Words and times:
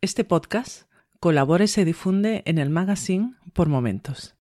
Este 0.00 0.22
podcast 0.22 0.82
colabora 1.18 1.64
y 1.64 1.66
se 1.66 1.84
difunde 1.84 2.44
en 2.46 2.58
el 2.58 2.70
magazine 2.70 3.34
por 3.52 3.68
momentos. 3.68 4.37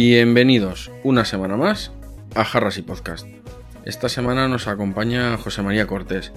Bienvenidos 0.00 0.90
una 1.04 1.24
semana 1.24 1.56
más 1.56 1.90
a 2.34 2.44
Jarras 2.44 2.76
y 2.76 2.82
Podcast. 2.82 3.26
Esta 3.86 4.10
semana 4.10 4.46
nos 4.46 4.68
acompaña 4.68 5.38
José 5.38 5.62
María 5.62 5.86
Cortés. 5.86 6.32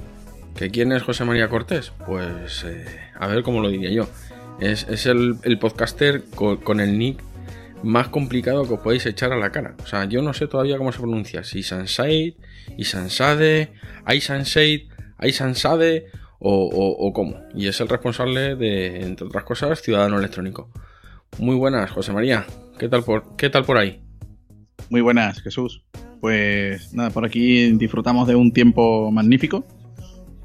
¿Que 0.55 0.69
quién 0.71 0.93
es 0.93 1.03
José 1.03 1.25
María 1.25 1.49
Cortés? 1.49 1.91
Pues 2.05 2.63
eh, 2.63 2.85
a 3.19 3.27
ver 3.27 3.43
cómo 3.43 3.59
lo 3.59 3.67
diría 3.67 3.91
yo. 3.91 4.07
Es, 4.61 4.87
es 4.87 5.05
el, 5.07 5.35
el 5.43 5.59
podcaster 5.59 6.23
co- 6.35 6.61
con, 6.61 6.79
el 6.79 6.97
nick 6.97 7.21
más 7.83 8.07
complicado 8.07 8.65
que 8.65 8.75
os 8.75 8.79
podéis 8.79 9.05
echar 9.05 9.33
a 9.33 9.37
la 9.37 9.51
cara. 9.51 9.75
O 9.83 9.87
sea, 9.87 10.05
yo 10.05 10.21
no 10.21 10.33
sé 10.33 10.47
todavía 10.47 10.77
cómo 10.77 10.93
se 10.93 10.99
pronuncia. 10.99 11.43
Si 11.43 11.61
Sansade, 11.61 12.37
y 12.77 12.85
Sansade, 12.85 13.73
Ay 14.05 14.21
Sansade, 14.21 14.87
Ay 15.17 15.33
Sansade 15.33 16.05
o, 16.39 16.63
o, 16.63 17.07
o 17.07 17.11
cómo. 17.11 17.41
Y 17.53 17.67
es 17.67 17.81
el 17.81 17.89
responsable 17.89 18.55
de, 18.55 19.01
entre 19.01 19.27
otras 19.27 19.43
cosas, 19.43 19.81
Ciudadano 19.81 20.17
Electrónico. 20.17 20.69
Muy 21.39 21.57
buenas, 21.57 21.91
José 21.91 22.13
María. 22.13 22.45
¿Qué 22.79 22.87
tal 22.87 23.03
por, 23.03 23.35
qué 23.35 23.49
tal 23.49 23.65
por 23.65 23.77
ahí? 23.77 23.99
Muy 24.89 25.01
buenas, 25.01 25.41
Jesús. 25.41 25.83
Pues 26.21 26.93
nada, 26.93 27.09
por 27.09 27.25
aquí 27.25 27.73
disfrutamos 27.73 28.25
de 28.25 28.35
un 28.35 28.53
tiempo 28.53 29.11
magnífico, 29.11 29.67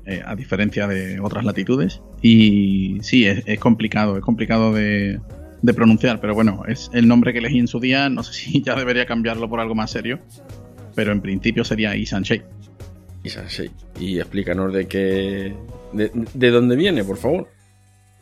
eh, 0.05 0.21
a 0.27 0.35
diferencia 0.35 0.89
de 0.89 1.21
otras 1.21 1.45
latitudes. 1.45 2.03
Y 2.23 2.99
sí, 3.03 3.25
es, 3.25 3.45
es 3.47 3.61
complicado, 3.61 4.17
es 4.17 4.23
complicado 4.25 4.73
de, 4.73 5.21
de 5.63 5.75
pronunciar, 5.75 6.21
pero 6.21 6.35
bueno, 6.35 6.65
es 6.67 6.91
el 6.93 7.07
nombre 7.07 7.33
que 7.33 7.39
elegí 7.39 7.61
en 7.61 7.69
su 7.69 7.79
día. 7.79 8.09
No 8.09 8.25
sé 8.25 8.33
si 8.33 8.63
ya 8.67 8.75
debería 8.75 9.07
cambiarlo 9.07 9.49
por 9.49 9.61
algo 9.61 9.77
más 9.77 9.93
serio, 9.93 10.19
pero 10.97 11.13
en 11.13 11.21
principio 11.21 11.63
sería 11.63 11.95
Isanshay. 11.95 12.43
Y 13.23 13.31
Sansei. 13.31 13.71
Y 14.01 14.19
explícanos 14.19 14.73
de 14.73 14.89
qué. 14.89 15.55
De, 15.93 16.11
de 16.35 16.51
dónde 16.51 16.75
viene, 16.75 17.05
por 17.05 17.17
favor. 17.17 17.49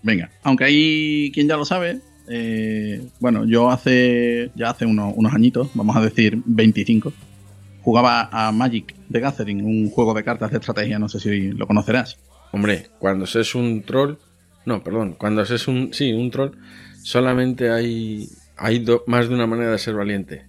Venga, 0.03 0.31
aunque 0.43 0.65
hay 0.65 1.33
quien 1.33 1.49
ya 1.49 1.56
lo 1.56 1.65
sabe. 1.65 2.00
Eh, 2.34 3.06
bueno, 3.20 3.44
yo 3.44 3.70
hace 3.70 4.50
ya 4.54 4.70
hace 4.70 4.87
unos, 4.87 5.12
unos 5.16 5.34
añitos, 5.34 5.69
vamos 5.75 5.94
a 5.97 6.00
decir 6.00 6.41
25, 6.47 7.12
jugaba 7.82 8.31
a 8.32 8.50
Magic 8.53 8.94
the 9.10 9.20
Gathering, 9.20 9.62
un 9.62 9.91
juego 9.91 10.15
de 10.15 10.25
cartas 10.25 10.50
de 10.50 10.56
estrategia, 10.56 10.98
no 10.98 11.10
sé 11.10 11.20
si 11.20 11.53
lo 11.53 11.66
conocerás. 11.66 12.19
Hombre, 12.53 12.88
cuando 12.98 13.26
se 13.26 13.41
es 13.41 13.54
un 13.54 13.82
troll. 13.82 14.16
No, 14.65 14.82
perdón. 14.82 15.15
Cuando 15.19 15.44
se 15.44 15.56
es 15.56 15.69
un. 15.69 15.93
Sí, 15.93 16.12
un 16.12 16.31
troll. 16.31 16.53
Solamente 17.03 17.70
hay. 17.70 18.28
Hay 18.56 18.84
más 19.06 19.28
de 19.28 19.34
una 19.34 19.47
manera 19.47 19.72
de 19.72 19.78
ser 19.78 19.94
valiente. 19.94 20.44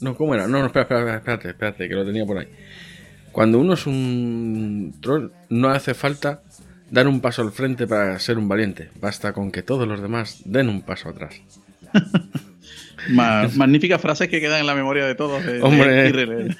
No, 0.00 0.16
¿cómo 0.16 0.34
era? 0.34 0.46
No, 0.46 0.58
no, 0.60 0.66
espera, 0.66 1.16
espérate, 1.16 1.48
espérate, 1.50 1.88
que 1.88 1.94
lo 1.94 2.04
tenía 2.04 2.26
por 2.26 2.38
ahí. 2.38 2.48
Cuando 3.32 3.58
uno 3.58 3.74
es 3.74 3.86
un 3.86 4.94
troll, 5.00 5.30
no 5.48 5.68
hace 5.70 5.94
falta 5.94 6.42
dar 6.90 7.06
un 7.08 7.20
paso 7.20 7.42
al 7.42 7.52
frente 7.52 7.86
para 7.86 8.18
ser 8.18 8.38
un 8.38 8.48
valiente. 8.48 8.90
Basta 9.00 9.32
con 9.32 9.50
que 9.50 9.62
todos 9.62 9.86
los 9.88 10.00
demás 10.02 10.42
den 10.44 10.68
un 10.68 10.82
paso 10.82 11.08
atrás. 11.08 11.34
Ma- 13.10 13.48
magníficas 13.56 14.00
frases 14.00 14.28
que 14.28 14.40
quedan 14.40 14.60
en 14.60 14.66
la 14.66 14.74
memoria 14.74 15.06
de 15.06 15.14
todos. 15.14 15.44
de- 15.44 15.62
Hombre. 15.62 16.12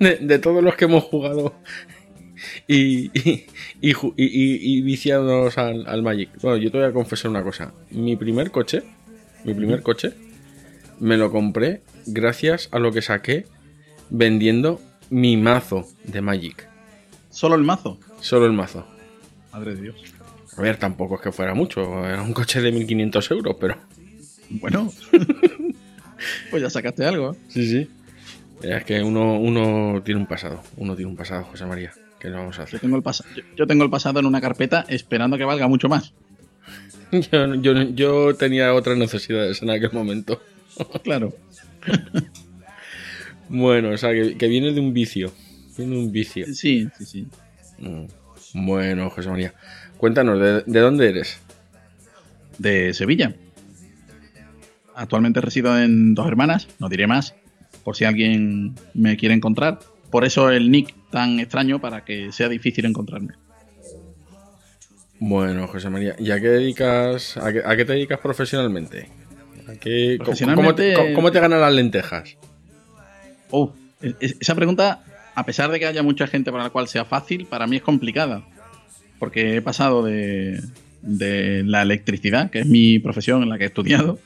De, 0.00 0.16
de 0.16 0.38
todos 0.38 0.62
los 0.62 0.74
que 0.76 0.84
hemos 0.86 1.04
jugado 1.04 1.54
y, 2.68 3.06
y, 3.18 3.46
y 3.80 3.90
y- 3.90 3.94
y- 4.16 4.78
y 4.78 4.82
viciados 4.82 5.56
al, 5.58 5.86
al 5.86 6.02
Magic. 6.02 6.30
Bueno, 6.40 6.56
yo 6.56 6.70
te 6.70 6.78
voy 6.78 6.86
a 6.86 6.92
confesar 6.92 7.30
una 7.30 7.42
cosa. 7.42 7.72
Mi 7.90 8.16
primer 8.16 8.50
coche, 8.50 8.82
mi 9.44 9.54
primer 9.54 9.82
coche, 9.82 10.12
me 11.00 11.16
lo 11.16 11.30
compré 11.30 11.82
gracias 12.06 12.68
a 12.72 12.78
lo 12.78 12.92
que 12.92 13.02
saqué 13.02 13.46
vendiendo 14.10 14.80
mi 15.10 15.36
mazo 15.36 15.86
de 16.04 16.20
Magic. 16.20 16.68
Solo 17.30 17.54
el 17.56 17.62
mazo. 17.64 17.98
Solo 18.20 18.46
el 18.46 18.52
mazo. 18.52 18.86
Madre 19.52 19.74
de 19.74 19.82
Dios. 19.82 19.96
A 20.56 20.62
ver, 20.62 20.76
tampoco 20.76 21.16
es 21.16 21.20
que 21.20 21.32
fuera 21.32 21.54
mucho. 21.54 22.04
Era 22.06 22.22
un 22.22 22.32
coche 22.32 22.60
de 22.60 22.72
1500 22.72 23.30
euros, 23.30 23.56
pero... 23.60 23.76
Bueno. 24.50 24.92
pues 26.50 26.62
ya 26.62 26.70
sacaste 26.70 27.04
algo. 27.04 27.32
¿eh? 27.32 27.36
Sí, 27.48 27.68
sí. 27.68 27.90
Es 28.62 28.84
que 28.84 29.02
uno, 29.02 29.38
uno 29.38 30.02
tiene 30.02 30.20
un 30.20 30.26
pasado. 30.26 30.62
Uno 30.76 30.96
tiene 30.96 31.10
un 31.10 31.16
pasado, 31.16 31.44
José 31.44 31.64
María. 31.66 31.92
¿Qué 32.18 32.28
le 32.28 32.34
vamos 32.36 32.56
a 32.58 32.62
Yo 32.62 32.64
hacer? 32.64 32.80
tengo, 32.80 32.96
el 32.96 33.02
pas- 33.02 33.24
yo, 33.36 33.42
yo 33.56 33.66
tengo 33.66 33.84
el 33.84 33.90
pasado 33.90 34.18
en 34.18 34.26
una 34.26 34.40
carpeta 34.40 34.84
esperando 34.88 35.38
que 35.38 35.44
valga 35.44 35.68
mucho 35.68 35.88
más. 35.88 36.12
Yo, 37.32 37.54
yo, 37.54 37.72
yo 37.94 38.34
tenía 38.34 38.74
otras 38.74 38.98
necesidades 38.98 39.62
en 39.62 39.70
aquel 39.70 39.92
momento. 39.92 40.42
Claro. 41.02 41.32
Bueno, 43.48 43.90
o 43.90 43.96
sea, 43.96 44.12
que, 44.12 44.36
que 44.36 44.46
viene 44.48 44.72
de 44.72 44.80
un 44.80 44.92
vicio. 44.92 45.32
Viene 45.76 45.96
de 45.96 46.00
un 46.02 46.12
vicio. 46.12 46.46
Sí, 46.52 46.88
sí, 46.98 47.04
sí. 47.06 47.26
Mm. 47.78 48.04
Bueno, 48.54 49.10
José 49.10 49.28
María. 49.28 49.54
Cuéntanos, 49.98 50.38
¿de, 50.40 50.62
de 50.66 50.80
dónde 50.80 51.08
eres? 51.08 51.38
de 52.58 52.92
Sevilla. 52.92 53.34
Actualmente 54.96 55.40
resido 55.40 55.78
en 55.80 56.14
Dos 56.16 56.26
Hermanas, 56.26 56.66
no 56.80 56.88
diré 56.88 57.06
más, 57.06 57.34
por 57.84 57.94
si 57.96 58.04
alguien 58.04 58.74
me 58.94 59.16
quiere 59.16 59.34
encontrar. 59.34 59.78
Por 60.10 60.24
eso 60.24 60.50
el 60.50 60.70
nick 60.70 60.92
tan 61.10 61.38
extraño 61.38 61.80
para 61.80 62.04
que 62.04 62.32
sea 62.32 62.48
difícil 62.48 62.84
encontrarme. 62.84 63.34
Bueno, 65.20 65.66
José 65.68 65.88
María, 65.90 66.16
¿y 66.18 66.30
a 66.32 66.40
qué 66.40 66.48
dedicas, 66.48 67.36
a 67.36 67.52
qué, 67.52 67.62
a 67.64 67.76
qué 67.76 67.84
te 67.84 67.92
dedicas 67.92 68.18
profesionalmente? 68.20 69.08
¿A 69.68 69.74
qué- 69.74 70.18
¿Cómo, 70.56 70.74
te, 70.74 70.94
cómo 71.14 71.30
te 71.32 71.40
ganan 71.40 71.60
las 71.60 71.72
lentejas? 71.72 72.36
Oh, 73.50 73.72
es- 74.00 74.14
es- 74.20 74.36
esa 74.40 74.54
pregunta, 74.54 75.04
a 75.38 75.46
pesar 75.46 75.70
de 75.70 75.78
que 75.78 75.86
haya 75.86 76.02
mucha 76.02 76.26
gente 76.26 76.50
para 76.50 76.64
la 76.64 76.70
cual 76.70 76.88
sea 76.88 77.04
fácil, 77.04 77.46
para 77.46 77.68
mí 77.68 77.76
es 77.76 77.82
complicada. 77.82 78.42
Porque 79.20 79.54
he 79.54 79.62
pasado 79.62 80.02
de, 80.02 80.60
de 81.00 81.62
la 81.64 81.82
electricidad, 81.82 82.50
que 82.50 82.58
es 82.58 82.66
mi 82.66 82.98
profesión 82.98 83.44
en 83.44 83.48
la 83.48 83.56
que 83.56 83.62
he 83.62 83.66
estudiado, 83.68 84.18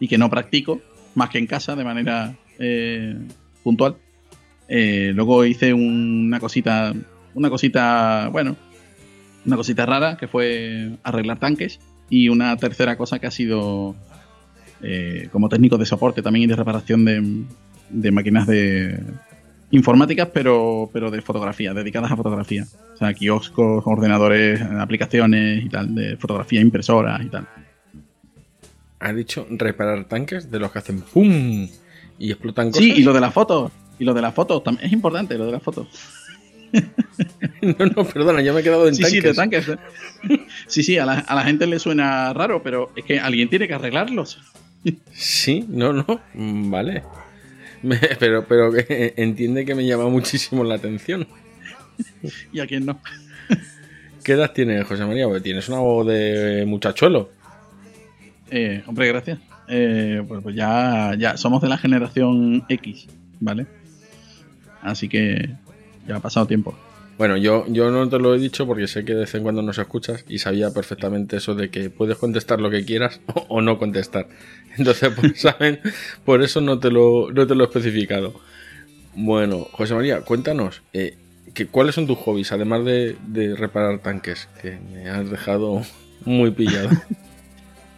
y 0.00 0.08
que 0.08 0.16
no 0.16 0.30
practico, 0.30 0.80
más 1.14 1.28
que 1.28 1.36
en 1.36 1.46
casa, 1.46 1.76
de 1.76 1.84
manera 1.84 2.34
eh, 2.58 3.14
puntual. 3.62 3.96
Eh, 4.66 5.12
luego 5.14 5.44
hice 5.44 5.74
una 5.74 6.40
cosita, 6.40 6.94
una 7.34 7.50
cosita, 7.50 8.30
bueno, 8.32 8.56
una 9.44 9.56
cosita 9.56 9.84
rara, 9.84 10.16
que 10.16 10.28
fue 10.28 10.92
arreglar 11.02 11.38
tanques. 11.40 11.78
Y 12.08 12.30
una 12.30 12.56
tercera 12.56 12.96
cosa 12.96 13.18
que 13.18 13.26
ha 13.26 13.30
sido 13.30 13.96
eh, 14.82 15.28
como 15.30 15.50
técnico 15.50 15.76
de 15.76 15.84
soporte 15.84 16.22
también 16.22 16.44
y 16.44 16.46
de 16.46 16.56
reparación 16.56 17.04
de, 17.04 17.44
de 17.90 18.10
máquinas 18.12 18.46
de 18.46 18.98
informáticas, 19.74 20.28
pero, 20.32 20.88
pero 20.92 21.10
de 21.10 21.20
fotografía, 21.20 21.74
dedicadas 21.74 22.10
a 22.12 22.16
fotografía. 22.16 22.64
O 22.94 22.96
sea, 22.96 23.12
kioscos, 23.12 23.82
ordenadores, 23.86 24.62
aplicaciones 24.62 25.64
y 25.64 25.68
tal, 25.68 25.94
de 25.94 26.16
fotografía, 26.16 26.60
impresoras 26.60 27.20
y 27.22 27.28
tal. 27.28 27.46
Has 29.00 29.16
dicho 29.16 29.46
reparar 29.50 30.04
tanques 30.04 30.50
de 30.50 30.58
los 30.60 30.70
que 30.70 30.78
hacen 30.78 31.00
¡pum! 31.00 31.68
y 32.18 32.30
explotan 32.30 32.70
cosas. 32.70 32.84
Sí, 32.84 32.92
y 32.92 33.02
lo 33.02 33.12
de 33.12 33.20
las 33.20 33.34
fotos. 33.34 33.72
Y 33.98 34.04
lo 34.04 34.14
de 34.14 34.22
las 34.22 34.34
fotos 34.34 34.62
también 34.62 34.86
es 34.86 34.92
importante, 34.92 35.36
lo 35.36 35.46
de 35.46 35.52
las 35.52 35.62
fotos. 35.62 35.88
no, 37.62 37.86
no, 37.86 38.04
perdona, 38.04 38.42
ya 38.42 38.52
me 38.52 38.60
he 38.60 38.62
quedado 38.62 38.88
en 38.88 38.94
Sí, 38.94 39.04
sí, 39.04 39.20
de 39.20 39.34
tanques. 39.34 39.68
¿eh? 39.68 39.78
Sí, 40.66 40.82
sí, 40.82 40.98
a 40.98 41.04
la, 41.04 41.18
a 41.18 41.34
la 41.34 41.42
gente 41.42 41.66
le 41.66 41.78
suena 41.78 42.32
raro, 42.32 42.62
pero 42.62 42.90
es 42.96 43.04
que 43.04 43.18
alguien 43.18 43.48
tiene 43.48 43.68
que 43.68 43.74
arreglarlos. 43.74 44.38
Sí, 45.12 45.64
no, 45.68 45.92
no, 45.92 46.20
mm, 46.34 46.70
vale. 46.70 47.02
Pero, 48.18 48.44
pero 48.46 48.72
que 48.72 49.14
entiende 49.16 49.64
que 49.64 49.74
me 49.74 49.86
llama 49.86 50.08
muchísimo 50.08 50.64
la 50.64 50.76
atención. 50.76 51.26
¿Y 52.52 52.60
a 52.60 52.66
quién 52.66 52.86
no? 52.86 53.00
¿Qué 54.24 54.32
edad 54.32 54.52
tienes, 54.52 54.86
José 54.86 55.04
María? 55.04 55.26
Porque 55.26 55.42
tienes 55.42 55.68
una 55.68 55.78
voz 55.78 56.06
de 56.06 56.64
muchachuelo. 56.66 57.30
Eh, 58.50 58.82
hombre, 58.86 59.08
gracias. 59.08 59.38
Eh, 59.68 60.22
pues, 60.26 60.42
pues 60.42 60.54
ya, 60.54 61.14
ya 61.18 61.36
somos 61.36 61.60
de 61.62 61.68
la 61.68 61.78
generación 61.78 62.64
X, 62.68 63.06
¿vale? 63.40 63.66
Así 64.82 65.08
que 65.08 65.50
ya 66.06 66.16
ha 66.16 66.20
pasado 66.20 66.46
tiempo. 66.46 66.74
Bueno, 67.16 67.36
yo, 67.36 67.64
yo 67.68 67.90
no 67.90 68.08
te 68.08 68.18
lo 68.18 68.34
he 68.34 68.38
dicho 68.38 68.66
porque 68.66 68.88
sé 68.88 69.04
que 69.04 69.14
de 69.14 69.20
vez 69.20 69.34
en 69.34 69.44
cuando 69.44 69.62
nos 69.62 69.78
escuchas 69.78 70.24
y 70.28 70.38
sabía 70.38 70.72
perfectamente 70.72 71.36
eso 71.36 71.54
de 71.54 71.70
que 71.70 71.88
puedes 71.88 72.16
contestar 72.18 72.60
lo 72.60 72.70
que 72.70 72.84
quieras 72.84 73.20
o, 73.32 73.46
o 73.48 73.60
no 73.60 73.78
contestar. 73.78 74.26
Entonces, 74.76 75.12
pues, 75.14 75.40
¿saben? 75.40 75.80
Por 76.24 76.42
eso 76.42 76.60
no 76.60 76.78
te, 76.80 76.90
lo, 76.90 77.30
no 77.30 77.46
te 77.46 77.54
lo 77.54 77.64
he 77.64 77.66
especificado. 77.66 78.34
Bueno, 79.14 79.68
José 79.72 79.94
María, 79.94 80.22
cuéntanos, 80.22 80.82
eh, 80.92 81.16
que, 81.54 81.66
¿cuáles 81.66 81.94
son 81.94 82.08
tus 82.08 82.18
hobbies, 82.18 82.50
además 82.50 82.84
de, 82.84 83.16
de 83.28 83.54
reparar 83.54 84.00
tanques? 84.00 84.48
Que 84.60 84.76
me 84.92 85.08
has 85.08 85.30
dejado 85.30 85.82
muy 86.24 86.50
pillado. 86.50 86.90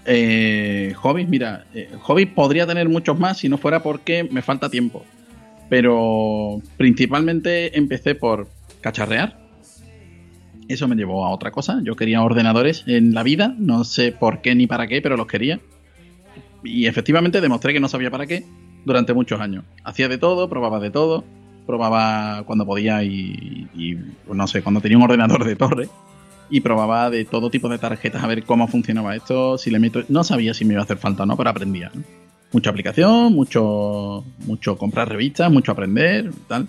Eh, 0.09 0.95
hobbies, 0.99 1.29
mira, 1.29 1.67
eh, 1.75 1.91
hobbies 2.01 2.29
podría 2.29 2.65
tener 2.65 2.89
muchos 2.89 3.19
más 3.19 3.39
si 3.39 3.49
no 3.49 3.59
fuera 3.59 3.83
porque 3.83 4.23
me 4.23 4.41
falta 4.41 4.71
tiempo. 4.71 5.05
Pero 5.69 6.63
principalmente 6.77 7.77
empecé 7.77 8.15
por 8.15 8.49
cacharrear. 8.87 9.37
Eso 10.69 10.87
me 10.87 10.95
llevó 10.95 11.27
a 11.27 11.31
otra 11.31 11.51
cosa. 11.51 11.81
Yo 11.83 11.97
quería 11.97 12.23
ordenadores 12.23 12.85
en 12.87 13.15
la 13.15 13.25
vida, 13.25 13.53
no 13.59 13.83
sé 13.83 14.13
por 14.13 14.43
qué 14.43 14.55
ni 14.55 14.69
para 14.69 14.87
qué, 14.87 15.03
pero 15.03 15.17
los 15.17 15.27
quería. 15.27 15.61
Y 16.63 16.87
efectivamente 16.87 17.41
demostré 17.41 17.73
que 17.73 17.81
no 17.81 17.89
sabía 17.89 18.13
para 18.13 18.27
qué 18.27 18.45
durante 18.85 19.13
muchos 19.13 19.41
años. 19.41 19.65
Hacía 19.83 20.09
de 20.09 20.19
todo, 20.19 20.49
probaba 20.49 20.79
de 20.79 20.91
todo, 20.91 21.25
probaba 21.67 22.45
cuando 22.45 22.65
podía 22.65 23.03
y, 23.03 23.69
y, 23.75 23.97
pues 23.97 24.37
no 24.37 24.47
sé, 24.47 24.63
cuando 24.63 24.81
tenía 24.81 24.99
un 24.99 25.05
ordenador 25.05 25.45
de 25.45 25.57
torre 25.57 25.89
y 26.49 26.61
probaba 26.61 27.11
de 27.11 27.25
todo 27.25 27.51
tipo 27.51 27.69
de 27.69 27.79
tarjetas 27.79 28.23
a 28.23 28.29
ver 28.29 28.45
cómo 28.45 28.69
funcionaba 28.69 29.17
esto, 29.17 29.59
si 29.59 29.73
le 29.73 29.81
meto... 29.81 30.05
No 30.09 30.23
sabía 30.23 30.55
si 30.55 30.65
me 30.65 30.75
iba 30.75 30.83
a 30.83 30.85
hacer 30.85 30.99
falta 30.99 31.25
o 31.25 31.27
no, 31.27 31.37
pero 31.37 31.51
aprendía. 31.51 31.91
¿no? 31.93 32.03
Mucha 32.53 32.71
aplicación, 32.71 33.33
mucho, 33.33 34.25
mucho 34.47 34.79
comprar 34.79 35.09
revistas, 35.09 35.51
mucho 35.51 35.73
aprender, 35.73 36.31
tal. 36.47 36.69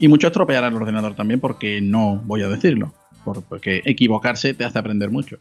Y 0.00 0.08
mucho 0.08 0.26
estropear 0.26 0.64
al 0.64 0.74
ordenador 0.74 1.14
también, 1.14 1.38
porque 1.38 1.80
no 1.80 2.20
voy 2.26 2.42
a 2.42 2.48
decirlo. 2.48 2.92
por- 3.24 3.42
porque 3.44 3.82
equivocarse 3.84 4.54
te 4.54 4.64
hace 4.64 4.78
aprender 4.78 5.10
mucho. 5.10 5.36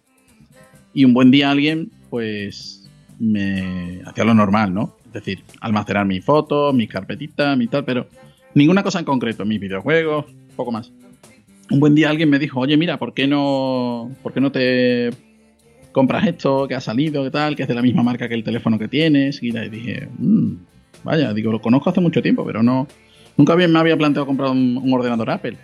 Y 0.93 1.05
un 1.05 1.13
buen 1.13 1.31
día 1.31 1.49
alguien, 1.49 1.89
pues, 2.09 2.89
me 3.19 4.01
hacía 4.05 4.25
lo 4.25 4.33
normal, 4.33 4.73
¿no? 4.73 4.97
Es 5.07 5.13
decir, 5.13 5.43
almacenar 5.61 6.05
mis 6.05 6.23
fotos, 6.25 6.73
mis 6.75 6.89
carpetitas, 6.89 7.57
mi 7.57 7.67
tal, 7.67 7.85
pero 7.85 8.07
ninguna 8.53 8.83
cosa 8.83 8.99
en 8.99 9.05
concreto, 9.05 9.45
mis 9.45 9.59
videojuegos, 9.61 10.25
poco 10.57 10.71
más 10.73 10.91
un 11.71 11.79
buen 11.79 11.93
día 11.95 12.09
alguien 12.09 12.29
me 12.31 12.39
dijo, 12.39 12.59
oye, 12.59 12.75
mira, 12.77 12.97
¿por 12.97 13.13
qué 13.13 13.27
no, 13.27 14.11
¿por 14.23 14.33
qué 14.33 14.41
no 14.41 14.51
te 14.51 15.11
compras 15.91 16.25
esto 16.27 16.67
que 16.67 16.73
ha 16.75 16.81
salido, 16.81 17.23
que 17.23 17.29
tal, 17.31 17.55
que 17.55 17.61
es 17.61 17.67
de 17.69 17.75
la 17.75 17.81
misma 17.83 18.01
marca 18.03 18.27
que 18.27 18.33
el 18.33 18.43
teléfono 18.43 18.79
que 18.79 18.87
tienes? 18.87 19.41
Y 19.43 19.51
dije, 19.51 20.09
"Mm, 20.17 20.53
vaya, 21.03 21.31
digo, 21.31 21.51
lo 21.51 21.61
conozco 21.61 21.91
hace 21.91 22.01
mucho 22.01 22.21
tiempo, 22.23 22.43
pero 22.43 22.63
no, 22.63 22.87
nunca 23.39 23.55
bien 23.55 23.71
me 23.71 23.79
había 23.79 23.95
planteado 23.95 24.25
comprar 24.25 24.51
un, 24.51 24.93
ordenador 24.93 25.29
Apple. 25.29 25.57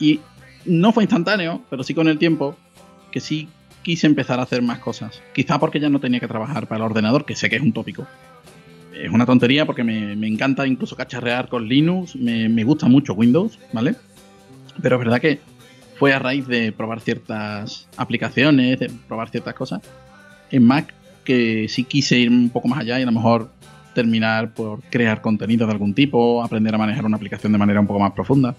Y 0.00 0.20
no 0.64 0.90
fue 0.90 1.02
instantáneo, 1.04 1.60
pero 1.68 1.82
sí 1.82 1.92
con 1.92 2.08
el 2.08 2.18
tiempo, 2.18 2.56
que 3.12 3.20
sí 3.20 3.46
quise 3.82 4.06
empezar 4.06 4.40
a 4.40 4.44
hacer 4.44 4.62
más 4.62 4.78
cosas. 4.78 5.22
Quizá 5.34 5.60
porque 5.60 5.78
ya 5.78 5.90
no 5.90 6.00
tenía 6.00 6.18
que 6.18 6.26
trabajar 6.26 6.66
para 6.66 6.78
el 6.78 6.90
ordenador, 6.90 7.26
que 7.26 7.36
sé 7.36 7.50
que 7.50 7.56
es 7.56 7.62
un 7.62 7.74
tópico. 7.74 8.06
Es 8.94 9.10
una 9.10 9.26
tontería 9.26 9.66
porque 9.66 9.84
me, 9.84 10.16
me 10.16 10.26
encanta 10.26 10.66
incluso 10.66 10.96
cacharrear 10.96 11.48
con 11.48 11.68
Linux, 11.68 12.16
me, 12.16 12.48
me 12.48 12.64
gusta 12.64 12.86
mucho 12.86 13.12
Windows, 13.12 13.58
¿vale? 13.74 13.96
Pero 14.80 14.96
es 14.96 15.00
verdad 15.00 15.20
que 15.20 15.40
fue 15.98 16.14
a 16.14 16.18
raíz 16.18 16.46
de 16.48 16.72
probar 16.72 17.00
ciertas 17.00 17.86
aplicaciones, 17.98 18.80
de 18.80 18.90
probar 19.06 19.28
ciertas 19.28 19.52
cosas 19.52 19.82
en 20.50 20.64
Mac 20.64 20.94
que 21.22 21.66
sí 21.68 21.84
quise 21.84 22.16
ir 22.16 22.30
un 22.30 22.48
poco 22.48 22.68
más 22.68 22.80
allá 22.80 22.98
y 22.98 23.02
a 23.02 23.06
lo 23.06 23.12
mejor 23.12 23.50
terminar 23.94 24.52
por 24.54 24.80
crear 24.90 25.20
contenido 25.22 25.66
de 25.66 25.72
algún 25.72 25.94
tipo, 25.94 26.42
aprender 26.44 26.74
a 26.74 26.78
manejar 26.78 27.04
una 27.06 27.16
aplicación 27.16 27.52
de 27.52 27.58
manera 27.58 27.80
un 27.80 27.86
poco 27.86 28.00
más 28.00 28.12
profunda. 28.12 28.54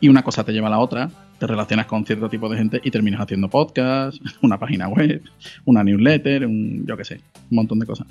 Y 0.00 0.08
una 0.08 0.22
cosa 0.22 0.42
te 0.44 0.52
lleva 0.52 0.68
a 0.68 0.70
la 0.70 0.78
otra, 0.78 1.10
te 1.38 1.46
relacionas 1.46 1.86
con 1.86 2.06
cierto 2.06 2.28
tipo 2.30 2.48
de 2.48 2.56
gente 2.56 2.80
y 2.82 2.90
terminas 2.90 3.20
haciendo 3.20 3.48
podcast, 3.48 4.18
una 4.42 4.58
página 4.58 4.88
web, 4.88 5.22
una 5.66 5.84
newsletter, 5.84 6.46
un, 6.46 6.84
yo 6.86 6.96
qué 6.96 7.04
sé, 7.04 7.20
un 7.50 7.56
montón 7.56 7.78
de 7.78 7.86
cosas. 7.86 8.06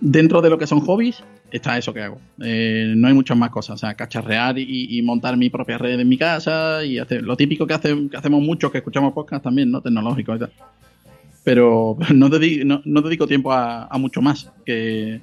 Dentro 0.00 0.40
de 0.42 0.50
lo 0.50 0.58
que 0.58 0.66
son 0.66 0.80
hobbies, 0.80 1.24
está 1.50 1.78
eso 1.78 1.92
que 1.94 2.02
hago. 2.02 2.20
Eh, 2.42 2.92
no 2.96 3.08
hay 3.08 3.14
muchas 3.14 3.36
más 3.36 3.50
cosas. 3.50 3.74
O 3.74 3.78
sea, 3.78 3.94
cacharrear 3.94 4.58
y, 4.58 5.00
montar 5.02 5.36
mi 5.38 5.48
propia 5.48 5.78
red 5.78 5.98
en 5.98 6.08
mi 6.08 6.18
casa 6.18 6.84
y 6.84 6.98
hacer 6.98 7.22
lo 7.22 7.34
típico 7.36 7.66
que, 7.66 7.74
hace- 7.74 8.08
que 8.10 8.16
hacemos 8.16 8.42
muchos 8.42 8.70
que 8.70 8.78
escuchamos 8.78 9.14
podcast 9.14 9.42
también, 9.42 9.70
¿no? 9.70 9.80
Tecnológico 9.80 10.36
y 10.36 10.38
tal. 10.38 10.52
Pero 11.44 11.96
no, 12.14 12.28
dedi- 12.28 12.62
no- 12.84 13.00
dedico 13.02 13.26
tiempo 13.26 13.52
a 13.52 13.88
mucho 13.98 14.20
más 14.20 14.52
que 14.66 15.20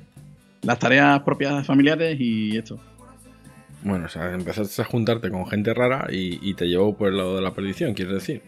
las 0.63 0.79
tareas 0.79 1.21
propias 1.21 1.65
familiares 1.65 2.17
y 2.19 2.57
esto. 2.57 2.79
Bueno, 3.83 4.05
o 4.05 4.09
sea, 4.09 4.33
empezaste 4.33 4.81
a 4.81 4.85
juntarte 4.85 5.29
con 5.29 5.45
gente 5.45 5.73
rara 5.73 6.07
y, 6.09 6.39
y 6.41 6.53
te 6.53 6.67
llevó 6.67 6.95
por 6.95 7.09
el 7.09 7.17
lado 7.17 7.35
de 7.35 7.41
la 7.41 7.53
perdición, 7.53 7.93
quieres 7.93 8.13
decir. 8.13 8.41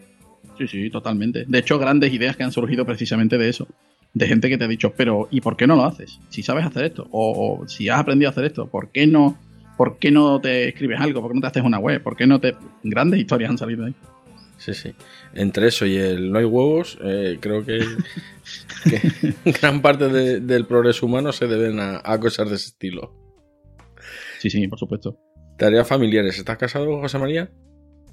Sí, 0.58 0.66
sí, 0.66 0.90
totalmente. 0.90 1.44
De 1.46 1.58
hecho, 1.58 1.78
grandes 1.78 2.12
ideas 2.12 2.36
que 2.36 2.42
han 2.42 2.52
surgido 2.52 2.86
precisamente 2.86 3.36
de 3.36 3.48
eso. 3.50 3.68
De 4.14 4.26
gente 4.26 4.48
que 4.48 4.56
te 4.56 4.64
ha 4.64 4.68
dicho, 4.68 4.94
pero 4.96 5.28
¿y 5.30 5.42
por 5.42 5.58
qué 5.58 5.66
no 5.66 5.76
lo 5.76 5.84
haces? 5.84 6.20
Si 6.30 6.42
sabes 6.42 6.64
hacer 6.64 6.86
esto, 6.86 7.06
o, 7.10 7.60
o 7.60 7.68
si 7.68 7.90
has 7.90 8.00
aprendido 8.00 8.30
a 8.30 8.32
hacer 8.32 8.46
esto, 8.46 8.66
¿por 8.66 8.88
qué 8.88 9.06
no, 9.06 9.36
por 9.76 9.98
qué 9.98 10.10
no 10.10 10.40
te 10.40 10.68
escribes 10.68 10.98
algo? 10.98 11.20
¿Por 11.20 11.32
qué 11.32 11.34
no 11.34 11.40
te 11.42 11.46
haces 11.48 11.62
una 11.62 11.78
web? 11.78 12.02
¿Por 12.02 12.16
qué 12.16 12.26
no 12.26 12.40
te...? 12.40 12.54
Grandes 12.82 13.20
historias 13.20 13.50
han 13.50 13.58
salido 13.58 13.82
de 13.82 13.88
ahí. 13.88 13.94
Sí, 14.58 14.72
sí. 14.74 14.94
Entre 15.34 15.68
eso 15.68 15.84
y 15.86 15.96
el 15.96 16.32
no 16.32 16.38
hay 16.38 16.44
huevos, 16.44 16.98
eh, 17.04 17.38
creo 17.40 17.64
que, 17.64 17.78
que 18.84 19.34
gran 19.60 19.82
parte 19.82 20.08
de- 20.08 20.40
del 20.40 20.66
progreso 20.66 21.06
humano 21.06 21.32
se 21.32 21.46
deben 21.46 21.78
a, 21.78 22.00
a 22.04 22.18
cosas 22.18 22.48
de 22.48 22.56
ese 22.56 22.68
estilo. 22.68 23.14
Sí, 24.40 24.50
sí, 24.50 24.66
por 24.68 24.78
supuesto. 24.78 25.18
Tareas 25.58 25.86
familiares. 25.88 26.38
¿Estás 26.38 26.56
casado, 26.58 27.00
José 27.00 27.18
María? 27.18 27.50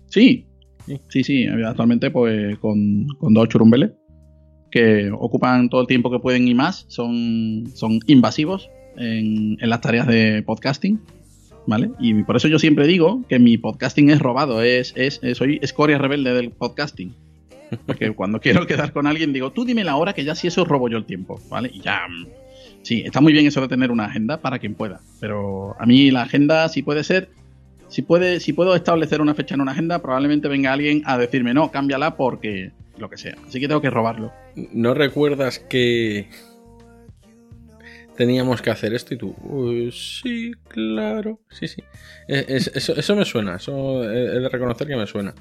Sí, 0.08 0.48
Sí. 0.86 1.00
sí, 1.08 1.24
sí. 1.24 1.48
Actualmente, 1.66 2.12
pues, 2.12 2.58
con, 2.60 3.08
con 3.18 3.34
dos 3.34 3.48
churumbeles 3.48 3.92
que 4.70 5.10
ocupan 5.18 5.70
todo 5.70 5.82
el 5.82 5.88
tiempo 5.88 6.12
que 6.12 6.20
pueden 6.20 6.48
y 6.48 6.54
más. 6.56 6.86
Son, 6.90 7.64
son 7.74 8.00
invasivos 8.08 8.70
en, 8.98 9.58
en 9.62 9.70
las 9.70 9.80
tareas 9.82 10.08
de 10.08 10.44
podcasting. 10.46 11.00
¿Vale? 11.66 11.92
Y 12.00 12.24
por 12.24 12.36
eso 12.36 12.48
yo 12.48 12.60
siempre 12.60 12.88
digo 12.88 13.24
que 13.30 13.40
mi 13.40 13.58
podcasting 13.58 14.10
es 14.10 14.20
robado, 14.20 14.62
es, 14.62 14.94
es, 14.98 15.22
soy 15.38 15.60
escoria 15.62 15.98
rebelde 15.98 16.34
del 16.34 16.52
podcasting. 16.52 17.14
Porque 17.86 18.12
cuando 18.16 18.40
quiero 18.40 18.68
quedar 18.68 18.92
con 18.92 19.08
alguien 19.08 19.34
digo, 19.34 19.52
tú 19.52 19.64
dime 19.66 19.84
la 19.84 19.96
hora 19.96 20.14
que 20.14 20.24
ya 20.24 20.36
si 20.36 20.48
eso 20.48 20.66
robo 20.66 20.90
yo 20.90 20.98
el 20.98 21.06
tiempo, 21.06 21.40
¿vale? 21.50 21.72
Y 21.74 21.82
ya. 21.82 22.02
mm, 22.08 22.28
Sí, 22.84 23.02
está 23.06 23.22
muy 23.22 23.32
bien 23.32 23.48
eso 23.48 23.62
de 23.62 23.70
tener 23.70 23.92
una 23.92 24.06
agenda 24.06 24.42
para 24.42 24.60
quien 24.60 24.76
pueda. 24.76 25.00
Pero 25.22 25.76
a 25.80 25.86
mí 25.86 26.12
la 26.12 26.24
agenda, 26.24 26.68
si 26.68 26.84
puede 26.84 27.04
ser, 27.06 27.30
si, 27.88 28.02
puede, 28.02 28.42
si 28.42 28.52
puedo 28.52 28.76
establecer 28.76 29.22
una 29.22 29.34
fecha 29.34 29.56
en 29.56 29.62
una 29.62 29.72
agenda, 29.72 30.00
probablemente 30.00 30.50
venga 30.50 30.74
alguien 30.74 31.02
a 31.06 31.18
decirme, 31.18 31.54
no, 31.54 31.72
cámbiala 31.72 32.18
porque 32.18 32.72
lo 32.98 33.10
que 33.10 33.18
sea. 33.18 33.38
Así 33.48 33.62
que 33.62 33.70
tengo 33.70 33.82
que 33.82 33.90
robarlo. 33.90 34.34
¿No 34.74 34.94
recuerdas 34.94 35.60
que 35.60 36.28
teníamos 38.18 38.62
que 38.62 38.70
hacer 38.70 38.94
esto 38.94 39.14
y 39.14 39.18
tú? 39.18 39.34
"Pues 39.36 40.20
sí, 40.22 40.52
claro. 40.68 41.40
Sí, 41.50 41.68
sí. 41.68 41.84
Es- 42.28 42.68
eso, 42.76 42.94
eso 42.96 43.16
me 43.16 43.26
suena. 43.26 43.56
Eso 43.56 44.04
he 44.04 44.26
he 44.36 44.40
de 44.40 44.50
reconocer 44.50 44.88
que 44.88 44.96
me 44.96 45.08
suena. 45.08 45.34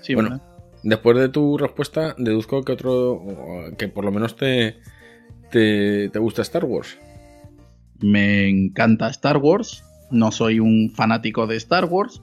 Sí, 0.00 0.14
Bueno, 0.14 0.30
¿verdad? 0.30 0.44
Después 0.82 1.18
de 1.18 1.28
tu 1.28 1.58
respuesta, 1.58 2.14
deduzco 2.18 2.62
que 2.62 2.72
otro. 2.72 3.22
que 3.76 3.88
por 3.88 4.04
lo 4.04 4.12
menos 4.12 4.36
te. 4.36 4.76
te, 5.50 6.08
te 6.10 6.18
gusta 6.18 6.42
Star 6.42 6.64
Wars. 6.64 6.96
Me 8.00 8.48
encanta 8.48 9.08
Star 9.10 9.36
Wars. 9.38 9.84
No 10.10 10.32
soy 10.32 10.58
un 10.60 10.90
fanático 10.94 11.46
de 11.46 11.56
Star 11.56 11.84
Wars. 11.84 12.22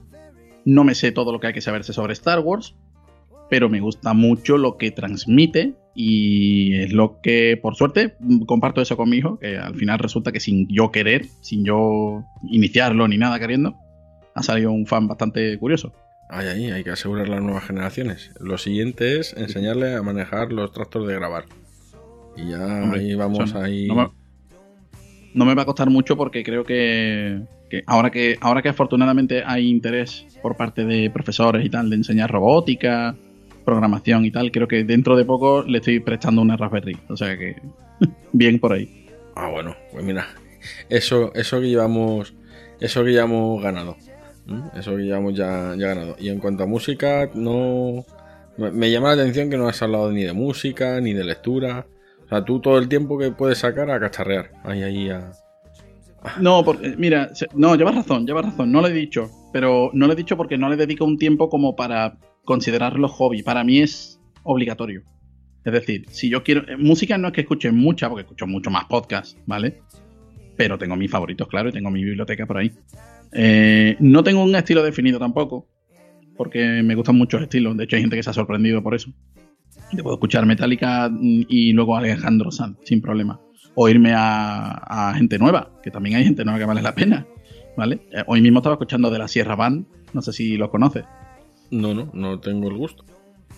No 0.64 0.82
me 0.84 0.94
sé 0.94 1.12
todo 1.12 1.32
lo 1.32 1.40
que 1.40 1.46
hay 1.48 1.52
que 1.52 1.60
saberse 1.60 1.92
sobre 1.92 2.12
Star 2.14 2.40
Wars. 2.40 2.74
Pero 3.50 3.68
me 3.68 3.80
gusta 3.80 4.12
mucho 4.14 4.56
lo 4.58 4.76
que 4.76 4.90
transmite. 4.90 5.74
Y 5.94 6.74
es 6.76 6.92
lo 6.92 7.20
que, 7.20 7.58
por 7.60 7.74
suerte, 7.74 8.14
mm, 8.20 8.44
comparto 8.44 8.80
eso 8.80 8.96
con 8.96 9.08
mi 9.10 9.16
hijo. 9.16 9.38
Que 9.38 9.56
al 9.56 9.74
final 9.74 9.98
resulta 9.98 10.30
que 10.32 10.38
sin 10.40 10.68
yo 10.68 10.92
querer, 10.92 11.24
sin 11.40 11.64
yo 11.64 12.22
iniciarlo 12.44 13.08
ni 13.08 13.18
nada 13.18 13.38
queriendo, 13.40 13.74
ha 14.34 14.42
salido 14.42 14.70
un 14.70 14.86
fan 14.86 15.08
bastante 15.08 15.58
curioso. 15.58 15.92
Ay, 16.30 16.46
ay, 16.46 16.70
hay 16.70 16.84
que 16.84 16.90
asegurar 16.90 17.28
las 17.28 17.42
nuevas 17.42 17.64
generaciones. 17.64 18.30
Lo 18.38 18.58
siguiente 18.58 19.18
es 19.18 19.34
enseñarle 19.36 19.94
a 19.94 20.02
manejar 20.02 20.52
los 20.52 20.70
tractos 20.72 21.08
de 21.08 21.14
grabar. 21.14 21.46
Y 22.36 22.50
ya 22.50 22.64
Hombre, 22.64 23.00
ahí 23.00 23.14
vamos 23.14 23.40
eso 23.50 23.58
no- 23.58 23.64
ahí. 23.64 23.86
no 23.88 23.94
me- 23.96 24.08
no 25.34 25.44
me 25.46 25.54
va 25.54 25.62
a 25.62 25.66
costar 25.66 25.90
mucho 25.90 26.16
porque 26.16 26.44
creo 26.44 26.64
que, 26.64 27.40
que 27.70 27.82
ahora 27.86 28.10
que 28.10 28.36
ahora 28.40 28.62
que 28.62 28.68
afortunadamente 28.68 29.42
hay 29.44 29.68
interés 29.68 30.26
por 30.42 30.56
parte 30.56 30.84
de 30.84 31.10
profesores 31.10 31.64
y 31.64 31.70
tal 31.70 31.90
de 31.90 31.96
enseñar 31.96 32.30
robótica, 32.30 33.16
programación 33.68 34.24
y 34.24 34.30
tal, 34.30 34.50
creo 34.50 34.66
que 34.66 34.82
dentro 34.82 35.14
de 35.14 35.26
poco 35.26 35.62
le 35.62 35.78
estoy 35.78 36.00
prestando 36.00 36.40
una 36.40 36.56
Raspberry. 36.56 36.96
O 37.10 37.16
sea 37.18 37.36
que 37.36 37.56
bien 38.32 38.58
por 38.58 38.72
ahí. 38.72 39.06
Ah, 39.36 39.50
bueno, 39.50 39.76
pues 39.92 40.02
mira, 40.02 40.26
eso, 40.88 41.34
eso 41.34 41.60
que 41.60 41.68
llevamos, 41.68 42.34
eso 42.80 43.04
que 43.04 43.10
llevamos 43.10 43.62
ganado. 43.62 43.96
Eso 44.74 44.96
que 44.96 45.02
llevamos 45.02 45.34
ya, 45.34 45.74
ya 45.76 45.88
ganado. 45.88 46.16
Y 46.18 46.30
en 46.30 46.38
cuanto 46.38 46.62
a 46.62 46.66
música, 46.66 47.30
no. 47.34 48.06
Me, 48.56 48.90
llama 48.90 49.14
la 49.14 49.22
atención 49.22 49.50
que 49.50 49.58
no 49.58 49.68
has 49.68 49.82
hablado 49.82 50.10
ni 50.10 50.24
de 50.24 50.32
música, 50.32 50.98
ni 51.02 51.12
de 51.12 51.24
lectura. 51.24 51.86
O 52.24 52.28
sea, 52.28 52.44
tú 52.46 52.60
todo 52.60 52.78
el 52.78 52.88
tiempo 52.88 53.18
que 53.18 53.30
puedes 53.32 53.58
sacar 53.58 53.90
a 53.90 54.00
cacharrear. 54.00 54.50
Ahí, 54.64 54.82
ahí, 54.82 55.10
a. 55.10 55.32
No, 56.40 56.64
porque, 56.64 56.94
mira, 56.96 57.30
no, 57.54 57.76
llevas 57.76 57.96
razón, 57.96 58.26
llevas 58.26 58.46
razón, 58.46 58.72
no 58.72 58.80
lo 58.80 58.88
he 58.88 58.92
dicho, 58.92 59.30
pero 59.52 59.90
no 59.92 60.06
lo 60.06 60.14
he 60.14 60.16
dicho 60.16 60.36
porque 60.38 60.56
no 60.56 60.70
le 60.70 60.76
dedico 60.76 61.04
un 61.04 61.18
tiempo 61.18 61.48
como 61.50 61.76
para 61.76 62.16
considerarlo 62.48 63.08
hobby. 63.08 63.42
Para 63.42 63.62
mí 63.62 63.80
es 63.80 64.18
obligatorio. 64.42 65.02
Es 65.66 65.72
decir, 65.74 66.06
si 66.08 66.30
yo 66.30 66.42
quiero. 66.42 66.62
eh, 66.66 66.78
Música 66.78 67.18
no 67.18 67.28
es 67.28 67.34
que 67.34 67.42
escuche 67.42 67.70
mucha, 67.70 68.08
porque 68.08 68.22
escucho 68.22 68.46
mucho 68.46 68.70
más 68.70 68.86
podcast, 68.86 69.36
¿vale? 69.44 69.82
Pero 70.56 70.78
tengo 70.78 70.96
mis 70.96 71.10
favoritos, 71.10 71.46
claro, 71.46 71.68
y 71.68 71.72
tengo 71.72 71.90
mi 71.90 72.02
biblioteca 72.02 72.46
por 72.46 72.56
ahí. 72.56 72.72
Eh, 73.32 73.96
no 74.00 74.24
tengo 74.24 74.42
un 74.42 74.54
estilo 74.56 74.82
definido 74.82 75.18
tampoco, 75.18 75.68
porque 76.38 76.82
me 76.82 76.94
gustan 76.94 77.16
muchos 77.16 77.42
estilos. 77.42 77.76
De 77.76 77.84
hecho, 77.84 77.96
hay 77.96 78.02
gente 78.02 78.16
que 78.16 78.22
se 78.22 78.30
ha 78.30 78.32
sorprendido 78.32 78.82
por 78.82 78.94
eso. 78.94 79.12
Te 79.94 80.02
puedo 80.02 80.16
escuchar 80.16 80.46
Metallica 80.46 81.10
mm, 81.10 81.42
y 81.48 81.72
luego 81.74 81.96
Alejandro 81.98 82.50
Sanz, 82.50 82.78
sin 82.84 83.02
problema. 83.02 83.38
O 83.74 83.90
irme 83.90 84.12
a, 84.14 85.10
a 85.10 85.14
gente 85.14 85.38
nueva, 85.38 85.78
que 85.82 85.90
también 85.90 86.16
hay 86.16 86.24
gente 86.24 86.44
nueva 86.44 86.58
que 86.58 86.64
vale 86.64 86.80
la 86.80 86.94
pena. 86.94 87.26
¿Vale? 87.76 88.00
Eh, 88.10 88.24
Hoy 88.26 88.40
mismo 88.40 88.60
estaba 88.60 88.74
escuchando 88.76 89.10
de 89.10 89.18
la 89.18 89.28
Sierra 89.28 89.54
Band, 89.54 89.86
no 90.14 90.22
sé 90.22 90.32
si 90.32 90.56
los 90.56 90.70
conoces. 90.70 91.04
No, 91.70 91.94
no, 91.94 92.10
no 92.14 92.40
tengo 92.40 92.68
el 92.68 92.76
gusto. 92.76 93.04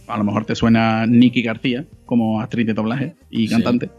A 0.06 0.18
lo 0.18 0.24
mejor 0.24 0.44
te 0.44 0.54
suena 0.54 1.06
Nikki 1.06 1.42
García 1.42 1.86
como 2.04 2.40
actriz 2.40 2.66
de 2.66 2.74
doblaje 2.74 3.14
y 3.30 3.46
Sí. 3.46 3.54
cantante. 3.54 3.90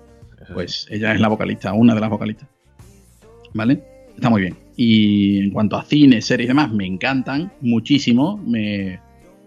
Pues 0.53 0.87
ella 0.89 1.13
es 1.13 1.21
la 1.21 1.27
vocalista, 1.29 1.71
una 1.73 1.93
de 1.95 2.01
las 2.01 2.09
vocalistas. 2.09 2.49
¿Vale? 3.53 3.83
Está 4.15 4.29
muy 4.29 4.41
bien. 4.41 4.57
Y 4.75 5.39
en 5.39 5.51
cuanto 5.51 5.77
a 5.77 5.83
cine, 5.85 6.21
series 6.21 6.45
y 6.45 6.49
demás, 6.49 6.71
me 6.71 6.85
encantan 6.85 7.51
muchísimo. 7.61 8.37
Me, 8.37 8.99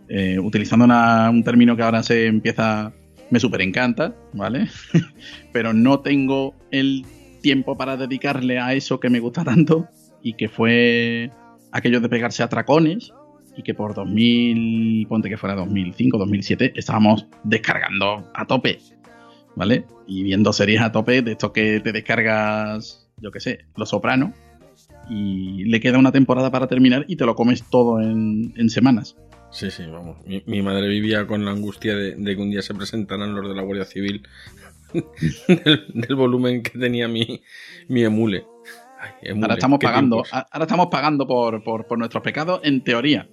eh, 0.09 0.39
utilizando 0.39 0.85
una- 0.85 1.29
un 1.31 1.43
término 1.43 1.77
que 1.77 1.83
ahora 1.83 2.03
se 2.03 2.27
empieza, 2.27 2.93
me 3.31 3.41
super 3.41 3.61
encanta, 3.61 4.15
¿vale? 4.33 4.69
Pero 5.53 5.73
no 5.73 6.01
tengo 6.01 6.55
el 6.71 7.05
tiempo 7.43 7.77
para 7.77 7.97
dedicarle 7.97 8.59
a 8.59 8.73
eso 8.75 9.01
que 9.01 9.11
me 9.11 9.21
gusta 9.21 9.45
tanto 9.45 9.89
y 10.23 10.35
que 10.35 10.49
fue 10.49 11.31
aquello 11.73 12.01
de 12.01 12.09
pegarse 12.09 12.43
a 12.43 12.49
tracones 12.49 13.13
y 13.57 13.63
que 13.63 13.75
por 13.75 13.95
2000, 13.95 15.07
ponte 15.09 15.29
que 15.29 15.37
fuera 15.37 15.55
2005, 15.55 16.19
2007, 16.19 16.73
estábamos 16.77 17.27
descargando 17.45 18.31
a 18.35 18.47
tope, 18.47 18.79
¿vale? 19.57 19.85
Y 20.07 20.23
viendo 20.23 20.53
series 20.53 20.81
a 20.81 20.93
tope 20.93 21.23
de 21.23 21.33
esto 21.33 21.53
que 21.53 21.81
te 21.81 21.93
descargas, 21.93 23.09
yo 23.19 23.31
qué 23.31 23.41
sé, 23.41 23.61
Los 23.77 23.91
Soprano, 23.91 24.33
y 25.09 25.65
le 25.65 25.81
queda 25.81 25.99
una 25.99 26.13
temporada 26.13 26.51
para 26.51 26.67
terminar 26.67 27.05
y 27.09 27.17
te 27.17 27.27
lo 27.27 27.35
comes 27.35 27.63
todo 27.71 28.01
en, 28.01 28.53
en 28.57 28.71
semanas. 28.71 29.17
Sí, 29.51 29.71
sí, 29.71 29.85
vamos. 29.87 30.17
Mi, 30.27 30.43
mi 30.47 30.63
madre 30.63 30.89
vivía 30.89 31.27
con 31.27 31.45
la 31.45 31.53
angustia 31.53 31.95
de, 31.95 32.17
de 32.17 32.37
que 32.37 32.43
un 32.43 32.51
día 32.51 32.63
se 32.63 32.75
presentaran 32.75 33.35
los 33.35 33.49
de 33.49 33.55
la 33.55 33.63
Guardia 33.63 33.85
Civil 33.85 34.27
del, 34.93 35.85
del 35.95 36.17
volumen 36.17 36.63
que 36.63 36.77
tenía 36.79 37.07
mi, 37.07 37.43
mi 37.89 38.03
emule. 38.03 38.47
Ay, 39.01 39.11
emule, 39.23 39.45
Ahora 39.45 39.55
estamos 39.55 39.79
pagando, 39.79 40.23
tiempos. 40.23 40.47
ahora 40.51 40.65
estamos 40.65 40.87
pagando 40.91 41.27
por, 41.27 41.63
por, 41.63 41.87
por 41.87 41.99
nuestros 41.99 42.23
pecados 42.23 42.61
en 42.65 42.83
teoría. 42.83 43.29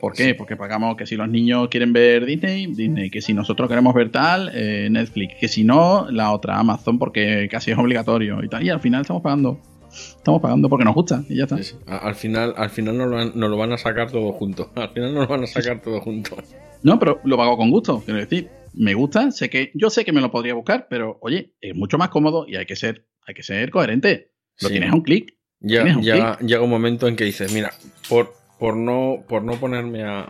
¿Por 0.00 0.14
qué? 0.14 0.34
Porque 0.34 0.56
pagamos 0.56 0.96
que 0.96 1.06
si 1.06 1.16
los 1.16 1.28
niños 1.28 1.68
quieren 1.68 1.92
ver 1.92 2.24
Disney, 2.24 2.66
Disney, 2.66 3.10
que 3.10 3.20
si 3.20 3.34
nosotros 3.34 3.68
queremos 3.68 3.92
ver 3.94 4.10
tal, 4.10 4.50
eh, 4.54 4.88
Netflix, 4.90 5.34
que 5.38 5.48
si 5.48 5.62
no, 5.64 6.06
la 6.10 6.32
otra 6.32 6.58
Amazon, 6.58 6.98
porque 6.98 7.48
casi 7.50 7.70
es 7.70 7.78
obligatorio 7.78 8.42
y 8.42 8.48
tal. 8.48 8.64
Y 8.64 8.70
al 8.70 8.80
final 8.80 9.02
estamos 9.02 9.22
pagando. 9.22 9.60
Estamos 9.90 10.40
pagando 10.40 10.68
porque 10.68 10.84
nos 10.84 10.94
gusta 10.94 11.22
y 11.28 11.36
ya 11.36 11.44
está. 11.44 11.56
Sí, 11.58 11.64
sí. 11.64 11.76
A- 11.86 11.98
Al 11.98 12.14
final, 12.14 12.54
al 12.56 12.70
final 12.70 12.96
nos 12.96 13.08
lo, 13.08 13.16
van, 13.16 13.32
nos 13.34 13.50
lo 13.50 13.56
van 13.56 13.72
a 13.72 13.78
sacar 13.78 14.10
todo 14.10 14.32
junto. 14.32 14.70
Al 14.76 14.88
final 14.90 15.12
nos 15.14 15.22
lo 15.24 15.28
van 15.28 15.42
a 15.42 15.46
sacar 15.46 15.80
todo 15.82 16.00
junto. 16.00 16.36
No, 16.82 16.98
pero 16.98 17.20
lo 17.24 17.36
pago 17.36 17.56
con 17.56 17.70
gusto. 17.70 18.00
Quiero 18.04 18.20
decir, 18.20 18.48
me 18.72 18.94
gusta, 18.94 19.30
sé 19.32 19.50
que, 19.50 19.70
yo 19.74 19.90
sé 19.90 20.04
que 20.04 20.12
me 20.12 20.20
lo 20.20 20.30
podría 20.30 20.54
buscar, 20.54 20.86
pero 20.88 21.18
oye, 21.22 21.54
es 21.60 21.74
mucho 21.74 21.98
más 21.98 22.08
cómodo 22.08 22.46
y 22.48 22.54
hay 22.56 22.66
que 22.66 22.76
ser, 22.76 23.06
hay 23.26 23.34
que 23.34 23.42
ser 23.42 23.70
coherente. 23.70 24.30
Lo 24.60 24.68
Sí. 24.68 24.74
tienes 24.74 24.92
a 24.92 24.94
un 24.94 25.02
clic. 25.02 25.34
Ya- 25.58 25.84
llega, 25.84 26.38
llega 26.38 26.62
un 26.62 26.70
momento 26.70 27.06
en 27.08 27.16
que 27.16 27.24
dices, 27.24 27.52
mira, 27.52 27.72
por, 28.08 28.32
por, 28.60 28.76
no, 28.76 29.24
por 29.28 29.42
no 29.42 29.54
ponerme 29.54 30.04
a, 30.04 30.20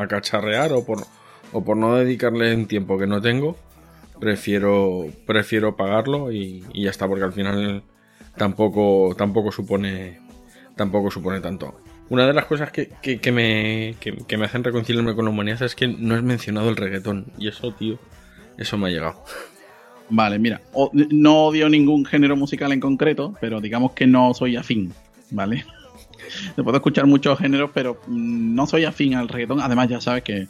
a- 0.00 0.08
cacharrear 0.08 0.72
o 0.72 0.84
por, 0.84 1.06
o 1.52 1.62
por 1.62 1.76
no 1.76 1.94
dedicarle 1.94 2.52
un 2.54 2.66
tiempo 2.66 2.98
que 2.98 3.06
no 3.06 3.20
tengo, 3.22 3.56
prefiero, 4.18 5.06
prefiero 5.26 5.76
pagarlo 5.76 6.32
y, 6.32 6.64
y 6.72 6.84
ya 6.84 6.90
está, 6.90 7.06
porque 7.06 7.24
al 7.24 7.32
final 7.32 7.82
tampoco, 8.36 9.14
tampoco 9.16 9.52
supone 9.52 10.18
tampoco 10.74 11.10
supone 11.10 11.40
tanto. 11.40 11.74
Una 12.08 12.26
de 12.26 12.32
las 12.34 12.44
cosas 12.44 12.70
que, 12.70 12.88
que- 13.02 13.32
me, 13.32 13.96
que, 14.00 14.36
me 14.36 14.44
hacen 14.44 14.62
reconciliarme 14.62 15.14
con 15.14 15.24
la 15.24 15.30
humanidad 15.30 15.62
es 15.62 15.74
que 15.74 15.88
no 15.88 16.14
has 16.14 16.22
mencionado 16.22 16.68
el 16.68 16.76
reggaetón. 16.76 17.26
Y 17.38 17.48
eso, 17.48 17.72
tío, 17.72 17.98
eso 18.58 18.78
me 18.78 18.88
ha 18.88 18.90
llegado. 18.90 19.22
Vale, 20.08 20.38
mira, 20.38 20.60
no 20.94 21.46
odio 21.46 21.68
ningún 21.68 22.04
género 22.04 22.36
musical 22.36 22.70
en 22.72 22.78
concreto, 22.80 23.34
pero 23.40 23.60
digamos 23.60 23.92
que 23.92 24.06
no 24.06 24.32
soy 24.34 24.54
afín, 24.56 24.92
¿vale? 25.30 25.64
Te 26.54 26.62
puedo 26.62 26.76
escuchar 26.76 27.06
muchos 27.06 27.38
géneros, 27.38 27.70
pero 27.72 28.00
no 28.08 28.66
soy 28.66 28.84
afín 28.84 29.14
al 29.14 29.28
reggaetón. 29.28 29.60
Además, 29.60 29.88
ya 29.88 30.00
sabes 30.00 30.22
que 30.22 30.48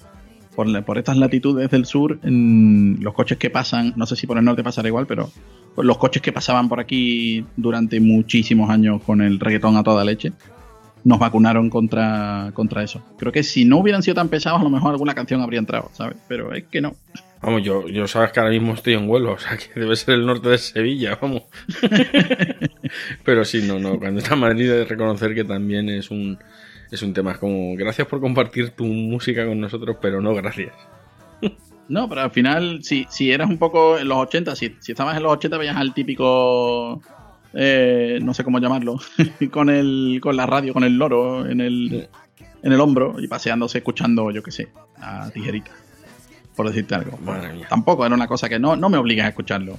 por, 0.54 0.84
por 0.84 0.98
estas 0.98 1.16
latitudes 1.16 1.70
del 1.70 1.84
sur, 1.84 2.18
los 2.22 3.14
coches 3.14 3.38
que 3.38 3.50
pasan, 3.50 3.92
no 3.96 4.06
sé 4.06 4.16
si 4.16 4.26
por 4.26 4.38
el 4.38 4.44
norte 4.44 4.64
pasará 4.64 4.88
igual, 4.88 5.06
pero 5.06 5.30
los 5.76 5.98
coches 5.98 6.22
que 6.22 6.32
pasaban 6.32 6.68
por 6.68 6.80
aquí 6.80 7.44
durante 7.56 8.00
muchísimos 8.00 8.70
años 8.70 9.02
con 9.02 9.20
el 9.20 9.38
reggaetón 9.38 9.76
a 9.76 9.82
toda 9.82 10.04
leche, 10.04 10.32
nos 11.04 11.18
vacunaron 11.20 11.70
contra, 11.70 12.50
contra 12.54 12.82
eso. 12.82 13.00
Creo 13.16 13.30
que 13.30 13.44
si 13.44 13.64
no 13.64 13.78
hubieran 13.78 14.02
sido 14.02 14.16
tan 14.16 14.28
pesados, 14.28 14.60
a 14.60 14.64
lo 14.64 14.70
mejor 14.70 14.90
alguna 14.92 15.14
canción 15.14 15.40
habría 15.40 15.60
entrado, 15.60 15.90
¿sabes? 15.92 16.16
Pero 16.26 16.52
es 16.52 16.64
que 16.64 16.80
no. 16.80 16.96
Vamos, 17.42 17.62
yo, 17.62 17.86
yo 17.88 18.08
sabes 18.08 18.32
que 18.32 18.40
ahora 18.40 18.50
mismo 18.50 18.74
estoy 18.74 18.94
en 18.94 19.08
Huelva, 19.08 19.32
o 19.32 19.38
sea 19.38 19.56
que 19.56 19.78
debe 19.78 19.94
ser 19.94 20.14
el 20.14 20.26
norte 20.26 20.48
de 20.48 20.58
Sevilla, 20.58 21.18
vamos. 21.20 21.42
Pero 23.24 23.44
sí, 23.44 23.62
no, 23.66 23.78
no, 23.78 23.98
cuando 23.98 24.20
está 24.20 24.34
en 24.34 24.40
Madrid 24.40 24.68
de 24.70 24.84
reconocer 24.84 25.34
que 25.34 25.44
también 25.44 25.88
es 25.88 26.10
un, 26.10 26.38
es 26.90 27.02
un 27.02 27.12
tema. 27.12 27.32
Es 27.32 27.38
como, 27.38 27.76
gracias 27.76 28.06
por 28.08 28.20
compartir 28.20 28.70
tu 28.70 28.84
música 28.84 29.46
con 29.46 29.60
nosotros, 29.60 29.96
pero 30.00 30.20
no 30.20 30.34
gracias. 30.34 30.72
No, 31.88 32.08
pero 32.08 32.22
al 32.22 32.30
final, 32.32 32.82
si, 32.82 33.06
si 33.08 33.30
eras 33.30 33.48
un 33.48 33.58
poco 33.58 33.98
en 33.98 34.08
los 34.08 34.18
80, 34.18 34.56
si, 34.56 34.74
si 34.80 34.92
estabas 34.92 35.16
en 35.16 35.22
los 35.22 35.32
80, 35.34 35.56
veías 35.58 35.76
al 35.76 35.94
típico. 35.94 37.00
eh, 37.54 38.18
no 38.22 38.34
sé 38.34 38.42
cómo 38.42 38.58
llamarlo. 38.58 38.98
con 39.52 39.70
el 39.70 40.18
con 40.20 40.36
la 40.36 40.46
radio, 40.46 40.72
con 40.72 40.84
el 40.84 40.96
loro 40.96 41.46
en 41.46 41.60
el, 41.60 42.08
en 42.62 42.72
el 42.72 42.80
hombro 42.80 43.16
y 43.20 43.28
paseándose 43.28 43.78
escuchando, 43.78 44.30
yo 44.30 44.42
qué 44.42 44.50
sé, 44.50 44.68
a 44.96 45.30
tijerita. 45.30 45.70
Por 46.56 46.66
decirte 46.66 46.94
algo. 46.94 47.18
Madre 47.18 47.52
mía. 47.52 47.66
Tampoco 47.68 48.06
era 48.06 48.14
una 48.14 48.26
cosa 48.26 48.48
que 48.48 48.58
no, 48.58 48.76
no 48.76 48.88
me 48.88 48.96
obligas 48.96 49.26
a 49.26 49.28
escucharlo. 49.28 49.76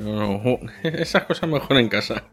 No, 0.00 0.38
no, 0.38 0.58
esas 0.82 1.24
cosas 1.24 1.48
mejor 1.48 1.76
en 1.78 1.88
casa. 1.88 2.24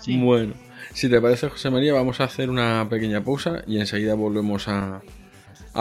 Sí. 0.00 0.16
Bueno, 0.18 0.54
si 0.92 1.08
te 1.08 1.20
parece, 1.20 1.48
José 1.48 1.70
María, 1.70 1.92
vamos 1.94 2.20
a 2.20 2.24
hacer 2.24 2.50
una 2.50 2.86
pequeña 2.88 3.22
pausa 3.24 3.62
y 3.66 3.80
enseguida 3.80 4.14
volvemos 4.14 4.68
a, 4.68 4.96
a 4.96 5.02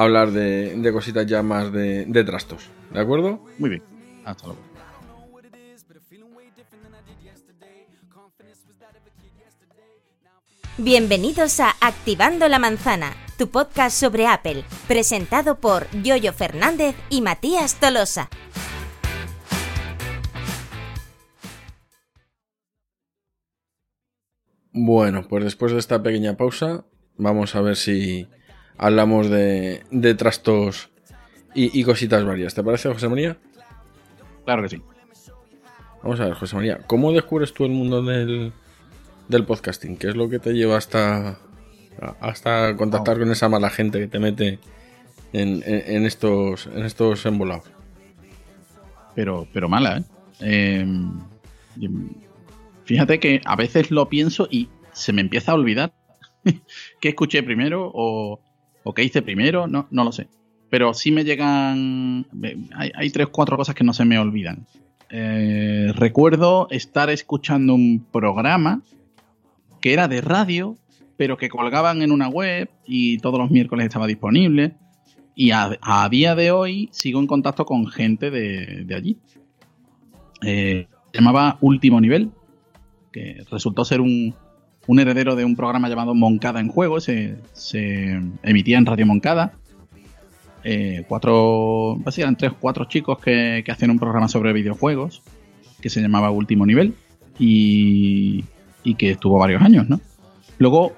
hablar 0.02 0.32
de, 0.32 0.76
de 0.76 0.92
cositas 0.92 1.26
ya 1.26 1.44
más 1.44 1.72
de, 1.72 2.06
de 2.06 2.24
trastos. 2.24 2.70
¿De 2.92 3.00
acuerdo? 3.00 3.46
Muy 3.60 3.70
bien. 3.70 3.84
Hasta 4.26 4.48
luego. 4.48 4.74
Bienvenidos 10.78 11.60
a 11.60 11.76
Activando 11.82 12.48
la 12.48 12.58
Manzana, 12.58 13.16
tu 13.44 13.50
podcast 13.50 14.00
sobre 14.00 14.26
Apple, 14.26 14.64
presentado 14.88 15.60
por 15.60 15.90
Yoyo 16.02 16.32
Fernández 16.32 16.96
y 17.10 17.20
Matías 17.20 17.78
Tolosa. 17.78 18.30
Bueno, 24.72 25.28
pues 25.28 25.44
después 25.44 25.74
de 25.74 25.80
esta 25.80 26.02
pequeña 26.02 26.38
pausa, 26.38 26.86
vamos 27.18 27.54
a 27.56 27.62
ver 27.62 27.76
si 27.76 28.30
hablamos 28.78 29.30
de, 29.30 29.84
de 29.92 30.16
trastos 30.16 30.92
y, 31.54 31.78
y 31.78 31.84
cositas 31.84 32.24
varias. 32.24 32.54
¿Te 32.54 32.64
parece, 32.64 32.94
José 32.94 33.10
María? 33.10 33.36
Claro 34.46 34.64
que 34.64 34.70
sí. 34.70 34.82
Vamos 36.02 36.18
a 36.22 36.28
ver, 36.28 36.34
José 36.36 36.56
María, 36.56 36.80
¿cómo 36.88 37.12
descubres 37.12 37.54
tú 37.54 37.66
el 37.66 37.72
mundo 37.72 38.02
del, 38.04 38.54
del 39.28 39.46
podcasting? 39.46 39.98
¿Qué 39.98 40.08
es 40.08 40.16
lo 40.16 40.30
que 40.30 40.40
te 40.40 40.54
lleva 40.54 40.78
hasta, 40.78 41.40
hasta 42.20 42.76
contactar 42.76 43.20
con 43.20 43.32
esa 43.32 43.50
mala 43.50 43.70
gente 43.70 44.00
que 44.00 44.08
te 44.08 44.20
mete 44.20 44.60
en, 45.34 45.64
en- 45.66 45.96
en 45.96 46.06
estos, 46.06 46.68
en 46.68 46.84
estos 46.86 47.26
embolados? 47.26 47.66
Pero, 49.16 49.48
pero 49.54 49.70
mala, 49.70 49.98
¿eh? 49.98 50.04
Eh, 50.42 50.86
fíjate 52.86 53.20
que 53.20 53.42
a 53.46 53.56
veces 53.56 53.92
lo 53.92 54.10
pienso 54.10 54.48
y 54.50 54.70
se 54.92 55.14
me 55.14 55.22
empieza 55.22 55.52
a 55.52 55.56
olvidar 55.56 55.94
qué 57.02 57.10
escuché 57.10 57.44
primero 57.44 57.92
o, 57.94 58.40
o 58.84 58.94
qué 58.94 59.04
hice 59.04 59.22
primero, 59.22 59.68
no, 59.68 59.88
no 59.92 60.04
lo 60.04 60.12
sé. 60.12 60.28
Pero 60.70 60.94
sí 60.96 61.12
me 61.12 61.24
llegan. 61.24 62.26
Hay, 62.76 62.92
hay 62.96 63.10
tres 63.12 63.28
o 63.28 63.32
cuatro 63.32 63.58
cosas 63.58 63.76
que 63.76 63.84
no 63.84 63.94
se 63.94 64.06
me 64.06 64.18
olvidan. 64.18 64.66
Eh, 65.12 65.92
recuerdo 65.96 66.68
estar 66.72 67.12
escuchando 67.12 67.76
un 67.76 68.04
programa 68.12 68.82
que 69.82 69.94
era 69.94 70.08
de 70.08 70.22
radio, 70.22 70.76
pero 71.18 71.38
que 71.38 71.50
colgaban 71.50 72.02
en 72.02 72.12
una 72.12 72.28
web 72.28 72.70
y 72.86 73.18
todos 73.20 73.40
los 73.40 73.52
miércoles 73.52 73.86
estaba 73.86 74.08
disponible. 74.08 74.76
Y 75.36 75.52
a, 75.52 75.78
día 76.10 76.36
de 76.36 76.52
hoy 76.52 76.90
sigo 76.92 77.20
en 77.20 77.28
contacto 77.28 77.66
con 77.66 77.88
gente 77.88 78.30
de, 78.30 78.84
de 78.86 78.96
allí. 78.96 79.18
Eh, 80.44 80.88
se 81.12 81.18
llamaba 81.18 81.58
Último 81.62 82.00
Nivel, 82.02 82.32
que 83.12 83.44
resultó 83.50 83.86
ser 83.86 84.02
un, 84.02 84.36
un 84.88 85.00
heredero 85.00 85.36
de 85.36 85.46
un 85.46 85.56
programa 85.56 85.90
llamado 85.90 86.14
Moncada 86.14 86.60
en 86.60 86.68
Juego, 86.68 87.00
se, 87.00 87.38
se 87.54 88.20
emitía 88.44 88.78
en 88.78 88.86
Radio 88.86 89.06
Moncada. 89.06 89.54
Eh, 90.64 91.04
cuatro, 91.08 92.00
eran 92.18 92.38
tres 92.38 92.54
cuatro 92.58 92.86
chicos 92.86 93.20
que, 93.20 93.64
que 93.66 93.72
hacían 93.72 93.92
un 93.92 94.00
programa 94.00 94.30
sobre 94.30 94.54
videojuegos 94.54 95.22
que 95.82 95.90
se 95.90 96.02
llamaba 96.02 96.32
Último 96.32 96.66
Nivel 96.66 96.94
y, 97.38 98.46
y 98.84 98.96
que 98.96 99.12
estuvo 99.12 99.38
varios 99.38 99.62
años, 99.62 99.90
¿no? 99.90 100.00
Luego 100.58 100.94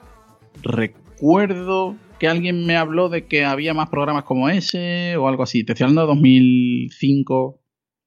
recuerdo 0.63 1.95
que 2.19 2.27
alguien 2.27 2.65
me 2.65 2.77
habló 2.77 3.09
de 3.09 3.25
que 3.25 3.45
había 3.45 3.73
más 3.73 3.89
programas 3.89 4.23
como 4.23 4.49
ese 4.49 5.17
o 5.17 5.27
algo 5.27 5.43
así. 5.43 5.63
Te 5.63 5.73
estoy 5.73 5.85
hablando 5.85 6.01
de 6.01 6.07
2005, 6.07 7.59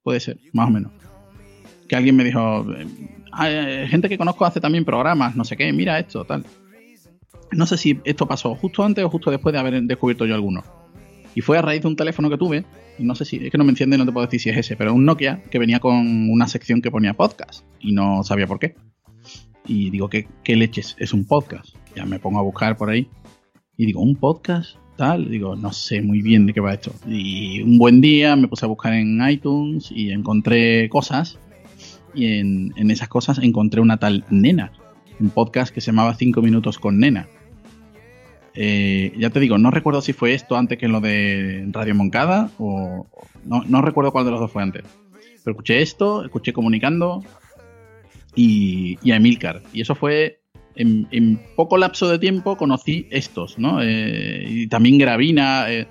puede 0.02 0.20
ser, 0.20 0.38
más 0.52 0.68
o 0.68 0.70
menos. 0.70 0.92
Que 1.88 1.96
alguien 1.96 2.16
me 2.16 2.24
dijo, 2.24 2.66
eh, 3.44 3.86
gente 3.88 4.08
que 4.08 4.18
conozco 4.18 4.44
hace 4.44 4.60
también 4.60 4.84
programas, 4.84 5.36
no 5.36 5.44
sé 5.44 5.56
qué, 5.56 5.72
mira 5.72 5.98
esto, 5.98 6.24
tal. 6.24 6.44
No 7.52 7.66
sé 7.66 7.76
si 7.76 8.00
esto 8.04 8.26
pasó 8.26 8.54
justo 8.54 8.84
antes 8.84 9.04
o 9.04 9.10
justo 9.10 9.30
después 9.30 9.52
de 9.52 9.58
haber 9.58 9.82
descubierto 9.82 10.26
yo 10.26 10.34
alguno. 10.34 10.62
Y 11.34 11.40
fue 11.40 11.58
a 11.58 11.62
raíz 11.62 11.82
de 11.82 11.88
un 11.88 11.96
teléfono 11.96 12.28
que 12.30 12.36
tuve, 12.36 12.64
no 12.98 13.14
sé 13.14 13.24
si, 13.24 13.36
es 13.36 13.50
que 13.50 13.58
no 13.58 13.64
me 13.64 13.70
enciende, 13.70 13.96
no 13.96 14.04
te 14.04 14.12
puedo 14.12 14.26
decir 14.26 14.40
si 14.40 14.50
es 14.50 14.56
ese, 14.56 14.76
pero 14.76 14.92
un 14.92 15.04
Nokia 15.04 15.42
que 15.50 15.58
venía 15.58 15.78
con 15.78 16.30
una 16.30 16.48
sección 16.48 16.82
que 16.82 16.90
ponía 16.90 17.14
podcast 17.14 17.64
y 17.80 17.92
no 17.92 18.24
sabía 18.24 18.46
por 18.46 18.58
qué. 18.58 18.74
Y 19.66 19.90
digo, 19.90 20.08
¿qué, 20.08 20.26
qué 20.42 20.56
leches? 20.56 20.96
Es 20.98 21.12
un 21.12 21.26
podcast. 21.26 21.76
Ya 21.98 22.04
me 22.04 22.20
pongo 22.20 22.38
a 22.38 22.42
buscar 22.42 22.76
por 22.76 22.90
ahí 22.90 23.08
y 23.76 23.86
digo, 23.86 24.00
¿un 24.00 24.14
podcast? 24.14 24.76
Tal, 24.96 25.28
digo, 25.28 25.56
no 25.56 25.72
sé 25.72 26.00
muy 26.00 26.22
bien 26.22 26.46
de 26.46 26.54
qué 26.54 26.60
va 26.60 26.74
esto. 26.74 26.92
Y 27.08 27.60
un 27.62 27.76
buen 27.76 28.00
día 28.00 28.36
me 28.36 28.46
puse 28.46 28.66
a 28.66 28.68
buscar 28.68 28.92
en 28.92 29.20
iTunes 29.28 29.90
y 29.90 30.12
encontré 30.12 30.88
cosas. 30.88 31.40
Y 32.14 32.38
en, 32.38 32.72
en 32.76 32.92
esas 32.92 33.08
cosas 33.08 33.38
encontré 33.38 33.80
una 33.80 33.96
tal 33.96 34.24
Nena, 34.30 34.70
un 35.18 35.30
podcast 35.30 35.74
que 35.74 35.80
se 35.80 35.86
llamaba 35.86 36.14
5 36.14 36.40
minutos 36.40 36.78
con 36.78 37.00
Nena. 37.00 37.28
Eh, 38.54 39.12
ya 39.18 39.30
te 39.30 39.40
digo, 39.40 39.58
no 39.58 39.72
recuerdo 39.72 40.02
si 40.02 40.12
fue 40.12 40.34
esto 40.34 40.56
antes 40.56 40.78
que 40.78 40.86
lo 40.86 41.00
de 41.00 41.66
Radio 41.72 41.96
Moncada 41.96 42.50
o 42.58 43.08
no, 43.44 43.64
no 43.66 43.82
recuerdo 43.82 44.12
cuál 44.12 44.24
de 44.24 44.30
los 44.30 44.38
dos 44.38 44.52
fue 44.52 44.62
antes. 44.62 44.84
Pero 45.42 45.52
escuché 45.52 45.82
esto, 45.82 46.24
escuché 46.24 46.52
Comunicando 46.52 47.24
y, 48.36 48.98
y 49.02 49.10
a 49.10 49.16
Emilcar. 49.16 49.62
Y 49.72 49.80
eso 49.80 49.96
fue 49.96 50.42
en, 50.78 51.40
poco 51.56 51.76
lapso 51.76 52.08
de 52.08 52.18
tiempo 52.18 52.56
conocí 52.56 53.06
estos, 53.10 53.58
¿no? 53.58 53.82
Eh, 53.82 54.44
y 54.48 54.66
también 54.68 54.98
Gravina, 54.98 55.70
eh, 55.70 55.86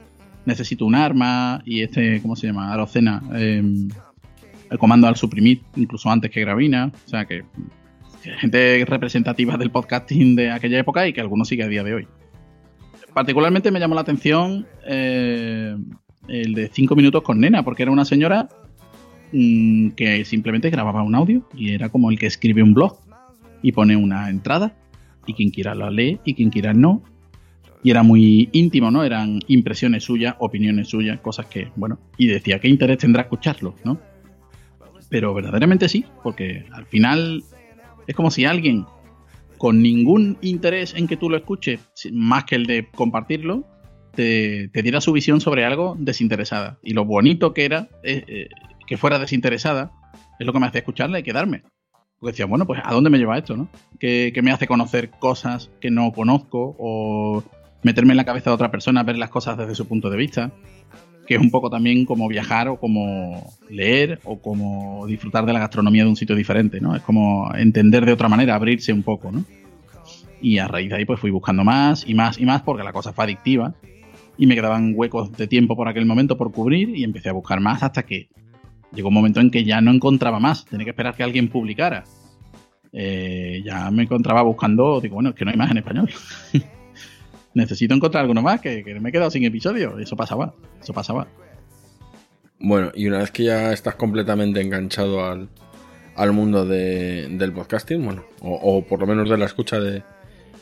Necesito 0.45 0.85
un 0.85 0.95
arma 0.95 1.61
y 1.65 1.81
este, 1.81 2.21
¿cómo 2.21 2.37
se 2.37 2.47
llama? 2.47 2.71
Arocena, 2.71 3.21
eh, 3.35 3.61
el 4.71 4.77
comando 4.77 5.05
al 5.05 5.17
suprimir, 5.17 5.61
incluso 5.75 6.09
antes 6.09 6.31
que 6.31 6.39
Gravina. 6.39 6.89
O 7.05 7.09
sea 7.09 7.25
que, 7.25 7.43
gente 8.39 8.85
representativa 8.85 9.57
del 9.57 9.71
podcasting 9.71 10.37
de 10.37 10.51
aquella 10.51 10.79
época 10.79 11.05
y 11.05 11.11
que 11.11 11.19
algunos 11.19 11.49
sigue 11.49 11.63
a 11.63 11.67
día 11.67 11.83
de 11.83 11.93
hoy 11.93 12.07
particularmente 13.17 13.71
me 13.71 13.79
llamó 13.79 13.95
la 13.95 14.01
atención 14.01 14.67
eh, 14.85 15.75
el 16.27 16.53
de 16.53 16.69
5 16.71 16.95
minutos 16.95 17.23
con 17.23 17.39
Nena, 17.39 17.63
porque 17.63 17.81
era 17.81 17.91
una 17.91 18.05
señora 18.05 18.47
mmm, 19.31 19.89
que 19.89 20.23
simplemente 20.23 20.69
grababa 20.69 21.01
un 21.01 21.15
audio 21.15 21.41
y 21.55 21.71
era 21.71 21.89
como 21.89 22.11
el 22.11 22.19
que 22.19 22.27
escribe 22.27 22.61
un 22.61 22.75
blog 22.75 22.99
y 23.67 23.73
pone 23.73 23.97
una 23.97 24.29
entrada 24.29 24.77
y 25.25 25.33
quien 25.33 25.49
quiera 25.49 25.75
la 25.75 25.91
lee 25.91 26.21
y 26.23 26.35
quien 26.35 26.49
quiera 26.49 26.73
no. 26.73 27.03
Y 27.83 27.91
era 27.91 28.01
muy 28.01 28.47
íntimo, 28.53 28.91
¿no? 28.91 29.03
Eran 29.03 29.41
impresiones 29.47 30.05
suyas, 30.05 30.35
opiniones 30.39 30.87
suyas, 30.87 31.19
cosas 31.19 31.47
que, 31.47 31.67
bueno, 31.75 31.99
y 32.17 32.27
decía, 32.27 32.59
¿qué 32.59 32.69
interés 32.69 32.99
tendrá 32.99 33.23
escucharlo, 33.23 33.75
¿no? 33.83 33.99
Pero 35.09 35.33
verdaderamente 35.33 35.89
sí, 35.89 36.05
porque 36.23 36.63
al 36.71 36.85
final 36.85 37.43
es 38.07 38.15
como 38.15 38.31
si 38.31 38.45
alguien 38.45 38.85
con 39.57 39.81
ningún 39.81 40.37
interés 40.41 40.93
en 40.95 41.05
que 41.05 41.17
tú 41.17 41.29
lo 41.29 41.35
escuches, 41.35 41.81
más 42.13 42.45
que 42.45 42.55
el 42.55 42.67
de 42.67 42.87
compartirlo, 42.95 43.65
te, 44.15 44.69
te 44.69 44.81
diera 44.81 45.01
su 45.01 45.11
visión 45.11 45.41
sobre 45.41 45.65
algo 45.65 45.97
desinteresada. 45.99 46.79
Y 46.81 46.93
lo 46.93 47.03
bonito 47.03 47.53
que 47.53 47.65
era 47.65 47.89
eh, 48.03 48.23
eh, 48.29 48.47
que 48.87 48.95
fuera 48.95 49.19
desinteresada 49.19 49.91
es 50.39 50.47
lo 50.47 50.53
que 50.53 50.59
me 50.59 50.67
hacía 50.67 50.79
escucharla 50.79 51.19
y 51.19 51.23
quedarme. 51.23 51.63
Porque 52.19 52.31
decía, 52.33 52.45
bueno, 52.45 52.65
pues 52.65 52.81
¿a 52.83 52.93
dónde 52.93 53.09
me 53.09 53.17
lleva 53.17 53.37
esto, 53.37 53.55
no? 53.55 53.69
Que, 53.99 54.31
que 54.33 54.41
me 54.41 54.51
hace 54.51 54.67
conocer 54.67 55.11
cosas 55.11 55.69
que 55.79 55.91
no 55.91 56.11
conozco 56.11 56.75
o 56.79 57.43
meterme 57.83 58.13
en 58.13 58.17
la 58.17 58.25
cabeza 58.25 58.49
de 58.49 58.55
otra 58.55 58.71
persona, 58.71 59.03
ver 59.03 59.17
las 59.17 59.29
cosas 59.29 59.57
desde 59.57 59.75
su 59.75 59.87
punto 59.87 60.09
de 60.09 60.17
vista 60.17 60.51
que 61.27 61.35
es 61.35 61.41
un 61.41 61.51
poco 61.51 61.69
también 61.69 62.05
como 62.05 62.27
viajar 62.27 62.69
o 62.69 62.77
como 62.77 63.53
leer 63.69 64.19
o 64.23 64.39
como 64.39 65.05
disfrutar 65.05 65.45
de 65.45 65.53
la 65.53 65.59
gastronomía 65.59 66.03
de 66.03 66.09
un 66.09 66.15
sitio 66.15 66.35
diferente, 66.35 66.79
¿no? 66.79 66.95
Es 66.95 67.01
como 67.03 67.53
entender 67.53 68.05
de 68.05 68.13
otra 68.13 68.29
manera, 68.29 68.55
abrirse 68.55 68.93
un 68.93 69.03
poco, 69.03 69.31
¿no? 69.31 69.43
Y 70.41 70.57
a 70.59 70.67
raíz 70.67 70.89
de 70.89 70.95
ahí 70.95 71.05
pues 71.05 71.19
fui 71.19 71.29
buscando 71.29 71.63
más 71.63 72.07
y 72.07 72.13
más 72.13 72.39
y 72.39 72.45
más 72.45 72.61
porque 72.61 72.83
la 72.83 72.93
cosa 72.93 73.11
fue 73.11 73.25
adictiva 73.25 73.75
y 74.37 74.47
me 74.47 74.55
quedaban 74.55 74.93
huecos 74.95 75.33
de 75.33 75.47
tiempo 75.47 75.75
por 75.75 75.89
aquel 75.89 76.05
momento 76.05 76.37
por 76.37 76.51
cubrir 76.51 76.95
y 76.95 77.03
empecé 77.03 77.29
a 77.29 77.33
buscar 77.33 77.59
más 77.59 77.83
hasta 77.83 78.03
que 78.03 78.29
llegó 78.97 79.07
un 79.09 79.13
momento 79.13 79.39
en 79.39 79.51
que 79.51 79.63
ya 79.63 79.79
no 79.79 79.91
encontraba 79.91 80.39
más, 80.39 80.65
tenía 80.65 80.83
que 80.83 80.89
esperar 80.89 81.15
que 81.15 81.23
alguien 81.23 81.47
publicara. 81.47 82.03
Eh, 82.91 83.61
ya 83.63 83.89
me 83.91 84.03
encontraba 84.03 84.41
buscando, 84.41 84.99
digo, 84.99 85.15
bueno, 85.15 85.29
es 85.29 85.35
que 85.35 85.45
no 85.45 85.51
hay 85.51 85.57
más 85.57 85.71
en 85.71 85.77
español. 85.77 86.09
necesito 87.53 87.93
encontrar 87.93 88.21
alguno 88.21 88.41
más, 88.41 88.59
que, 88.59 88.83
que, 88.83 88.99
me 88.99 89.09
he 89.09 89.11
quedado 89.11 89.31
sin 89.31 89.43
episodio. 89.43 89.99
Eso 89.99 90.15
pasaba, 90.15 90.53
eso 90.81 90.93
pasaba. 90.93 91.27
Bueno, 92.59 92.91
y 92.95 93.07
una 93.07 93.19
vez 93.19 93.31
que 93.31 93.43
ya 93.43 93.71
estás 93.71 93.95
completamente 93.95 94.61
enganchado 94.61 95.23
al, 95.23 95.47
al 96.15 96.33
mundo 96.33 96.65
de, 96.65 97.27
del 97.29 97.53
podcasting, 97.53 98.03
bueno, 98.03 98.23
o, 98.41 98.53
o, 98.53 98.85
por 98.85 98.99
lo 98.99 99.05
menos 99.07 99.29
de 99.29 99.37
la 99.37 99.45
escucha 99.45 99.79
de, 99.79 100.03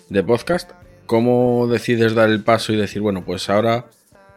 de 0.10 0.24
podcast, 0.24 0.72
¿cómo 1.06 1.68
decides 1.68 2.16
dar 2.16 2.30
el 2.30 2.44
paso 2.44 2.74
y 2.74 2.76
decir, 2.76 3.02
bueno, 3.02 3.24
pues 3.24 3.50
ahora 3.50 3.86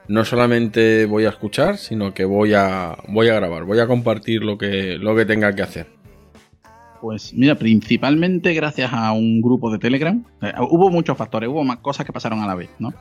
no 0.09 0.25
solamente 0.25 1.07
voy 1.07 1.27
a 1.27 1.29
escuchar, 1.29 1.77
sino 1.77 2.15
que 2.15 2.25
voy 2.25 2.55
a, 2.55 2.97
voy 3.09 3.29
a 3.29 3.35
grabar, 3.35 3.65
voy 3.65 3.79
a 3.79 3.87
compartir 3.87 4.43
lo 4.43 4.57
que, 4.57 4.97
lo 4.99 5.15
que 5.15 5.27
tenga 5.27 5.55
que 5.55 5.63
hacer? 5.63 5.87
Pues 7.01 7.33
mira, 7.35 7.55
principalmente 7.55 8.55
gracias 8.55 8.93
a 8.93 9.13
un 9.13 9.41
grupo 9.41 9.71
de 9.71 9.79
Telegram. 9.79 10.25
Eh, 10.43 10.53
hubo 10.71 10.91
muchos 10.91 11.17
factores, 11.17 11.49
hubo 11.49 11.63
más 11.63 11.79
cosas 11.79 12.05
que 12.05 12.13
pasaron 12.13 12.41
a 12.41 12.47
la 12.47 12.55
vez, 12.55 12.71
¿no? 12.79 12.93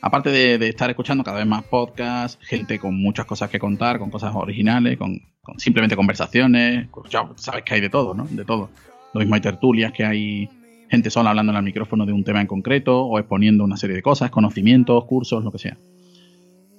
Aparte 0.00 0.30
de, 0.30 0.68
estar 0.68 0.88
escuchando 0.88 1.24
cada 1.24 1.38
vez 1.38 1.46
más 1.46 1.64
podcasts, 1.64 2.38
gente 2.40 2.78
con 2.78 2.94
muchas 2.94 3.26
cosas 3.26 3.50
que 3.50 3.58
contar, 3.58 3.98
con 3.98 4.10
cosas 4.10 4.32
originales, 4.34 4.96
con, 4.96 5.20
con 5.42 5.58
simplemente 5.58 5.96
conversaciones, 5.96 6.88
ya 7.10 7.28
sabes 7.34 7.64
que 7.64 7.74
hay 7.74 7.80
de 7.80 7.90
todo, 7.90 8.14
¿no? 8.14 8.26
De 8.30 8.44
todo. 8.44 8.70
Lo 9.12 9.20
mismo 9.20 9.34
hay 9.34 9.40
tertulias, 9.40 9.92
que 9.92 10.04
hay 10.04 10.48
gente 10.88 11.10
sola 11.10 11.30
hablando 11.30 11.50
en 11.50 11.58
el 11.58 11.64
micrófono 11.64 12.06
de 12.06 12.12
un 12.12 12.22
tema 12.22 12.40
en 12.40 12.46
concreto 12.46 13.02
o 13.02 13.18
exponiendo 13.18 13.64
una 13.64 13.76
serie 13.76 13.96
de 13.96 14.02
cosas, 14.02 14.30
conocimientos, 14.30 15.04
cursos, 15.04 15.42
lo 15.42 15.50
que 15.50 15.58
sea. 15.58 15.76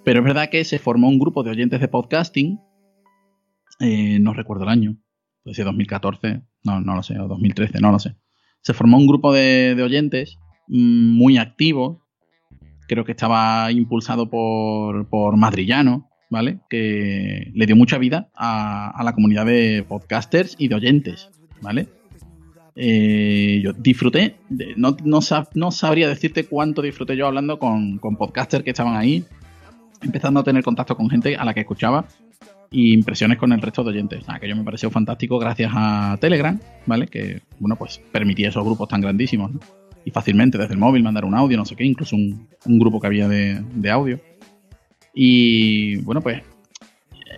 Pero 0.10 0.22
es 0.22 0.26
verdad 0.26 0.50
que 0.50 0.64
se 0.64 0.80
formó 0.80 1.08
un 1.08 1.20
grupo 1.20 1.44
de 1.44 1.52
oyentes 1.52 1.80
de 1.80 1.88
podcasting, 1.88 2.60
eh, 3.80 4.18
no 4.20 4.34
recuerdo 4.34 4.64
el 4.64 4.70
año, 4.72 4.98
puede 5.44 5.54
ser 5.54 5.66
2014, 5.66 6.42
no, 6.64 6.82
no 6.82 6.96
lo 6.96 7.04
sé, 7.04 7.20
o 7.20 7.28
2013, 7.28 7.80
no 7.80 7.92
lo 7.92 8.00
sé. 8.00 8.16
Se 8.62 8.74
formó 8.74 8.98
un 8.98 9.06
grupo 9.06 9.32
de, 9.32 9.76
de 9.76 9.84
oyentes 9.84 10.40
mmm, 10.68 11.16
muy 11.16 11.38
activo, 11.38 12.08
creo 12.88 13.06
que 13.06 13.12
estaba 13.12 13.72
impulsado 13.72 14.32
por, 14.32 15.08
por 15.10 15.38
Madrillano, 15.38 16.10
¿vale? 16.32 16.58
Que 16.72 17.52
le 17.54 17.68
dio 17.68 17.76
mucha 17.76 18.00
vida 18.00 18.32
a, 18.34 18.90
a 18.90 19.04
la 19.04 19.14
comunidad 19.14 19.46
de 19.46 19.86
podcasters 19.88 20.56
y 20.58 20.70
de 20.70 20.76
oyentes, 20.76 21.30
¿vale? 21.62 21.88
Eh, 22.76 23.62
yo 23.64 23.74
disfruté, 23.74 24.38
no, 24.76 24.98
no, 25.04 25.22
sab, 25.22 25.50
no, 25.54 25.70
sabría 25.70 26.08
decirte 26.10 26.46
cuánto 26.46 26.82
disfruté 26.82 27.16
yo 27.16 27.28
hablando 27.28 27.60
con, 27.60 28.00
con 28.00 28.16
podcasters 28.16 28.64
que 28.64 28.72
estaban 28.72 28.96
ahí, 28.96 29.24
empezando 30.02 30.40
a 30.40 30.44
tener 30.44 30.64
contacto 30.64 30.96
con 30.96 31.10
gente 31.10 31.36
a 31.36 31.46
la 31.46 31.54
que 31.54 31.62
escuchaba 31.62 32.06
y 32.72 32.94
impresiones 32.94 33.38
con 33.38 33.52
el 33.52 33.62
resto 33.62 33.84
de 33.84 33.90
oyentes. 33.90 34.24
Aquello 34.28 34.56
me 34.56 34.64
pareció 34.64 34.90
fantástico 34.92 35.40
gracias 35.40 35.72
a 35.74 36.18
Telegram, 36.20 36.60
¿vale? 36.86 37.08
Que, 37.08 37.42
bueno, 37.60 37.76
pues 37.76 38.00
permitía 38.12 38.50
esos 38.50 38.64
grupos 38.64 38.88
tan 38.90 39.02
grandísimos, 39.02 39.52
¿no? 39.54 39.60
Y 40.06 40.12
fácilmente 40.12 40.58
desde 40.58 40.74
el 40.74 40.80
móvil 40.80 41.04
mandar 41.04 41.26
un 41.26 41.36
audio, 41.36 41.58
no 41.58 41.66
sé 41.66 41.76
qué, 41.76 41.84
incluso 41.84 42.16
un, 42.16 42.48
un 42.66 42.80
grupo 42.80 43.02
que 43.02 43.08
había 43.08 43.28
de, 43.28 43.62
de, 43.74 43.92
audio. 43.92 44.20
Y, 45.14 45.98
bueno, 45.98 46.22
pues 46.22 46.42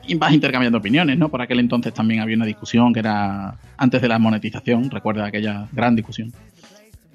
y 0.08 0.16
vas 0.16 0.34
intercambiando 0.34 0.78
opiniones, 0.78 1.18
¿no? 1.18 1.30
Por 1.30 1.42
aquel 1.42 1.60
entonces 1.60 1.94
también 1.94 2.22
había 2.22 2.36
una 2.36 2.46
discusión 2.46 2.94
que 2.94 3.00
era 3.00 3.58
antes 3.78 4.02
de 4.02 4.08
la 4.08 4.20
monetización, 4.20 4.90
recuerda 4.90 5.26
aquella 5.26 5.68
gran 5.72 5.96
discusión, 5.96 6.34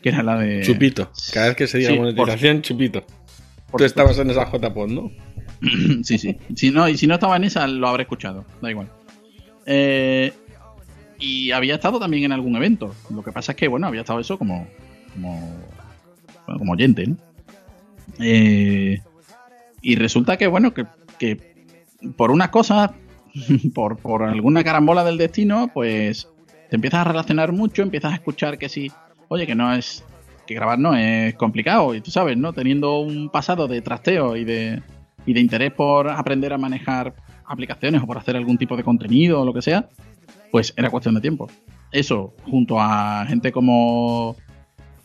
que 0.03 0.09
era 0.09 0.23
la 0.23 0.39
de... 0.39 0.63
Chupito. 0.63 1.11
Cada 1.33 1.49
vez 1.49 1.57
que 1.57 1.67
se 1.67 1.79
diga 1.79 1.91
Sí, 1.91 1.99
monetización, 1.99 2.63
chupito. 2.63 3.05
por 3.71 3.79
Tú 3.79 3.85
estabas 3.85 4.19
en 4.19 4.31
esa 4.31 4.51
JPod, 4.51 4.89
¿no? 4.89 5.11
sí, 6.03 6.19
sí. 6.19 6.37
Si 6.55 6.71
no, 6.71 6.89
y 6.89 6.97
si 6.97 7.07
no 7.07 7.15
estaba 7.15 7.37
en 7.37 7.45
esa, 7.45 7.67
lo 7.67 7.89
habré 7.89 8.03
escuchado. 8.03 8.45
Da 8.61 8.71
igual. 8.71 8.89
Eh, 9.67 10.33
y 11.19 11.51
había 11.51 11.75
estado 11.75 11.99
también 11.99 12.25
en 12.25 12.33
algún 12.33 12.57
evento. 12.57 12.95
Lo 13.11 13.23
que 13.23 13.33
pasa 13.33 13.53
es 13.53 13.57
que, 13.57 13.69
bueno, 13.69 13.87
había 13.87 14.01
estado 14.03 14.21
eso 14.21 14.39
como. 14.39 14.67
como. 15.15 15.57
como 16.47 16.73
oyente, 16.73 17.07
¿no? 17.07 17.17
Eh, 18.21 19.01
y 19.83 19.97
resulta 19.97 20.37
que, 20.37 20.47
bueno, 20.47 20.73
que, 20.73 20.87
que 21.19 21.67
por 22.17 22.31
unas 22.31 22.51
cosas, 22.51 22.91
por, 23.75 23.99
por 23.99 24.23
alguna 24.23 24.65
carambola 24.65 25.05
del 25.05 25.19
destino, 25.19 25.71
pues 25.73 26.29
te 26.71 26.77
empiezas 26.77 27.01
a 27.01 27.05
relacionar 27.05 27.53
mucho, 27.53 27.83
empiezas 27.83 28.13
a 28.13 28.17
escuchar 28.17 28.59
que 28.59 28.69
sí, 28.69 28.91
oye, 29.29 29.47
que 29.47 29.55
no 29.55 29.73
es. 29.73 30.05
que 30.47 30.55
grabar 30.55 30.79
no 30.79 30.95
es 30.95 31.35
complicado, 31.35 31.95
y 31.95 32.01
tú 32.01 32.11
sabes, 32.11 32.37
¿no? 32.37 32.53
Teniendo 32.53 33.01
un 33.01 33.31
pasado 33.31 33.69
de 33.69 33.83
trasteo 33.83 34.37
y 34.37 34.45
de, 34.45 34.83
y 35.27 35.35
de 35.35 35.41
interés 35.41 35.73
por 35.73 36.09
aprender 36.09 36.53
a 36.53 36.59
manejar 36.59 37.15
aplicaciones 37.45 38.03
o 38.03 38.07
por 38.07 38.17
hacer 38.19 38.37
algún 38.37 38.57
tipo 38.57 38.77
de 38.77 38.85
contenido 38.85 39.43
o 39.43 39.45
lo 39.45 39.53
que 39.53 39.63
sea, 39.63 39.89
pues 40.51 40.73
era 40.77 40.91
cuestión 40.91 41.15
de 41.15 41.21
tiempo. 41.21 41.49
Eso, 41.93 42.35
junto 42.45 42.81
a 42.81 43.27
gente 43.27 43.53
como 43.53 44.37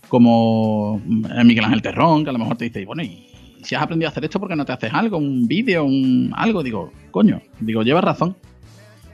como 0.07 1.01
Miguel 1.05 1.63
Ángel 1.63 1.81
Terrón, 1.81 2.25
que 2.25 2.29
a 2.29 2.34
lo 2.34 2.39
mejor 2.39 2.57
te 2.57 2.65
dice, 2.65 2.84
bueno, 2.86 3.01
y 3.01 3.31
si 3.63 3.75
has 3.75 3.81
aprendido 3.81 4.10
a 4.10 4.12
hacer 4.12 4.25
esto, 4.25 4.41
¿por 4.41 4.49
qué 4.49 4.57
no 4.57 4.65
te 4.65 4.73
haces 4.73 4.93
algo? 4.93 5.17
Un 5.17 5.47
vídeo, 5.47 5.86
un 5.86 6.34
algo. 6.36 6.63
Digo, 6.63 6.91
coño, 7.12 7.41
digo, 7.62 7.81
llevas 7.84 8.03
razón. 8.03 8.36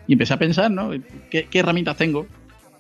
Y 0.08 0.14
empecé 0.14 0.34
a 0.34 0.40
pensar, 0.40 0.72
¿no? 0.72 0.90
¿Qué, 1.30 1.48
qué 1.52 1.60
herramientas 1.60 1.98
tengo? 1.98 2.26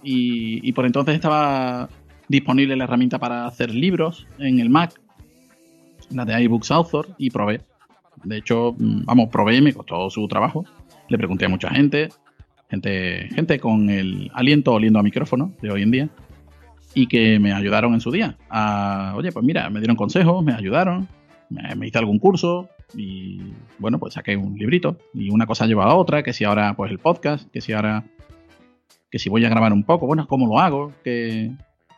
Y, 0.01 0.67
y 0.67 0.71
por 0.71 0.87
entonces 0.87 1.13
estaba 1.13 1.89
disponible 2.27 2.75
la 2.75 2.85
herramienta 2.85 3.19
para 3.19 3.45
hacer 3.45 3.73
libros 3.73 4.25
en 4.39 4.59
el 4.59 4.71
Mac, 4.71 4.99
la 6.09 6.25
de 6.25 6.41
iBooks 6.43 6.71
Author, 6.71 7.09
y 7.19 7.29
probé. 7.29 7.61
De 8.23 8.37
hecho, 8.37 8.75
mm, 8.77 9.05
vamos, 9.05 9.29
probé, 9.29 9.61
me 9.61 9.73
costó 9.73 10.09
su 10.09 10.27
trabajo. 10.27 10.65
Le 11.09 11.17
pregunté 11.17 11.45
a 11.45 11.49
mucha 11.49 11.69
gente, 11.69 12.09
gente, 12.69 13.29
gente 13.33 13.59
con 13.59 13.89
el 13.89 14.29
aliento 14.33 14.73
oliendo 14.73 14.99
a 14.99 15.03
micrófono 15.03 15.53
de 15.61 15.71
hoy 15.71 15.83
en 15.83 15.91
día, 15.91 16.09
y 16.93 17.07
que 17.07 17.39
me 17.39 17.53
ayudaron 17.53 17.93
en 17.93 18.01
su 18.01 18.11
día. 18.11 18.37
A, 18.49 19.13
Oye, 19.15 19.31
pues 19.31 19.45
mira, 19.45 19.69
me 19.69 19.79
dieron 19.79 19.95
consejos, 19.95 20.43
me 20.43 20.53
ayudaron, 20.53 21.07
me, 21.49 21.75
me 21.75 21.87
hice 21.87 21.97
algún 21.99 22.19
curso, 22.19 22.69
y 22.95 23.39
bueno, 23.79 23.99
pues 23.99 24.13
saqué 24.15 24.35
un 24.35 24.57
librito. 24.57 24.97
Y 25.13 25.29
una 25.29 25.45
cosa 25.45 25.65
lleva 25.67 25.85
a 25.85 25.95
otra, 25.95 26.23
que 26.23 26.33
si 26.33 26.43
ahora, 26.43 26.73
pues 26.75 26.89
el 26.91 26.99
podcast, 26.99 27.49
que 27.51 27.61
si 27.61 27.73
ahora, 27.73 28.03
que 29.11 29.19
si 29.19 29.29
voy 29.29 29.45
a 29.45 29.49
grabar 29.49 29.71
un 29.73 29.83
poco, 29.83 30.07
bueno, 30.07 30.27
¿cómo 30.27 30.47
lo 30.47 30.59
hago? 30.59 30.91
Que, 31.03 31.51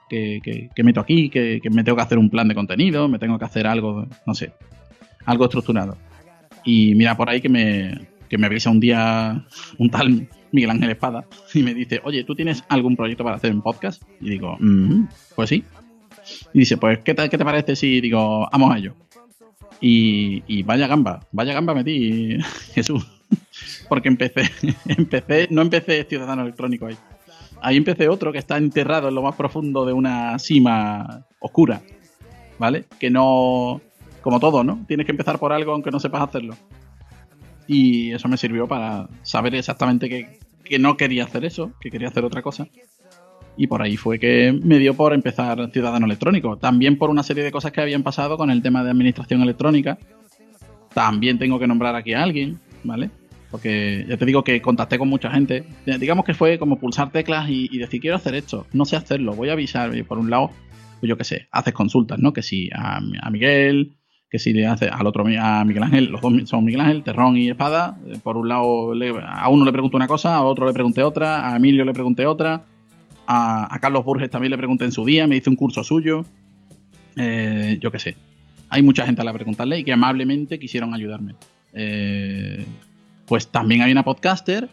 que, 0.10 0.40
que- 0.44 0.70
que 0.76 0.84
meto 0.84 1.00
aquí, 1.00 1.30
que, 1.30 1.60
que 1.64 1.70
me 1.70 1.84
tengo 1.84 1.96
que 1.96 2.02
hacer 2.04 2.18
un 2.18 2.30
plan 2.30 2.48
de 2.48 2.56
contenido, 2.56 3.08
me 3.08 3.20
tengo 3.20 3.40
que 3.40 3.46
hacer 3.46 3.66
algo, 3.68 4.06
no 4.26 4.34
sé, 4.36 4.54
algo 5.26 5.46
estructurado. 5.46 5.98
Y 6.64 6.96
mira 6.96 7.16
por 7.16 7.30
ahí 7.30 7.42
que 7.42 7.50
me, 7.50 8.08
que 8.30 8.38
me 8.38 8.48
avisa 8.48 8.70
un 8.70 8.80
día 8.80 9.46
un 9.78 9.90
tal 9.90 10.28
Miguel 10.52 10.72
Ángel 10.72 10.90
Espada 10.92 11.26
y 11.54 11.64
me 11.64 11.74
dice, 11.74 12.02
oye, 12.04 12.24
¿tú 12.24 12.36
tienes 12.36 12.64
algún 12.70 12.96
proyecto 12.96 13.24
para 13.24 13.38
hacer 13.38 13.54
un 13.54 13.62
podcast? 13.62 14.02
Y 14.22 14.30
digo, 14.30 14.58
"Mm, 14.60 15.08
pues 15.36 15.50
sí. 15.50 15.64
Y 16.54 16.60
dice, 16.60 16.78
pues, 16.78 17.00
¿qué, 17.00 17.14
tal, 17.14 17.30
¿qué 17.30 17.38
te 17.38 17.46
parece 17.46 17.76
si 17.76 18.02
digo, 18.02 18.48
vamos 18.52 18.74
a 18.74 18.78
ello? 18.78 18.96
Y, 19.82 20.44
y 20.48 20.64
vaya 20.64 20.88
gamba, 20.88 21.26
vaya 21.32 21.54
gamba 21.54 21.74
metí, 21.74 22.38
Jesús. 22.74 23.06
Porque 23.90 24.10
empecé, 24.10 24.44
empecé, 24.88 25.48
no 25.52 25.62
empecé 25.62 26.04
Ciudadano 26.04 26.44
Electrónico 26.44 26.88
ahí. 26.88 26.98
Ahí 27.62 27.78
empecé 27.78 28.08
otro 28.08 28.32
que 28.32 28.38
está 28.38 28.58
enterrado 28.58 29.10
en 29.10 29.16
lo 29.16 29.22
más 29.22 29.36
profundo 29.36 29.86
de 29.86 29.94
una 29.94 30.40
cima 30.40 31.26
oscura. 31.40 31.82
¿Vale? 32.58 32.86
Que 33.00 33.10
no. 33.10 33.82
Como 34.30 34.40
todo, 34.40 34.64
¿no? 34.64 34.86
Tienes 34.88 35.08
que 35.08 35.12
empezar 35.12 35.40
por 35.40 35.52
algo 35.52 35.72
aunque 35.72 35.90
no 35.90 36.00
sepas 36.00 36.22
hacerlo. 36.22 36.54
Y 37.66 38.12
eso 38.12 38.28
me 38.28 38.38
sirvió 38.38 38.68
para 38.68 39.10
saber 39.24 39.56
exactamente 39.56 40.08
que, 40.08 40.38
que 40.64 40.78
no 40.78 40.98
quería 40.98 41.24
hacer 41.24 41.46
eso, 41.46 41.72
que 41.82 41.90
quería 41.90 42.10
hacer 42.10 42.24
otra 42.24 42.44
cosa. 42.44 42.68
Y 43.58 43.66
por 43.66 43.82
ahí 43.82 43.98
fue 43.98 44.20
que 44.20 44.56
me 44.64 44.78
dio 44.78 44.94
por 44.94 45.16
empezar 45.16 45.72
Ciudadano 45.72 46.06
Electrónico. 46.06 46.58
También 46.58 47.00
por 47.00 47.10
una 47.10 47.24
serie 47.24 47.44
de 47.44 47.52
cosas 47.52 47.72
que 47.72 47.82
habían 47.82 48.04
pasado 48.04 48.38
con 48.38 48.52
el 48.52 48.62
tema 48.62 48.84
de 48.84 48.92
administración 48.92 49.42
electrónica. 49.42 49.98
También 50.94 51.40
tengo 51.40 51.58
que 51.58 51.66
nombrar 51.66 51.96
aquí 51.96 52.14
a 52.14 52.22
alguien, 52.22 52.60
¿vale? 52.84 53.10
Porque 53.50 54.06
ya 54.08 54.16
te 54.16 54.26
digo 54.28 54.44
que 54.44 54.62
contacté 54.62 55.00
con 55.00 55.10
mucha 55.10 55.32
gente. 55.32 55.64
Digamos 55.88 56.24
que 56.24 56.36
fue 56.36 56.60
como 56.60 56.78
pulsar 56.78 57.12
teclas 57.12 57.50
y, 57.50 57.80
decir, 57.80 58.00
quiero 58.00 58.18
hacer 58.18 58.36
esto, 58.36 58.68
no 58.74 58.86
sé 58.86 58.96
hacerlo, 58.96 59.34
voy 59.34 59.50
a 59.50 59.54
avisar. 59.54 59.98
Y 59.98 60.04
por 60.04 60.20
un 60.20 60.30
lado, 60.30 60.52
pues 61.00 61.10
yo 61.10 61.18
qué 61.18 61.24
sé, 61.24 61.48
haces 61.52 61.74
consultas, 61.74 62.20
¿no? 62.20 62.32
Que 62.34 62.44
si 62.44 62.70
a, 62.76 62.98
a 62.98 63.30
Miguel, 63.32 63.99
que 64.30 64.40
si 64.40 64.54
le 64.54 64.68
haces 64.68 64.90
al 64.92 65.08
otro, 65.08 65.26
a 65.40 65.66
Miguel 65.66 65.84
Ángel, 65.84 66.06
los 66.06 66.22
dos 66.22 66.32
son 66.46 66.64
Miguel 66.64 66.82
Ángel, 66.82 67.04
Terrón 67.04 67.36
y 67.38 67.50
Espada. 67.50 67.98
Eh, 68.08 68.20
Por 68.22 68.38
un 68.38 68.48
lado, 68.48 68.94
a 69.28 69.50
uno 69.50 69.66
le 69.66 69.72
pregunto 69.72 69.98
una 69.98 70.08
cosa, 70.08 70.36
a 70.36 70.44
otro 70.44 70.68
le 70.68 70.74
pregunté 70.74 71.04
otra, 71.04 71.52
a 71.52 71.56
Emilio 71.56 71.84
le 71.84 71.94
pregunté 71.94 72.26
otra, 72.26 72.64
a, 73.26 73.74
a 73.74 73.80
Carlos 73.80 74.06
Burges 74.06 74.30
también 74.30 74.52
le 74.52 74.58
pregunté 74.58 74.86
en 74.86 74.92
su 74.92 75.04
día, 75.04 75.26
me 75.28 75.36
hice 75.36 75.50
un 75.50 75.56
curso 75.56 75.84
suyo. 75.84 76.26
Eh, 77.16 77.78
yo 77.82 77.92
qué 77.92 78.00
sé. 78.00 78.16
Hay 78.70 78.84
mucha 78.84 79.06
gente 79.06 79.22
a 79.22 79.26
la 79.26 79.34
preguntarle 79.34 79.80
y 79.80 79.84
que 79.84 79.94
amablemente 79.94 80.60
quisieron 80.60 80.94
ayudarme. 80.94 81.34
Eh, 81.74 82.66
pues 83.26 83.48
también 83.48 83.82
hay 83.82 83.92
una 83.92 84.04
podcaster 84.04 84.70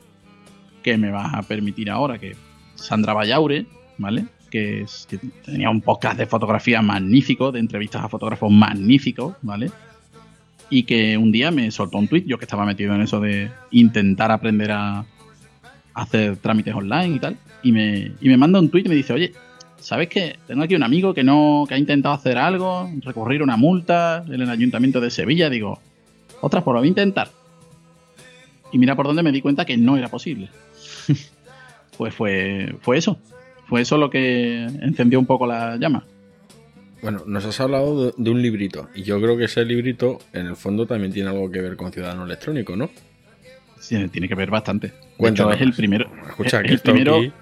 que 0.82 0.96
me 0.98 1.10
va 1.10 1.30
a 1.30 1.42
permitir 1.42 1.90
ahora 1.90 2.18
que 2.18 2.36
Sandra 2.74 3.14
Vallaure, 3.14 3.66
¿vale? 3.98 4.26
Que, 4.56 5.18
tenía 5.44 5.68
un 5.68 5.82
podcast 5.82 6.16
de 6.16 6.24
fotografía 6.24 6.80
magnífico, 6.80 7.52
de 7.52 7.60
entrevistas 7.60 8.02
a 8.02 8.08
fotógrafos 8.08 8.50
magnífico, 8.50 9.36
¿vale? 9.42 9.70
Y 10.70 10.84
que 10.84 11.18
un 11.18 11.30
día 11.30 11.50
me 11.50 11.70
soltó 11.70 11.98
un 11.98 12.08
tweet, 12.08 12.24
yo 12.26 12.38
que 12.38 12.46
estaba 12.46 12.64
metido 12.64 12.94
en 12.94 13.02
eso 13.02 13.20
de 13.20 13.50
intentar 13.70 14.30
aprender 14.32 14.72
a 14.72 15.04
hacer 15.92 16.38
trámites 16.38 16.74
online 16.74 17.16
y 17.16 17.18
tal, 17.18 17.36
y 17.62 17.72
me, 17.72 18.12
y 18.18 18.28
me 18.28 18.38
manda 18.38 18.58
un 18.58 18.70
tweet 18.70 18.84
y 18.86 18.88
me 18.88 18.94
dice, 18.94 19.12
oye, 19.12 19.32
¿sabes 19.78 20.08
qué? 20.08 20.38
Tengo 20.46 20.62
aquí 20.62 20.74
un 20.74 20.82
amigo 20.82 21.12
que 21.12 21.22
no 21.22 21.66
que 21.68 21.74
ha 21.74 21.78
intentado 21.78 22.14
hacer 22.14 22.38
algo, 22.38 22.90
recurrir 23.02 23.42
una 23.42 23.58
multa 23.58 24.24
en 24.26 24.40
el 24.40 24.48
ayuntamiento 24.48 25.02
de 25.02 25.10
Sevilla, 25.10 25.50
digo, 25.50 25.80
otras 26.40 26.62
por 26.64 26.74
lo 26.74 26.80
voy 26.80 26.88
a 26.88 26.90
intentar. 26.90 27.28
Y 28.72 28.78
mira 28.78 28.96
por 28.96 29.06
dónde 29.06 29.22
me 29.22 29.32
di 29.32 29.42
cuenta 29.42 29.66
que 29.66 29.76
no 29.76 29.98
era 29.98 30.08
posible. 30.08 30.48
pues 31.98 32.14
fue, 32.14 32.74
fue 32.80 32.96
eso. 32.96 33.18
Fue 33.66 33.80
eso 33.82 33.98
lo 33.98 34.10
que 34.10 34.64
encendió 34.64 35.18
un 35.18 35.26
poco 35.26 35.46
la 35.46 35.76
llama. 35.76 36.04
Bueno, 37.02 37.22
nos 37.26 37.44
has 37.44 37.60
hablado 37.60 38.06
de, 38.06 38.14
de 38.16 38.30
un 38.30 38.40
librito. 38.42 38.88
Y 38.94 39.02
yo 39.02 39.20
creo 39.20 39.36
que 39.36 39.44
ese 39.44 39.64
librito, 39.64 40.18
en 40.32 40.46
el 40.46 40.56
fondo, 40.56 40.86
también 40.86 41.12
tiene 41.12 41.28
algo 41.30 41.50
que 41.50 41.60
ver 41.60 41.76
con 41.76 41.92
Ciudadano 41.92 42.24
Electrónico, 42.24 42.74
¿no? 42.76 42.90
Sí, 43.78 43.96
tiene 44.08 44.28
que 44.28 44.34
ver 44.34 44.50
bastante. 44.50 44.88
Hecho, 44.88 44.96
Cuéntanos. 45.16 45.54
es 45.56 45.60
el 45.62 45.72
primero. 45.72 46.10
Escucha, 46.28 46.60
el 46.60 46.66
que 46.66 46.74
esto 46.74 46.92
primero- 46.92 47.16
aquí- 47.16 47.32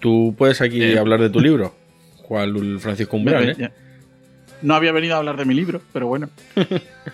Tú 0.00 0.32
puedes 0.38 0.60
aquí 0.60 0.80
Eh, 0.80 0.96
hablar 0.98 1.20
de 1.20 1.28
tu 1.30 1.40
libro. 1.40 1.74
¿Cuál 2.22 2.78
Francisco 2.78 3.16
Umbral, 3.16 3.48
eh? 3.48 3.70
No 4.62 4.74
había 4.74 4.92
venido 4.92 5.14
a 5.14 5.18
hablar 5.18 5.36
de 5.36 5.44
mi 5.44 5.54
libro, 5.54 5.80
pero 5.92 6.06
bueno. 6.06 6.28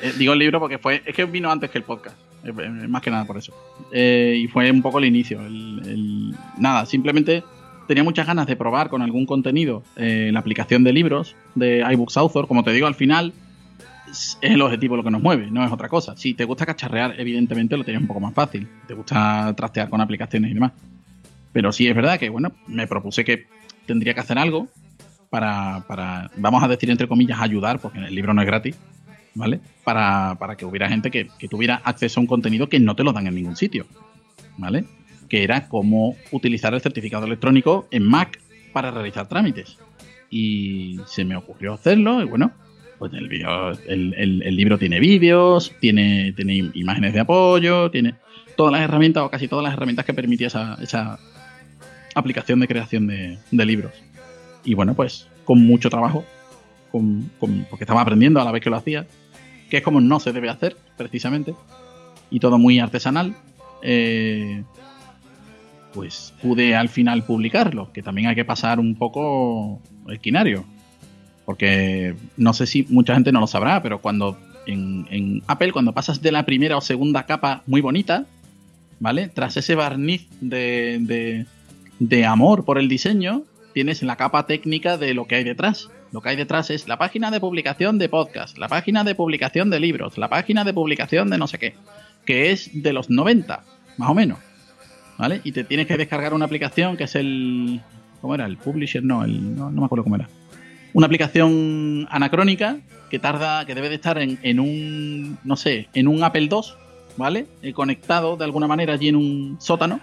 Eh, 0.03 0.13
digo 0.19 0.33
el 0.35 0.39
libro 0.41 0.59
porque 0.61 0.77
fue. 0.79 1.03
Es 1.07 1.15
que 1.15 1.25
vino 1.25 1.51
antes 1.51 1.71
que 1.71 1.79
el 1.79 1.85
podcast. 1.85 2.17
eh, 2.45 2.53
más 2.53 3.01
que 3.01 3.11
nada 3.11 3.25
por 3.25 3.39
eso. 3.39 3.55
Y 3.95 4.47
fue 4.49 4.71
un 4.71 4.83
poco 4.83 4.99
el 4.99 5.05
inicio. 5.07 5.41
el- 5.41 5.81
el- 5.87 6.35
nada, 6.59 6.85
simplemente 6.85 7.43
tenía 7.87 8.05
muchas 8.05 8.27
ganas 8.27 8.47
de 8.47 8.57
probar 8.57 8.89
con 8.89 9.03
algún 9.03 9.27
contenido 9.27 9.83
eh, 9.97 10.31
la 10.33 10.41
aplicación 10.41 10.85
de 10.85 10.93
libros 10.93 11.37
de 11.55 11.85
iBooks 11.93 12.17
Author. 12.17 12.47
Como 12.47 12.65
te 12.65 12.73
digo, 12.73 12.87
al 12.87 12.95
final 12.95 13.33
es 14.11 14.39
el 14.41 14.61
objetivo 14.63 14.97
lo 14.97 15.05
que 15.05 15.11
nos 15.11 15.23
mueve, 15.23 15.51
no 15.51 15.65
es 15.65 15.73
otra 15.73 15.89
cosa. 15.89 16.17
Si 16.17 16.35
te 16.35 16.45
gusta 16.45 16.67
cacharrear, 16.67 17.15
evidentemente 17.19 17.77
lo 17.77 17.85
tienes 17.85 18.03
un 18.03 18.09
poco 18.09 18.21
más 18.21 18.35
fácil. 18.35 18.69
Te 18.87 18.95
gusta 18.95 19.53
trastear 19.57 19.89
con 19.89 20.01
aplicaciones 20.01 20.51
y 20.51 20.55
demás. 20.55 20.73
Pero 21.53 21.73
sí 21.73 21.87
es 21.87 21.95
verdad 21.95 22.19
que, 22.19 22.29
bueno, 22.29 22.53
me 22.67 22.87
propuse 22.87 23.25
que 23.25 23.47
tendría 23.87 24.15
que 24.15 24.21
hacer 24.21 24.39
algo 24.39 24.69
para, 25.31 25.85
para, 25.87 26.31
vamos 26.37 26.63
a 26.63 26.69
decir 26.69 26.91
entre 26.91 27.09
comillas, 27.09 27.41
ayudar, 27.41 27.81
porque 27.81 27.99
el 27.99 28.15
libro 28.15 28.35
no 28.35 28.43
es 28.43 28.47
gratis, 28.47 28.77
¿vale? 29.35 29.61
Para, 29.85 30.37
para 30.39 30.57
que 30.57 30.65
hubiera 30.65 30.89
gente 30.89 31.11
que, 31.11 31.29
que 31.39 31.49
tuviera 31.49 31.81
acceso 31.85 32.21
a 32.21 32.23
un 32.23 32.27
contenido 32.27 32.69
que 32.69 32.81
no 32.81 32.95
te 32.97 33.05
lo 33.05 33.13
dan 33.13 33.27
en 33.27 33.35
ningún 33.35 33.57
sitio, 33.57 33.87
¿vale? 34.57 34.85
Que 35.35 35.43
era 35.43 35.67
cómo 35.67 36.15
utilizar 36.31 36.75
el 36.75 36.81
certificado 36.81 37.27
electrónico 37.27 37.89
en 37.91 38.05
Mac 38.05 38.41
para 38.73 38.93
realizar 38.93 39.29
trámites. 39.29 39.79
Y 40.31 41.01
se 41.07 41.25
me 41.25 41.35
ocurrió 41.35 41.73
hacerlo, 41.73 42.23
y 42.23 42.25
bueno, 42.25 42.53
pues 43.01 43.11
el, 43.15 44.57
libro 44.57 44.79
tiene 44.79 45.01
vídeos, 45.01 45.73
tiene, 45.81 46.33
tiene 46.37 46.71
imágenes 46.75 47.15
de 47.15 47.19
apoyo, 47.19 47.91
tiene 47.91 48.15
todas 48.57 48.71
las 48.71 48.83
herramientas 48.83 49.25
o 49.25 49.29
casi 49.29 49.49
todas 49.49 49.65
las 49.65 49.73
herramientas 49.73 50.05
que 50.05 50.15
permitía 50.15 50.47
esa, 50.47 50.79
esa 50.81 51.19
aplicación 52.15 52.61
de 52.61 52.69
creación 52.69 53.09
de, 53.09 53.67
libros. 53.67 53.93
Y 54.65 54.75
bueno, 54.75 54.95
pues 54.95 55.27
con 55.45 55.67
mucho 55.67 55.91
trabajo, 55.91 56.25
con- 56.93 57.29
porque 57.41 57.83
estaba 57.83 58.03
aprendiendo 58.03 58.41
a 58.41 58.45
la 58.45 58.53
vez 58.53 58.63
que 58.63 58.71
lo 58.71 58.77
hacía, 58.77 59.05
que 59.69 59.79
es 59.79 59.83
como 59.83 60.01
no 60.01 60.21
se 60.21 60.33
debe 60.33 60.49
hacer, 60.49 60.77
precisamente, 60.97 61.57
y 62.31 62.39
todo 62.39 62.57
muy 62.57 62.79
artesanal. 62.79 63.35
eh, 63.83 64.63
pues 65.95 66.35
pude 66.43 66.75
al 66.75 66.89
final 66.89 67.25
publicarlo, 67.25 67.93
que 67.93 68.03
también 68.03 68.27
hay 68.27 68.35
que 68.35 68.45
pasar 68.45 68.81
un 68.81 68.97
poco 68.97 69.81
el 70.09 70.19
quinario. 70.21 70.65
Porque 71.47 72.17
no 72.37 72.53
sé 72.53 72.67
si 72.67 72.85
mucha 72.89 73.15
gente 73.15 73.31
no 73.31 73.41
lo 73.41 73.47
sabrá, 73.47 73.83
pero 73.83 74.01
cuando 74.01 74.37
en, 74.67 75.43
Apple, 75.47 75.73
cuando 75.73 75.93
pasas 75.93 76.21
de 76.21 76.33
la 76.33 76.45
primera 76.45 76.77
o 76.77 76.81
segunda 76.81 77.27
capa 77.27 77.63
muy 77.67 77.81
bonita, 77.81 78.27
¿vale? 78.99 79.29
Tras 79.29 79.57
ese 79.57 79.75
barniz 79.75 80.27
de, 80.41 80.99
de, 81.01 81.47
de 81.99 82.25
amor 82.25 82.65
por 82.65 82.79
el 82.79 82.89
diseño, 82.89 83.43
tienes 83.73 84.03
la 84.03 84.17
capa 84.17 84.47
técnica 84.47 84.97
de 84.97 85.15
lo 85.15 85.27
que 85.27 85.37
hay 85.37 85.45
detrás. 85.45 85.91
Lo 86.13 86.23
que 86.23 86.31
hay 86.31 86.37
detrás 86.37 86.71
es 86.71 86.89
la 86.89 86.97
página 86.97 87.31
de 87.31 87.41
publicación 87.41 87.99
de 87.99 88.09
podcast, 88.09 88.57
la 88.57 88.69
página 88.69 89.05
de 89.05 89.15
publicación 89.15 89.69
de 89.69 89.81
libros, 89.81 90.17
la 90.17 90.29
página 90.29 90.65
de 90.65 90.73
publicación 90.73 91.29
de 91.29 91.39
no 91.39 91.47
sé 91.47 91.59
qué, 91.59 91.75
que 92.25 92.53
es 92.53 92.71
de 92.83 92.93
los 92.93 93.11
90, 93.11 93.65
más 93.99 94.11
o 94.11 94.15
menos. 94.15 94.39
¿Vale? 95.19 95.41
Y 95.45 95.53
te 95.53 95.65
tienes 95.65 95.87
que 95.87 95.97
descargar 95.97 96.35
una 96.35 96.45
aplicación 96.45 96.97
que 96.97 97.05
es 97.05 97.15
el. 97.15 97.81
¿Cómo 98.21 98.35
era? 98.35 98.47
El 98.47 98.57
Publisher, 98.57 99.05
no, 99.05 99.23
el, 99.25 99.57
no, 99.57 99.71
me 99.71 99.85
acuerdo 99.85 100.05
cómo 100.05 100.17
era. 100.17 100.29
Una 100.93 101.07
aplicación 101.07 102.07
anacrónica 102.11 102.79
que 103.11 103.19
tarda, 103.19 103.65
que 103.65 103.75
debe 103.75 103.89
de 103.89 103.97
estar 103.97 104.19
en, 104.19 104.39
en 104.43 104.61
un, 104.61 105.39
no 105.45 105.57
sé, 105.57 105.89
en 105.93 106.09
un 106.09 106.23
Apple 106.25 106.49
II, 106.51 106.61
¿vale? 107.17 107.47
Eh, 107.63 107.73
conectado 107.73 108.37
de 108.37 108.45
alguna 108.45 108.67
manera 108.67 108.95
allí 108.95 109.09
en 109.09 109.17
un 109.17 109.57
sótano, 109.61 110.01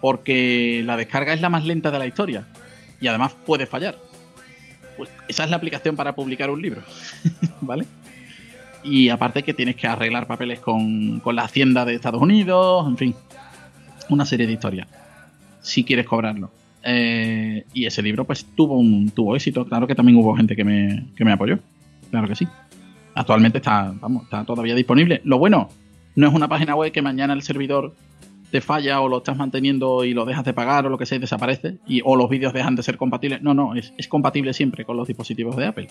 porque 0.00 0.82
la 0.84 0.96
descarga 0.96 1.32
es 1.32 1.40
la 1.40 1.48
más 1.48 1.64
lenta 1.64 1.90
de 1.90 1.98
la 1.98 2.06
historia 2.06 2.46
y 3.00 3.06
además 3.06 3.34
puede 3.46 3.66
fallar. 3.66 3.96
Pues 4.96 5.10
esa 5.28 5.44
es 5.44 5.50
la 5.50 5.56
aplicación 5.56 5.96
para 5.96 6.14
publicar 6.14 6.50
un 6.50 6.60
libro, 6.60 6.82
¿vale? 7.60 7.86
Y 8.84 9.10
aparte 9.10 9.42
que 9.42 9.54
tienes 9.54 9.76
que 9.76 9.86
arreglar 9.86 10.26
papeles 10.26 10.60
con, 10.60 11.20
con 11.20 11.36
la 11.36 11.44
Hacienda 11.44 11.84
de 11.84 11.94
Estados 11.94 12.20
Unidos, 12.20 12.86
en 12.88 12.96
fin, 12.96 13.14
una 14.10 14.24
serie 14.26 14.46
de 14.46 14.52
historias, 14.54 14.88
si 15.60 15.84
quieres 15.84 16.06
cobrarlo. 16.06 16.50
Eh, 16.84 17.64
y 17.72 17.86
ese 17.86 18.02
libro 18.02 18.24
pues 18.24 18.44
tuvo 18.56 18.76
un 18.78 19.10
tuvo 19.10 19.36
éxito, 19.36 19.64
claro 19.66 19.86
que 19.86 19.94
también 19.94 20.18
hubo 20.18 20.34
gente 20.36 20.56
que 20.56 20.64
me, 20.64 21.06
que 21.16 21.24
me 21.24 21.32
apoyó, 21.32 21.58
claro 22.10 22.26
que 22.28 22.34
sí. 22.34 22.46
Actualmente 23.14 23.58
está, 23.58 23.92
vamos, 24.00 24.24
está 24.24 24.44
todavía 24.44 24.74
disponible. 24.74 25.20
Lo 25.24 25.38
bueno, 25.38 25.68
no 26.16 26.28
es 26.28 26.34
una 26.34 26.48
página 26.48 26.74
web 26.74 26.90
que 26.92 27.02
mañana 27.02 27.34
el 27.34 27.42
servidor 27.42 27.94
te 28.50 28.60
falla 28.60 29.00
o 29.00 29.08
lo 29.08 29.18
estás 29.18 29.36
manteniendo 29.36 30.04
y 30.04 30.12
lo 30.12 30.24
dejas 30.24 30.44
de 30.44 30.52
pagar 30.52 30.84
o 30.86 30.88
lo 30.90 30.98
que 30.98 31.06
sea 31.06 31.16
y 31.16 31.20
desaparece 31.20 31.78
y, 31.86 32.02
o 32.04 32.16
los 32.16 32.28
vídeos 32.28 32.52
dejan 32.52 32.74
de 32.74 32.82
ser 32.82 32.96
compatibles. 32.98 33.42
No, 33.42 33.54
no, 33.54 33.74
es, 33.74 33.94
es 33.96 34.08
compatible 34.08 34.52
siempre 34.52 34.84
con 34.84 34.96
los 34.96 35.06
dispositivos 35.08 35.56
de 35.56 35.66
Apple. 35.66 35.88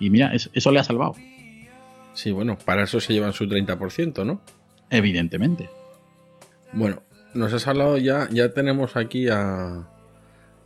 Y 0.00 0.10
mira, 0.10 0.32
es- 0.34 0.50
eso 0.54 0.70
le 0.72 0.80
ha 0.80 0.84
salvado, 0.84 1.14
Sí, 2.12 2.32
bueno, 2.32 2.58
para 2.64 2.82
eso 2.84 2.98
se 3.00 3.12
llevan 3.12 3.32
su 3.32 3.46
30%, 3.46 4.24
¿no? 4.24 4.40
evidentemente. 4.90 5.68
Bueno, 6.72 7.02
nos 7.34 7.52
has 7.52 7.66
hablado 7.66 7.98
ya, 7.98 8.28
ya 8.30 8.52
tenemos 8.52 8.96
aquí 8.96 9.28
a, 9.28 9.88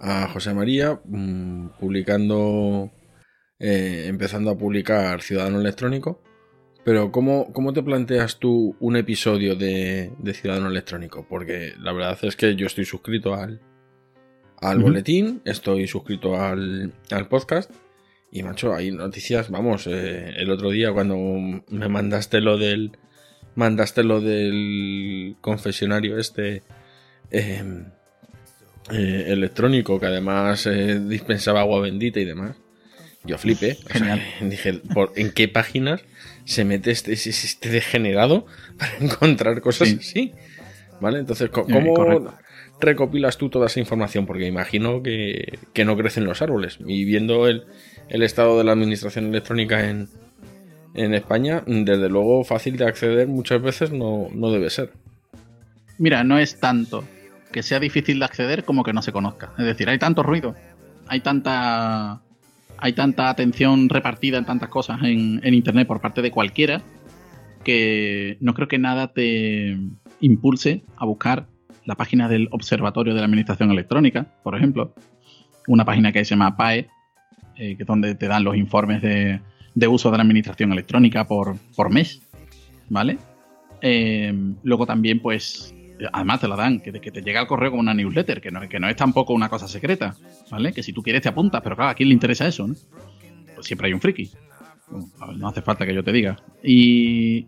a 0.00 0.28
José 0.28 0.54
María 0.54 1.00
mm, 1.04 1.68
publicando, 1.80 2.90
eh, 3.58 4.04
empezando 4.06 4.50
a 4.50 4.58
publicar 4.58 5.22
Ciudadano 5.22 5.60
Electrónico, 5.60 6.22
pero 6.84 7.10
¿cómo, 7.10 7.52
cómo 7.52 7.72
te 7.72 7.82
planteas 7.82 8.38
tú 8.38 8.76
un 8.78 8.96
episodio 8.96 9.56
de, 9.56 10.12
de 10.18 10.34
Ciudadano 10.34 10.68
Electrónico? 10.68 11.26
Porque 11.28 11.72
la 11.78 11.92
verdad 11.92 12.18
es 12.22 12.36
que 12.36 12.54
yo 12.56 12.66
estoy 12.66 12.84
suscrito 12.84 13.34
al, 13.34 13.60
al 14.60 14.78
boletín, 14.80 15.40
estoy 15.46 15.86
suscrito 15.86 16.36
al, 16.36 16.92
al 17.10 17.28
podcast. 17.28 17.70
Y 18.30 18.42
macho, 18.42 18.74
hay 18.74 18.90
noticias, 18.90 19.48
vamos, 19.48 19.86
eh, 19.86 20.34
el 20.36 20.50
otro 20.50 20.70
día 20.70 20.92
cuando 20.92 21.16
me 21.16 21.88
mandaste 21.88 22.40
lo 22.40 22.58
del, 22.58 22.92
mandaste 23.54 24.02
lo 24.04 24.20
del 24.20 25.36
confesionario 25.40 26.18
este 26.18 26.62
eh, 27.30 27.62
eh, 28.92 29.24
electrónico 29.28 29.98
que 29.98 30.06
además 30.06 30.66
eh, 30.66 31.00
dispensaba 31.00 31.60
agua 31.60 31.80
bendita 31.80 32.20
y 32.20 32.24
demás. 32.24 32.56
Yo 33.24 33.38
flipé. 33.38 33.78
o 33.86 33.88
sea, 33.88 34.16
Genial. 34.18 34.22
dije, 34.50 34.72
¿por- 34.92 35.12
¿en 35.16 35.30
qué 35.32 35.48
páginas 35.48 36.02
se 36.44 36.64
mete 36.64 36.90
este, 36.90 37.12
este, 37.14 37.70
degenerado 37.70 38.46
para 38.78 38.96
encontrar 38.98 39.60
cosas 39.62 39.88
Sí. 39.88 39.96
así? 40.00 40.32
¿Vale? 41.00 41.18
Entonces, 41.20 41.48
Eh, 41.48 41.50
¿cómo 41.50 41.94
correcto. 41.94 42.34
recopilas 42.80 43.38
tú 43.38 43.48
toda 43.48 43.66
esa 43.66 43.80
información? 43.80 44.26
Porque 44.26 44.46
imagino 44.46 45.02
que, 45.02 45.58
que 45.72 45.84
no 45.86 45.96
crecen 45.96 46.24
los 46.24 46.42
árboles. 46.42 46.78
Y 46.86 47.04
viendo 47.04 47.48
el, 47.48 47.64
el 48.10 48.22
estado 48.22 48.58
de 48.58 48.64
la 48.64 48.72
administración 48.72 49.26
electrónica 49.26 49.88
en, 49.88 50.08
en 50.94 51.12
España, 51.12 51.62
desde 51.66 52.08
luego 52.08 52.44
fácil 52.44 52.76
de 52.76 52.86
acceder 52.86 53.26
muchas 53.28 53.60
veces 53.60 53.90
no, 53.90 54.28
no 54.32 54.50
debe 54.50 54.70
ser. 54.70 54.92
Mira, 55.98 56.24
no 56.24 56.38
es 56.38 56.58
tanto 56.60 57.04
que 57.52 57.62
sea 57.62 57.80
difícil 57.80 58.18
de 58.18 58.24
acceder 58.24 58.64
como 58.64 58.82
que 58.84 58.92
no 58.92 59.02
se 59.02 59.12
conozca. 59.12 59.52
Es 59.58 59.64
decir, 59.64 59.88
hay 59.88 59.98
tanto 59.98 60.22
ruido, 60.22 60.54
hay 61.08 61.20
tanta 61.20 62.20
hay 62.78 62.92
tanta 62.92 63.30
atención 63.30 63.88
repartida 63.88 64.38
en 64.38 64.44
tantas 64.44 64.68
cosas 64.68 64.98
en, 65.02 65.40
internet 65.54 65.86
por 65.86 66.00
parte 66.00 66.22
de 66.22 66.30
cualquiera 66.30 66.82
que 67.62 68.36
no 68.40 68.52
creo 68.54 68.68
que 68.68 68.78
nada 68.78 69.12
te 69.12 69.78
impulse 70.20 70.82
a 70.96 71.06
buscar 71.06 71.46
la 71.86 71.94
página 71.94 72.28
del 72.28 72.48
Observatorio 72.50 73.14
de 73.14 73.20
la 73.20 73.26
Administración 73.26 73.70
Electrónica, 73.70 74.26
por 74.42 74.56
ejemplo, 74.56 74.94
una 75.66 75.84
página 75.84 76.12
que 76.12 76.24
se 76.24 76.30
llama 76.30 76.56
PAE, 76.56 76.88
eh, 77.56 77.76
que 77.76 77.82
es 77.84 77.86
donde 77.86 78.14
te 78.14 78.26
dan 78.26 78.44
los 78.44 78.56
informes 78.56 79.00
de, 79.00 79.40
de 79.74 79.88
uso 79.88 80.10
de 80.10 80.16
la 80.18 80.22
administración 80.22 80.72
electrónica 80.72 81.26
por, 81.26 81.56
por 81.76 81.90
mes, 81.90 82.20
¿vale? 82.88 83.18
Eh, 83.82 84.32
luego 84.62 84.86
también, 84.86 85.20
pues, 85.20 85.74
además 86.12 86.40
te 86.40 86.48
la 86.48 86.56
dan, 86.56 86.80
que, 86.80 86.92
te- 86.92 87.22
llega 87.22 87.40
al 87.40 87.46
correo 87.46 87.70
como 87.70 87.80
una 87.80 87.94
newsletter, 87.94 88.40
que 88.40 88.50
no, 88.50 88.66
que 88.68 88.78
no 88.80 88.88
es 88.88 88.96
tampoco 88.96 89.32
una 89.34 89.48
cosa 89.48 89.68
secreta, 89.68 90.14
¿vale? 90.50 90.72
Que 90.72 90.82
si 90.82 90.92
tú 90.92 91.02
quieres 91.02 91.22
te 91.22 91.28
apuntas, 91.28 91.60
pero 91.62 91.76
claro, 91.76 91.90
¿a 91.90 91.94
quién 91.94 92.08
le 92.08 92.14
interesa 92.14 92.46
eso, 92.46 92.66
no? 92.66 92.74
Pues 93.54 93.66
siempre 93.66 93.88
hay 93.88 93.92
un 93.94 94.00
friki. 94.00 94.30
No 95.36 95.48
hace 95.48 95.62
falta 95.62 95.86
que 95.86 95.94
yo 95.94 96.04
te 96.04 96.12
diga. 96.12 96.36
Y, 96.62 97.46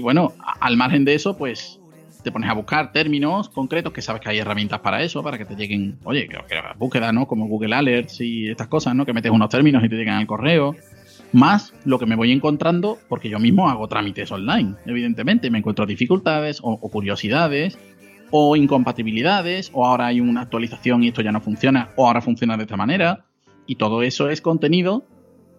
bueno, 0.00 0.32
al 0.60 0.76
margen 0.76 1.04
de 1.04 1.14
eso, 1.14 1.36
pues 1.36 1.78
te 2.22 2.30
pones 2.30 2.50
a 2.50 2.52
buscar 2.54 2.92
términos 2.92 3.48
concretos 3.48 3.92
que 3.92 4.02
sabes 4.02 4.20
que 4.20 4.28
hay 4.28 4.38
herramientas 4.38 4.80
para 4.80 5.02
eso, 5.02 5.22
para 5.22 5.38
que 5.38 5.44
te 5.46 5.56
lleguen, 5.56 5.96
oye, 6.04 6.28
que, 6.28 6.36
que 6.48 6.56
búsqueda, 6.78 7.12
¿no? 7.12 7.26
Como 7.26 7.46
Google 7.46 7.74
Alerts 7.74 8.20
y 8.20 8.48
estas 8.50 8.68
cosas, 8.68 8.94
¿no? 8.94 9.06
Que 9.06 9.12
metes 9.12 9.30
unos 9.32 9.48
términos 9.48 9.82
y 9.84 9.88
te 9.88 9.96
llegan 9.96 10.16
al 10.18 10.26
correo. 10.26 10.76
Más 11.32 11.72
lo 11.84 11.98
que 11.98 12.06
me 12.06 12.16
voy 12.16 12.32
encontrando, 12.32 12.98
porque 13.08 13.28
yo 13.28 13.38
mismo 13.38 13.68
hago 13.68 13.86
trámites 13.86 14.32
online, 14.32 14.74
evidentemente, 14.84 15.50
me 15.50 15.58
encuentro 15.58 15.86
dificultades 15.86 16.58
o, 16.62 16.78
curiosidades 16.90 17.78
o 18.32 18.56
incompatibilidades, 18.56 19.70
o 19.72 19.86
ahora 19.86 20.06
hay 20.06 20.20
una 20.20 20.42
actualización 20.42 21.02
y 21.02 21.08
esto 21.08 21.22
ya 21.22 21.32
no 21.32 21.40
funciona, 21.40 21.90
o 21.96 22.06
ahora 22.06 22.20
funciona 22.20 22.56
de 22.56 22.64
esta 22.64 22.76
manera. 22.76 23.26
Y 23.66 23.76
todo 23.76 24.02
eso 24.02 24.28
es 24.28 24.40
contenido 24.40 25.04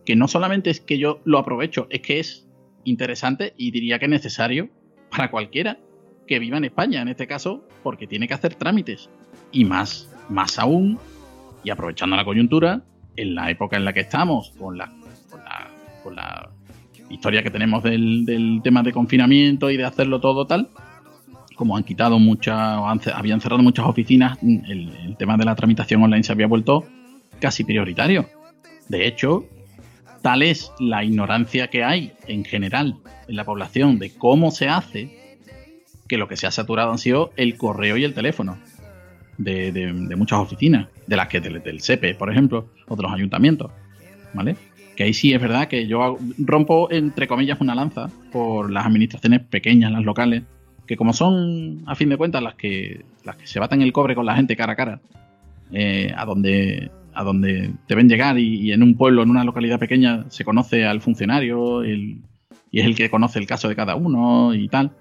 que 0.06 0.16
no 0.16 0.28
solamente 0.28 0.70
es 0.70 0.82
que 0.82 0.98
yo 0.98 1.22
lo 1.26 1.38
aprovecho, 1.38 1.88
es 1.90 2.02
que 2.02 2.20
es 2.20 2.48
interesante 2.84 3.54
y 3.58 3.72
diría 3.72 4.00
que 4.00 4.08
necesario 4.08 4.70
para 5.10 5.30
cualquiera 5.30 5.80
que 6.28 6.40
viva 6.40 6.58
en 6.58 6.66
España, 6.66 7.02
en 7.02 7.10
este 7.10 7.28
caso, 7.28 7.68
porque 7.84 8.08
tiene 8.08 8.28
que 8.28 8.34
hacer 8.34 8.56
trámites. 8.56 9.10
Y 9.52 9.66
más, 9.66 10.10
más 10.30 10.60
aún, 10.60 10.98
y 11.64 11.70
aprovechando 11.70 12.16
la 12.16 12.26
coyuntura, 12.26 12.84
en 13.18 13.36
la 13.36 13.52
época 13.52 13.78
en 13.78 13.86
la 13.86 13.94
que 13.94 14.00
estamos, 14.02 14.54
con 14.58 14.78
la, 14.78 14.94
con 16.04 16.16
la, 16.16 16.50
historia 17.12 17.44
que 17.44 17.52
tenemos 17.52 17.84
del, 17.84 18.26
del 18.26 18.62
tema 18.64 18.84
de 18.84 18.94
confinamiento 18.94 19.70
y 19.70 19.78
de 19.78 19.84
hacerlo 19.84 20.22
todo 20.22 20.48
tal, 20.48 20.70
como 21.56 21.78
han 21.78 21.84
quitado 21.84 22.18
muchas, 22.18 22.80
habían 23.14 23.42
cerrado 23.42 23.62
muchas 23.62 23.86
oficinas, 23.86 24.40
el, 24.42 25.16
tema 25.20 25.38
de 25.38 25.46
la 25.46 25.56
tramitación 25.56 26.02
online 26.02 26.24
se 26.24 26.32
había 26.32 26.48
vuelto 26.48 26.86
casi 27.40 27.64
prioritario. 27.64 28.28
De 28.90 29.06
hecho, 29.08 29.46
tal 30.22 30.42
es 30.42 30.72
la 30.80 31.04
ignorancia 31.04 31.70
que 31.70 31.84
hay 31.84 32.14
en 32.28 32.44
general 32.46 32.96
en 33.28 33.36
la 33.36 33.46
población 33.46 34.00
de 34.00 34.12
cómo 34.16 34.50
se 34.50 34.70
hace, 34.70 35.38
que 36.08 36.18
lo 36.18 36.28
que 36.28 36.36
se 36.36 36.48
ha 36.48 36.52
saturado 36.52 36.92
han 36.92 36.98
sido 36.98 37.32
el 37.38 37.58
correo 37.58 37.96
y 37.96 38.04
el 38.06 38.14
teléfono 38.14 38.58
de, 39.38 39.72
de- 39.72 40.16
muchas 40.16 40.40
oficinas, 40.40 40.88
de 41.06 41.16
las 41.16 41.28
que 41.28 41.42
del, 41.42 41.62
del 41.62 41.80
SEPE, 41.80 42.16
por 42.16 42.32
ejemplo, 42.32 42.70
o 42.88 42.96
de 42.96 43.04
los 43.04 43.12
ayuntamientos, 43.14 43.72
¿vale? 44.34 44.56
Que 44.96 45.04
ahí 45.04 45.14
sí 45.14 45.34
es 45.34 45.42
verdad 45.42 45.68
que 45.68 45.88
yo 45.88 46.18
rompo, 46.38 46.92
entre 46.92 47.28
comillas, 47.28 47.60
una 47.62 47.76
lanza 47.76 48.10
por 48.32 48.72
las 48.72 48.86
administraciones 48.86 49.42
pequeñas, 49.42 49.92
las 49.92 50.04
locales, 50.04 50.44
que 50.86 50.98
como 50.98 51.14
son, 51.14 51.82
a 51.86 51.96
fin 51.96 52.10
de 52.10 52.18
cuentas, 52.18 52.44
las 52.44 52.56
que, 52.56 53.06
las 53.24 53.36
que 53.38 53.48
se 53.48 53.60
batan 53.60 53.82
el 53.82 53.94
cobre 53.94 54.16
con 54.16 54.26
la 54.26 54.36
gente 54.36 54.56
cara 54.58 54.74
a 54.74 54.76
cara, 54.76 55.02
eh, 55.72 56.12
a 56.16 56.26
donde 56.26 56.92
a 57.14 57.26
donde 57.26 57.74
te 57.88 57.96
ven 57.96 58.08
llegar 58.08 58.40
y, 58.40 58.62
y 58.62 58.72
en 58.72 58.82
un 58.84 58.96
pueblo, 58.96 59.22
en 59.24 59.30
una 59.30 59.44
localidad 59.44 59.80
pequeña, 59.80 60.24
se 60.30 60.46
conoce 60.46 60.86
al 60.86 61.02
funcionario 61.02 61.84
el- 61.84 62.22
y 62.72 62.80
es 62.80 62.86
el 62.86 62.96
que 62.96 63.10
conoce 63.10 63.38
el 63.38 63.48
caso 63.48 63.68
de 63.68 63.76
cada 63.76 63.96
uno 63.96 64.54
y 64.56 64.70
tal. 64.70 64.92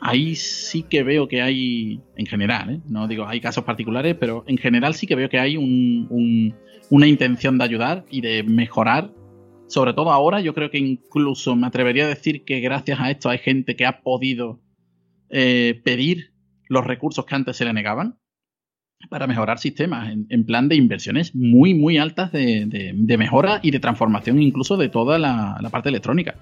Ahí 0.00 0.36
sí 0.36 0.84
que 0.84 1.02
veo 1.02 1.26
que 1.26 1.42
hay, 1.42 2.00
en 2.16 2.26
general, 2.26 2.70
¿eh? 2.70 2.80
no 2.88 3.08
digo 3.08 3.26
hay 3.26 3.40
casos 3.40 3.64
particulares, 3.64 4.16
pero 4.18 4.44
en 4.46 4.56
general 4.58 4.94
sí 4.94 5.06
que 5.06 5.16
veo 5.16 5.28
que 5.28 5.38
hay 5.38 5.56
un- 5.56 6.06
un- 6.10 6.54
una 6.90 7.06
intención 7.06 7.58
de 7.58 7.64
ayudar 7.64 8.04
y 8.10 8.20
de 8.20 8.42
mejorar. 8.44 9.10
Sobre 9.66 9.92
todo 9.92 10.12
ahora, 10.12 10.40
yo 10.40 10.54
creo 10.54 10.70
que 10.70 10.78
incluso 10.78 11.56
me 11.56 11.66
atrevería 11.66 12.06
a 12.06 12.08
decir 12.08 12.44
que 12.44 12.60
gracias 12.60 13.00
a 13.00 13.10
esto 13.10 13.28
hay 13.28 13.38
gente 13.38 13.76
que 13.76 13.86
ha 13.86 14.00
podido 14.00 14.60
eh, 15.30 15.80
pedir 15.84 16.32
los 16.68 16.86
recursos 16.86 17.26
que 17.26 17.34
antes 17.34 17.56
se 17.56 17.64
le 17.64 17.72
negaban 17.72 18.18
para 19.10 19.26
mejorar 19.26 19.58
sistemas 19.58 20.12
en, 20.28 20.44
plan 20.44 20.68
de 20.68 20.76
inversiones 20.76 21.34
muy, 21.34 21.72
muy 21.72 21.98
altas 21.98 22.32
de, 22.32 23.16
mejora 23.18 23.60
y 23.62 23.70
de 23.70 23.78
transformación 23.78 24.42
incluso 24.42 24.76
de 24.76 24.88
toda 24.88 25.18
la, 25.18 25.56
parte 25.70 25.88
electrónica 25.88 26.34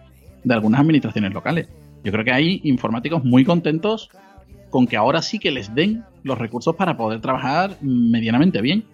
de 0.42 0.55
algunas 0.55 0.81
administraciones 0.81 1.33
locales. 1.33 1.69
Yo 2.07 2.12
creo 2.12 2.25
que 2.25 2.31
hay 2.31 2.61
informáticos 2.62 3.25
muy 3.25 3.45
contentos 3.45 4.11
con 4.71 4.87
que 4.87 4.97
ahora 4.97 5.23
sí 5.23 5.40
que 5.40 5.51
les 5.51 5.75
den 5.75 6.05
los 6.23 6.38
recursos 6.38 6.77
para 6.77 6.97
poder 6.97 7.21
trabajar 7.21 7.79
medianamente 7.81 8.61
bien. 8.61 8.85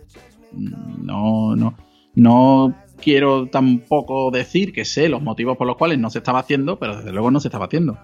No, 0.51 1.55
no, 1.55 1.77
no 2.15 2.75
quiero 3.03 3.49
tampoco 3.49 4.31
decir 4.31 4.73
que 4.73 4.87
sé 4.87 5.11
los 5.11 5.21
motivos 5.21 5.59
por 5.59 5.67
los 5.67 5.77
cuales 5.77 5.99
no 5.99 6.09
se 6.09 6.21
estaba 6.21 6.39
haciendo, 6.39 6.79
pero 6.79 6.97
desde 6.97 7.13
luego 7.13 7.31
no 7.31 7.39
se 7.39 7.49
estaba 7.49 7.67
haciendo. 7.67 7.99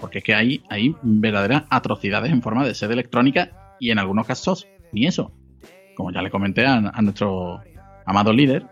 Porque 0.00 0.20
es 0.20 0.24
que 0.24 0.34
hay, 0.34 0.62
hay 0.70 0.96
verdaderas 1.02 1.64
atrocidades 1.68 2.32
en 2.32 2.40
forma 2.40 2.64
de 2.64 2.74
sede 2.74 2.94
electrónica 2.94 3.76
y 3.78 3.90
en 3.90 3.98
algunos 3.98 4.26
casos 4.26 4.66
ni 4.92 5.06
eso. 5.06 5.30
Como 5.94 6.10
ya 6.10 6.22
le 6.22 6.30
comenté 6.30 6.64
a, 6.64 6.80
nuestro 7.02 7.60
amado 8.06 8.32
líder, 8.32 8.64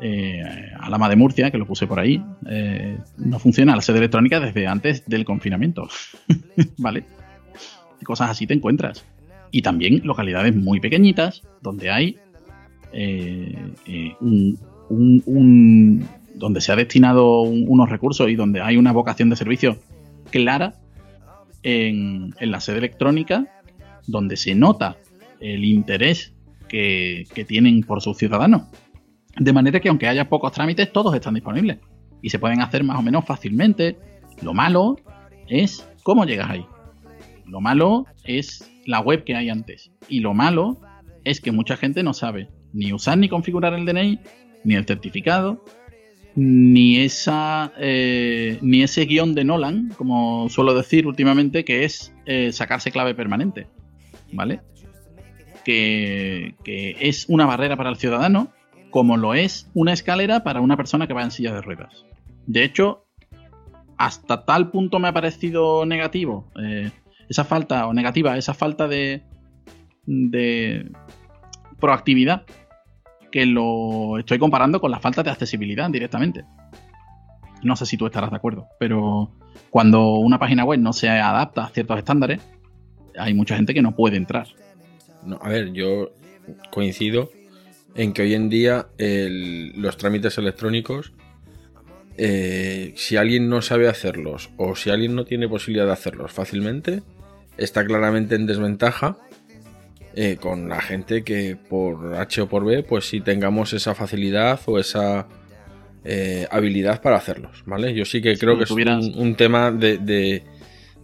eh, 0.00 0.42
al 0.78 0.94
ama 0.94 1.08
de 1.08 1.16
Murcia, 1.16 1.50
que 1.50 1.58
lo 1.58 1.66
puse 1.66 1.86
por 1.86 2.00
ahí, 2.00 2.22
eh, 2.48 2.98
no 3.18 3.38
funciona 3.38 3.76
la 3.76 3.82
sede 3.82 3.98
electrónica 3.98 4.40
desde 4.40 4.66
antes 4.66 5.04
del 5.06 5.24
confinamiento. 5.24 5.88
¿Vale? 6.78 7.04
Cosas 8.04 8.30
así 8.30 8.46
te 8.46 8.54
encuentras. 8.54 9.04
Y 9.50 9.62
también 9.62 10.00
localidades 10.04 10.54
muy 10.54 10.80
pequeñitas, 10.80 11.42
donde 11.60 11.90
hay 11.90 12.18
eh, 12.92 13.56
un, 14.20 16.06
donde 16.34 16.60
se 16.60 16.72
ha 16.72 16.76
destinado 16.76 17.42
unos 17.42 17.90
recursos 17.90 18.28
y 18.30 18.36
donde 18.36 18.60
hay 18.60 18.76
una 18.76 18.92
vocación 18.92 19.30
de 19.30 19.36
servicio 19.36 19.78
clara 20.30 20.74
en, 21.62 22.34
en 22.38 22.50
la 22.50 22.60
sede 22.60 22.78
electrónica, 22.78 23.46
donde 24.06 24.36
se 24.36 24.54
nota 24.54 24.96
el 25.40 25.64
interés 25.64 26.32
que, 26.70 27.44
tienen 27.46 27.82
por 27.82 28.00
sus 28.00 28.16
ciudadanos. 28.16 28.62
De 29.40 29.54
manera 29.54 29.80
que 29.80 29.88
aunque 29.88 30.06
haya 30.06 30.28
pocos 30.28 30.52
trámites, 30.52 30.92
todos 30.92 31.14
están 31.14 31.32
disponibles 31.32 31.78
y 32.20 32.28
se 32.28 32.38
pueden 32.38 32.60
hacer 32.60 32.84
más 32.84 32.98
o 32.98 33.02
menos 33.02 33.24
fácilmente. 33.24 33.98
Lo 34.42 34.52
malo 34.52 34.96
es 35.48 35.88
cómo 36.02 36.26
llegas 36.26 36.50
ahí. 36.50 36.66
Lo 37.46 37.62
malo 37.62 38.04
es 38.22 38.70
la 38.84 39.00
web 39.00 39.24
que 39.24 39.34
hay 39.34 39.48
antes. 39.48 39.90
Y 40.10 40.20
lo 40.20 40.34
malo 40.34 40.78
es 41.24 41.40
que 41.40 41.52
mucha 41.52 41.78
gente 41.78 42.02
no 42.02 42.12
sabe 42.12 42.48
ni 42.74 42.92
usar 42.92 43.16
ni 43.16 43.30
configurar 43.30 43.72
el 43.72 43.86
DNI, 43.86 44.20
ni 44.62 44.74
el 44.74 44.84
certificado, 44.84 45.64
ni 46.36 46.98
esa 46.98 47.72
eh, 47.78 48.58
ni 48.60 48.82
ese 48.82 49.06
guion 49.06 49.34
de 49.34 49.44
Nolan, 49.44 49.88
como 49.96 50.50
suelo 50.50 50.74
decir 50.74 51.06
últimamente, 51.06 51.64
que 51.64 51.84
es 51.84 52.14
eh, 52.26 52.52
sacarse 52.52 52.92
clave 52.92 53.14
permanente. 53.14 53.68
¿Vale? 54.32 54.60
que, 55.64 56.96
es 57.00 57.26
una 57.28 57.46
barrera 57.46 57.76
para 57.76 57.90
el 57.90 57.96
ciudadano, 57.96 58.52
como 58.90 59.16
lo 59.16 59.34
es 59.34 59.70
una 59.74 59.92
escalera 59.92 60.42
para 60.42 60.60
una 60.60 60.76
persona 60.76 61.06
que 61.06 61.14
va 61.14 61.22
en 61.22 61.30
silla 61.30 61.54
de 61.54 61.62
ruedas. 61.62 62.04
De 62.46 62.64
hecho, 62.64 63.06
hasta 63.96 64.44
tal 64.44 64.70
punto 64.70 64.98
me 64.98 65.08
ha 65.08 65.12
parecido 65.12 65.84
negativo 65.86 66.50
eh, 66.60 66.90
esa 67.28 67.44
falta, 67.44 67.86
o 67.86 67.92
negativa, 67.92 68.36
esa 68.36 68.54
falta 68.54 68.88
de, 68.88 69.22
de 70.06 70.90
proactividad, 71.78 72.44
que 73.30 73.46
lo 73.46 74.18
estoy 74.18 74.38
comparando 74.38 74.80
con 74.80 74.90
la 74.90 75.00
falta 75.00 75.22
de 75.22 75.30
accesibilidad 75.30 75.88
directamente. 75.90 76.44
No 77.62 77.76
sé 77.76 77.86
si 77.86 77.96
tú 77.96 78.06
estarás 78.06 78.30
de 78.30 78.36
acuerdo, 78.36 78.68
pero 78.78 79.30
cuando 79.68 80.14
una 80.14 80.38
página 80.38 80.64
web 80.64 80.80
no 80.80 80.92
se 80.92 81.08
adapta 81.08 81.64
a 81.64 81.68
ciertos 81.68 81.98
estándares, 81.98 82.40
hay 83.16 83.34
mucha 83.34 83.56
gente 83.56 83.74
que 83.74 83.82
no 83.82 83.94
puede 83.94 84.16
entrar. 84.16 84.48
A 85.40 85.48
ver, 85.48 85.72
yo 85.72 86.10
coincido 86.70 87.30
en 87.94 88.12
que 88.12 88.22
hoy 88.22 88.34
en 88.34 88.48
día 88.48 88.88
los 88.98 89.96
trámites 89.96 90.38
electrónicos, 90.38 91.12
eh, 92.22 92.92
si 92.96 93.16
alguien 93.16 93.48
no 93.48 93.62
sabe 93.62 93.88
hacerlos 93.88 94.50
o 94.58 94.76
si 94.76 94.90
alguien 94.90 95.14
no 95.14 95.24
tiene 95.24 95.48
posibilidad 95.48 95.86
de 95.86 95.92
hacerlos 95.92 96.32
fácilmente, 96.32 97.02
está 97.56 97.84
claramente 97.84 98.34
en 98.34 98.46
desventaja 98.46 99.16
eh, 100.14 100.36
con 100.38 100.68
la 100.68 100.82
gente 100.82 101.24
que 101.24 101.56
por 101.56 102.14
H 102.16 102.42
o 102.42 102.46
por 102.46 102.64
B, 102.64 102.82
pues 102.82 103.08
si 103.08 103.22
tengamos 103.22 103.72
esa 103.72 103.94
facilidad 103.94 104.60
o 104.66 104.78
esa 104.78 105.28
eh, 106.04 106.46
habilidad 106.50 107.00
para 107.00 107.16
hacerlos, 107.16 107.62
¿vale? 107.64 107.94
Yo 107.94 108.04
sí 108.04 108.20
que 108.20 108.36
creo 108.36 108.58
que 108.58 108.64
es 108.64 108.70
un, 108.70 109.34
tema 109.36 109.70
de, 109.70 109.96
de, 109.96 110.42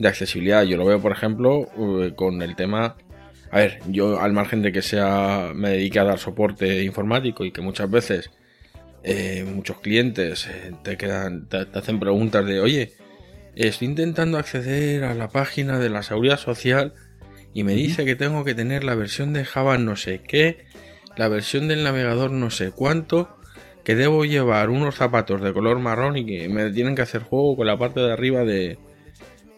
accesibilidad. 0.06 0.64
Yo 0.64 0.76
lo 0.76 0.84
veo, 0.84 1.00
por 1.00 1.12
ejemplo, 1.12 1.66
con 2.14 2.42
el 2.42 2.56
tema 2.56 2.96
a 3.50 3.58
ver, 3.58 3.80
yo 3.88 4.20
al 4.20 4.32
margen 4.32 4.62
de 4.62 4.72
que 4.72 4.82
sea 4.82 5.52
me 5.54 5.70
dedique 5.70 5.98
a 5.98 6.04
dar 6.04 6.18
soporte 6.18 6.82
informático 6.82 7.44
y 7.44 7.52
que 7.52 7.60
muchas 7.60 7.90
veces 7.90 8.30
eh, 9.04 9.44
muchos 9.44 9.78
clientes 9.78 10.48
eh, 10.48 10.72
te 10.82 10.96
quedan, 10.96 11.48
te, 11.48 11.66
hacen 11.74 12.00
preguntas 12.00 12.44
de, 12.44 12.60
oye, 12.60 12.94
estoy 13.54 13.88
intentando 13.88 14.36
acceder 14.36 15.04
a 15.04 15.14
la 15.14 15.28
página 15.28 15.78
de 15.78 15.90
la 15.90 16.02
seguridad 16.02 16.38
social 16.38 16.92
y 17.54 17.62
me 17.62 17.74
dice 17.74 18.04
que 18.04 18.16
tengo 18.16 18.44
que 18.44 18.54
tener 18.54 18.82
la 18.82 18.94
versión 18.94 19.32
de 19.32 19.44
Java 19.44 19.78
no 19.78 19.96
sé 19.96 20.22
qué, 20.26 20.66
la 21.16 21.28
versión 21.28 21.68
del 21.68 21.84
navegador 21.84 22.32
no 22.32 22.50
sé 22.50 22.72
cuánto, 22.72 23.38
que 23.84 23.94
debo 23.94 24.24
llevar 24.24 24.70
unos 24.70 24.96
zapatos 24.96 25.40
de 25.40 25.52
color 25.52 25.78
marrón 25.78 26.16
y 26.18 26.26
que 26.26 26.48
me 26.48 26.68
tienen 26.72 26.96
que 26.96 27.02
hacer 27.02 27.22
juego 27.22 27.56
con 27.56 27.68
la 27.68 27.78
parte 27.78 28.00
de 28.00 28.12
arriba 28.12 28.44
de, 28.44 28.76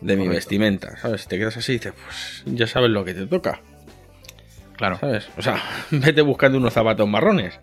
de 0.02 0.16
mi 0.16 0.28
vestimenta, 0.28 0.96
¿sabes? 0.98 1.22
Si 1.22 1.28
te 1.28 1.38
quedas 1.38 1.56
así 1.56 1.72
y 1.72 1.74
dices, 1.76 1.94
pues 2.04 2.44
ya 2.46 2.66
sabes 2.66 2.90
lo 2.90 3.04
que 3.04 3.14
te 3.14 3.26
toca. 3.26 3.62
Claro. 4.78 4.96
¿Sabes? 4.96 5.28
O 5.36 5.42
sea, 5.42 5.56
vete 5.90 6.22
buscando 6.22 6.56
unos 6.56 6.72
zapatos 6.72 7.06
marrones. 7.06 7.60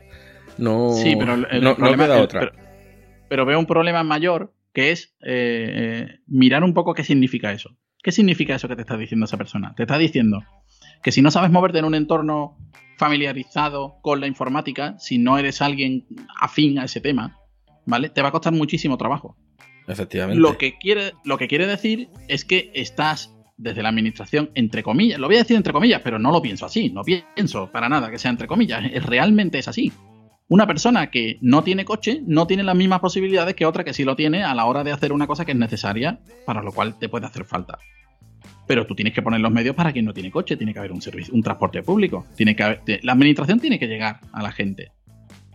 No, 0.58 0.94
sí, 0.94 1.16
pero 1.18 1.38
no, 1.38 1.76
queda 1.76 2.22
otra. 2.22 2.52
Pero, 3.28 3.46
veo 3.46 3.58
un 3.58 3.66
problema 3.66 4.04
mayor 4.04 4.54
que 4.74 4.92
es 4.92 5.16
eh, 5.22 6.06
eh, 6.06 6.20
mirar 6.28 6.64
un 6.64 6.74
poco 6.74 6.94
qué 6.94 7.04
significa 7.04 7.52
eso. 7.52 7.76
¿Qué 8.04 8.12
significa 8.12 8.56
eso 8.56 8.68
que 8.68 8.76
te 8.76 8.82
está 8.82 8.98
diciendo 8.98 9.26
esa 9.26 9.38
persona? 9.38 9.74
Te 9.76 9.84
está 9.84 9.98
diciendo 9.98 10.44
que 11.02 11.12
si 11.12 11.22
no 11.22 11.32
sabes 11.32 11.50
moverte 11.50 11.80
en 11.80 11.86
un 11.86 11.96
entorno 11.96 12.58
familiarizado 12.98 13.98
con 14.02 14.22
la 14.22 14.28
informática, 14.28 14.98
si 15.00 15.18
no 15.18 15.38
eres 15.38 15.62
alguien 15.62 16.06
afín 16.40 16.78
a 16.80 16.86
ese 16.86 17.02
tema, 17.02 17.40
¿vale? 17.86 18.10
Te 18.10 18.22
va 18.22 18.30
a 18.30 18.32
costar 18.32 18.54
muchísimo 18.54 18.98
trabajo. 18.98 19.38
Efectivamente. 19.88 20.40
Lo 20.40 20.58
que 20.58 20.78
quiere, 20.78 21.14
lo 21.24 21.38
que 21.38 21.48
quiere 21.48 21.68
decir 21.68 22.10
es 22.28 22.46
que 22.46 22.72
estás 22.74 23.35
desde 23.58 23.82
la 23.82 23.90
administración, 23.90 24.52
entre 24.56 24.84
comillas, 24.84 25.20
lo 25.20 25.28
voy 25.28 25.38
a 25.38 25.40
decir 25.40 25.56
entre 25.56 25.74
comillas, 25.74 26.02
pero 26.04 26.20
no 26.20 26.32
lo 26.32 26.42
pienso 26.42 26.66
así, 26.66 26.90
no 26.90 27.04
pienso 27.04 27.72
para 27.72 27.90
nada 27.90 28.12
que 28.12 28.20
sea 28.20 28.32
entre 28.32 28.48
comillas, 28.48 28.84
realmente 29.06 29.60
es 29.60 29.68
así. 29.68 29.92
Una 30.48 30.68
persona 30.68 31.10
que 31.10 31.38
no 31.42 31.64
tiene 31.64 31.86
coche 31.86 32.22
no 32.28 32.46
tiene 32.46 32.64
las 32.64 32.76
mismas 32.76 33.00
posibilidades 33.00 33.56
que 33.56 33.66
otra 33.66 33.84
que 33.84 33.94
sí 33.94 34.04
lo 34.04 34.16
tiene 34.16 34.44
a 34.44 34.54
la 34.54 34.66
hora 34.66 34.84
de 34.84 34.92
hacer 34.92 35.12
una 35.12 35.26
cosa 35.26 35.44
que 35.44 35.54
es 35.54 35.58
necesaria, 35.58 36.20
para 36.46 36.62
lo 36.62 36.72
cual 36.72 37.00
te 37.00 37.10
puede 37.10 37.26
hacer 37.26 37.46
falta. 37.46 37.80
Pero 38.68 38.86
tú 38.86 38.94
tienes 38.94 39.14
que 39.14 39.24
poner 39.24 39.42
los 39.42 39.52
medios 39.52 39.76
para 39.76 39.92
quien 39.92 40.06
no 40.06 40.14
tiene 40.14 40.30
coche, 40.30 40.58
tiene 40.58 40.74
que 40.74 40.80
haber 40.80 40.92
un 40.92 41.02
servicio, 41.02 41.34
un 41.34 41.42
transporte 41.42 41.82
público, 41.82 42.28
tiene 42.36 42.56
que 42.56 43.00
la 43.02 43.14
administración 43.14 43.60
tiene 43.60 43.80
que 43.80 43.88
llegar 43.88 44.20
a 44.34 44.44
la 44.44 44.52
gente. 44.52 44.92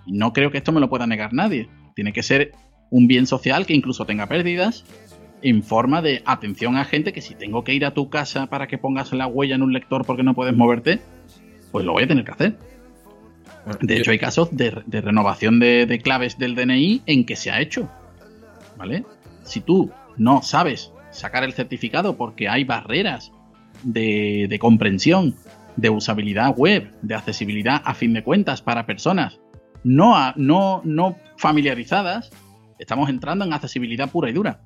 No 0.06 0.32
creo 0.32 0.50
que 0.50 0.58
esto 0.58 0.72
me 0.72 0.80
lo 0.80 0.88
pueda 0.88 1.06
negar 1.06 1.32
nadie. 1.32 1.68
Tiene 1.94 2.12
que 2.12 2.22
ser 2.22 2.52
un 2.90 3.06
bien 3.06 3.26
social 3.26 3.66
que 3.66 3.74
incluso 3.74 4.06
tenga 4.06 4.26
pérdidas 4.26 4.84
en 5.42 5.62
forma 5.62 6.02
de 6.02 6.22
atención 6.26 6.76
a 6.76 6.84
gente 6.84 7.12
que 7.12 7.20
si 7.20 7.34
tengo 7.34 7.64
que 7.64 7.74
ir 7.74 7.84
a 7.84 7.94
tu 7.94 8.10
casa 8.10 8.46
para 8.46 8.66
que 8.66 8.78
pongas 8.78 9.12
la 9.12 9.26
huella 9.26 9.54
en 9.54 9.62
un 9.62 9.72
lector 9.72 10.04
porque 10.04 10.22
no 10.22 10.34
puedes 10.34 10.56
moverte, 10.56 11.00
pues 11.72 11.84
lo 11.84 11.92
voy 11.92 12.04
a 12.04 12.08
tener 12.08 12.24
que 12.24 12.30
hacer. 12.30 12.58
De 13.80 13.98
hecho, 13.98 14.10
hay 14.10 14.18
casos 14.18 14.48
de, 14.56 14.70
renovación 14.70 15.60
de, 15.60 16.00
claves 16.02 16.38
del 16.38 16.54
DNI 16.54 17.02
en 17.06 17.24
que 17.24 17.36
se 17.36 17.50
ha 17.50 17.60
hecho. 17.60 17.88
¿Vale? 18.76 19.04
Si 19.44 19.60
tú 19.60 19.90
no 20.16 20.42
sabes 20.42 20.92
sacar 21.10 21.44
el 21.44 21.52
certificado 21.52 22.16
porque 22.16 22.48
hay 22.48 22.64
barreras 22.64 23.32
de, 23.82 24.56
comprensión, 24.60 25.34
de 25.76 25.90
usabilidad 25.90 26.54
web, 26.56 26.90
de 27.02 27.14
accesibilidad 27.14 27.82
a 27.84 27.94
fin 27.94 28.12
de 28.12 28.22
cuentas 28.22 28.62
para 28.62 28.86
personas 28.86 29.40
no, 29.82 30.14
no, 30.36 30.82
no 30.84 31.16
familiarizadas, 31.36 32.30
estamos 32.78 33.08
entrando 33.08 33.44
en 33.44 33.52
accesibilidad 33.52 34.10
pura 34.10 34.30
y 34.30 34.32
dura. 34.32 34.60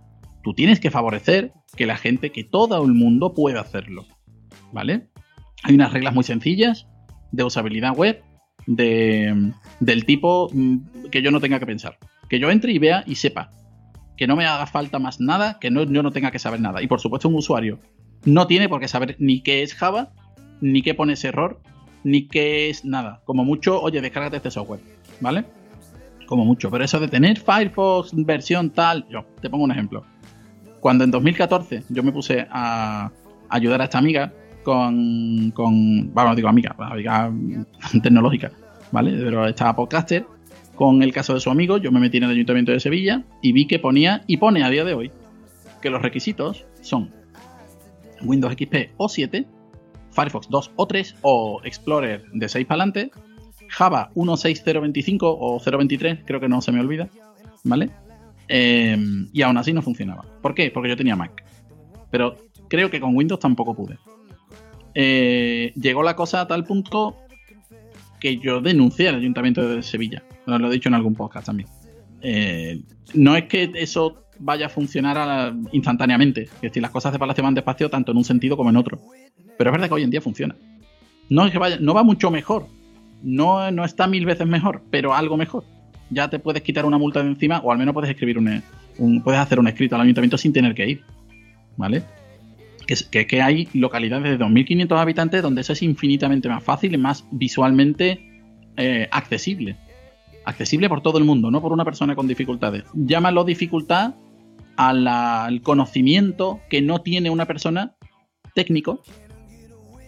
Tú 0.45 0.55
tienes 0.55 0.79
que 0.79 0.91
favorecer 0.91 1.53
que 1.75 1.87
la 1.87 1.97
gente, 1.97 2.31
que 2.31 2.45
todo 2.45 2.85
el 2.85 2.93
mundo 2.93 3.35
pueda 3.35 3.61
hacerlo. 3.61 4.05
¿Vale? 4.73 5.09
Hay 5.63 5.75
unas 5.75 5.93
reglas 5.93 6.15
muy 6.15 6.23
sencillas 6.23 6.87
de 7.33 7.43
usabilidad 7.43 7.97
web 7.97 8.23
de, 8.67 9.53
del 9.81 10.05
tipo 10.05 10.51
mm, 10.53 11.07
que 11.11 11.23
yo 11.23 11.31
no 11.31 11.41
tenga 11.41 11.59
que 11.59 11.67
pensar. 11.67 11.99
Que 12.29 12.39
yo 12.39 12.51
entre 12.51 12.73
y 12.73 12.79
vea 12.79 13.03
y 13.07 13.15
sepa. 13.15 13.51
Que 14.17 14.27
no 14.27 14.37
me 14.37 14.47
haga 14.47 14.67
falta 14.67 14.99
más 14.99 15.19
nada, 15.19 15.59
que 15.59 15.71
yo 15.71 16.03
no 16.03 16.11
tenga 16.13 16.31
que 16.31 16.39
saber 16.39 16.61
nada. 16.61 16.83
Y 16.83 16.87
por 16.87 17.01
supuesto 17.01 17.29
un 17.29 17.35
usuario 17.35 17.81
no 18.25 18.47
tiene 18.47 18.69
por 18.69 18.81
qué 18.81 18.89
saber 18.89 19.17
ni 19.19 19.41
qué 19.41 19.63
es 19.63 19.75
Java, 19.75 20.13
ni 20.61 20.83
qué 20.83 20.95
pone 20.95 21.15
ese 21.15 21.29
error, 21.29 21.61
ni 22.05 22.29
qué 22.29 22.71
es 22.71 22.85
nada. 22.85 23.23
Como 23.25 23.45
mucho, 23.45 23.81
oye, 23.81 24.01
descárgate 24.01 24.37
este 24.37 24.51
software. 24.51 24.81
¿Vale? 25.21 25.45
Como 26.27 26.45
mucho. 26.45 26.71
Pero 26.71 26.85
eso 26.85 27.01
de 27.01 27.09
tener 27.09 27.39
Firefox 27.39 28.13
versión 28.15 28.71
tal, 28.71 29.07
yo 29.09 29.25
te 29.41 29.51
pongo 29.51 29.65
un 29.65 29.73
ejemplo. 29.73 30.05
Cuando 30.85 31.05
en 31.05 31.11
2014 31.11 31.85
yo 31.89 32.03
me 32.03 32.13
puse 32.13 32.47
a, 32.51 33.11
ayudar 33.49 33.81
a 33.81 33.85
esta 33.85 33.97
amiga 33.97 34.35
con, 34.63 35.51
con 35.53 36.13
bueno, 36.13 36.35
digo 36.35 36.47
amiga, 36.47 36.77
amiga 36.77 37.33
tecnológica, 38.03 38.53
¿vale? 38.93 39.13
Pero 39.13 39.49
esta 39.49 39.75
podcaster 39.75 40.27
con 40.75 41.03
el 41.03 41.11
caso 41.11 41.33
de 41.33 41.41
su 41.41 41.49
amigo, 41.49 41.79
yo 41.79 41.91
me 41.91 42.01
metí 42.01 42.19
en 42.19 42.25
el 42.25 42.33
Ayuntamiento 42.33 42.71
de 42.71 42.81
Sevilla 42.81 43.25
y 43.41 43.53
vi 43.53 43.67
que 43.67 43.79
ponía, 43.79 44.25
y 44.27 44.37
pone 44.37 44.63
a 44.63 44.69
día 44.69 44.85
de 44.85 44.93
hoy, 44.93 45.11
que 45.81 45.89
los 45.89 46.03
requisitos 46.03 46.67
son 46.83 47.11
Windows 48.21 48.53
XP 48.53 48.91
o 48.99 49.09
7, 49.09 49.47
Firefox 50.11 50.51
2 50.51 50.73
o 50.77 50.87
3 50.87 51.17
o 51.23 51.63
Explorer 51.65 52.27
de 52.31 52.47
6 52.47 52.67
para 52.67 52.83
adelante, 52.83 53.11
Java 53.69 54.11
1.6.025 54.15 55.19
o 55.23 55.59
0.23, 55.61 56.25
creo 56.27 56.41
que 56.41 56.49
no 56.51 56.61
se 56.61 56.73
me 56.73 56.81
olvida, 56.81 57.09
¿vale? 57.63 57.89
Eh, 58.49 58.97
y 59.33 59.43
aún 59.43 59.57
así 59.57 59.73
no 59.73 59.83
funcionaba. 59.83 60.25
¿Por 60.43 60.55
qué? 60.55 60.71
Porque 60.71 60.89
yo 60.89 60.97
tenía 60.97 61.17
Mac. 61.17 61.45
Pero 62.11 62.37
creo 62.69 62.91
que 62.91 63.01
con 63.01 63.17
Windows 63.17 63.41
tampoco 63.41 63.75
pude. 63.75 63.99
Eh, 64.95 65.73
llegó 65.75 66.03
la 66.03 66.15
cosa 66.15 66.43
a 66.43 66.47
tal 66.47 66.65
punto 66.65 67.17
que 68.21 68.39
yo 68.39 68.61
denuncié 68.61 69.09
al 69.09 69.17
Ayuntamiento 69.17 69.69
de 69.69 69.83
Sevilla. 69.83 70.23
Lo 70.47 70.69
he 70.69 70.73
dicho 70.73 70.89
en 70.89 70.95
algún 70.95 71.15
podcast 71.15 71.47
también. 71.47 71.69
Eh, 72.23 72.81
no 73.15 73.37
es 73.37 73.45
que 73.45 73.71
eso 73.75 74.25
vaya 74.39 74.67
a 74.67 74.69
funcionar 74.69 75.55
instantáneamente. 75.73 76.43
Es 76.43 76.61
decir, 76.63 76.83
las 76.83 76.91
cosas 76.91 77.13
de 77.13 77.19
Palacio 77.19 77.45
van 77.45 77.55
despacio 77.55 77.91
tanto 77.91 78.13
en 78.13 78.19
un 78.19 78.25
sentido 78.25 78.57
como 78.57 78.71
en 78.71 78.77
otro. 78.77 79.01
Pero 79.59 79.71
es 79.71 79.73
verdad 79.73 79.89
que 79.89 79.95
hoy 79.95 80.03
en 80.03 80.11
día 80.11 80.21
funciona. 80.21 80.57
No 81.29 81.47
es 81.47 81.53
que 81.53 81.59
vaya, 81.59 81.79
no 81.81 81.95
va 81.95 82.03
mucho 82.03 82.31
mejor. 82.31 82.67
No, 83.23 83.71
no 83.71 83.85
está 83.85 84.07
mil 84.07 84.27
veces 84.27 84.47
mejor, 84.47 84.83
pero 84.91 85.15
algo 85.15 85.37
mejor. 85.37 85.65
Ya 86.11 86.29
te 86.29 86.39
puedes 86.39 86.63
quitar 86.63 86.85
una 86.85 86.99
multa 86.99 87.23
de 87.23 87.29
encima, 87.29 87.61
o 87.61 87.73
al 87.73 87.79
menos 87.79 87.95
puedes 87.95 88.11
escribir 88.11 88.39
un, 88.39 89.23
puedes 89.23 89.41
hacer 89.41 89.59
un 89.59 89.69
escrito 89.69 89.95
al 89.95 90.03
ayuntamiento 90.03 90.39
sin 90.39 90.53
tener 90.53 90.75
que 90.75 90.89
ir. 90.89 91.03
¿Vale? 91.77 92.03
Que, 92.87 92.95
que, 93.11 93.27
que 93.27 93.43
hay 93.43 93.69
localidades 93.73 94.39
de 94.39 94.45
2.500 94.45 94.99
habitantes 94.99 95.43
donde 95.43 95.63
eso 95.63 95.73
es 95.73 95.83
infinitamente 95.83 96.49
más 96.49 96.63
fácil 96.63 96.95
y 96.95 96.99
más 96.99 97.25
visualmente 97.31 98.35
eh, 98.77 99.09
accesible. 99.11 99.77
Accesible 100.45 100.89
por 100.89 101.01
todo 101.01 101.19
el 101.19 101.25
mundo, 101.25 101.51
no 101.51 101.63
por 101.63 101.73
una 101.73 101.85
persona 101.85 102.15
con 102.15 102.29
dificultades. 102.29 102.85
Llámalo 102.93 103.45
dificultad 103.45 104.15
al 104.77 105.63
conocimiento 105.63 106.61
que 106.69 106.83
no 106.83 107.01
tiene 107.01 107.31
una 107.31 107.47
persona 107.47 107.95
técnico, 108.55 109.03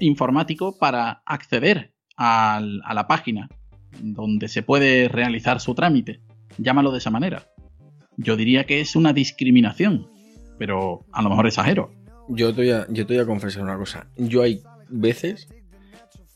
informático, 0.01 0.77
para 0.77 1.23
acceder 1.25 1.93
a 2.17 2.61
la 2.61 3.07
página 3.07 3.49
donde 4.01 4.49
se 4.49 4.63
puede 4.63 5.09
realizar 5.09 5.61
su 5.61 5.75
trámite. 5.75 6.21
Llámalo 6.59 6.93
de 6.93 6.99
esa 6.99 7.11
manera. 7.11 7.47
Yo 8.17 8.37
diría 8.37 8.65
que 8.65 8.81
es 8.81 8.97
una 8.97 9.13
discriminación, 9.13 10.09
pero 10.59 11.05
a 11.13 11.23
lo 11.23 11.31
mejor 11.31 11.47
exagero. 11.47 11.93
Yo 12.29 12.55
te 12.55 12.63
voy 12.63 12.71
a, 12.71 12.87
yo 12.89 13.07
te 13.07 13.15
voy 13.15 13.23
a 13.23 13.27
confesar 13.27 13.63
una 13.63 13.77
cosa. 13.77 14.09
Yo 14.17 14.43
hay 14.43 14.63
veces 14.89 15.49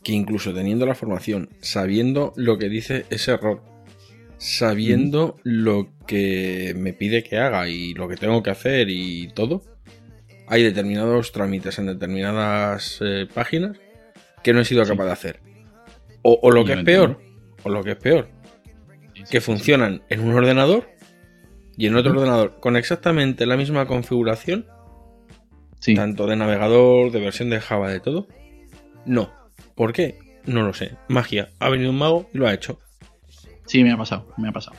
que 0.03 0.13
incluso 0.13 0.53
teniendo 0.53 0.85
la 0.85 0.95
formación, 0.95 1.49
sabiendo 1.59 2.33
lo 2.35 2.57
que 2.57 2.69
dice 2.69 3.05
ese 3.09 3.31
error, 3.31 3.63
sabiendo 4.37 5.37
lo 5.43 5.89
que 6.07 6.73
me 6.75 6.93
pide 6.93 7.23
que 7.23 7.37
haga 7.37 7.69
y 7.69 7.93
lo 7.93 8.07
que 8.07 8.15
tengo 8.15 8.41
que 8.41 8.49
hacer 8.49 8.89
y 8.89 9.27
todo, 9.33 9.61
hay 10.47 10.63
determinados 10.63 11.31
trámites 11.31 11.77
en 11.79 11.85
determinadas 11.85 12.99
eh, 13.01 13.27
páginas 13.31 13.77
que 14.43 14.53
no 14.53 14.61
he 14.61 14.65
sido 14.65 14.83
capaz 14.85 15.05
de 15.05 15.11
hacer. 15.11 15.39
O, 16.23 16.51
lo 16.51 16.65
que 16.65 16.73
es 16.73 16.83
peor, 16.83 17.19
o 17.63 17.69
lo 17.69 17.83
que 17.83 17.91
es 17.91 17.97
peor, 17.97 18.29
que 19.29 19.41
funcionan 19.41 20.01
en 20.09 20.21
un 20.21 20.33
ordenador 20.33 20.89
y 21.77 21.87
en 21.87 21.95
otro 21.95 22.11
ordenador 22.11 22.59
con 22.59 22.75
exactamente 22.75 23.45
la 23.45 23.57
misma 23.57 23.85
configuración, 23.85 24.65
tanto 25.95 26.27
de 26.27 26.35
navegador, 26.35 27.11
de 27.11 27.19
versión 27.19 27.49
de 27.49 27.59
Java, 27.59 27.89
de 27.89 27.99
todo. 27.99 28.27
No. 29.05 29.31
¿Por 29.75 29.93
qué? 29.93 30.19
No 30.45 30.63
lo 30.63 30.73
sé. 30.73 30.95
Magia. 31.07 31.49
Ha 31.59 31.69
venido 31.69 31.89
un 31.89 31.97
mago 31.97 32.29
y 32.33 32.37
lo 32.37 32.47
ha 32.47 32.53
hecho. 32.53 32.79
Sí, 33.65 33.83
me 33.83 33.91
ha 33.91 33.97
pasado, 33.97 34.27
me 34.37 34.49
ha 34.49 34.51
pasado. 34.51 34.77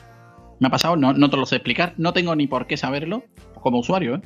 Me 0.59 0.67
ha 0.67 0.71
pasado, 0.71 0.95
no, 0.95 1.13
no 1.13 1.29
te 1.29 1.37
lo 1.37 1.45
sé 1.45 1.55
explicar, 1.57 1.93
no 1.97 2.13
tengo 2.13 2.35
ni 2.35 2.47
por 2.47 2.67
qué 2.67 2.77
saberlo 2.77 3.23
como 3.59 3.79
usuario, 3.79 4.15
¿eh? 4.15 4.21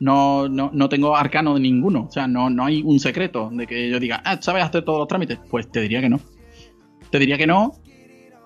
No, 0.00 0.48
no, 0.48 0.70
no 0.72 0.88
tengo 0.88 1.14
arcano 1.14 1.54
de 1.54 1.60
ninguno, 1.60 2.06
o 2.08 2.10
sea, 2.10 2.26
no, 2.26 2.48
no 2.48 2.64
hay 2.64 2.80
un 2.82 2.98
secreto 2.98 3.50
de 3.52 3.66
que 3.66 3.90
yo 3.90 4.00
diga, 4.00 4.22
ah, 4.24 4.38
¿sabes 4.40 4.64
hacer 4.64 4.82
todos 4.82 4.98
los 4.98 5.08
trámites? 5.08 5.38
Pues 5.50 5.70
te 5.70 5.80
diría 5.82 6.00
que 6.00 6.08
no. 6.08 6.18
Te 7.10 7.18
diría 7.18 7.36
que 7.36 7.46
no 7.46 7.74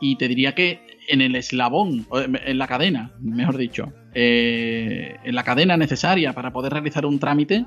y 0.04 0.16
te 0.16 0.28
diría 0.28 0.54
que 0.54 0.80
en 1.08 1.22
el 1.22 1.34
eslabón, 1.34 2.06
en 2.12 2.58
la 2.58 2.66
cadena, 2.66 3.12
mejor 3.20 3.56
dicho, 3.56 3.90
eh, 4.12 5.16
en 5.24 5.34
la 5.34 5.44
cadena 5.44 5.78
necesaria 5.78 6.34
para 6.34 6.52
poder 6.52 6.74
realizar 6.74 7.06
un 7.06 7.18
trámite, 7.18 7.64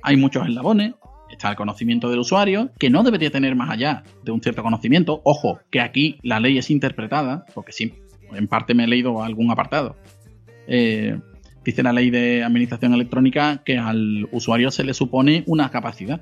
hay 0.00 0.16
muchos 0.16 0.46
eslabones, 0.46 0.94
está 1.28 1.50
el 1.50 1.56
conocimiento 1.56 2.08
del 2.08 2.20
usuario, 2.20 2.70
que 2.78 2.88
no 2.88 3.02
debería 3.02 3.30
tener 3.32 3.56
más 3.56 3.68
allá 3.68 4.04
de 4.22 4.30
un 4.30 4.40
cierto 4.40 4.62
conocimiento. 4.62 5.22
Ojo, 5.24 5.58
que 5.72 5.80
aquí 5.80 6.20
la 6.22 6.38
ley 6.38 6.56
es 6.56 6.70
interpretada, 6.70 7.46
porque 7.52 7.72
sí, 7.72 7.94
en 8.32 8.46
parte 8.46 8.74
me 8.74 8.84
he 8.84 8.86
leído 8.86 9.20
algún 9.24 9.50
apartado. 9.50 9.96
Eh, 10.68 11.18
dice 11.64 11.82
la 11.82 11.92
ley 11.92 12.10
de 12.10 12.44
administración 12.44 12.94
electrónica 12.94 13.62
que 13.64 13.76
al 13.76 14.28
usuario 14.30 14.70
se 14.70 14.84
le 14.84 14.94
supone 14.94 15.42
una 15.48 15.68
capacidad. 15.70 16.20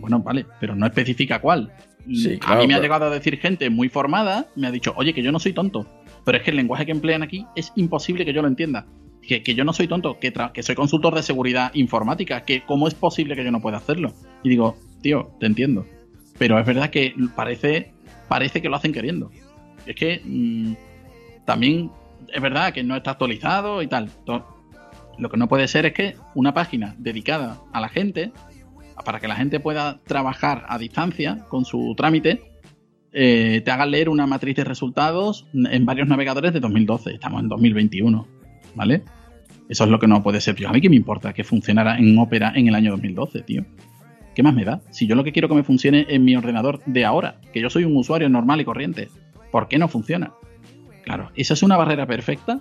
Bueno, 0.00 0.18
vale, 0.24 0.44
pero 0.58 0.74
no 0.74 0.86
especifica 0.86 1.40
cuál. 1.40 1.72
A 2.46 2.56
mí 2.56 2.66
me 2.66 2.74
ha 2.74 2.80
llegado 2.80 3.06
a 3.06 3.10
decir 3.10 3.38
gente 3.38 3.70
muy 3.70 3.88
formada, 3.88 4.48
me 4.56 4.66
ha 4.66 4.70
dicho, 4.70 4.94
oye, 4.96 5.12
que 5.12 5.22
yo 5.22 5.32
no 5.32 5.38
soy 5.38 5.52
tonto, 5.52 5.86
pero 6.24 6.38
es 6.38 6.44
que 6.44 6.50
el 6.50 6.56
lenguaje 6.56 6.86
que 6.86 6.92
emplean 6.92 7.22
aquí 7.22 7.46
es 7.54 7.72
imposible 7.76 8.24
que 8.24 8.32
yo 8.32 8.42
lo 8.42 8.48
entienda 8.48 8.86
que, 9.28 9.54
yo 9.54 9.64
no 9.64 9.72
soy 9.72 9.86
tonto, 9.86 10.18
que, 10.18 10.32
que 10.54 10.62
soy 10.62 10.74
consultor 10.74 11.14
de 11.14 11.22
seguridad 11.22 11.70
informática, 11.74 12.44
que 12.44 12.62
cómo 12.64 12.88
es 12.88 12.94
posible 12.94 13.36
que 13.36 13.44
yo 13.44 13.50
no 13.50 13.60
pueda 13.60 13.76
hacerlo. 13.76 14.12
Y 14.42 14.48
digo, 14.48 14.76
tío, 15.02 15.30
te 15.38 15.46
entiendo. 15.46 15.86
Pero 16.38 16.58
es 16.58 16.64
verdad 16.64 16.90
que 16.90 17.14
parece, 17.36 17.92
parece 18.28 18.62
que 18.62 18.68
lo 18.68 18.76
hacen 18.76 18.92
queriendo. 18.92 19.30
Es 19.86 19.96
que 19.96 20.22
mm, 20.24 20.74
también 21.44 21.90
es 22.32 22.40
verdad 22.40 22.72
que 22.72 22.82
no 22.82 22.96
está 22.96 23.12
actualizado 23.12 23.82
y 23.82 23.86
tal. 23.86 24.10
Lo 25.18 25.28
que 25.28 25.36
no 25.36 25.48
puede 25.48 25.68
ser 25.68 25.84
es 25.84 25.92
que 25.92 26.14
una 26.34 26.54
página 26.54 26.94
dedicada 26.98 27.60
a 27.72 27.80
la 27.80 27.88
gente, 27.88 28.32
para 29.04 29.20
que 29.20 29.28
la 29.28 29.36
gente 29.36 29.60
pueda 29.60 30.00
trabajar 30.04 30.64
a 30.68 30.78
distancia 30.78 31.46
con 31.48 31.64
su 31.64 31.94
trámite, 31.96 32.42
eh, 33.12 33.62
te 33.64 33.70
haga 33.70 33.86
leer 33.86 34.08
una 34.08 34.26
matriz 34.26 34.56
de 34.56 34.64
resultados 34.64 35.46
en 35.54 35.84
varios 35.86 36.08
navegadores 36.08 36.52
de 36.52 36.60
2012. 36.60 37.14
Estamos 37.14 37.42
en 37.42 37.48
2021, 37.48 38.26
¿vale? 38.74 39.02
Eso 39.68 39.84
es 39.84 39.90
lo 39.90 39.98
que 39.98 40.06
no 40.06 40.22
puede 40.22 40.40
ser, 40.40 40.54
tío. 40.54 40.68
A 40.68 40.72
mí 40.72 40.80
qué 40.80 40.88
me 40.88 40.96
importa 40.96 41.32
que 41.32 41.44
funcionara 41.44 41.98
en 41.98 42.18
Opera 42.18 42.52
en 42.54 42.68
el 42.68 42.74
año 42.74 42.92
2012, 42.92 43.42
tío. 43.42 43.64
¿Qué 44.34 44.42
más 44.42 44.54
me 44.54 44.64
da? 44.64 44.80
Si 44.90 45.06
yo 45.06 45.14
lo 45.14 45.24
que 45.24 45.32
quiero 45.32 45.48
que 45.48 45.54
me 45.54 45.64
funcione 45.64 46.06
en 46.08 46.24
mi 46.24 46.36
ordenador 46.36 46.80
de 46.86 47.04
ahora, 47.04 47.40
que 47.52 47.60
yo 47.60 47.70
soy 47.70 47.84
un 47.84 47.96
usuario 47.96 48.28
normal 48.28 48.60
y 48.60 48.64
corriente, 48.64 49.08
¿por 49.50 49.68
qué 49.68 49.78
no 49.78 49.88
funciona? 49.88 50.32
Claro, 51.02 51.32
esa 51.34 51.54
es 51.54 51.62
una 51.62 51.76
barrera 51.76 52.06
perfecta. 52.06 52.60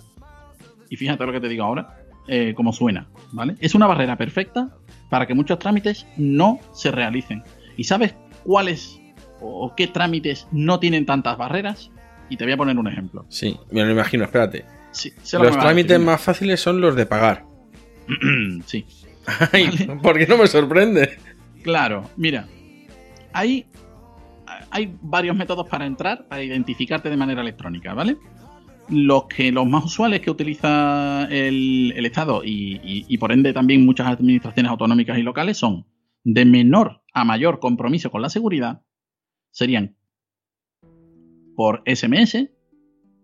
Y 0.90 0.96
fíjate 0.96 1.26
lo 1.26 1.32
que 1.32 1.42
te 1.42 1.50
digo 1.50 1.66
ahora, 1.66 2.00
eh, 2.28 2.54
cómo 2.56 2.74
suena, 2.74 3.08
¿vale? 3.32 3.56
Es 3.60 3.76
una 3.76 3.88
barrera 3.88 4.18
perfecta 4.18 4.70
para 5.10 5.26
que 5.26 5.34
muchos 5.34 5.60
trámites 5.60 6.06
no 6.18 6.60
se 6.74 6.92
realicen. 6.92 7.44
¿Y 7.78 7.86
sabes 7.86 8.16
cuáles 8.44 9.00
o 9.40 9.74
qué 9.76 9.88
trámites 9.88 10.48
no 10.52 10.80
tienen 10.80 11.06
tantas 11.06 11.38
barreras? 11.38 11.92
Y 12.30 12.38
te 12.38 12.44
voy 12.44 12.54
a 12.54 12.58
poner 12.58 12.78
un 12.78 12.88
ejemplo. 12.88 13.26
Sí, 13.30 13.58
me 13.72 13.86
lo 13.86 13.92
imagino, 13.92 14.26
espérate 14.26 14.66
los 15.40 15.60
trámites 15.60 16.00
más 16.00 16.22
fáciles 16.22 16.60
son 16.60 16.82
los 16.82 16.96
de 16.96 17.06
pagar. 17.06 17.44
sí. 18.66 18.86
¿Por 20.02 20.18
qué 20.18 20.28
no 20.28 20.38
me 20.38 20.48
sorprende? 20.48 21.18
Claro, 21.62 22.10
mira, 22.16 22.48
hay, 23.34 23.66
hay 24.72 24.96
varios 25.02 25.36
métodos 25.36 25.68
para 25.68 25.86
entrar, 25.86 26.28
para 26.28 26.44
identificarte 26.44 27.10
de 27.10 27.18
manera 27.18 27.42
electrónica, 27.42 27.94
¿vale? 27.94 28.18
Los 28.90 29.26
que 29.26 29.52
los 29.52 29.68
más 29.68 29.84
usuales 29.84 30.22
que 30.22 30.32
utiliza 30.32 31.28
el, 31.30 31.94
Estado 32.06 32.42
y, 32.44 33.18
por 33.18 33.32
ende 33.32 33.54
también 33.54 33.86
muchas 33.86 34.08
administraciones 34.08 34.72
autonómicas 34.72 35.18
y 35.18 35.24
locales 35.24 35.58
son 35.58 35.86
de 36.24 36.46
menor 36.46 37.04
a 37.14 37.26
mayor 37.26 37.60
compromiso 37.60 38.12
con 38.12 38.22
la 38.22 38.30
seguridad, 38.30 38.82
serían 39.52 39.98
por 41.56 41.84
SMS, 41.86 42.50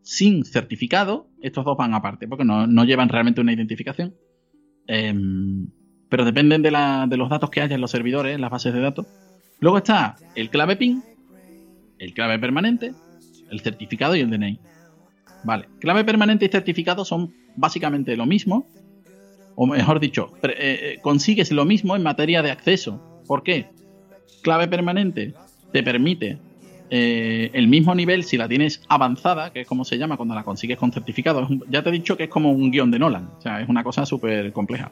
sin 0.01 0.43
certificado, 0.43 1.29
estos 1.41 1.63
dos 1.63 1.77
van 1.77 1.93
aparte, 1.93 2.27
porque 2.27 2.43
no, 2.43 2.83
llevan 2.83 3.09
realmente 3.09 3.41
una 3.41 3.53
identificación. 3.53 4.15
Em, 4.87 5.67
pero 6.09 6.25
dependen 6.25 6.61
de, 6.61 6.71
los 6.71 7.29
datos 7.29 7.49
que 7.49 7.61
haya 7.61 7.75
en 7.75 7.81
los 7.81 7.91
servidores, 7.91 8.35
en 8.35 8.41
las 8.41 8.51
bases 8.51 8.73
de 8.73 8.79
datos. 8.81 9.07
Luego 9.59 9.77
está 9.77 10.15
el 10.35 10.49
clave 10.49 10.75
PIN, 10.75 11.03
el 11.99 12.13
clave 12.13 12.37
permanente, 12.39 12.93
el 13.49 13.61
certificado 13.61 14.15
y 14.15 14.21
el 14.21 14.29
DNI. 14.29 14.59
Vale, 15.43 15.67
clave 15.79 16.03
permanente 16.03 16.45
y 16.45 16.49
certificado 16.49 17.05
son 17.05 17.33
básicamente 17.55 18.15
lo 18.15 18.25
mismo, 18.25 18.67
o 19.55 19.67
mejor 19.67 19.99
dicho, 19.99 20.33
eh, 20.43 20.55
eh, 20.57 20.99
consigues 21.01 21.51
lo 21.51 21.65
mismo 21.65 21.95
en 21.95 22.03
materia 22.03 22.41
de 22.41 22.51
acceso. 22.51 23.21
¿Por 23.27 23.43
qué? 23.43 23.67
Clave 24.41 24.67
permanente 24.67 25.33
te 25.71 25.83
permite 25.83 26.39
eh, 26.95 27.49
el 27.53 27.67
mismo 27.67 27.95
nivel 27.95 28.23
si 28.23 28.37
la 28.37 28.47
tienes 28.47 28.83
avanzada, 28.87 29.51
que 29.51 29.61
es 29.61 29.67
como 29.67 29.83
se 29.83 29.97
llama 29.97 30.15
cuando 30.15 30.35
la 30.35 30.43
consigues 30.43 30.77
con 30.77 30.91
certificado. 30.91 31.47
ya 31.67 31.81
te 31.81 31.89
he 31.89 31.91
dicho 31.91 32.15
que 32.17 32.25
es 32.25 32.29
como 32.29 32.51
un 32.51 32.69
guion 32.69 32.91
de 32.91 32.99
Nolan, 32.99 33.31
o 33.37 33.41
sea, 33.41 33.61
es 33.61 33.67
una 33.67 33.83
cosa 33.83 34.05
súper 34.05 34.53
compleja. 34.53 34.91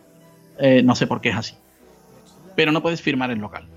Eh, 0.57 0.81
no 0.83 0.95
sé 0.95 1.05
por 1.05 1.21
qué 1.21 1.29
es 1.29 1.35
así. 1.35 1.55
pero 2.55 2.71
no 2.71 2.81
puedes 2.81 3.01
firmar 3.01 3.29
en 3.29 3.39
local. 3.39 3.67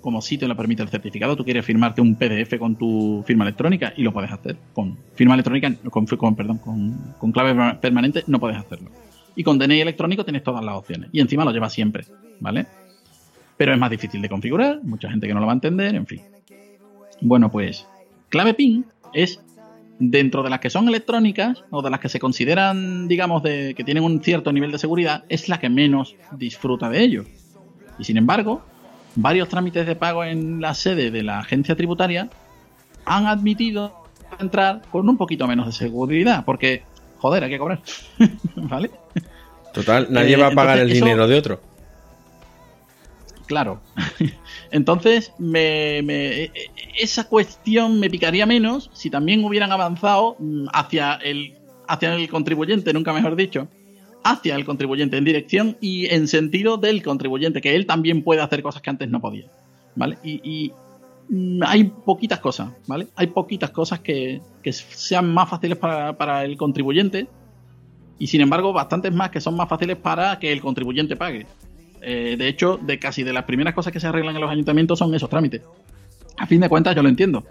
Como 0.00 0.20
si 0.22 0.38
te 0.38 0.46
lo 0.46 0.56
permite 0.56 0.82
el 0.82 0.88
certificado, 0.88 1.36
tú 1.36 1.44
quieres 1.44 1.64
firmarte 1.64 2.00
un 2.00 2.14
PDF 2.14 2.58
con 2.58 2.76
tu 2.76 3.24
firma 3.26 3.44
electrónica 3.44 3.92
y 3.96 4.02
lo 4.02 4.12
puedes 4.12 4.30
hacer. 4.30 4.56
Con 4.72 4.96
firma 5.14 5.34
electrónica, 5.34 5.74
con, 5.90 6.06
con 6.06 6.36
perdón, 6.36 6.58
con, 6.58 7.14
con 7.18 7.32
clave 7.32 7.74
permanente 7.80 8.22
no 8.26 8.38
puedes 8.38 8.56
hacerlo. 8.56 8.90
Y 9.34 9.42
con 9.42 9.58
DNI 9.58 9.80
electrónico 9.80 10.24
tienes 10.24 10.42
todas 10.42 10.64
las 10.64 10.76
opciones. 10.76 11.10
Y 11.12 11.20
encima 11.20 11.44
lo 11.44 11.50
llevas 11.50 11.72
siempre, 11.72 12.04
¿vale? 12.40 12.66
Pero 13.56 13.72
es 13.72 13.78
más 13.78 13.90
difícil 13.90 14.22
de 14.22 14.28
configurar, 14.28 14.80
mucha 14.82 15.10
gente 15.10 15.26
que 15.26 15.34
no 15.34 15.40
lo 15.40 15.46
va 15.46 15.52
a 15.52 15.54
entender, 15.54 15.94
en 15.94 16.06
fin. 16.06 16.20
Bueno, 17.20 17.50
pues 17.50 17.86
clave 18.28 18.54
PIN 18.54 18.86
es 19.12 19.40
dentro 19.98 20.42
de 20.42 20.50
las 20.50 20.60
que 20.60 20.70
son 20.70 20.88
electrónicas 20.88 21.64
o 21.70 21.82
de 21.82 21.90
las 21.90 22.00
que 22.00 22.08
se 22.08 22.18
consideran, 22.18 23.08
digamos, 23.08 23.42
de, 23.42 23.74
que 23.74 23.84
tienen 23.84 24.04
un 24.04 24.22
cierto 24.22 24.52
nivel 24.52 24.72
de 24.72 24.78
seguridad, 24.78 25.24
es 25.28 25.48
la 25.48 25.58
que 25.58 25.70
menos 25.70 26.16
disfruta 26.32 26.88
de 26.88 27.02
ello. 27.02 27.24
Y 27.98 28.04
sin 28.04 28.16
embargo, 28.16 28.62
varios 29.16 29.48
trámites 29.48 29.86
de 29.86 29.96
pago 29.96 30.22
en 30.24 30.60
la 30.60 30.74
sede 30.74 31.10
de 31.10 31.22
la 31.22 31.40
agencia 31.40 31.74
tributaria 31.76 32.28
han 33.04 33.26
admitido 33.26 34.04
entrar 34.38 34.82
con 34.90 35.08
un 35.08 35.16
poquito 35.16 35.46
menos 35.46 35.66
de 35.66 35.72
seguridad, 35.72 36.44
porque, 36.44 36.82
joder, 37.18 37.44
hay 37.44 37.50
que 37.50 37.58
cobrar. 37.58 37.80
¿Vale? 38.56 38.90
Total, 39.72 40.06
nadie 40.10 40.34
Eh, 40.34 40.36
va 40.38 40.48
a 40.48 40.50
pagar 40.52 40.78
el 40.78 40.90
eso- 40.90 41.04
dinero 41.04 41.26
de 41.26 41.34
otro. 41.38 41.60
Claro. 43.46 43.80
Entonces, 44.70 45.32
me, 45.38 46.00
me- 46.02 46.26
e- 46.26 46.44
e- 46.44 46.70
esa 46.98 47.24
cuestión 47.28 48.00
me 48.00 48.10
picaría 48.10 48.44
menos 48.46 48.90
si 48.92 49.08
también 49.10 49.44
hubieran 49.44 49.70
avanzado 49.72 50.36
mm, 50.38 50.66
hacia 50.72 51.14
el, 51.14 51.54
hacia 51.86 52.14
el 52.14 52.28
contribuyente, 52.28 52.92
nunca 52.92 53.12
mejor 53.12 53.36
dicho, 53.36 53.68
hacia 54.30 54.56
el 54.56 54.64
contribuyente 54.64 55.16
en 55.16 55.24
dirección 55.24 55.76
y 55.80 56.06
en 56.06 56.28
sentido 56.28 56.76
del 56.76 57.02
contribuyente, 57.02 57.60
que 57.60 57.74
él 57.74 57.86
también 57.86 58.22
puede 58.22 58.40
hacer 58.40 58.62
cosas 58.62 58.82
que 58.82 58.90
antes 58.90 59.08
no 59.08 59.20
podía. 59.20 59.46
¿Vale? 59.94 60.18
Y, 60.22 60.72
mm, 61.28 61.62
hay 61.64 61.84
poquitas 61.84 62.40
cosas, 62.40 62.70
¿vale? 62.86 63.06
Hay 63.16 63.28
poquitas 63.28 63.70
cosas 63.70 64.00
que, 64.00 64.40
que 64.62 64.72
sean 64.72 65.32
más 65.32 65.48
fáciles 65.48 65.78
para, 65.78 66.16
para 66.16 66.44
el 66.44 66.56
contribuyente 66.56 67.28
y 68.18 68.26
sin 68.26 68.40
embargo 68.40 68.72
bastantes 68.72 69.12
más 69.12 69.30
que 69.30 69.40
son 69.40 69.56
más 69.56 69.68
fáciles 69.68 69.96
para 69.96 70.38
que 70.38 70.52
el 70.52 70.60
contribuyente 70.60 71.16
pague. 71.16 71.46
Eh, 72.02 72.36
de 72.38 72.48
hecho, 72.48 72.78
de 72.80 72.98
casi 72.98 73.22
de 73.22 73.32
las 73.32 73.44
primeras 73.44 73.74
cosas 73.74 73.92
que 73.92 74.00
se 74.00 74.06
arreglan 74.06 74.34
en 74.34 74.40
los 74.40 74.50
ayuntamientos 74.50 74.98
son 74.98 75.14
esos 75.14 75.28
trámites. 75.28 75.62
A 76.36 76.46
fin 76.46 76.60
de 76.60 76.68
cuentas, 76.68 76.94
yo 76.94 77.02
lo 77.02 77.08
entiendo. 77.08 77.44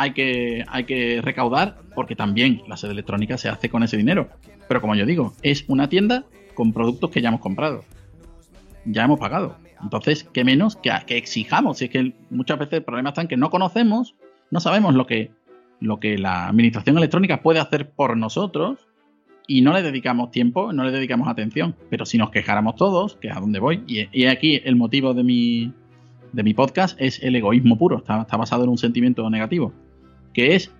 Hay 0.00 0.12
que, 0.12 0.64
hay 0.68 0.84
que 0.84 1.20
recaudar 1.20 1.80
porque 1.96 2.14
también 2.14 2.62
la 2.68 2.76
sede 2.76 2.92
electrónica 2.92 3.36
se 3.36 3.48
hace 3.48 3.68
con 3.68 3.82
ese 3.82 3.96
dinero. 3.96 4.28
Pero 4.68 4.80
como 4.80 4.94
yo 4.94 5.04
digo, 5.04 5.34
es 5.42 5.64
una 5.66 5.88
tienda 5.88 6.24
con 6.54 6.72
productos 6.72 7.10
que 7.10 7.20
ya 7.20 7.30
hemos 7.30 7.40
comprado. 7.40 7.82
Ya 8.84 9.02
hemos 9.02 9.18
pagado. 9.18 9.56
Entonces, 9.82 10.22
¿qué 10.32 10.44
menos 10.44 10.76
que, 10.76 10.92
que 11.04 11.16
exijamos? 11.16 11.78
Si 11.78 11.86
es 11.86 11.90
que 11.90 12.12
muchas 12.30 12.60
veces 12.60 12.74
el 12.74 12.84
problema 12.84 13.08
está 13.08 13.22
en 13.22 13.28
que 13.28 13.36
no 13.36 13.50
conocemos, 13.50 14.14
no 14.52 14.60
sabemos 14.60 14.94
lo 14.94 15.04
que, 15.04 15.32
lo 15.80 15.98
que 15.98 16.16
la 16.16 16.46
administración 16.46 16.96
electrónica 16.96 17.42
puede 17.42 17.58
hacer 17.58 17.90
por 17.90 18.16
nosotros 18.16 18.86
y 19.48 19.62
no 19.62 19.72
le 19.72 19.82
dedicamos 19.82 20.30
tiempo, 20.30 20.72
no 20.72 20.84
le 20.84 20.92
dedicamos 20.92 21.26
atención. 21.26 21.74
Pero 21.90 22.06
si 22.06 22.18
nos 22.18 22.30
quejáramos 22.30 22.76
todos, 22.76 23.16
que 23.16 23.28
es 23.28 23.36
a 23.36 23.40
dónde 23.40 23.58
voy, 23.58 23.82
y, 23.88 24.06
y 24.12 24.26
aquí 24.26 24.60
el 24.64 24.76
motivo 24.76 25.12
de 25.12 25.24
mi, 25.24 25.72
de 26.32 26.42
mi 26.44 26.54
podcast 26.54 27.00
es 27.00 27.20
el 27.20 27.34
egoísmo 27.34 27.76
puro, 27.76 27.98
está, 27.98 28.20
está 28.20 28.36
basado 28.36 28.62
en 28.62 28.70
un 28.70 28.78
sentimiento 28.78 29.28
negativo, 29.28 29.72
que 30.38 30.54
es, 30.54 30.70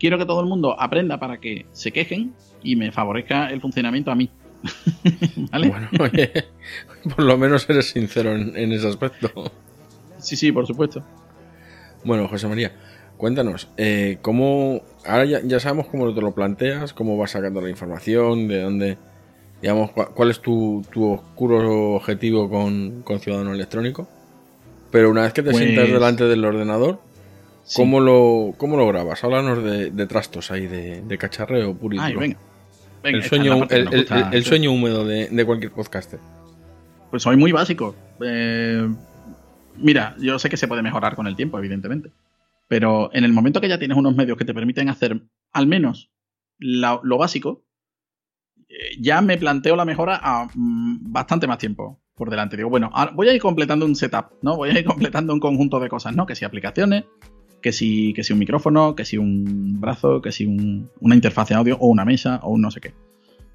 quiero 0.00 0.16
que 0.16 0.24
todo 0.24 0.40
el 0.40 0.46
mundo 0.46 0.74
aprenda 0.80 1.20
para 1.20 1.38
que 1.38 1.66
se 1.72 1.92
quejen 1.92 2.32
y 2.62 2.76
me 2.76 2.90
favorezca 2.92 3.50
el 3.50 3.60
funcionamiento 3.60 4.10
a 4.10 4.14
mí. 4.14 4.30
¿Vale? 5.52 5.68
Bueno, 5.68 5.88
oye, 6.00 6.32
por 7.14 7.22
lo 7.22 7.36
menos 7.36 7.68
eres 7.68 7.90
sincero 7.90 8.34
en, 8.34 8.56
en 8.56 8.72
ese 8.72 8.88
aspecto. 8.88 9.30
Sí, 10.16 10.34
sí, 10.34 10.50
por 10.50 10.66
supuesto. 10.66 11.04
Bueno, 12.04 12.26
José 12.26 12.48
María, 12.48 12.72
cuéntanos, 13.18 13.68
eh, 13.76 14.16
¿cómo, 14.22 14.80
ahora 15.04 15.26
ya, 15.26 15.40
ya 15.44 15.60
sabemos 15.60 15.88
cómo 15.88 16.14
te 16.14 16.22
lo 16.22 16.32
planteas, 16.32 16.94
cómo 16.94 17.18
vas 17.18 17.32
sacando 17.32 17.60
la 17.60 17.68
información, 17.68 18.48
de 18.48 18.62
dónde, 18.62 18.96
digamos, 19.60 19.90
cuál 19.90 20.30
es 20.30 20.40
tu, 20.40 20.82
tu 20.90 21.12
oscuro 21.12 21.96
objetivo 21.96 22.48
con, 22.48 23.02
con 23.02 23.20
Ciudadano 23.20 23.52
Electrónico, 23.52 24.08
pero 24.90 25.10
una 25.10 25.20
vez 25.24 25.34
que 25.34 25.42
te 25.42 25.50
Pues- 25.50 25.62
sientas 25.62 25.90
delante 25.90 26.24
del 26.24 26.42
ordenador, 26.46 26.98
Sí. 27.64 27.80
¿cómo, 27.80 28.00
lo, 28.00 28.54
¿cómo 28.56 28.76
lo 28.76 28.86
grabas? 28.88 29.22
Háblanos 29.22 29.62
de, 29.62 29.90
de 29.90 30.06
trastos 30.06 30.50
ahí, 30.50 30.66
de, 30.66 31.02
de 31.02 31.18
cacharreo 31.18 31.74
puro 31.74 31.96
Ay, 32.00 32.14
venga. 32.14 32.38
Venga, 33.02 33.18
el 33.18 33.24
sueño, 33.24 33.66
el, 33.68 34.44
sueño 34.44 34.70
húmedo 34.72 35.04
de, 35.04 35.28
de 35.28 35.44
cualquier 35.44 35.72
podcaster. 35.72 36.20
Pues 37.10 37.24
soy 37.24 37.36
muy 37.36 37.50
básico. 37.50 37.96
Eh, 38.24 38.88
mira, 39.76 40.14
yo 40.20 40.38
sé 40.38 40.48
que 40.48 40.56
se 40.56 40.68
puede 40.68 40.82
mejorar 40.82 41.16
con 41.16 41.26
el 41.26 41.34
tiempo, 41.34 41.58
evidentemente. 41.58 42.10
Pero 42.68 43.10
en 43.12 43.24
el 43.24 43.32
momento 43.32 43.60
que 43.60 43.68
ya 43.68 43.78
tienes 43.78 43.96
unos 43.98 44.14
medios 44.14 44.38
que 44.38 44.44
te 44.44 44.54
permiten 44.54 44.88
hacer 44.88 45.20
al 45.52 45.66
menos 45.66 46.10
la- 46.58 47.00
lo 47.02 47.18
básico, 47.18 47.64
eh, 48.68 48.96
ya 49.00 49.20
me 49.20 49.36
planteo 49.36 49.74
la 49.76 49.84
mejora 49.84 50.20
a 50.22 50.48
mm, 50.54 51.12
bastante 51.12 51.46
más 51.46 51.58
tiempo 51.58 52.00
por 52.14 52.30
delante. 52.30 52.56
Digo, 52.56 52.70
bueno, 52.70 52.90
voy 53.14 53.28
a 53.28 53.34
ir 53.34 53.40
completando 53.42 53.84
un 53.84 53.96
setup, 53.96 54.26
¿no? 54.42 54.56
Voy 54.56 54.70
a 54.70 54.78
ir 54.78 54.84
completando 55.12 55.32
un 55.32 55.40
conjunto 55.40 55.80
de 55.80 55.88
cosas, 55.88 56.14
¿no? 56.14 56.24
Que 56.24 56.36
si 56.36 56.44
aplicaciones, 56.44 57.04
que 57.62 57.72
si, 57.72 58.12
que 58.14 58.22
si 58.24 58.32
un 58.32 58.38
micrófono, 58.40 58.94
que 58.96 59.04
si 59.04 59.16
un 59.18 59.80
brazo, 59.80 60.20
que 60.20 60.32
si 60.32 60.44
un- 60.46 60.90
una 61.00 61.14
interfaz 61.14 61.48
de 61.48 61.54
audio 61.54 61.76
o 61.80 61.86
una 61.88 62.04
mesa 62.04 62.40
o 62.42 62.50
un 62.50 62.60
no 62.60 62.70
sé 62.70 62.80
qué. 62.80 62.92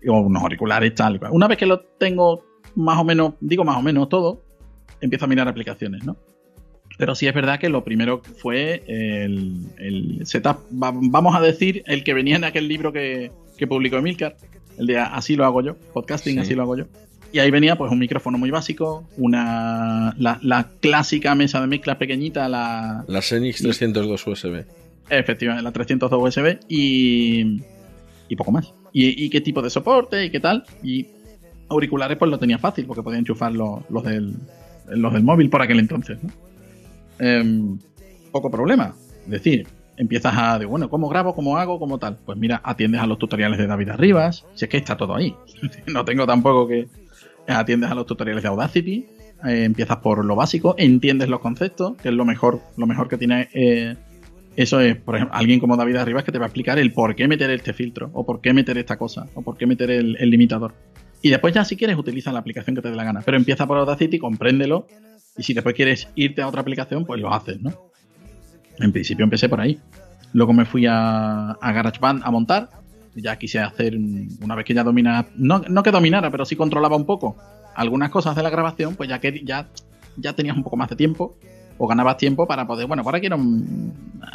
O 0.07 0.19
unos 0.21 0.41
auriculares, 0.43 0.95
tal. 0.95 1.19
Una 1.31 1.47
vez 1.47 1.57
que 1.57 1.65
lo 1.65 1.81
tengo 1.81 2.43
más 2.75 2.97
o 2.99 3.03
menos, 3.03 3.33
digo 3.41 3.63
más 3.63 3.77
o 3.77 3.81
menos 3.81 4.07
todo, 4.09 4.41
empiezo 5.01 5.25
a 5.25 5.27
mirar 5.27 5.47
aplicaciones, 5.47 6.03
¿no? 6.05 6.15
Pero 6.97 7.13
sí 7.13 7.27
es 7.27 7.33
verdad 7.33 7.59
que 7.59 7.69
lo 7.69 7.83
primero 7.83 8.21
fue 8.23 8.83
el, 8.87 9.65
el 9.77 10.25
setup, 10.25 10.57
va- 10.71 10.93
vamos 10.95 11.35
a 11.35 11.41
decir, 11.41 11.83
el 11.85 12.03
que 12.03 12.13
venía 12.13 12.37
en 12.37 12.43
aquel 12.43 12.67
libro 12.67 12.91
que, 12.93 13.31
que 13.57 13.67
publicó 13.67 13.97
Emilcar, 13.97 14.35
el 14.77 14.87
de 14.87 14.97
Así 14.99 15.35
lo 15.35 15.45
hago 15.45 15.61
yo, 15.61 15.75
podcasting, 15.93 16.35
Sí. 16.35 16.39
así 16.39 16.55
lo 16.55 16.63
hago 16.63 16.77
yo. 16.77 16.85
Y 17.31 17.39
ahí 17.39 17.51
venía 17.51 17.77
pues 17.77 17.91
un 17.91 17.99
micrófono 17.99 18.37
muy 18.37 18.51
básico, 18.51 19.07
una 19.17 20.13
la, 20.17 20.39
la 20.41 20.69
clásica 20.79 21.35
mesa 21.35 21.59
de 21.61 21.67
mezcla 21.67 21.97
pequeñita, 21.97 22.47
la, 22.47 23.03
La 23.07 23.21
Xenix 23.21 23.61
302 23.61 24.27
USB. 24.27 24.65
Efectivamente, 25.09 25.63
la 25.63 25.71
302 25.71 26.11
USB 26.11 26.59
y, 26.67 27.61
y 28.29 28.35
poco 28.35 28.51
más. 28.51 28.73
Y, 28.93 29.25
y 29.25 29.29
qué 29.29 29.41
tipo 29.41 29.61
de 29.61 29.69
soporte 29.69 30.25
y 30.25 30.29
qué 30.29 30.39
tal. 30.39 30.63
Y 30.81 31.07
auriculares 31.69 32.17
pues 32.17 32.31
lo 32.31 32.39
tenía 32.39 32.57
fácil 32.57 32.85
porque 32.85 33.03
podía 33.03 33.19
enchufar 33.19 33.51
los, 33.51 33.81
los 33.89 34.03
del, 34.03 34.35
los 34.87 35.13
del 35.13 35.23
móvil 35.23 35.49
por 35.49 35.61
aquel 35.61 35.79
entonces. 35.79 36.17
¿no? 36.23 36.29
Em, 37.19 37.77
poco 38.31 38.49
problema. 38.49 38.93
Es 39.25 39.31
decir, 39.31 39.67
empiezas 39.97 40.33
a 40.37 40.59
de 40.59 40.65
bueno, 40.65 40.89
¿cómo 40.89 41.09
grabo? 41.09 41.35
¿Cómo 41.35 41.57
hago? 41.57 41.79
¿Cómo 41.79 41.97
tal? 41.97 42.17
Pues 42.25 42.37
mira, 42.37 42.61
atiendes 42.63 43.01
a 43.01 43.07
los 43.07 43.17
tutoriales 43.17 43.57
de 43.57 43.67
David 43.67 43.89
Arribas. 43.89 44.45
Si 44.55 44.65
es 44.65 44.69
que 44.69 44.77
está 44.77 44.95
todo 44.95 45.15
ahí. 45.15 45.35
no 45.87 46.05
tengo 46.05 46.25
tampoco 46.25 46.67
que... 46.67 46.87
Atiendes 47.47 47.89
a 47.89 47.95
los 47.95 48.05
tutoriales 48.05 48.43
de 48.43 48.49
Audacity. 48.49 49.05
eh, 49.45 49.63
empiezas 49.63 49.97
por 49.97 50.25
lo 50.25 50.35
básico, 50.35 50.75
entiendes 50.77 51.29
los 51.29 51.39
conceptos, 51.39 51.95
que 51.97 52.09
es 52.09 52.15
lo 52.15 52.25
mejor, 52.25 52.61
lo 52.75 52.87
mejor 52.87 53.07
que 53.07 53.17
tiene 53.17 53.49
eh, 53.53 53.95
eso 54.57 54.79
es, 54.79 54.97
por 54.97 55.15
ejemplo, 55.15 55.37
alguien 55.37 55.59
como 55.59 55.77
David 55.77 55.97
Arribas 55.97 56.23
que 56.23 56.31
te 56.31 56.39
va 56.39 56.45
a 56.45 56.47
explicar 56.47 56.79
el 56.79 56.91
por 56.91 57.15
qué 57.15 57.27
meter 57.27 57.51
este 57.51 57.73
filtro, 57.73 58.09
o 58.13 58.25
por 58.25 58.41
qué 58.41 58.53
meter 58.53 58.75
esta 58.79 58.97
cosa, 58.97 59.27
o 59.35 59.43
por 59.43 59.55
qué 59.55 59.67
meter 59.67 59.91
el, 59.91 60.13
limitador. 60.31 60.73
Y 61.21 61.29
después 61.29 61.53
ya 61.53 61.63
si 61.63 61.77
quieres 61.77 61.95
utiliza 61.95 62.31
la 62.31 62.39
aplicación 62.39 62.75
que 62.75 62.81
te 62.81 62.89
dé 62.89 62.95
la 62.95 63.03
gana. 63.03 63.21
Pero 63.23 63.37
empieza 63.37 63.67
por 63.67 63.77
Audacity, 63.77 64.17
compréndelo, 64.17 64.87
y 65.37 65.43
si 65.43 65.53
después 65.53 65.75
quieres 65.75 66.09
irte 66.15 66.41
a 66.41 66.47
otra 66.47 66.61
aplicación, 66.61 67.05
pues 67.05 67.21
lo 67.21 67.31
haces, 67.31 67.61
¿no? 67.61 67.71
En 68.79 68.91
principio 68.91 69.23
empecé 69.23 69.47
por 69.47 69.61
ahí. 69.61 69.79
Luego 70.33 70.53
me 70.53 70.65
fui 70.65 70.87
a 70.87 71.55
GarageBand 71.61 72.23
a 72.23 72.31
montar. 72.31 72.69
Ya 73.19 73.35
quise 73.37 73.59
hacer, 73.59 73.95
un- 73.95 74.29
una 74.41 74.55
vez 74.55 74.65
que 74.65 74.73
ya 74.73 74.83
domina, 74.83 75.25
no, 75.35 75.59
no 75.67 75.83
que 75.83 75.91
dominara, 75.91 76.29
pero 76.31 76.45
sí 76.45 76.55
controlaba 76.55 76.95
un 76.95 77.05
poco 77.05 77.35
algunas 77.75 78.09
cosas 78.09 78.35
de 78.35 78.43
la 78.43 78.49
grabación, 78.49 78.95
pues 78.95 79.09
ya 79.09 79.19
que 79.19 79.41
ya, 79.43 79.67
ya 80.17 80.33
tenías 80.33 80.55
un 80.55 80.63
poco 80.63 80.77
más 80.77 80.89
de 80.89 80.95
tiempo 80.95 81.35
o 81.79 81.87
ganabas 81.87 82.17
tiempo 82.17 82.47
para 82.47 82.65
poder, 82.65 82.87
bueno, 82.87 83.03
ahora 83.05 83.19
quiero 83.19 83.37
mm, 83.37 83.91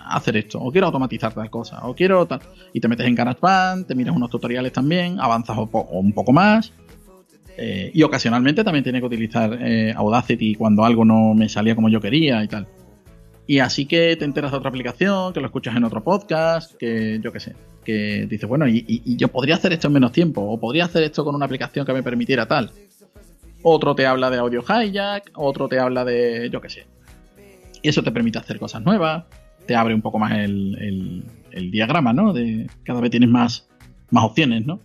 hacer 0.09 0.37
esto, 0.37 0.61
o 0.61 0.71
quiero 0.71 0.87
automatizar 0.89 1.33
tal 1.33 1.51
cosa, 1.51 1.81
o 1.87 1.95
quiero 1.95 2.25
tal. 2.27 2.41
Y 2.73 2.81
te 2.81 2.87
metes 2.89 3.07
en 3.07 3.15
GarageBand, 3.17 3.87
te 3.87 3.95
miras 3.97 4.15
unos 4.15 4.31
tutoriales 4.31 4.73
también, 4.73 5.19
avanzas 5.21 5.57
un 5.59 6.13
poco 6.13 6.33
más. 6.33 6.73
eh, 7.59 7.91
y 7.93 8.03
ocasionalmente 8.03 8.65
también 8.65 8.83
tenía 8.85 9.01
que 9.01 9.07
utilizar 9.07 9.59
eh, 9.61 9.93
Audacity 9.97 10.55
cuando 10.55 10.85
algo 10.85 11.05
no 11.05 11.35
me 11.35 11.49
salía 11.49 11.75
como 11.75 11.89
yo 11.89 12.01
quería 12.01 12.43
y 12.43 12.49
tal. 12.49 12.67
Y 13.47 13.59
así 13.59 13.87
que 13.87 14.17
te 14.17 14.25
enteras 14.25 14.53
de 14.53 14.57
otra 14.59 14.69
aplicación, 14.71 15.33
que 15.33 15.41
lo 15.41 15.47
escuchas 15.47 15.77
en 15.77 15.85
otro 15.85 16.03
podcast, 16.03 16.75
que 16.77 17.19
yo 17.23 17.33
qué 17.33 17.41
sé, 17.41 17.55
que 17.85 18.27
dices, 18.29 18.49
bueno, 18.49 18.69
y, 18.69 19.17
yo 19.17 19.29
podría 19.29 19.57
hacer 19.57 19.73
esto 19.73 19.89
en 19.89 19.95
menos 19.95 20.13
tiempo, 20.13 20.43
o 20.43 20.59
podría 20.59 20.85
hacer 20.85 21.03
esto 21.03 21.25
con 21.25 21.35
una 21.35 21.47
aplicación 21.47 21.85
que 21.87 21.93
me 21.93 22.03
permitiera 22.03 22.47
tal. 22.47 22.71
Otro 23.63 23.95
te 23.95 24.07
habla 24.07 24.31
de 24.31 24.39
audio 24.39 24.63
hijack, 24.63 25.31
otro 25.35 25.69
te 25.69 25.79
habla 25.79 26.05
de, 26.05 26.51
yo 26.51 26.61
qué 26.61 26.69
sé. 26.69 26.87
Y 27.83 27.89
eso 27.89 28.03
te 28.03 28.13
permite 28.13 28.39
hacer 28.39 28.59
cosas 28.59 28.83
nuevas, 28.83 29.25
te 29.67 29.75
abre 29.75 29.95
un 29.95 30.03
poco 30.03 30.19
más 30.19 30.33
el, 30.39 31.25
diagrama, 31.71 32.13
¿no? 32.13 32.33
De, 32.33 32.69
cada 32.85 33.01
vez 33.01 33.11
tienes 33.11 33.29
más, 33.29 33.69
más 34.11 34.25
opciones, 34.25 34.67
¿no? 34.67 34.81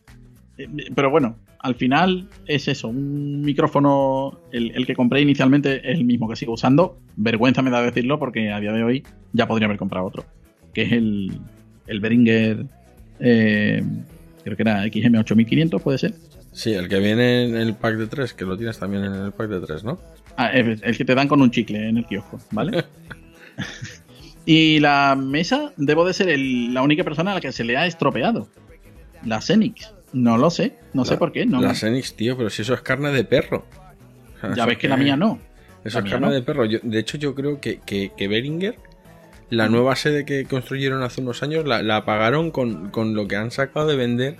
Eh, 0.57 0.67
Pero 0.95 1.09
bueno, 1.09 1.37
al 1.59 1.75
final 1.75 2.27
es 2.45 2.67
eso, 2.67 2.87
un 2.87 3.41
micrófono, 3.41 4.39
el, 4.51 4.71
el 4.75 4.85
que 4.85 4.95
compré 4.95 5.21
inicialmente 5.21 5.77
es 5.77 5.97
el 5.97 6.05
mismo 6.05 6.27
que 6.29 6.35
sigo 6.35 6.53
usando. 6.53 6.99
Vergüenza 7.15 7.61
me 7.61 7.71
da 7.71 7.81
decirlo 7.81 8.19
porque 8.19 8.51
a 8.51 8.59
día 8.59 8.71
de 8.71 8.83
hoy 8.83 9.03
ya 9.33 9.47
podría 9.47 9.65
haber 9.65 9.77
comprado 9.77 10.05
otro, 10.05 10.25
que 10.73 10.83
es 10.83 10.91
el, 10.91 11.39
el 11.87 11.99
Behringer, 11.99 12.65
eh, 13.19 13.83
creo 14.43 14.55
que 14.55 14.61
era 14.63 14.85
XM8500, 14.85 15.81
puede 15.81 15.97
ser. 15.97 16.13
Sí, 16.51 16.73
el 16.73 16.87
que 16.89 16.99
viene 16.99 17.43
en 17.45 17.55
el 17.55 17.75
pack 17.75 17.95
de 17.97 18.07
3, 18.07 18.33
que 18.33 18.45
lo 18.45 18.57
tienes 18.57 18.79
también 18.79 19.03
en 19.05 19.13
el 19.13 19.31
pack 19.31 19.49
de 19.49 19.59
3, 19.59 19.83
¿no? 19.83 19.99
Ah, 20.37 20.47
el, 20.51 20.79
el 20.83 20.97
que 20.97 21.05
te 21.05 21.13
dan 21.15 21.27
con 21.27 21.41
un 21.41 21.51
chicle 21.51 21.87
en 21.89 21.97
el 21.97 22.05
kiosco, 22.05 22.39
¿vale? 22.51 22.85
y 24.45 24.79
la 24.79 25.15
mesa, 25.15 25.73
debo 25.77 26.05
de 26.05 26.13
ser 26.13 26.29
el- 26.29 26.73
la 26.73 26.81
única 26.81 27.03
persona 27.03 27.31
a 27.31 27.35
la 27.35 27.41
que 27.41 27.51
se 27.51 27.63
le 27.63 27.77
ha 27.77 27.85
estropeado. 27.85 28.47
La 29.25 29.41
Xenix. 29.41 29.93
No 30.13 30.37
lo 30.37 30.49
sé, 30.49 30.73
no 30.93 31.03
sé 31.03 31.17
por 31.17 31.31
qué. 31.33 31.45
No, 31.45 31.59
La 31.61 31.75
Xenix, 31.75 32.15
tío, 32.15 32.37
pero 32.37 32.49
si 32.49 32.61
eso 32.61 32.73
es 32.73 32.81
carne 32.81 33.11
de 33.11 33.23
perro. 33.25 33.65
O 34.37 34.39
sea, 34.39 34.55
ya 34.55 34.65
ves 34.65 34.77
que 34.77 34.87
la 34.87 34.95
mía 34.95 35.17
no. 35.17 35.39
Eso 35.83 35.99
la 35.99 36.05
es 36.05 36.11
carne 36.11 36.27
no. 36.27 36.33
de 36.33 36.41
perro. 36.41 36.65
Yo- 36.65 36.79
de 36.81 36.99
hecho, 36.99 37.17
yo 37.17 37.35
creo 37.35 37.59
que, 37.59 37.79
que, 37.85 38.11
que 38.15 38.27
Behringer, 38.27 38.77
la 39.49 39.69
nueva 39.69 39.95
sede 39.95 40.25
que 40.25 40.45
construyeron 40.45 41.03
hace 41.03 41.21
unos 41.21 41.43
años, 41.43 41.65
la, 41.65 41.81
la 41.83 42.03
pagaron 42.05 42.51
con, 42.51 42.89
con 42.89 43.13
lo 43.15 43.27
que 43.27 43.35
han 43.35 43.51
sacado 43.51 43.87
de 43.87 43.95
vender 43.95 44.35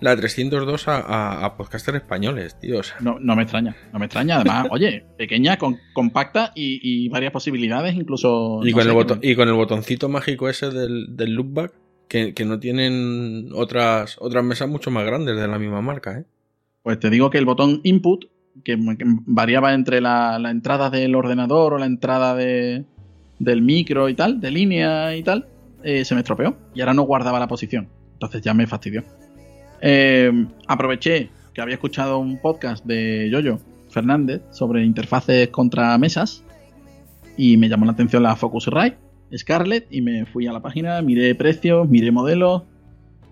la 0.00 0.14
302 0.14 0.88
a, 0.88 0.98
a, 1.00 1.44
a 1.44 1.56
podcasters 1.56 1.96
españoles, 1.98 2.58
tío. 2.60 2.80
O 2.80 2.82
sea, 2.82 2.96
No, 3.00 3.18
no 3.18 3.34
me 3.34 3.42
extraña, 3.44 3.74
no 3.92 3.98
me 3.98 4.06
extraña. 4.06 4.36
Además, 4.36 4.66
oye, 4.70 5.04
pequeña, 5.16 5.56
con- 5.56 5.78
compacta 5.94 6.52
y, 6.54 6.80
y 6.82 7.08
varias 7.08 7.32
posibilidades, 7.32 7.94
incluso. 7.94 8.60
y, 8.62 8.70
no 8.70 8.74
con 8.74 8.82
sé, 8.82 8.88
el 8.90 8.94
botón, 8.94 9.18
y 9.22 9.34
con 9.34 9.48
el 9.48 9.54
botoncito 9.54 10.08
mágico 10.08 10.48
ese 10.48 10.70
del, 10.70 11.16
del 11.16 11.32
loopback, 11.34 11.72
que, 12.08 12.34
que 12.34 12.44
no 12.44 12.60
tienen 12.60 13.48
otras, 13.54 14.16
otras 14.20 14.44
mesas 14.44 14.68
mucho 14.68 14.90
más 14.90 15.04
grandes 15.06 15.36
de 15.36 15.48
la 15.48 15.58
misma 15.58 15.80
marca, 15.80 16.18
¿eh? 16.20 16.24
Pues 16.82 17.00
te 17.00 17.10
digo 17.10 17.30
que 17.30 17.38
el 17.38 17.46
botón 17.46 17.80
input, 17.82 18.26
que, 18.64 18.76
que 18.76 19.04
variaba 19.26 19.74
entre 19.74 20.00
la, 20.00 20.38
la 20.38 20.50
entrada 20.50 20.88
del 20.88 21.14
ordenador 21.16 21.72
o 21.74 21.78
la 21.78 21.86
entrada 21.86 22.36
de, 22.36 22.84
del 23.38 23.62
micro 23.62 24.08
y 24.08 24.14
tal, 24.14 24.40
de 24.40 24.50
línea 24.50 25.16
y 25.16 25.22
tal, 25.22 25.46
eh, 25.82 26.04
se 26.04 26.14
me 26.14 26.20
estropeó 26.20 26.56
y 26.74 26.80
ahora 26.80 26.94
no 26.94 27.02
guardaba 27.02 27.38
la 27.38 27.48
posición. 27.48 27.88
Entonces 28.14 28.42
ya 28.42 28.54
me 28.54 28.66
fastidió. 28.66 29.04
Eh, 29.80 30.46
aproveché 30.66 31.30
que 31.52 31.60
había 31.60 31.74
escuchado 31.74 32.18
un 32.18 32.38
podcast 32.40 32.84
de 32.84 33.28
Yoyo 33.30 33.58
Fernández 33.90 34.42
sobre 34.50 34.84
interfaces 34.84 35.48
contra 35.48 35.96
mesas 35.98 36.42
y 37.36 37.56
me 37.56 37.68
llamó 37.68 37.84
la 37.84 37.92
atención 37.92 38.22
la 38.22 38.36
Focusrite 38.36 38.96
Scarlett 39.34 39.86
y 39.90 40.02
me 40.02 40.26
fui 40.26 40.46
a 40.46 40.52
la 40.52 40.60
página, 40.60 41.02
miré 41.02 41.34
precios, 41.34 41.88
miré 41.88 42.10
modelos 42.10 42.62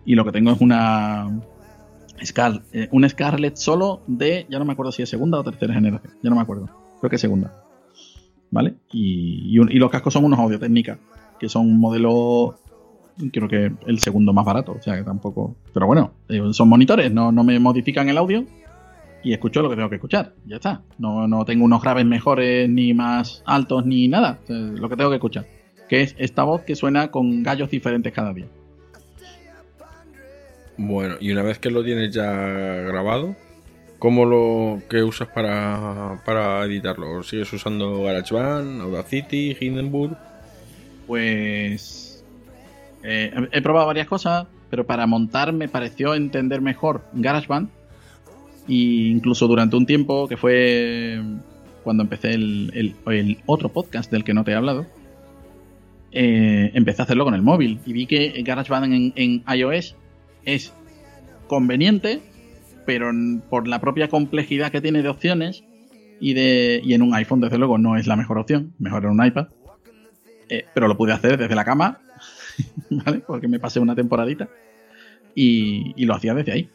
y 0.05 0.15
lo 0.15 0.25
que 0.25 0.33
tengo 0.33 0.51
es 0.53 0.61
una 0.61 1.41
Scar, 2.25 2.63
eh, 2.73 2.89
Scarlett 3.09 3.57
solo 3.57 4.03
de, 4.07 4.47
ya 4.49 4.59
no 4.59 4.65
me 4.65 4.73
acuerdo 4.73 4.93
si 4.93 5.03
es 5.03 5.09
segunda 5.09 5.39
o 5.39 5.45
tercera 5.45 5.75
generación, 5.75 6.15
ya 6.23 6.31
no 6.31 6.37
me 6.37 6.43
acuerdo, 6.43 6.69
creo 7.01 7.11
que 7.11 7.17
es 7.17 7.21
segunda. 7.21 7.64
¿Vale? 8.55 8.75
Y, 8.93 9.51
y 9.51 9.79
los 9.81 9.91
cascos 9.91 10.13
son 10.13 10.27
unos 10.27 10.39
audio 10.39 10.61
técnica, 10.61 10.97
que 11.41 11.49
son 11.49 11.63
un 11.63 11.81
modelo, 11.81 12.57
creo 13.33 13.49
que 13.49 13.73
el 13.85 13.99
segundo 13.99 14.33
más 14.33 14.45
barato, 14.45 14.77
o 14.79 14.81
sea 14.81 14.97
que 14.97 15.03
tampoco. 15.03 15.57
Pero 15.73 15.89
bueno, 15.89 16.13
eh, 16.29 16.41
son 16.53 16.69
monitores, 16.69 17.13
no, 17.13 17.33
no 17.33 17.43
me 17.43 17.59
modifican 17.59 18.09
el 18.09 18.17
audio 18.17 18.45
y 19.25 19.33
escucho 19.33 19.61
lo 19.61 19.71
que 19.71 19.75
tengo 19.75 19.89
que 19.89 19.97
escuchar, 19.97 20.35
ya 20.47 20.55
está. 20.57 20.83
No, 20.99 21.27
no 21.27 21.45
tengo 21.45 21.65
unos 21.65 21.83
graves 21.83 22.07
mejores, 22.07 22.71
ni 22.71 22.95
más 22.95 23.43
altos, 23.45 23.87
ni 23.87 24.07
nada, 24.07 24.39
lo 24.47 24.89
que 24.89 24.97
tengo 24.97 25.11
que 25.11 25.17
escuchar, 25.17 25.49
que 25.89 26.03
es 26.03 26.15
esta 26.17 26.45
voz 26.45 26.61
que 26.61 26.77
suena 26.77 27.11
con 27.11 27.43
gallos 27.43 27.71
diferentes 27.71 28.13
cada 28.13 28.33
día. 28.33 28.47
Bueno, 30.77 31.17
y 31.21 31.33
una 31.33 31.43
vez 31.43 31.59
que 31.59 31.73
lo 31.73 31.83
tienes 31.83 32.15
ya 32.15 32.31
grabado, 32.31 33.35
¿cómo 34.05 34.27
lo 34.27 34.83
que 34.91 35.03
usas 35.03 35.29
para, 35.29 36.21
para 36.27 36.63
editarlo? 36.67 37.23
¿Sigues 37.23 37.51
usando 37.55 38.03
GarageBand, 38.03 38.83
Audacity, 38.83 39.57
Hindenburg? 39.59 40.15
Pues 41.07 42.23
eh, 43.03 43.33
he 43.51 43.63
probado 43.63 43.87
varias 43.87 44.07
cosas, 44.07 44.47
pero 44.69 44.85
para 44.85 45.07
montar 45.07 45.55
me 45.55 45.69
pareció 45.69 46.15
entender 46.15 46.61
mejor 46.61 47.01
GarageBand. 47.15 47.71
E 48.69 48.75
incluso 49.09 49.47
durante 49.47 49.75
un 49.77 49.87
tiempo, 49.87 50.29
que 50.29 50.37
fue 50.37 51.23
cuando 51.83 52.03
empecé 52.03 52.35
el, 52.35 52.71
el- 52.75 53.15
el 53.15 53.39
otro 53.47 53.71
podcast 53.71 54.11
del 54.11 54.23
que 54.23 54.35
no 54.35 54.45
te 54.45 54.51
he 54.51 54.55
hablado, 54.55 54.85
eh, 56.13 56.73
empecé 56.75 57.01
a 57.01 57.05
hacerlo 57.05 57.25
con 57.25 57.33
el 57.35 57.41
móvil. 57.41 57.81
Y 57.87 57.95
vi 57.95 58.05
que 58.07 58.43
GarageBand 58.43 58.93
en, 58.93 59.13
en 59.17 59.45
iOS 59.59 59.97
es 60.45 60.75
conveniente, 61.47 62.21
pero 62.87 63.11
por 63.49 63.67
la 63.69 63.81
propia 63.81 64.09
complejidad 64.09 64.71
que 64.71 64.81
tiene 64.81 65.03
de 65.03 65.09
opciones 65.09 65.65
y, 66.21 66.35
de, 66.35 66.81
y 66.85 66.95
en 66.95 67.03
un 67.03 67.15
iPhone, 67.15 67.41
desde 67.41 67.59
luego, 67.59 67.79
no 67.79 67.97
es 67.97 68.07
la 68.07 68.17
mejor 68.17 68.39
opción. 68.39 68.73
Mejor 68.79 69.05
en 69.05 69.11
un 69.11 69.25
iPad. 69.25 69.49
Eh, 70.49 70.65
pero 70.75 70.89
lo 70.89 70.97
pude 70.97 71.13
hacer 71.13 71.39
desde 71.39 71.55
la 71.55 71.65
cama, 71.65 72.01
¿vale? 72.91 73.21
Porque 73.21 73.49
me 73.49 73.59
pasé 73.59 73.81
una 73.81 73.95
temporadita 73.95 74.49
y, 75.35 75.93
y 75.97 76.05
lo 76.05 76.15
hacía 76.15 76.35
desde 76.35 76.53
ahí, 76.53 76.71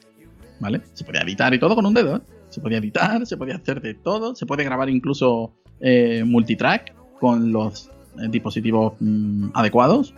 ¿vale? 0.59 0.81
Se 0.93 1.03
podía 1.03 1.21
editar 1.21 1.53
y 1.53 1.59
todo 1.59 1.75
con 1.75 1.85
un 1.85 1.93
dedo, 1.93 2.17
¿eh? 2.17 2.21
Se 2.49 2.61
podía 2.61 2.79
editar, 2.79 3.25
se 3.27 3.37
podía 3.37 3.55
hacer 3.55 3.79
de 3.79 3.93
todo, 3.93 4.35
se 4.35 4.47
puede 4.47 4.63
grabar 4.63 4.89
incluso 4.89 5.53
eh, 5.79 6.23
multitrack 6.25 6.95
con 7.19 7.51
los 7.51 7.91
eh, 8.19 8.27
dispositivos 8.29 8.93
mm, 8.99 9.49
adecuados 9.53 10.15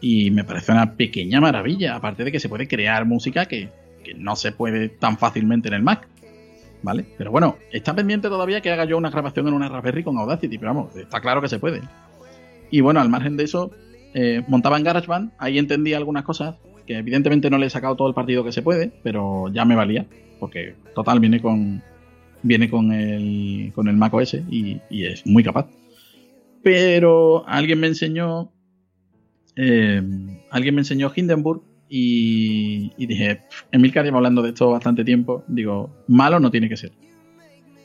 y 0.00 0.30
me 0.32 0.44
parece 0.44 0.72
una 0.72 0.96
pequeña 0.96 1.40
maravilla, 1.40 1.94
aparte 1.94 2.24
de 2.24 2.32
que 2.32 2.40
se 2.40 2.48
puede 2.48 2.66
crear 2.66 3.06
música 3.06 3.46
que, 3.46 3.70
que 4.06 4.14
no 4.14 4.36
se 4.36 4.52
puede 4.52 4.88
tan 4.88 5.18
fácilmente 5.18 5.68
en 5.68 5.74
el 5.74 5.82
Mac. 5.82 6.06
¿Vale? 6.82 7.04
Pero 7.18 7.32
bueno, 7.32 7.56
está 7.72 7.96
pendiente 7.96 8.28
todavía 8.28 8.60
que 8.60 8.70
haga 8.70 8.84
yo 8.84 8.96
una 8.96 9.10
grabación 9.10 9.48
en 9.48 9.54
una 9.54 9.68
Raspberry 9.68 10.04
con 10.04 10.18
Audacity, 10.18 10.56
pero 10.58 10.72
vamos, 10.72 10.94
está 10.94 11.20
claro 11.20 11.40
que 11.40 11.48
se 11.48 11.58
puede. 11.58 11.80
Y 12.70 12.80
bueno, 12.80 13.00
al 13.00 13.08
margen 13.08 13.36
de 13.36 13.44
eso, 13.44 13.72
eh, 14.14 14.44
montaba 14.46 14.76
en 14.76 14.84
GarageBand, 14.84 15.32
ahí 15.38 15.58
entendí 15.58 15.94
algunas 15.94 16.22
cosas 16.22 16.54
que 16.86 16.98
evidentemente 16.98 17.50
no 17.50 17.58
le 17.58 17.66
he 17.66 17.70
sacado 17.70 17.96
todo 17.96 18.06
el 18.06 18.14
partido 18.14 18.44
que 18.44 18.52
se 18.52 18.62
puede, 18.62 18.92
pero 19.02 19.48
ya 19.52 19.64
me 19.64 19.74
valía, 19.74 20.06
porque 20.38 20.76
total 20.94 21.18
viene 21.18 21.40
con 21.40 21.82
viene 22.42 22.70
con 22.70 22.92
el 22.92 23.72
con 23.74 23.88
el 23.88 23.96
Mac 23.96 24.14
OS 24.14 24.34
y, 24.48 24.80
es 24.90 25.26
muy 25.26 25.42
capaz. 25.42 25.66
Pero 26.62 27.48
alguien 27.48 27.80
me 27.80 27.88
enseñó 27.88 28.52
eh, 29.56 30.02
alguien 30.50 30.74
me 30.74 30.82
enseñó 30.82 31.10
Hindenburg 31.14 31.62
y, 31.88 32.92
y 32.96 33.06
dije, 33.06 33.36
"Pff, 33.48 33.64
Emilcar 33.72 34.04
lleva 34.04 34.18
hablando 34.18 34.42
de 34.42 34.50
esto 34.50 34.70
bastante 34.70 35.04
tiempo, 35.04 35.44
digo, 35.48 35.90
malo 36.08 36.40
no 36.40 36.50
tiene 36.50 36.68
que 36.68 36.76
ser. 36.76 36.92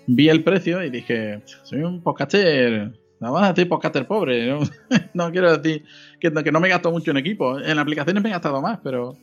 Vi 0.08 0.30
el 0.30 0.44
precio 0.44 0.84
y 0.84 0.90
dije, 0.90 1.42
soy 1.64 1.84
un 1.84 2.02
podcaster 2.02 2.92
no 3.22 3.32
vas 3.34 3.44
a 3.44 3.54
decir 3.54 3.70
podcaster 3.70 4.08
pobre, 4.08 4.48
¿no? 4.48 4.60
No 5.14 5.32
quiero 5.32 5.56
decir 5.56 5.84
que, 6.20 6.34
que 6.34 6.52
no 6.52 6.60
me 6.60 6.70
gasto 6.70 6.92
mucho 6.92 7.12
en 7.12 7.18
equipo. 7.18 7.60
En 7.60 7.78
aplicaciones 7.78 8.24
me 8.24 8.30
he 8.30 8.32
gastado 8.32 8.62
más, 8.64 8.80
pero 8.84 9.16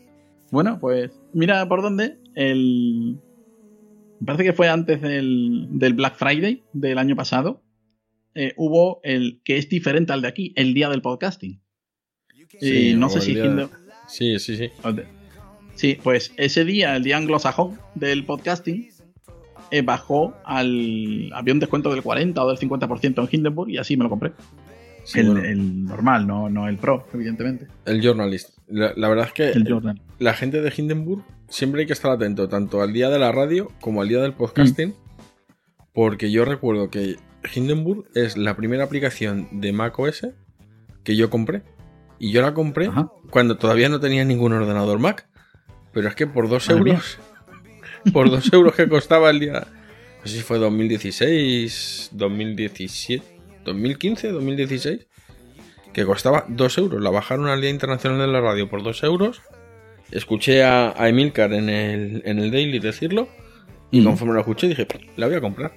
bueno, 0.52 0.78
pues 0.80 1.10
mira 1.34 1.68
por 1.68 1.82
dónde. 1.82 2.16
El... 2.36 3.18
Me 4.20 4.26
parece 4.26 4.44
que 4.44 4.52
fue 4.52 4.68
antes 4.68 5.02
del, 5.02 5.66
del 5.70 5.94
Black 5.94 6.14
Friday 6.14 6.62
del 6.72 6.96
año 6.98 7.16
pasado. 7.16 7.60
eh, 8.36 8.54
hubo 8.56 9.00
el 9.02 9.40
que 9.44 9.56
es 9.58 9.68
diferente 9.68 10.12
al 10.12 10.22
de 10.22 10.28
aquí, 10.28 10.52
el 10.54 10.74
día 10.74 10.88
del 10.88 11.02
podcasting. 11.02 11.60
Sí, 12.60 12.90
y 12.90 12.94
no 12.94 13.06
o 13.06 13.10
sé 13.10 13.20
si 13.20 13.34
Sí, 14.08 14.38
sí, 14.38 14.56
sí. 14.56 14.70
Sí, 15.74 15.98
pues 16.02 16.32
ese 16.36 16.64
día, 16.64 16.96
el 16.96 17.04
día 17.04 17.16
anglosajón 17.16 17.78
del 17.94 18.24
podcasting, 18.24 18.90
eh, 19.70 19.82
bajó 19.82 20.34
al. 20.44 21.30
Había 21.32 21.54
un 21.54 21.60
descuento 21.60 21.92
del 21.92 22.02
40 22.02 22.42
o 22.42 22.48
del 22.48 22.58
50% 22.58 23.20
en 23.20 23.28
Hindenburg 23.30 23.70
y 23.70 23.78
así 23.78 23.96
me 23.96 24.04
lo 24.04 24.10
compré. 24.10 24.32
Sí, 25.04 25.20
el, 25.20 25.26
bueno, 25.26 25.44
el 25.44 25.84
normal, 25.84 26.26
no, 26.26 26.50
no 26.50 26.68
el 26.68 26.76
pro, 26.76 27.06
evidentemente. 27.14 27.66
el 27.86 28.02
Journalist. 28.02 28.50
La, 28.66 28.92
la 28.96 29.08
verdad 29.08 29.26
es 29.26 29.32
que 29.32 29.50
El 29.50 29.64
la 30.18 30.34
gente 30.34 30.60
de 30.60 30.72
Hindenburg 30.76 31.24
siempre 31.48 31.82
hay 31.82 31.86
que 31.86 31.92
estar 31.92 32.10
atento 32.10 32.48
tanto 32.48 32.82
al 32.82 32.92
día 32.92 33.08
de 33.08 33.18
la 33.18 33.32
radio 33.32 33.70
como 33.80 34.02
al 34.02 34.08
día 34.08 34.20
del 34.20 34.32
podcasting. 34.32 34.94
Porque 35.94 36.30
yo 36.30 36.44
recuerdo 36.44 36.90
que 36.90 37.16
Hindenburg 37.54 38.04
es 38.14 38.36
la 38.36 38.56
primera 38.56 38.84
aplicación 38.84 39.48
de 39.60 39.72
macOS 39.72 40.28
que 41.04 41.16
yo 41.16 41.30
compré. 41.30 41.62
Y 42.18 42.32
yo 42.32 42.42
la 42.42 42.52
compré 42.54 42.86
Ajá. 42.86 43.10
cuando 43.30 43.56
todavía 43.56 43.88
no 43.88 44.00
tenía 44.00 44.24
ningún 44.24 44.52
ordenador 44.52 44.98
Mac. 44.98 45.28
Pero 45.92 46.08
es 46.08 46.14
que 46.14 46.26
por 46.26 46.48
dos 46.48 46.68
Madre 46.68 46.90
euros. 46.90 47.18
Por 48.12 48.30
dos 48.30 48.50
euros 48.52 48.74
que 48.74 48.88
costaba 48.88 49.30
el 49.30 49.40
día. 49.40 49.66
No 50.20 50.26
sé 50.26 50.38
si 50.38 50.42
fue 50.42 50.58
2016, 50.58 52.10
2017, 52.12 53.24
2015, 53.64 54.28
2016. 54.32 55.06
Que 55.92 56.04
costaba 56.04 56.44
dos 56.48 56.76
euros. 56.78 57.00
La 57.02 57.10
bajaron 57.10 57.48
al 57.48 57.60
Día 57.60 57.70
Internacional 57.70 58.18
de 58.20 58.26
la 58.28 58.40
Radio 58.40 58.68
por 58.68 58.82
dos 58.82 59.02
euros. 59.02 59.42
Escuché 60.10 60.62
a, 60.62 60.94
a 60.96 61.08
Emilcar 61.08 61.52
en 61.52 61.68
el, 61.68 62.22
en 62.24 62.38
el 62.38 62.50
Daily 62.50 62.78
decirlo. 62.78 63.28
Y 63.90 64.04
conforme 64.04 64.34
lo 64.34 64.40
escuché 64.40 64.68
dije, 64.68 64.86
la 65.16 65.26
voy 65.26 65.36
a 65.36 65.40
comprar. 65.40 65.72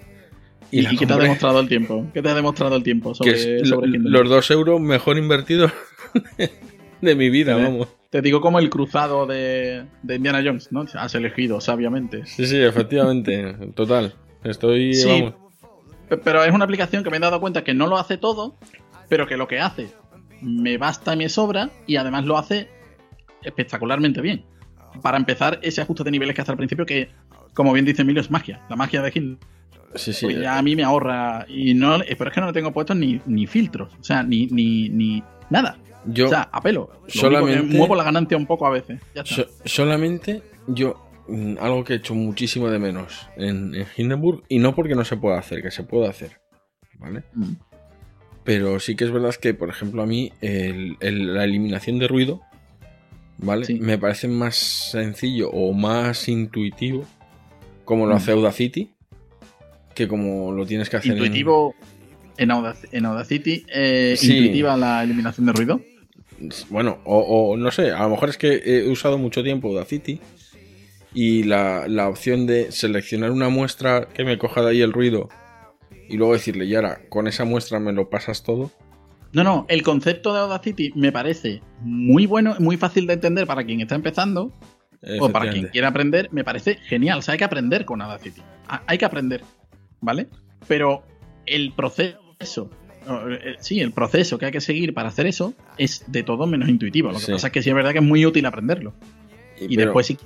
¿Y, 0.70 0.86
y 0.88 0.98
qué 0.98 1.06
te 1.06 1.14
ha 1.14 1.18
demostrado 1.18 1.60
el 1.60 1.68
tiempo? 1.68 2.08
¿Qué 2.14 2.22
te 2.22 2.30
ha 2.30 2.34
demostrado 2.34 2.76
el 2.76 2.84
tiempo 2.84 3.12
que 3.12 3.36
sobre, 3.38 3.60
lo- 3.60 3.66
sobre 3.66 3.88
Hindenburg? 3.88 4.14
los 4.14 4.30
dos 4.30 4.52
euros 4.52 4.80
mejor 4.82 5.18
invertidos 5.18 5.72
de 7.02 7.16
mi 7.16 7.30
vida, 7.30 7.56
vamos. 7.56 7.88
Te 8.10 8.22
digo 8.22 8.42
como 8.42 8.60
el 8.60 8.70
cruzado 8.70 9.26
de, 9.26 9.86
de 10.04 10.16
Indiana 10.16 10.42
Jones, 10.44 10.70
¿no? 10.72 10.86
Has 10.96 11.16
elegido 11.16 11.62
sabiamente. 11.62 12.26
Sí, 12.26 12.46
sí, 12.46 12.62
efectivamente. 12.62 13.54
Total. 13.74 14.14
Estoy, 14.44 14.94
Sí. 14.94 15.08
vamos. 15.22 15.36
Pero 16.24 16.44
es 16.44 16.54
una 16.54 16.66
aplicación 16.66 17.04
que 17.06 17.10
me 17.10 17.18
he 17.18 17.20
dado 17.22 17.40
cuenta 17.40 17.64
que 17.64 17.74
no 17.74 17.88
lo 17.88 17.98
hace 17.98 18.18
todo, 18.18 18.58
pero 19.08 19.28
que 19.28 19.38
lo 19.38 19.48
que 19.48 19.60
hace 19.62 19.88
me 20.42 20.78
basta 20.78 21.14
y 21.14 21.18
me 21.18 21.30
sobra 21.30 21.70
y 21.88 21.96
además 21.96 22.26
lo 22.26 22.38
hace 22.38 22.68
espectacularmente 23.44 24.20
bien. 24.22 24.44
Para 25.02 25.18
empezar, 25.18 25.60
ese 25.62 25.82
ajuste 25.82 26.04
de 26.04 26.12
niveles 26.12 26.36
que 26.36 26.42
hace 26.42 26.52
al 26.52 26.58
principio, 26.58 26.86
que 26.86 27.10
como 27.54 27.72
bien 27.72 27.86
dice 27.86 28.02
Emilio, 28.02 28.22
es 28.22 28.30
magia. 28.30 28.60
La 28.70 28.76
magia 28.76 29.02
de 29.02 29.12
Hill. 29.14 29.38
Sí, 29.96 30.12
sí. 30.14 30.26
Porque 30.26 30.42
ya 30.42 30.58
a 30.58 30.62
mí 30.62 30.76
me 30.76 30.84
ahorra. 30.84 31.46
Y 31.48 31.74
no, 31.74 32.00
pero 32.18 32.30
es 32.30 32.34
que 32.36 32.42
no 32.42 32.48
le 32.48 32.54
tengo 32.54 32.72
puestos 32.74 32.96
ni, 32.98 33.22
ni 33.26 33.48
filtros. 33.48 33.94
O 34.00 34.04
sea, 34.04 34.24
ni, 34.24 34.48
ni, 34.48 34.90
ni 34.90 35.24
nada. 35.50 35.78
Yo 36.06 36.26
o 36.26 36.30
sea, 36.30 36.50
a 36.52 36.62
pelo. 36.62 36.90
Lo 36.92 37.00
único 37.02 37.12
solamente- 37.20 37.78
muevo 37.78 37.96
la 37.96 38.04
ganancia 38.04 38.36
un 38.38 38.46
poco 38.48 38.66
a 38.66 38.72
veces. 38.72 39.00
Ya 39.16 39.22
está. 39.22 39.36
so- 39.36 39.48
solamente 39.66 40.42
yo 40.68 40.96
mm, 41.28 41.58
algo 41.60 41.84
que 41.84 41.94
he 41.94 41.96
hecho 41.98 42.14
muchísimo 42.16 42.70
de 42.70 42.80
menos 42.80 43.28
en, 43.38 43.74
en 43.76 43.86
Hindenburg 43.96 44.44
y 44.50 44.60
no 44.60 44.74
porque 44.76 44.96
no 44.96 45.06
se 45.06 45.18
pueda 45.18 45.38
hacer, 45.38 45.62
que 45.62 45.72
se 45.72 45.84
puede 45.84 46.08
hacer, 46.08 46.40
¿vale? 47.00 47.24
Mm. 47.34 47.54
Pero 48.44 48.80
sí 48.80 48.96
que 48.96 49.04
es 49.04 49.12
verdad 49.12 49.36
que, 49.36 49.54
por 49.54 49.70
ejemplo, 49.70 50.02
a 50.02 50.06
mí 50.08 50.32
el- 50.42 50.98
el- 51.00 51.34
la 51.36 51.44
eliminación 51.44 52.00
de 52.00 52.08
ruido, 52.08 52.42
¿vale? 53.38 53.66
Sí. 53.66 53.76
Me 53.80 53.98
parece 54.00 54.28
más 54.28 54.56
sencillo 54.56 55.50
o 55.52 55.74
más 55.74 56.28
intuitivo 56.28 57.06
como 57.86 58.06
lo 58.08 58.14
Mm. 58.16 58.18
hace 58.18 58.32
Audacity 58.32 58.92
que 59.94 60.08
como 60.08 60.52
lo 60.52 60.66
tienes 60.66 60.90
que 60.90 60.98
hacer 60.98 61.12
en- 61.12 61.18
Intuitivo 61.18 61.76
en, 62.38 62.50
Audac- 62.50 62.88
en 62.92 63.06
Audacity. 63.06 63.66
eh, 63.74 64.16
Sí. 64.18 64.38
Intuitiva 64.38 64.76
la 64.78 65.04
eliminación 65.04 65.46
de 65.46 65.54
ruido. 65.54 65.82
Bueno, 66.70 67.00
o, 67.06 67.18
o 67.52 67.58
no 67.58 67.72
sé, 67.72 67.92
a 67.92 68.04
lo 68.04 68.10
mejor 68.10 68.30
es 68.30 68.38
que 68.38 68.62
he 68.66 68.90
usado 68.90 69.18
mucho 69.18 69.44
tiempo 69.44 69.68
Audacity 69.70 70.20
y 71.14 71.44
la, 71.44 71.88
la 71.88 72.08
opción 72.08 72.46
de 72.48 72.72
seleccionar 72.72 73.32
una 73.32 73.50
muestra 73.50 74.08
que 74.14 74.24
me 74.24 74.38
coja 74.38 74.62
de 74.62 74.70
ahí 74.72 74.82
el 74.82 74.94
ruido 74.94 75.30
y 76.10 76.18
luego 76.18 76.34
decirle, 76.34 76.66
y 76.66 76.76
ahora 76.76 77.02
con 77.10 77.28
esa 77.28 77.46
muestra 77.46 77.80
me 77.80 77.94
lo 77.94 78.10
pasas 78.10 78.44
todo. 78.44 78.72
No, 79.34 79.44
no, 79.44 79.66
el 79.70 79.82
concepto 79.84 80.34
de 80.34 80.40
Audacity 80.42 80.92
me 80.96 81.12
parece 81.12 81.62
muy 81.82 82.26
bueno, 82.26 82.56
muy 82.60 82.76
fácil 82.78 83.08
de 83.08 83.14
entender 83.14 83.48
para 83.48 83.64
quien 83.64 83.80
está 83.82 83.96
empezando 83.96 84.52
o 85.20 85.30
para 85.32 85.46
quien 85.52 85.68
quiera 85.72 85.88
aprender, 85.88 86.28
me 86.32 86.44
parece 86.44 86.76
genial. 86.76 87.20
O 87.20 87.22
sea, 87.22 87.32
hay 87.34 87.38
que 87.38 87.46
aprender 87.46 87.86
con 87.86 88.02
Audacity. 88.02 88.42
Ha- 88.68 88.84
Hay 88.88 88.98
que 88.98 89.06
aprender, 89.06 89.42
¿vale? 90.02 90.28
Pero 90.68 91.04
el 91.46 91.72
proceso, 91.74 92.70
sí, 93.60 93.80
el 93.80 93.92
proceso 93.92 94.38
que 94.38 94.46
hay 94.48 94.52
que 94.52 94.62
seguir 94.62 94.94
para 94.94 95.10
hacer 95.10 95.28
eso 95.28 95.54
es 95.78 96.04
de 96.08 96.24
todo 96.24 96.46
menos 96.48 96.70
intuitivo. 96.70 97.10
Lo 97.12 97.20
que 97.20 97.26
Sí. 97.26 97.32
pasa 97.32 97.48
es 97.48 97.54
que 97.54 97.62
sí 97.64 97.70
es 97.70 97.76
verdad 97.76 97.92
que 97.92 98.00
es 98.00 98.04
muy 98.06 98.26
útil 98.26 98.46
aprenderlo. 98.46 98.94
Y 99.60 99.76
pero- 99.76 99.90
después 99.90 100.08
sí, 100.08 100.18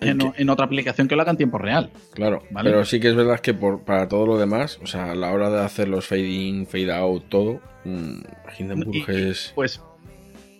en, 0.00 0.18
que- 0.18 0.32
en 0.36 0.50
otra 0.50 0.66
aplicación 0.66 1.08
que 1.08 1.16
lo 1.16 1.22
haga 1.22 1.30
en 1.30 1.36
tiempo 1.36 1.58
real. 1.58 1.90
Claro, 2.12 2.42
¿Vale? 2.50 2.70
pero 2.70 2.84
sí 2.84 3.00
que 3.00 3.08
es 3.08 3.14
verdad 3.14 3.40
que 3.40 3.54
por, 3.54 3.84
para 3.84 4.08
todo 4.08 4.26
lo 4.26 4.38
demás, 4.38 4.78
o 4.82 4.86
sea, 4.86 5.12
a 5.12 5.14
la 5.14 5.32
hora 5.32 5.48
de 5.50 5.60
hacer 5.62 5.88
los 5.88 6.06
fade 6.06 6.28
in, 6.28 6.66
fade 6.66 6.92
out, 6.92 7.24
todo, 7.28 7.60
mm, 7.84 8.20
Hindenburg 8.58 8.94
Y- 8.96 9.04
es, 9.30 9.52
Pues 9.54 9.80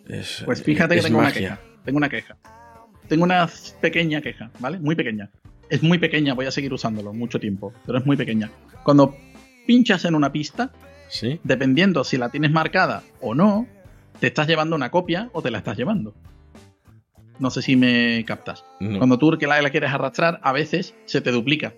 es- 0.09 0.43
Pues 0.45 0.63
fíjate 0.63 0.95
que 0.95 1.01
es 1.01 1.05
tengo 1.07 1.19
una 1.19 1.33
queja. 1.33 1.59
Tengo 1.85 1.97
una 1.99 2.09
queja. 2.09 2.37
Tengo 3.09 3.25
una 3.25 3.49
pequeña 3.81 4.21
queja, 4.23 4.51
¿vale? 4.61 4.79
Muy 4.79 4.95
pequeña. 4.95 5.31
Es 5.69 5.83
muy 5.83 5.99
pequeña, 5.99 6.35
voy 6.35 6.47
a 6.47 6.51
seguir 6.51 6.73
usándolo 6.73 7.13
mucho 7.13 7.39
tiempo, 7.41 7.73
pero 7.85 7.99
es 7.99 8.07
muy 8.07 8.17
pequeña. 8.17 8.51
Cuando 8.83 9.15
pinchas 9.67 10.05
en 10.07 10.15
una 10.15 10.31
pista, 10.33 10.73
Sí, 11.15 11.39
dependiendo 11.45 12.03
si 12.03 12.17
la 12.19 12.29
tienes 12.29 12.51
marcada 12.51 13.05
o 13.21 13.37
no, 13.37 13.69
te 14.19 14.27
estás 14.27 14.49
llevando 14.49 14.75
una 14.75 14.91
copia 14.91 15.31
o 15.33 15.43
te 15.43 15.53
la 15.53 15.59
estás 15.59 15.77
llevando. 15.77 16.13
No 17.39 17.51
sé 17.51 17.63
si 17.63 17.77
me 17.77 18.25
captas. 18.27 18.65
no. 18.81 18.99
Cuando 18.99 19.17
tú 19.17 19.31
que 19.39 19.47
la, 19.47 19.63
la 19.63 19.71
quieres 19.71 19.93
arrastrar, 19.93 20.41
a 20.43 20.53
veces 20.53 20.95
se 21.05 21.21
te 21.21 21.31
duplica 21.31 21.73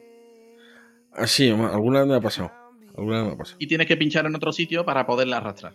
Ah, 1.12 1.26
sí, 1.26 1.50
alguna 1.50 2.00
vez 2.00 2.08
me 2.08 2.14
ha 2.14 2.20
pasado. 2.20 2.50
Alguna 2.96 3.18
vez 3.18 3.26
me 3.26 3.32
ha 3.34 3.36
pasado. 3.36 3.56
y 3.60 3.66
tienes 3.66 3.86
que 3.86 3.96
pinchar 3.98 4.24
en 4.24 4.34
otro 4.34 4.52
sitio 4.52 4.86
para 4.86 5.06
poderla 5.06 5.36
arrastrar. 5.36 5.74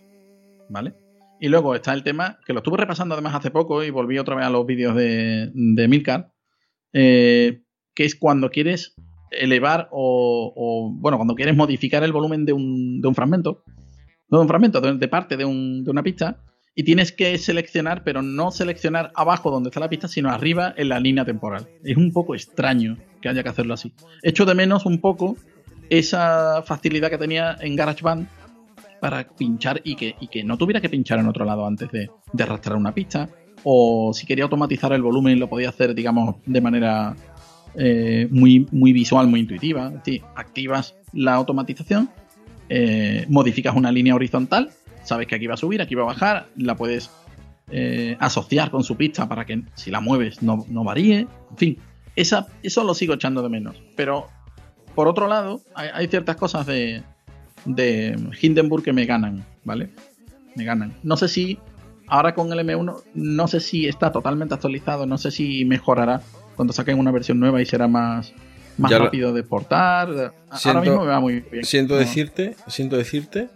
¿Vale? 0.70 0.95
Y 1.39 1.47
luego 1.49 1.76
está 1.76 1.93
el 1.93 2.03
tema, 2.03 2.39
que 2.45 2.53
lo 2.53 2.59
estuve 2.59 2.78
repasando 2.78 3.14
además 3.14 3.36
hace 3.36 3.51
poco 3.51 3.84
y 3.84 3.91
volví 3.91 4.18
otra 4.18 4.36
vez 4.36 4.45
a 4.45 4.49
los 4.49 4.66
vídeos 4.66 4.95
de, 4.95 5.51
de 5.53 5.88
Milcar, 5.88 6.32
eh, 6.93 7.62
que 7.93 8.05
es 8.05 8.16
cuando 8.16 8.49
quieres 8.49 8.95
elevar 9.32 9.88
o, 9.92 10.92
bueno, 10.94 11.18
cuando 11.18 11.36
quieres 11.36 11.56
modificar 11.56 12.04
el 12.04 12.12
volumen 12.12 12.46
de 12.46 12.54
un, 12.54 13.02
de 13.02 13.08
un 13.08 13.16
fragmento, 13.16 13.64
no 14.30 14.38
de 14.38 14.42
un 14.44 14.48
fragmento, 14.48 14.82
de, 14.82 14.98
de 14.98 15.08
parte 15.08 15.38
de, 15.38 15.46
un- 15.46 15.84
de 15.84 15.92
una 15.92 16.04
pista, 16.04 16.38
y 16.74 16.84
tienes 16.84 17.12
que 17.12 17.38
seleccionar, 17.38 18.04
pero 18.04 18.22
no 18.22 18.50
seleccionar 18.52 19.12
abajo 19.16 19.52
donde 19.52 19.70
está 19.70 19.80
la 19.82 19.90
pista, 19.90 20.08
sino 20.08 20.30
arriba 20.30 20.74
en 20.78 20.88
la 20.90 21.00
línea 21.02 21.26
temporal. 21.26 21.68
Es 21.84 21.98
un 21.98 22.12
poco 22.14 22.34
extraño 22.34 22.98
que 23.22 23.28
haya 23.28 23.44
que 23.44 23.50
hacerlo 23.50 23.74
así. 23.74 23.94
Echo 24.24 24.46
de 24.46 24.56
menos 24.56 24.86
un 24.86 25.00
poco 25.02 25.36
esa 25.90 26.62
facilidad 26.64 27.10
que 27.10 27.18
tenía 27.18 27.58
en 27.60 27.76
GarageBand 27.76 28.28
para 29.02 29.28
pinchar 29.28 29.82
y 29.84 29.96
que, 29.96 30.16
y 30.22 30.28
que 30.28 30.44
no 30.44 30.58
tuviera 30.58 30.80
que 30.80 30.90
pinchar 30.90 31.20
en 31.20 31.28
otro 31.28 31.44
lado 31.44 31.66
antes 31.66 31.92
de, 31.92 32.10
de 32.32 32.44
arrastrar 32.44 32.78
una 32.78 32.94
pista. 32.94 33.30
O 33.64 34.12
si 34.14 34.26
quería 34.26 34.46
automatizar 34.46 34.94
el 34.94 35.02
volumen, 35.02 35.40
lo 35.40 35.50
podía 35.50 35.70
hacer, 35.70 35.94
digamos, 35.94 36.38
de 36.46 36.62
manera 36.62 37.16
eh, 37.76 38.28
muy, 38.32 38.68
muy 38.72 38.94
visual, 38.94 39.28
muy 39.28 39.42
intuitiva. 39.42 39.88
Es 39.88 39.94
decir, 39.96 40.24
activas 40.36 40.96
la 41.14 41.34
automatización, 41.34 42.10
eh, 42.70 43.26
modificas 43.30 43.76
una 43.76 43.92
línea 43.92 44.16
horizontal, 44.16 44.72
sabes 45.04 45.28
que 45.28 45.36
aquí 45.36 45.48
va 45.48 45.56
a 45.56 45.58
subir, 45.58 45.82
aquí 45.82 45.96
va 45.96 46.04
a 46.04 46.08
bajar, 46.08 46.48
la 46.56 46.76
puedes 46.76 47.10
eh, 47.70 48.18
asociar 48.20 48.72
con 48.72 48.84
su 48.84 48.96
pista 48.98 49.28
para 49.28 49.46
que 49.46 49.64
si 49.76 49.92
la 49.92 50.02
mueves 50.02 50.42
no, 50.42 50.66
no 50.70 50.84
varíe. 50.84 51.28
En 51.52 51.58
fin, 51.58 51.78
esa, 52.16 52.48
eso 52.64 52.84
lo 52.84 52.94
sigo 52.94 53.14
echando 53.14 53.42
de 53.42 53.50
menos. 53.50 53.82
Pero 53.96 54.28
por 54.96 55.08
otro 55.08 55.28
lado, 55.28 55.62
hay, 55.76 56.08
ciertas 56.08 56.36
cosas 56.36 56.66
de, 56.66 57.04
de 57.66 58.18
Hindenburg 58.42 58.84
que 58.84 58.94
me 58.94 59.06
ganan, 59.06 59.46
¿vale? 59.64 59.90
Me 60.56 60.66
ganan. 60.66 60.94
No 61.04 61.16
sé 61.16 61.30
si 61.30 61.60
ahora 62.08 62.34
con 62.34 62.52
el 62.52 62.60
M1, 62.60 63.04
no 63.14 63.48
sé 63.48 63.62
si 63.62 63.88
está 63.88 64.12
totalmente 64.12 64.54
actualizado, 64.54 65.06
no 65.06 65.18
sé 65.18 65.32
si 65.32 65.64
mejorará 65.64 66.22
cuando 66.56 66.74
saquen 66.74 66.97
una 66.99 67.12
versión 67.12 67.39
nueva 67.39 67.62
y 67.62 67.66
será 67.66 67.88
más, 67.88 68.34
más 68.78 68.91
Ya 68.91 68.99
rápido 68.99 69.34
de 69.34 69.41
exportar. 69.41 70.34
Ahora 70.49 70.82
mismo 70.82 71.02
me 71.02 71.08
va 71.08 71.20
muy 71.20 71.39
bien. 71.41 71.64
Siento 71.64 71.93
No. 71.95 71.99
decirte, 71.99 72.56
siento 72.68 72.97
decirte 72.97 73.49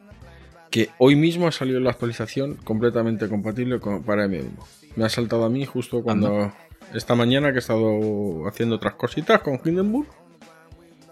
que 0.72 0.90
hoy 0.98 1.16
mismo 1.16 1.48
ha 1.48 1.52
salido 1.52 1.80
la 1.80 1.92
actualización 1.92 2.56
completamente 2.56 3.30
compatible 3.30 3.80
con, 3.80 4.04
para 4.04 4.26
M1. 4.28 4.50
Me 4.96 5.06
ha 5.06 5.10
saltado 5.10 5.46
a 5.46 5.50
mí 5.50 5.66
justo 5.66 6.02
cuando 6.04 6.52
esta 6.94 7.16
mañana 7.16 7.50
que 7.52 7.56
he 7.58 7.60
estado 7.60 8.48
haciendo 8.48 8.76
otras 8.76 8.94
cositas 8.96 9.42
con 9.42 9.60
Hindenburg. 9.64 10.08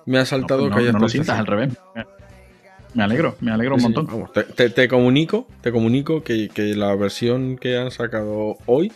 Me 0.05 0.17
ha 0.17 0.21
No, 0.21 0.25
saltado 0.25 0.61
pues 0.61 0.69
no, 0.71 0.75
que 0.77 0.83
haya 0.83 0.91
no 0.91 0.99
lo 0.99 1.09
sientas 1.09 1.39
al 1.39 1.47
revés. 1.47 1.73
Me- 2.93 3.03
alegro, 3.03 3.35
me 3.41 3.51
alegro 3.51 3.73
un 3.75 3.79
sí, 3.81 3.85
montón. 3.87 4.05
vamos, 4.05 4.31
te, 4.33 4.43
te- 4.43 4.69
te 4.69 4.87
comunico, 4.87 5.47
te 5.61 5.71
comunico 5.71 6.23
que, 6.23 6.49
que 6.49 6.75
la 6.75 6.93
versión 6.95 7.57
que 7.57 7.77
han 7.77 7.89
sacado 7.89 8.57
hoy, 8.67 8.91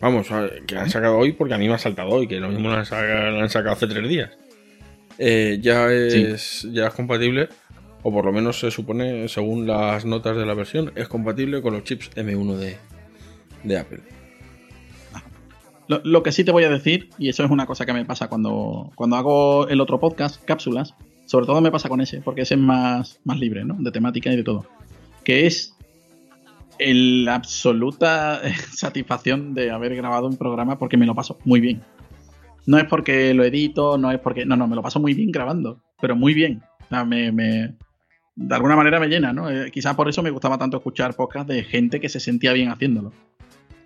vamos, 0.00 0.28
que 0.66 0.76
han 0.76 0.90
sacado 0.90 1.18
hoy 1.18 1.32
porque 1.32 1.54
a 1.54 1.58
mí 1.58 1.68
me 1.68 1.74
ha 1.74 1.78
saltado 1.78 2.10
hoy, 2.10 2.26
que 2.26 2.40
lo 2.40 2.48
mismo 2.48 2.68
la 2.70 2.80
han 2.80 2.86
sacado, 2.86 3.30
la 3.30 3.42
han 3.42 3.50
sacado 3.50 3.74
hace 3.74 3.86
tres 3.86 4.08
días. 4.08 4.30
Eh, 5.18 5.58
ya 5.60 5.92
es 5.92 6.66
ya 6.72 6.88
es 6.88 6.94
compatible, 6.94 7.48
o 8.02 8.12
por 8.12 8.24
lo 8.24 8.32
menos 8.32 8.58
se 8.58 8.70
supone, 8.70 9.28
según 9.28 9.66
las 9.66 10.04
notas 10.04 10.36
de 10.36 10.44
la 10.44 10.54
versión, 10.54 10.92
es 10.96 11.08
compatible 11.08 11.62
con 11.62 11.74
los 11.74 11.84
chips 11.84 12.10
M1 12.16 12.56
de, 12.56 12.76
de 13.62 13.78
Apple. 13.78 14.00
Lo, 15.86 16.00
lo 16.02 16.22
que 16.22 16.32
sí 16.32 16.44
te 16.44 16.50
voy 16.50 16.64
a 16.64 16.70
decir, 16.70 17.10
y 17.18 17.28
eso 17.28 17.44
es 17.44 17.50
una 17.50 17.66
cosa 17.66 17.84
que 17.84 17.92
me 17.92 18.04
pasa 18.04 18.28
cuando, 18.28 18.90
cuando 18.94 19.16
hago 19.16 19.68
el 19.68 19.80
otro 19.80 20.00
podcast, 20.00 20.42
cápsulas, 20.44 20.94
sobre 21.26 21.46
todo 21.46 21.60
me 21.60 21.70
pasa 21.70 21.88
con 21.88 22.00
ese, 22.00 22.20
porque 22.20 22.42
ese 22.42 22.54
es 22.54 22.60
más, 22.60 23.20
más 23.24 23.38
libre, 23.38 23.64
¿no? 23.64 23.76
De 23.78 23.90
temática 23.90 24.32
y 24.32 24.36
de 24.36 24.44
todo. 24.44 24.66
Que 25.24 25.46
es 25.46 25.73
la 26.78 27.34
absoluta 27.36 28.40
satisfacción 28.72 29.54
de 29.54 29.70
haber 29.70 29.94
grabado 29.96 30.26
un 30.26 30.36
programa 30.36 30.78
porque 30.78 30.96
me 30.96 31.06
lo 31.06 31.14
paso 31.14 31.38
muy 31.44 31.60
bien. 31.60 31.82
No 32.66 32.78
es 32.78 32.84
porque 32.84 33.34
lo 33.34 33.44
edito, 33.44 33.98
no 33.98 34.10
es 34.10 34.18
porque. 34.20 34.46
No, 34.46 34.56
no, 34.56 34.66
me 34.66 34.74
lo 34.76 34.82
paso 34.82 34.98
muy 35.00 35.12
bien 35.14 35.30
grabando, 35.30 35.80
pero 36.00 36.16
muy 36.16 36.32
bien. 36.34 36.62
O 36.90 37.04
me, 37.04 37.30
me- 37.32 37.74
de 38.36 38.54
alguna 38.54 38.74
manera 38.74 38.98
me 38.98 39.06
llena, 39.08 39.32
¿no? 39.32 39.48
Eh, 39.50 39.70
quizás 39.70 39.94
por 39.94 40.08
eso 40.08 40.22
me 40.22 40.30
gustaba 40.30 40.58
tanto 40.58 40.78
escuchar 40.78 41.14
podcasts 41.14 41.48
de 41.52 41.62
gente 41.62 42.00
que 42.00 42.08
se 42.08 42.18
sentía 42.20 42.52
bien 42.52 42.68
haciéndolo 42.70 43.12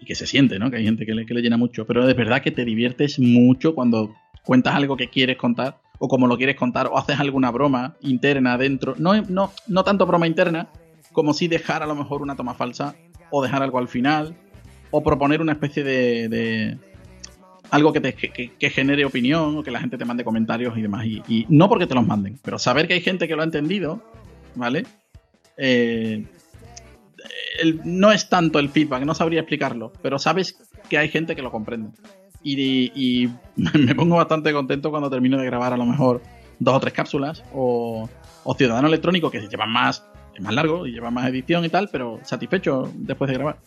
y 0.01 0.07
que 0.07 0.14
se 0.14 0.26
siente, 0.26 0.59
¿no? 0.59 0.70
Que 0.70 0.76
hay 0.78 0.84
gente 0.84 1.05
que 1.05 1.12
le, 1.14 1.26
que 1.26 1.34
le 1.34 1.43
llena 1.43 1.57
mucho. 1.57 1.86
Pero 1.86 2.09
es 2.09 2.16
verdad 2.16 2.41
que 2.41 2.51
te 2.53 2.64
diviertes 2.64 3.18
mucho 3.18 3.74
cuando 3.74 4.14
cuentas 4.45 4.74
algo 4.74 4.97
que 4.97 5.09
quieres 5.09 5.36
contar, 5.36 5.80
o 5.99 6.07
como 6.09 6.26
lo 6.28 6.36
quieres 6.39 6.57
contar, 6.57 6.86
o 6.86 6.97
haces 6.97 7.18
alguna 7.20 7.51
broma 7.51 7.97
interna 8.01 8.57
dentro. 8.57 8.95
No, 8.99 9.20
no, 9.22 9.53
no 9.66 9.84
tanto 9.84 10.07
broma 10.07 10.26
interna, 10.28 10.68
como 11.18 11.34
si 11.34 11.48
dejar 11.48 11.82
a 11.82 11.86
lo 11.86 11.96
mejor 11.96 12.22
una 12.22 12.36
toma 12.36 12.54
falsa, 12.54 12.94
o 13.32 13.42
dejar 13.42 13.60
algo 13.60 13.78
al 13.78 13.88
final, 13.88 14.36
o 14.92 15.02
proponer 15.02 15.40
una 15.40 15.50
especie 15.50 15.82
de. 15.82 16.78
algo 17.72 17.92
que, 17.92 18.00
te, 18.00 18.14
que, 18.14 18.70
genere 18.70 19.04
opinión, 19.04 19.58
o 19.58 19.64
que 19.64 19.72
la 19.72 19.80
gente 19.80 19.98
te 19.98 20.04
mande 20.04 20.22
comentarios 20.22 20.78
y 20.78 20.82
demás. 20.82 21.04
Y, 21.06 21.44
no 21.48 21.68
porque 21.68 21.88
te 21.88 21.96
los 21.96 22.06
manden, 22.06 22.38
pero 22.44 22.56
saber 22.60 22.86
que 22.86 22.94
hay 22.94 23.00
gente 23.00 23.26
que 23.26 23.34
lo 23.34 23.42
ha 23.42 23.46
entendido, 23.46 24.00
¿vale? 24.54 24.86
Eh, 25.56 26.24
el- 27.58 27.80
no 27.82 28.12
es 28.12 28.28
tanto 28.28 28.60
el 28.60 28.68
feedback, 28.68 29.02
no 29.02 29.12
sabría 29.12 29.40
explicarlo, 29.40 29.92
pero 30.00 30.20
sabes 30.20 30.56
que 30.88 30.98
hay 30.98 31.08
gente 31.08 31.34
que 31.34 31.42
lo 31.42 31.50
comprende. 31.50 31.90
Y, 32.44 32.92
y 32.94 33.28
me 33.56 33.96
pongo 33.96 34.14
bastante 34.14 34.52
contento 34.52 34.90
cuando 34.90 35.10
termino 35.10 35.36
de 35.36 35.46
grabar 35.46 35.72
a 35.72 35.76
lo 35.76 35.84
mejor 35.84 36.22
dos 36.60 36.76
o 36.76 36.80
tres 36.80 36.92
cápsulas 36.92 37.42
o, 37.52 38.08
o 38.44 38.54
Ciudadano 38.54 38.88
Electrónico 38.88 39.30
que 39.30 39.40
llevan 39.48 39.70
más, 39.70 40.07
es 40.39 40.45
más 40.45 40.55
largo 40.55 40.86
y 40.86 40.93
lleva 40.93 41.11
más 41.11 41.28
edición 41.28 41.64
y 41.64 41.68
tal, 41.68 41.89
pero 41.91 42.20
satisfecho 42.22 42.91
después 42.95 43.28
de 43.28 43.34
grabar 43.34 43.59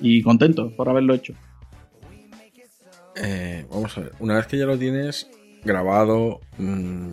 y 0.00 0.22
contento 0.22 0.74
por 0.76 0.88
haberlo 0.88 1.14
hecho. 1.14 1.34
Eh, 3.14 3.64
vamos 3.70 3.96
a 3.96 4.00
ver, 4.02 4.12
una 4.18 4.34
vez 4.34 4.46
que 4.46 4.58
ya 4.58 4.66
lo 4.66 4.76
tienes 4.76 5.28
grabado, 5.64 6.40
mm, 6.58 7.10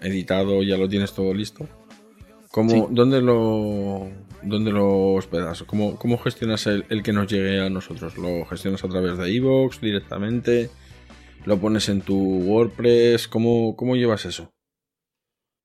editado, 0.00 0.62
ya 0.62 0.76
lo 0.76 0.88
tienes 0.88 1.12
todo 1.12 1.32
listo, 1.32 1.68
¿cómo, 2.50 2.70
Sí. 2.70 2.82
¿dónde, 2.90 3.20
lo, 3.20 4.08
¿dónde 4.42 4.72
lo 4.72 5.12
hospedas? 5.12 5.62
¿Cómo, 5.62 5.96
cómo 5.96 6.18
gestionas 6.18 6.66
el, 6.66 6.86
el 6.88 7.02
que 7.02 7.12
nos 7.12 7.30
llegue 7.30 7.60
a 7.60 7.70
nosotros? 7.70 8.16
¿Lo 8.16 8.44
gestionas 8.46 8.82
a 8.82 8.88
través 8.88 9.16
de 9.18 9.30
iVoox 9.30 9.80
directamente? 9.80 10.70
¿Lo 11.44 11.58
pones 11.58 11.88
en 11.90 12.00
tu 12.00 12.16
WordPress? 12.16 13.28
¿Cómo, 13.28 13.76
cómo 13.76 13.94
llevas 13.94 14.24
eso? 14.24 14.50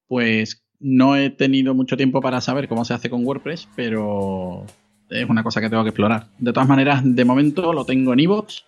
Pues 0.08 0.62
no 0.80 1.16
he 1.16 1.30
tenido 1.30 1.74
mucho 1.74 1.98
tiempo 1.98 2.22
para 2.22 2.42
saber 2.42 2.68
cómo 2.68 2.86
se 2.86 2.94
hace 2.94 3.10
con 3.10 3.26
WordPress, 3.26 3.68
pero 3.76 4.66
es 5.10 5.30
una 5.30 5.44
cosa 5.44 5.62
que 5.62 5.70
tengo 5.70 5.84
que 5.84 5.90
explorar. 5.90 6.28
De 6.38 6.54
todas 6.54 6.70
maneras, 6.70 7.02
de 7.04 7.26
momento 7.26 7.74
lo 7.74 7.86
tengo 7.86 8.14
en 8.14 8.20
iVoox. 8.22 8.64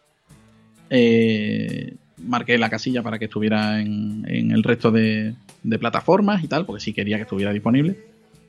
Eh, 0.89 1.95
marqué 2.18 2.57
la 2.57 2.70
casilla 2.70 3.01
para 3.01 3.18
que 3.18 3.26
estuviera 3.26 3.82
en, 3.82 4.26
el 4.28 4.64
resto 4.64 4.91
de, 4.91 5.36
plataformas 5.80 6.43
y 6.43 6.47
tal, 6.47 6.66
porque 6.66 6.82
sí 6.82 6.93
quería 6.93 7.18
que 7.18 7.24
estuviera 7.24 7.53
disponible. 7.53 7.97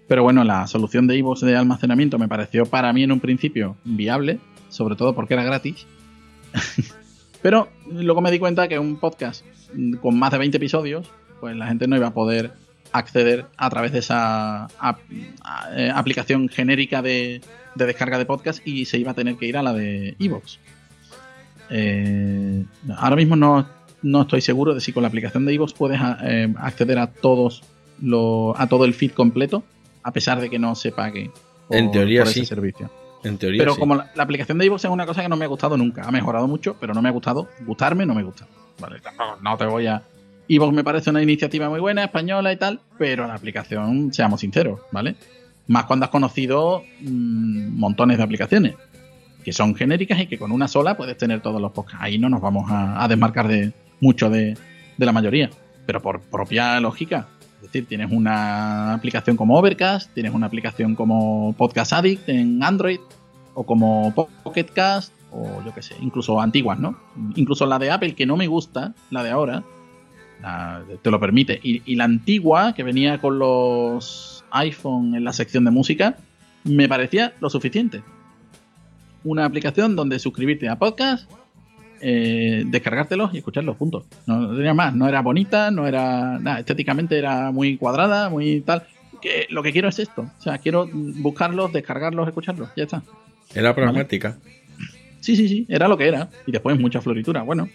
Pero 0.08 0.24
bueno, 0.24 0.42
la 0.42 0.66
solución 0.66 1.06
de 1.06 1.16
iVoox 1.18 1.42
de 1.42 1.56
almacenamiento 1.56 2.18
me 2.18 2.28
pareció 2.28 2.66
para 2.66 2.92
mí 2.92 3.04
en 3.04 3.12
un 3.12 3.20
principio 3.20 3.76
viable, 3.84 4.40
sobre 4.68 4.96
todo 4.96 5.14
porque 5.14 5.34
era 5.34 5.44
gratis. 5.44 5.86
Pero 7.42 7.68
luego 7.90 8.20
me 8.20 8.30
di 8.30 8.38
cuenta 8.38 8.68
que 8.68 8.78
un 8.78 8.96
podcast 8.96 9.44
con 10.00 10.18
más 10.18 10.32
de 10.32 10.38
20 10.38 10.56
episodios, 10.56 11.10
pues 11.40 11.56
la 11.56 11.66
gente 11.66 11.88
no 11.88 11.96
iba 11.96 12.08
a 12.08 12.14
poder 12.14 12.52
acceder 12.92 13.46
a 13.56 13.70
través 13.70 13.92
de 13.92 13.98
esa 14.00 14.64
ap- 14.78 15.00
eh, 15.76 15.90
aplicación 15.94 16.48
genérica 16.48 17.02
de, 17.02 17.40
de 17.74 17.86
descarga 17.86 18.18
de 18.18 18.26
podcast 18.26 18.66
y 18.66 18.84
se 18.84 18.98
iba 18.98 19.12
a 19.12 19.14
tener 19.14 19.36
que 19.36 19.46
ir 19.46 19.56
a 19.56 19.62
la 19.62 19.72
de 19.72 20.14
iVoox. 20.18 20.58
Eh, 21.70 22.64
ahora 22.96 23.16
mismo 23.16 23.36
no, 23.36 23.66
no 24.02 24.22
estoy 24.22 24.40
seguro 24.40 24.74
de 24.74 24.80
si 24.80 24.92
con 24.92 25.02
la 25.02 25.08
aplicación 25.08 25.46
de 25.46 25.54
iVoox 25.54 25.72
puedes 25.74 26.00
a- 26.00 26.18
eh, 26.22 26.52
acceder 26.58 26.98
a 26.98 27.06
todos 27.08 27.62
lo- 28.00 28.54
a 28.58 28.66
todo 28.66 28.84
el 28.84 28.94
feed 28.94 29.12
completo, 29.12 29.62
a 30.02 30.12
pesar 30.12 30.40
de 30.40 30.50
que 30.50 30.58
no 30.58 30.74
se 30.74 30.92
pague 30.92 31.30
por, 31.68 31.76
En 31.76 31.90
teoría 31.90 32.22
por 32.22 32.30
ese 32.30 32.40
sí. 32.40 32.46
servicio. 32.46 32.90
En 33.24 33.38
teoría, 33.38 33.60
Pero 33.60 33.74
sí. 33.74 33.80
como 33.80 33.94
la, 33.94 34.10
la 34.16 34.24
aplicación 34.24 34.58
de 34.58 34.66
iVoox 34.66 34.84
es 34.84 34.90
una 34.90 35.06
cosa 35.06 35.22
que 35.22 35.28
no 35.28 35.36
me 35.36 35.44
ha 35.44 35.48
gustado 35.48 35.76
nunca. 35.76 36.02
Ha 36.02 36.10
mejorado 36.10 36.48
mucho, 36.48 36.76
pero 36.80 36.92
no 36.92 37.00
me 37.00 37.08
ha 37.08 37.12
gustado. 37.12 37.48
Gustarme 37.64 38.04
no 38.04 38.14
me 38.14 38.24
gusta. 38.24 38.46
Vale, 38.80 38.98
tampoco, 39.00 39.38
no 39.40 39.56
te 39.56 39.64
voy 39.66 39.86
a... 39.86 40.02
iVoox 40.48 40.72
me 40.72 40.84
parece 40.84 41.10
una 41.10 41.22
iniciativa 41.22 41.68
muy 41.68 41.80
buena, 41.80 42.04
española 42.04 42.52
y 42.52 42.56
tal, 42.56 42.80
pero 42.98 43.26
la 43.26 43.34
aplicación, 43.34 44.12
seamos 44.12 44.40
sinceros, 44.40 44.80
¿vale? 44.90 45.16
Más 45.68 45.84
cuando 45.84 46.04
has 46.04 46.10
conocido 46.10 46.82
mm, 47.00 47.78
montones 47.78 48.18
de 48.18 48.24
aplicaciones 48.24 48.74
que 49.44 49.52
son 49.52 49.74
genéricas 49.74 50.20
y 50.20 50.26
que 50.26 50.38
con 50.38 50.52
una 50.52 50.68
sola 50.68 50.96
puedes 50.96 51.16
tener 51.16 51.40
todos 51.40 51.60
los 51.60 51.72
podcasts. 51.72 52.04
Ahí 52.04 52.18
no 52.18 52.28
nos 52.28 52.40
vamos 52.40 52.70
a, 52.70 53.02
a 53.02 53.08
desmarcar 53.08 53.48
de 53.48 53.72
mucho 54.00 54.30
de, 54.30 54.56
de 54.96 55.06
la 55.06 55.12
mayoría. 55.12 55.50
Pero 55.86 56.00
por 56.00 56.20
propia 56.20 56.78
lógica. 56.80 57.26
Es 57.56 57.62
decir, 57.62 57.86
tienes 57.86 58.10
una 58.10 58.92
aplicación 58.92 59.36
como 59.36 59.56
Overcast, 59.58 60.12
tienes 60.14 60.32
una 60.32 60.46
aplicación 60.46 60.94
como 60.94 61.54
Podcast 61.56 61.92
Addict 61.92 62.28
en 62.28 62.62
Android, 62.62 63.00
o 63.54 63.64
como 63.64 64.12
Pocket 64.14 64.64
Cast, 64.64 65.12
o 65.30 65.62
yo 65.64 65.72
qué 65.74 65.82
sé, 65.82 65.94
incluso 66.00 66.40
antiguas, 66.40 66.78
¿no? 66.78 66.98
Incluso 67.36 67.66
la 67.66 67.78
de 67.78 67.90
Apple, 67.90 68.14
que 68.14 68.26
no 68.26 68.36
me 68.36 68.46
gusta, 68.46 68.94
la 69.10 69.22
de 69.22 69.30
ahora, 69.30 69.62
la- 70.42 70.82
te 71.00 71.10
lo 71.10 71.18
permite. 71.20 71.58
Y, 71.62 71.82
y 71.86 71.96
la 71.96 72.04
antigua, 72.04 72.74
que 72.74 72.82
venía 72.82 73.18
con 73.18 73.38
los 73.38 74.44
iPhone 74.50 75.14
en 75.14 75.24
la 75.24 75.32
sección 75.32 75.64
de 75.64 75.70
música, 75.70 76.16
me 76.64 76.88
parecía 76.88 77.32
lo 77.40 77.48
suficiente. 77.48 78.02
Una 79.24 79.44
aplicación 79.44 79.94
donde 79.96 80.18
suscribirte 80.18 80.68
a 80.68 80.76
podcast, 80.76 81.30
eh, 82.00 82.64
descargártelos 82.66 83.32
y 83.34 83.38
escucharlos 83.38 83.76
juntos. 83.76 84.04
No, 84.26 84.40
no 84.40 84.56
tenía 84.56 84.74
más, 84.74 84.94
no 84.94 85.08
era 85.08 85.22
bonita, 85.22 85.70
no 85.70 85.86
era 85.86 86.38
nada, 86.40 86.58
estéticamente 86.58 87.16
era 87.16 87.50
muy 87.52 87.76
cuadrada, 87.76 88.28
muy 88.28 88.60
tal. 88.62 88.82
Que 89.20 89.46
lo 89.50 89.62
que 89.62 89.70
quiero 89.72 89.88
es 89.88 90.00
esto. 90.00 90.22
O 90.36 90.42
sea, 90.42 90.58
quiero 90.58 90.88
buscarlos, 90.92 91.72
descargarlos, 91.72 92.26
escucharlos. 92.26 92.70
Ya 92.76 92.84
está. 92.84 93.04
Era 93.54 93.72
pragmática. 93.72 94.36
Sí, 95.20 95.36
sí, 95.36 95.48
sí, 95.48 95.66
era 95.68 95.86
lo 95.86 95.96
que 95.96 96.08
era. 96.08 96.28
Y 96.44 96.50
después 96.50 96.76
mucha 96.80 97.00
floritura. 97.00 97.42
Bueno, 97.42 97.68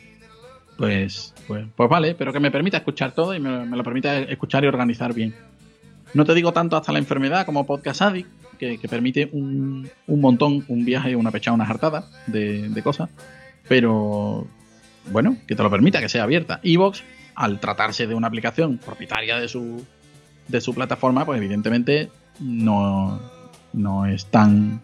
pues, 0.78 1.34
pues, 1.48 1.66
pues 1.76 1.90
vale, 1.90 2.16
pero 2.16 2.32
que 2.32 2.40
me 2.40 2.52
permita 2.52 2.78
escuchar 2.78 3.14
todo 3.14 3.34
y 3.34 3.40
me, 3.40 3.66
lo 3.66 3.84
permita 3.84 4.18
escuchar 4.20 4.64
y 4.64 4.68
organizar 4.68 5.14
bien. 5.14 5.36
No 6.14 6.26
te 6.26 6.34
digo 6.34 6.54
tanto 6.54 6.78
hasta 6.78 6.92
la 6.92 7.00
enfermedad 7.00 7.46
como 7.46 7.66
Podcast 7.66 8.02
Addict, 8.02 8.30
que, 8.58 8.78
que 8.78 8.88
permite 8.88 9.30
un, 9.32 9.90
un 10.08 10.22
montón, 10.22 10.64
un 10.68 10.86
viaje, 10.86 11.16
una 11.16 11.32
pechada, 11.32 11.56
una 11.56 11.66
jartada 11.66 12.06
de, 12.28 12.70
de 12.70 12.84
cosas. 12.84 13.10
Pero 13.68 14.48
bueno, 15.12 15.38
que 15.48 15.56
te 15.56 15.64
lo 15.64 15.70
permita, 15.70 16.00
que 16.00 16.10
sea 16.10 16.24
abierta. 16.24 16.60
Evox, 16.64 17.04
al 17.36 17.60
tratarse 17.60 18.08
de 18.08 18.16
una 18.16 18.28
aplicación 18.28 18.78
propietaria 18.78 19.40
de 19.40 19.48
su, 19.48 19.86
de 20.48 20.62
su 20.62 20.74
plataforma, 20.74 21.26
pues 21.26 21.38
evidentemente 21.38 22.10
no, 22.40 23.20
no 23.74 24.06
es 24.06 24.26
tan. 24.28 24.82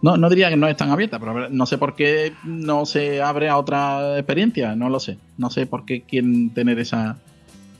No, 0.00 0.16
no 0.16 0.28
diría 0.30 0.48
que 0.48 0.56
no 0.56 0.68
es 0.68 0.76
tan 0.76 0.90
abierta, 0.90 1.18
pero 1.18 1.48
no 1.50 1.66
sé 1.66 1.76
por 1.76 1.96
qué 1.96 2.32
no 2.44 2.86
se 2.86 3.20
abre 3.20 3.48
a 3.48 3.58
otra 3.58 4.16
experiencia, 4.18 4.76
no 4.76 4.88
lo 4.88 5.00
sé. 5.00 5.18
No 5.36 5.50
sé 5.50 5.66
por 5.66 5.84
qué 5.84 6.02
quieren 6.02 6.50
tener 6.50 6.78
esa. 6.78 7.18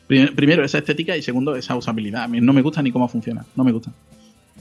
pri- 0.08 0.32
Primero, 0.32 0.64
esa 0.64 0.78
estética 0.78 1.16
y 1.16 1.22
segundo, 1.22 1.54
esa 1.54 1.76
usabilidad. 1.76 2.24
A 2.24 2.28
mí 2.28 2.40
no 2.40 2.52
me 2.52 2.62
gusta 2.62 2.82
ni 2.82 2.90
cómo 2.90 3.06
funciona, 3.08 3.44
no 3.54 3.62
me 3.64 3.70
gusta. 3.72 3.92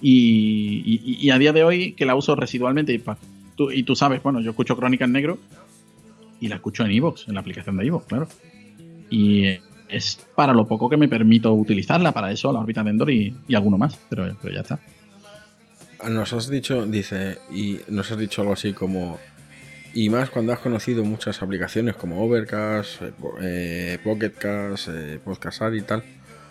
Y 0.02 1.30
a 1.32 1.38
día 1.40 1.54
de 1.54 1.64
hoy, 1.64 1.94
que 1.94 2.06
la 2.06 2.16
uso 2.16 2.36
residualmente, 2.36 2.94
y, 2.94 3.00
pa- 3.00 3.18
tú, 3.56 3.72
y 3.72 3.84
tú 3.84 3.96
sabes, 3.96 4.22
bueno, 4.22 4.40
yo 4.42 4.52
escucho 4.52 4.76
Crónica 4.78 5.06
en 5.06 5.12
Negro 5.14 5.40
y 6.40 6.48
la 6.50 6.56
escucho 6.56 6.86
en 6.86 6.92
Evox, 6.92 7.28
en 7.28 7.34
la 7.34 7.40
aplicación 7.40 7.78
de 7.78 7.86
Evox, 7.88 8.06
claro. 8.06 8.28
Y 9.10 9.46
eh, 9.46 9.62
es 9.90 10.26
para 10.36 10.54
lo 10.54 10.68
poco 10.68 10.90
que 10.90 10.98
me 10.98 11.08
permito 11.08 11.52
utilizarla, 11.54 12.12
para 12.12 12.32
eso, 12.32 12.52
la 12.54 12.60
órbita 12.60 12.84
de 12.84 12.92
Endor 12.92 13.10
y, 13.10 13.36
y 13.48 13.56
alguno 13.56 13.78
más, 13.80 13.98
pero, 14.10 14.38
pero 14.42 14.54
ya 14.54 14.62
está. 14.62 14.80
Nos 16.10 16.34
has 16.34 16.50
dicho, 16.50 16.86
dice, 16.86 17.38
y 17.52 17.80
nos 17.88 18.12
has 18.12 18.18
dicho 18.18 18.42
algo 18.42 18.54
así 18.54 18.74
como. 18.74 19.20
Y 19.94 20.10
más 20.10 20.30
cuando 20.30 20.54
has 20.54 20.60
conocido 20.60 21.04
muchas 21.04 21.42
aplicaciones 21.42 21.96
como 21.96 22.24
Overcast, 22.24 23.02
eh, 23.02 23.12
po- 23.20 23.36
eh, 23.42 23.98
Pocketcast, 24.04 24.90
eh, 24.90 25.20
Podcast 25.24 25.62
Addict 25.64 25.84
y 25.84 25.88
tal. 25.88 26.04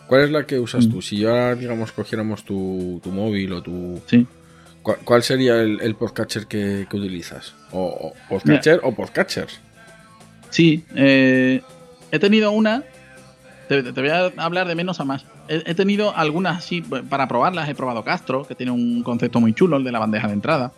¿Cuál 0.09 0.23
es 0.23 0.31
la 0.31 0.47
que 0.47 0.59
usas 0.59 0.87
Mm. 0.87 0.91
tú? 0.91 1.03
Si 1.03 1.19
ya, 1.19 1.55
digamos, 1.55 1.93
cogiéramos 1.93 2.45
tu, 2.45 3.01
tu 3.05 3.11
móvil 3.13 3.53
o 3.53 3.63
tu. 3.63 4.01
Sí. 4.07 4.27
¿Cuál, 4.83 4.99
cuál 5.05 5.23
sería 5.23 5.61
el, 5.61 5.81
el 5.81 5.95
podcatcher 5.95 6.47
que, 6.47 6.87
que 6.91 6.97
utilizas? 6.97 7.55
¿O, 7.73 7.83
o 7.85 8.15
podcatcher 8.29 8.81
o 8.83 8.95
podcatchers? 8.95 9.61
Sí, 10.51 10.85
eh, 10.97 11.61
he 12.11 12.19
tenido 12.19 12.51
una. 12.53 12.83
Te, 13.69 13.83
te 13.83 14.01
voy 14.01 14.11
a 14.11 14.33
hablar 14.39 14.67
de 14.69 14.75
menos 14.75 14.99
a 15.01 15.05
más. 15.05 15.25
He, 15.49 15.75
tenido 15.75 16.17
algunas 16.17 16.59
así 16.59 16.83
para 16.83 17.29
probarlas. 17.29 17.69
He 17.69 17.75
probado 17.75 18.05
Castro, 18.05 18.45
que 18.45 18.55
tiene 18.55 18.73
un 18.73 19.03
concepto 19.03 19.41
muy 19.41 19.53
chulo, 19.53 19.77
el 19.77 19.85
de 19.85 19.93
la 19.93 19.99
bandeja 19.99 20.27
de 20.27 20.35
entrada. 20.35 20.73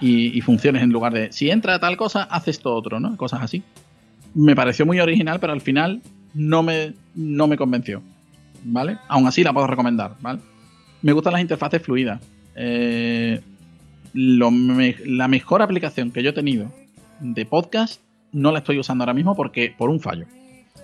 Y, 0.00 0.40
funciones 0.40 0.82
en 0.82 0.90
lugar 0.90 1.12
de 1.12 1.32
si 1.32 1.50
entra 1.50 1.78
tal 1.78 1.96
cosa, 1.96 2.22
hace 2.22 2.50
esto 2.50 2.74
otro, 2.74 3.00
¿no? 3.00 3.16
Cosas 3.16 3.42
así. 3.42 3.62
Me 4.34 4.56
pareció 4.56 4.86
muy 4.86 4.98
original, 5.00 5.40
pero 5.40 5.52
al 5.52 5.60
final 5.60 6.00
no 6.34 6.62
me, 6.62 6.94
no 7.14 7.46
me 7.46 7.56
convenció. 7.56 8.02
¿Vale? 8.62 8.98
Aún 9.08 9.26
así 9.26 9.42
la 9.42 9.52
puedo 9.52 9.66
recomendar, 9.66 10.16
¿vale? 10.20 10.40
Me 11.02 11.12
gustan 11.12 11.32
las 11.32 11.42
interfaces 11.42 11.82
fluidas. 11.82 12.20
Eh, 12.54 13.40
la 14.12 15.28
mejor 15.28 15.62
aplicación 15.62 16.10
que 16.10 16.22
yo 16.22 16.30
he 16.30 16.34
tenido 16.34 16.70
de 17.20 17.46
podcast 17.46 18.00
no 18.32 18.52
la 18.52 18.58
estoy 18.58 18.78
usando 18.78 19.04
ahora 19.04 19.14
mismo 19.14 19.34
porque 19.34 19.74
por 19.76 19.90
un 19.90 20.00
fallo. 20.00 20.26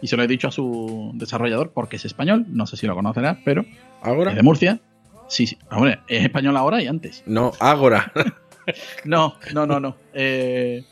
Y 0.03 0.09
se 0.09 0.16
lo 0.16 0.22
he 0.22 0.26
dicho 0.26 0.49
a 0.49 0.51
su 0.53 1.11
desarrollador 1.14 1.72
porque 1.72 1.97
es 1.97 2.05
español, 2.05 2.45
no 2.49 2.66
sé 2.66 2.76
si 2.76 2.87
lo 2.87 2.95
conocerás, 2.95 3.39
pero 3.45 3.64
¿Agora? 4.03 4.30
es 4.30 4.37
de 4.37 4.43
Murcia. 4.43 4.80
Sí, 5.28 5.47
sí, 5.47 5.59
hombre, 5.70 6.01
es 6.09 6.22
español 6.24 6.57
ahora 6.57 6.82
y 6.82 6.87
antes. 6.87 7.22
No, 7.26 7.53
Agora. 7.61 8.12
No, 9.05 9.37
no, 9.55 9.64
no, 9.64 9.78
no. 9.78 9.97
Eh, 10.12 10.82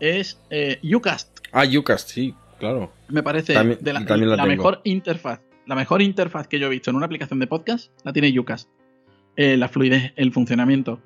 es 0.00 0.38
eh, 0.50 0.80
Ucast, 0.94 1.38
ah, 1.52 1.64
Ucast, 1.64 2.10
sí, 2.10 2.34
claro. 2.58 2.92
me 3.08 3.22
parece 3.22 3.54
También- 3.54 3.78
de 3.80 3.92
la, 3.92 4.00
mejor 4.46 4.80
interfaz. 4.84 5.40
La 5.66 5.74
mejor 5.74 6.02
interfaz 6.02 6.48
que 6.48 6.58
yo 6.58 6.66
he 6.66 6.70
visto 6.70 6.90
en 6.90 6.96
una 6.96 7.06
aplicación 7.06 7.38
de 7.38 7.46
podcast 7.46 7.90
la 8.04 8.12
tiene 8.12 8.36
Ucast. 8.38 8.68
Eh, 9.36 9.56
la 9.56 9.68
fluidez, 9.68 10.12
el 10.16 10.32
funcionamiento. 10.32 11.00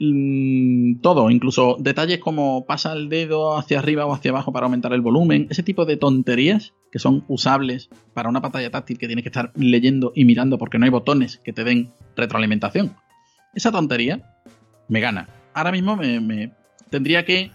Mm, 0.00 1.00
todo, 1.00 1.28
incluso 1.28 1.76
detalles 1.80 2.18
como 2.18 2.64
pasa 2.66 2.92
el 2.92 3.08
dedo 3.08 3.56
hacia 3.56 3.80
arriba 3.80 4.06
o 4.06 4.14
hacia 4.14 4.30
abajo 4.30 4.52
para 4.52 4.66
aumentar 4.66 4.92
el 4.92 5.00
volumen, 5.00 5.48
ese 5.50 5.64
tipo 5.64 5.84
de 5.86 5.96
tonterías 5.96 6.72
que 6.92 7.00
son 7.00 7.24
usables 7.26 7.88
para 8.14 8.28
una 8.28 8.40
pantalla 8.40 8.70
táctil 8.70 8.96
que 8.96 9.08
tienes 9.08 9.24
que 9.24 9.28
estar 9.28 9.50
leyendo 9.56 10.12
y 10.14 10.24
mirando 10.24 10.56
porque 10.56 10.78
no 10.78 10.84
hay 10.84 10.90
botones 10.90 11.38
que 11.38 11.52
te 11.52 11.64
den 11.64 11.90
retroalimentación. 12.16 12.94
Esa 13.54 13.72
tontería 13.72 14.22
me 14.88 15.00
gana. 15.00 15.28
Ahora 15.52 15.72
mismo 15.72 15.96
me, 15.96 16.20
me 16.20 16.52
tendría 16.90 17.24
que. 17.24 17.40
eh, 17.40 17.50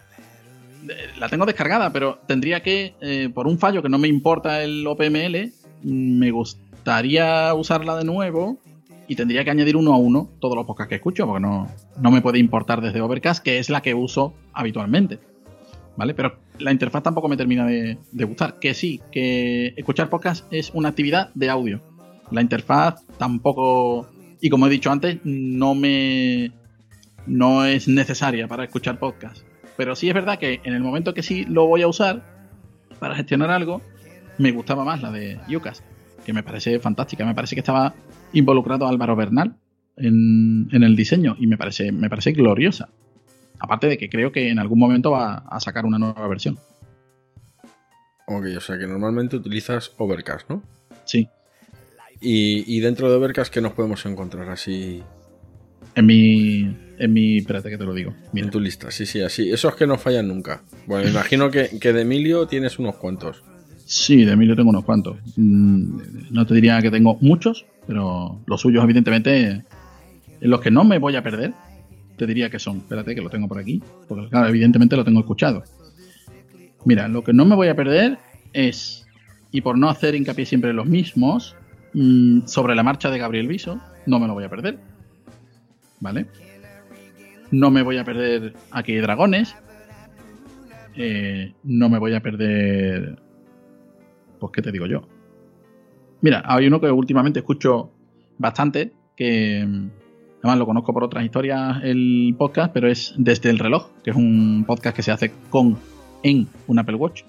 La 1.18 1.30
tengo 1.30 1.46
descargada, 1.46 1.94
pero 1.94 2.20
tendría 2.28 2.62
que, 2.62 2.94
eh, 3.00 3.30
por 3.34 3.48
un 3.48 3.58
fallo 3.58 3.82
que 3.82 3.90
no 3.90 3.98
me 3.98 4.10
importa 4.10 4.62
el 4.64 4.86
OPML, 4.86 5.54
me 5.84 6.32
gustaría 6.32 7.54
usarla 7.54 7.96
de 7.96 8.04
nuevo 8.04 8.60
y 9.08 9.16
tendría 9.16 9.44
que 9.44 9.52
añadir 9.52 9.76
uno 9.76 9.94
a 9.94 9.98
uno 9.98 10.30
todos 10.40 10.56
los 10.56 10.66
podcasts 10.66 10.90
que 10.90 10.96
escucho, 10.96 11.26
porque 11.26 11.42
no, 11.42 11.68
no 12.00 12.12
me 12.12 12.22
puede 12.22 12.40
importar 12.40 12.82
desde 12.82 13.02
Overcast, 13.02 13.44
que 13.44 13.60
es 13.60 13.70
la 13.70 13.82
que 13.82 13.94
uso 13.94 14.34
habitualmente. 14.54 15.20
¿Vale? 15.96 16.14
Pero 16.14 16.40
la 16.60 16.72
interfaz 16.72 17.04
tampoco 17.04 17.28
me 17.28 17.38
termina 17.38 17.66
de, 17.66 17.98
gustar. 18.12 18.60
Que 18.60 18.74
sí, 18.74 19.02
que 19.12 19.74
escuchar 19.78 20.10
podcast 20.10 20.52
es 20.52 20.72
una 20.74 20.90
actividad 20.90 21.30
de 21.34 21.50
audio. 21.50 21.82
La 22.32 22.42
interfaz 22.42 23.06
tampoco. 23.18 24.08
Y 24.42 24.50
como 24.50 24.68
he 24.68 24.70
dicho 24.70 24.92
antes, 24.92 25.20
no 25.24 25.76
me. 25.76 26.52
No 27.26 27.66
es 27.66 27.88
necesaria 27.88 28.48
para 28.48 28.66
escuchar 28.66 29.00
podcast. 29.00 29.44
Pero 29.78 29.96
sí 29.96 30.08
es 30.08 30.14
verdad 30.14 30.40
que 30.40 30.62
en 30.64 30.74
el 30.74 30.82
momento 30.82 31.14
que 31.14 31.24
sí 31.24 31.46
lo 31.46 31.68
voy 31.68 31.82
a 31.82 31.88
usar 31.88 32.24
para 33.00 33.16
gestionar 33.16 33.50
algo, 33.50 33.82
me 34.38 34.52
gustaba 34.52 34.84
más 34.84 35.02
la 35.02 35.12
de 35.12 35.40
Yucas, 35.48 35.84
que 36.26 36.34
me 36.34 36.44
parece 36.44 36.80
fantástica. 36.80 37.26
Me 37.26 37.36
parece 37.36 37.56
que 37.56 37.62
estaba 37.62 37.94
involucrado 38.34 38.88
Álvaro 38.88 39.16
Bernal 39.16 39.56
en, 39.98 40.68
en 40.72 40.84
el 40.84 40.96
diseño 40.96 41.36
y 41.40 41.48
me 41.48 41.58
parece, 41.58 41.92
me 41.92 42.10
parece 42.10 42.32
gloriosa. 42.34 42.90
Aparte 43.60 43.88
de 43.88 43.98
que 43.98 44.10
creo 44.10 44.32
que 44.32 44.50
en 44.50 44.60
algún 44.60 44.80
momento 44.80 45.12
va 45.12 45.36
a 45.38 45.60
sacar 45.60 45.86
una 45.86 45.98
nueva 45.98 46.28
versión. 46.28 46.58
Ok, 48.26 48.46
o 48.58 48.62
sea 48.62 48.78
que 48.78 48.88
normalmente 48.88 49.36
utilizas 49.36 49.92
Overcast, 49.98 50.50
¿no? 50.50 50.64
Sí. 51.06 51.28
Y, 52.22 52.64
y 52.78 52.80
dentro 52.80 53.10
de 53.10 53.18
Overcast, 53.18 53.54
¿qué 53.54 53.62
nos 53.62 53.74
podemos 53.74 54.06
encontrar 54.06 54.50
así 54.50 55.04
En 55.96 56.06
mi. 56.06 56.76
En 56.98 57.12
mi. 57.14 57.38
Espérate 57.38 57.70
que 57.70 57.78
te 57.78 57.84
lo 57.84 57.94
digo. 57.94 58.14
Mira. 58.32 58.46
en 58.48 58.52
tu 58.52 58.60
lista? 58.60 58.92
Sí, 58.92 59.06
sí, 59.06 59.22
así. 59.22 59.52
Esos 59.52 59.76
que 59.76 59.86
no 59.88 59.98
fallan 59.98 60.28
nunca. 60.30 60.64
Bueno, 60.88 61.04
me 61.06 61.12
imagino 61.12 61.52
que, 61.52 61.70
que 61.82 61.92
de 61.92 62.02
Emilio 62.02 62.48
tienes 62.48 62.80
unos 62.80 62.96
cuantos. 62.96 63.44
Sí, 63.86 64.24
de 64.24 64.32
Emilio 64.34 64.56
tengo 64.56 64.70
unos 64.70 64.86
cuantos. 64.86 65.18
Mm, 65.36 66.32
No 66.32 66.46
te 66.46 66.54
diría 66.54 66.82
que 66.82 66.90
tengo 66.92 67.18
muchos, 67.20 67.66
pero 67.88 68.40
los 68.46 68.62
suyos, 68.62 68.84
evidentemente, 68.84 69.64
en 70.42 70.50
los 70.50 70.62
que 70.62 70.72
no 70.72 70.84
me 70.84 71.00
voy 71.00 71.16
a 71.16 71.24
perder, 71.24 71.54
te 72.18 72.26
diría 72.28 72.50
que 72.50 72.60
son. 72.60 72.78
Espérate 72.78 73.16
que 73.16 73.22
lo 73.22 73.30
tengo 73.30 73.48
por 73.48 73.60
aquí, 73.60 73.82
porque 74.08 74.30
claro, 74.30 74.48
evidentemente 74.48 74.96
lo 74.96 75.04
tengo 75.04 75.20
escuchado. 75.20 75.64
Mira, 76.86 77.08
lo 77.08 77.24
que 77.24 77.34
no 77.34 77.46
me 77.46 77.56
voy 77.56 77.70
a 77.70 77.76
perder 77.76 78.18
es, 78.52 79.08
y 79.52 79.62
por 79.62 79.78
no 79.78 79.90
hacer 79.90 80.16
hincapié 80.16 80.46
siempre 80.46 80.72
en 80.72 80.76
los 80.76 80.86
mismos, 80.86 81.56
mm, 81.94 82.46
sobre 82.46 82.76
la 82.76 82.84
marcha 82.84 83.10
de 83.10 83.20
Gabriel 83.20 83.48
Viso, 83.48 83.80
no 84.06 84.20
me 84.20 84.28
lo 84.28 84.34
voy 84.34 84.44
a 84.44 84.50
perder. 84.50 84.80
¿Vale? 86.00 86.28
No 87.52 87.72
me 87.72 87.82
voy 87.82 87.98
a 87.98 88.04
perder 88.04 88.54
Aquí 88.72 88.96
dragones. 88.96 89.56
Eh, 90.96 91.54
no 91.64 91.90
me 91.90 91.98
voy 91.98 92.14
a 92.14 92.22
perder 92.22 93.20
pues 94.40 94.52
qué 94.52 94.62
te 94.62 94.74
digo 94.74 94.86
yo. 94.88 95.08
Mira, 96.24 96.42
hay 96.46 96.68
uno 96.68 96.80
que 96.80 96.90
últimamente 96.90 97.40
escucho 97.40 97.92
bastante, 98.38 98.94
que 99.18 99.66
mm, 99.68 99.90
además 100.40 100.58
lo 100.58 100.66
conozco 100.66 100.94
por 100.94 101.04
otras 101.04 101.26
historias 101.26 101.84
el 101.84 102.34
podcast, 102.40 102.72
pero 102.72 102.90
es 102.90 103.14
Desde 103.18 103.50
el 103.50 103.60
reloj, 103.60 103.90
que 104.02 104.12
es 104.12 104.16
un 104.16 104.64
podcast 104.66 104.96
que 104.96 105.04
se 105.04 105.12
hace 105.12 105.34
con 105.50 105.78
en 106.24 106.48
un 106.68 106.80
Apple 106.80 106.96
Watch, 106.96 107.24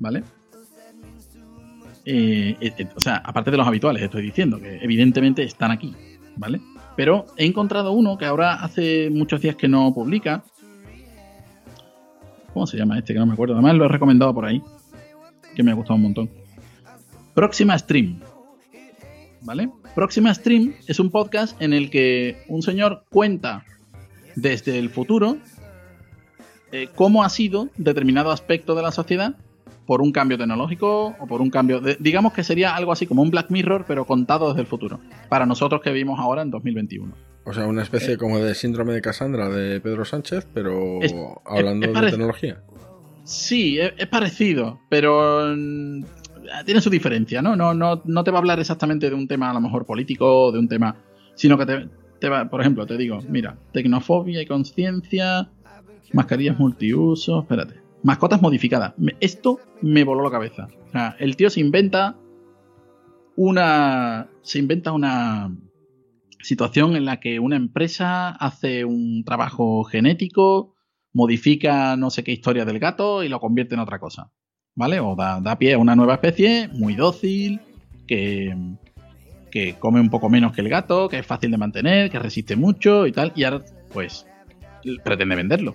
¿vale? 0.00 0.24
Eh, 2.04 2.56
eh, 2.60 2.72
eh, 2.76 2.88
o 2.96 3.00
sea, 3.00 3.22
aparte 3.24 3.52
de 3.52 3.58
los 3.58 3.66
habituales, 3.66 4.02
estoy 4.02 4.22
diciendo 4.22 4.60
que 4.60 4.78
evidentemente 4.82 5.44
están 5.44 5.70
aquí, 5.70 5.94
¿vale? 6.34 6.60
Pero 6.96 7.26
he 7.36 7.46
encontrado 7.46 7.92
uno 7.92 8.18
que 8.18 8.24
ahora 8.24 8.54
hace 8.54 9.08
muchos 9.08 9.40
días 9.40 9.54
que 9.54 9.68
no 9.68 9.94
publica. 9.94 10.42
¿Cómo 12.52 12.66
se 12.66 12.76
llama 12.76 12.98
este? 12.98 13.12
Que 13.12 13.20
no 13.20 13.26
me 13.26 13.34
acuerdo. 13.34 13.54
Además 13.54 13.76
lo 13.76 13.84
he 13.84 13.88
recomendado 13.88 14.34
por 14.34 14.46
ahí 14.46 14.60
que 15.54 15.62
me 15.62 15.70
ha 15.70 15.74
gustado 15.74 15.94
un 15.94 16.02
montón. 16.02 16.45
Próxima 17.36 17.78
Stream. 17.78 18.20
¿Vale? 19.42 19.68
Próxima 19.94 20.32
Stream 20.34 20.74
es 20.88 20.98
un 20.98 21.10
podcast 21.10 21.60
en 21.60 21.74
el 21.74 21.90
que 21.90 22.42
un 22.48 22.62
señor 22.62 23.04
cuenta 23.10 23.62
desde 24.34 24.78
el 24.78 24.88
futuro 24.90 25.36
eh, 26.72 26.88
cómo 26.94 27.22
ha 27.22 27.28
sido 27.28 27.68
determinado 27.76 28.30
aspecto 28.32 28.74
de 28.74 28.82
la 28.82 28.90
sociedad 28.90 29.34
por 29.86 30.00
un 30.00 30.12
cambio 30.12 30.36
tecnológico 30.38 31.14
o 31.20 31.26
por 31.28 31.40
un 31.42 31.50
cambio. 31.50 31.80
De, 31.80 31.96
digamos 32.00 32.32
que 32.32 32.42
sería 32.42 32.74
algo 32.74 32.90
así 32.90 33.06
como 33.06 33.20
un 33.22 33.30
Black 33.30 33.50
Mirror, 33.50 33.84
pero 33.86 34.06
contado 34.06 34.48
desde 34.48 34.62
el 34.62 34.66
futuro. 34.66 34.98
Para 35.28 35.44
nosotros 35.44 35.82
que 35.82 35.90
vivimos 35.92 36.18
ahora 36.18 36.40
en 36.42 36.50
2021. 36.50 37.14
O 37.44 37.52
sea, 37.52 37.66
una 37.66 37.82
especie 37.82 38.16
como 38.16 38.38
de 38.40 38.54
síndrome 38.54 38.94
de 38.94 39.02
Cassandra 39.02 39.50
de 39.50 39.78
Pedro 39.80 40.06
Sánchez, 40.06 40.48
pero 40.54 41.00
Es- 41.02 41.14
hablando 41.44 41.86
es 41.86 41.92
de 42.00 42.10
tecnología. 42.10 42.62
Sí, 43.24 43.78
es, 43.78 43.92
es 43.98 44.06
parecido, 44.08 44.80
pero 44.88 45.54
mm, 45.54 46.04
tiene 46.64 46.80
su 46.80 46.90
diferencia, 46.90 47.42
¿no? 47.42 47.56
No, 47.56 47.74
no, 47.74 48.02
no 48.04 48.24
te 48.24 48.30
va 48.30 48.38
a 48.38 48.40
hablar 48.40 48.60
exactamente 48.60 49.08
de 49.08 49.14
un 49.14 49.28
tema 49.28 49.50
a 49.50 49.54
lo 49.54 49.60
mejor 49.60 49.86
político 49.86 50.52
de 50.52 50.58
un 50.58 50.68
tema, 50.68 50.96
sino 51.34 51.58
que 51.58 51.88
te, 52.18 52.28
va, 52.28 52.48
por 52.48 52.60
ejemplo, 52.60 52.86
te 52.86 52.96
digo, 52.96 53.18
mira, 53.28 53.58
tecnofobia 53.72 54.42
y 54.42 54.46
conciencia, 54.46 55.50
mascarillas 56.12 56.58
multiuso, 56.58 57.40
espérate, 57.40 57.80
mascotas 58.02 58.42
modificadas. 58.42 58.94
Esto 59.20 59.60
me 59.82 60.04
voló 60.04 60.24
la 60.24 60.30
cabeza. 60.30 60.68
O 60.88 60.90
sea, 60.90 61.16
el 61.18 61.36
tío 61.36 61.50
se 61.50 61.60
inventa 61.60 62.16
una, 63.36 64.28
se 64.42 64.58
inventa 64.58 64.92
una 64.92 65.54
situación 66.40 66.96
en 66.96 67.04
la 67.04 67.20
que 67.20 67.40
una 67.40 67.56
empresa 67.56 68.30
hace 68.30 68.84
un 68.84 69.24
trabajo 69.24 69.84
genético 69.84 70.74
modifica 71.12 71.96
no 71.96 72.10
sé 72.10 72.22
qué 72.22 72.32
historia 72.32 72.64
del 72.64 72.78
gato 72.78 73.24
y 73.24 73.28
lo 73.28 73.40
convierte 73.40 73.74
en 73.74 73.80
otra 73.80 73.98
cosa. 73.98 74.32
¿Vale? 74.76 75.00
O 75.00 75.16
da, 75.16 75.40
da 75.40 75.58
pie 75.58 75.74
a 75.74 75.78
una 75.78 75.96
nueva 75.96 76.14
especie 76.14 76.68
muy 76.72 76.94
dócil, 76.94 77.60
que, 78.06 78.54
que 79.50 79.74
come 79.74 80.00
un 80.00 80.10
poco 80.10 80.28
menos 80.28 80.52
que 80.54 80.60
el 80.60 80.68
gato, 80.68 81.08
que 81.08 81.18
es 81.18 81.26
fácil 81.26 81.50
de 81.50 81.56
mantener, 81.58 82.10
que 82.10 82.18
resiste 82.18 82.54
mucho 82.56 83.06
y 83.06 83.12
tal. 83.12 83.32
Y 83.34 83.44
ahora, 83.44 83.64
pues, 83.92 84.26
pretende 85.02 85.34
venderlo. 85.34 85.74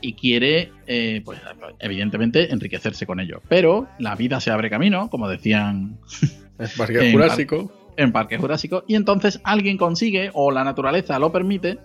Y 0.00 0.14
quiere, 0.14 0.70
eh, 0.86 1.22
pues, 1.24 1.40
evidentemente, 1.78 2.52
enriquecerse 2.52 3.06
con 3.06 3.20
ello. 3.20 3.40
Pero 3.48 3.86
la 3.98 4.16
vida 4.16 4.40
se 4.40 4.50
abre 4.50 4.68
camino, 4.68 5.08
como 5.08 5.28
decían 5.28 5.98
Es 6.58 6.76
Parque 6.76 7.06
En 7.06 7.12
Jurásico. 7.12 7.72
en 7.96 8.12
Parque 8.12 8.38
Jurásico 8.38 8.84
y 8.86 8.96
entonces 8.96 9.40
alguien 9.44 9.76
consigue 9.76 10.30
o 10.34 10.50
la 10.50 10.64
naturaleza 10.64 11.18
lo 11.18 11.32
permite 11.32 11.78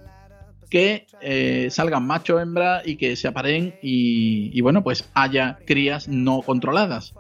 que 0.70 1.08
eh, 1.22 1.68
salgan 1.72 2.06
macho 2.06 2.40
hembra 2.40 2.82
y 2.86 2.96
que 2.96 3.16
se 3.16 3.28
aparen 3.28 3.76
y, 3.82 4.52
y, 4.54 4.62
bueno 4.62 4.84
pues 4.84 5.10
haya 5.14 5.60
crías 5.66 6.08
no 6.08 6.42
controladas. 6.42 7.14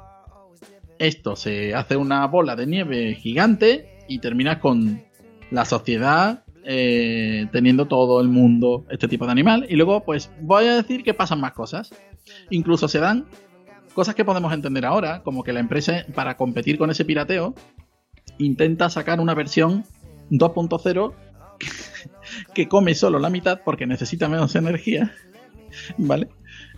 Esto 0.99 1.35
se 1.35 1.73
hace 1.73 1.95
una 1.95 2.27
bola 2.27 2.55
de 2.55 2.67
nieve 2.67 3.15
gigante 3.15 4.05
y 4.07 4.19
termina 4.19 4.59
con 4.59 5.01
la 5.51 5.65
sociedad 5.65 6.43
eh, 6.65 7.47
teniendo 7.51 7.87
todo 7.87 8.21
el 8.21 8.27
mundo 8.27 8.85
este 8.89 9.07
tipo 9.07 9.25
de 9.25 9.31
animal. 9.31 9.65
Y 9.69 9.75
luego 9.75 10.03
pues 10.03 10.29
voy 10.41 10.65
a 10.65 10.75
decir 10.75 11.03
que 11.03 11.13
pasan 11.13 11.39
más 11.39 11.53
cosas. 11.53 11.91
Incluso 12.49 12.87
se 12.87 12.99
dan 12.99 13.25
cosas 13.93 14.13
que 14.13 14.25
podemos 14.25 14.53
entender 14.53 14.85
ahora 14.85 15.23
como 15.23 15.43
que 15.43 15.53
la 15.53 15.61
empresa 15.61 16.05
para 16.13 16.37
competir 16.37 16.77
con 16.77 16.91
ese 16.91 17.05
pirateo 17.05 17.55
intenta 18.37 18.89
sacar 18.89 19.19
una 19.19 19.33
versión 19.33 19.83
2.0 20.29 21.13
que 22.53 22.67
come 22.67 22.93
solo 22.95 23.19
la 23.19 23.29
mitad 23.29 23.61
porque 23.63 23.85
necesita 23.87 24.27
menos 24.29 24.55
energía, 24.55 25.13
¿vale? 25.97 26.27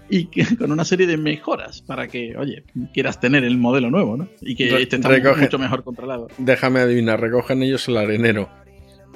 Y 0.09 0.25
que, 0.25 0.45
con 0.57 0.71
una 0.71 0.83
serie 0.85 1.07
de 1.07 1.17
mejoras 1.17 1.81
para 1.81 2.07
que, 2.07 2.35
oye, 2.37 2.63
quieras 2.93 3.19
tener 3.19 3.43
el 3.43 3.57
modelo 3.57 3.89
nuevo, 3.89 4.17
¿no? 4.17 4.27
Y 4.41 4.55
que 4.55 4.69
Re- 4.69 4.83
este 4.83 4.97
está 4.97 5.09
recoge- 5.09 5.41
mucho 5.41 5.57
mejor 5.59 5.83
controlado. 5.83 6.27
Déjame 6.37 6.79
adivinar, 6.81 7.19
recogen 7.21 7.63
ellos 7.63 7.87
el 7.87 7.97
arenero. 7.97 8.49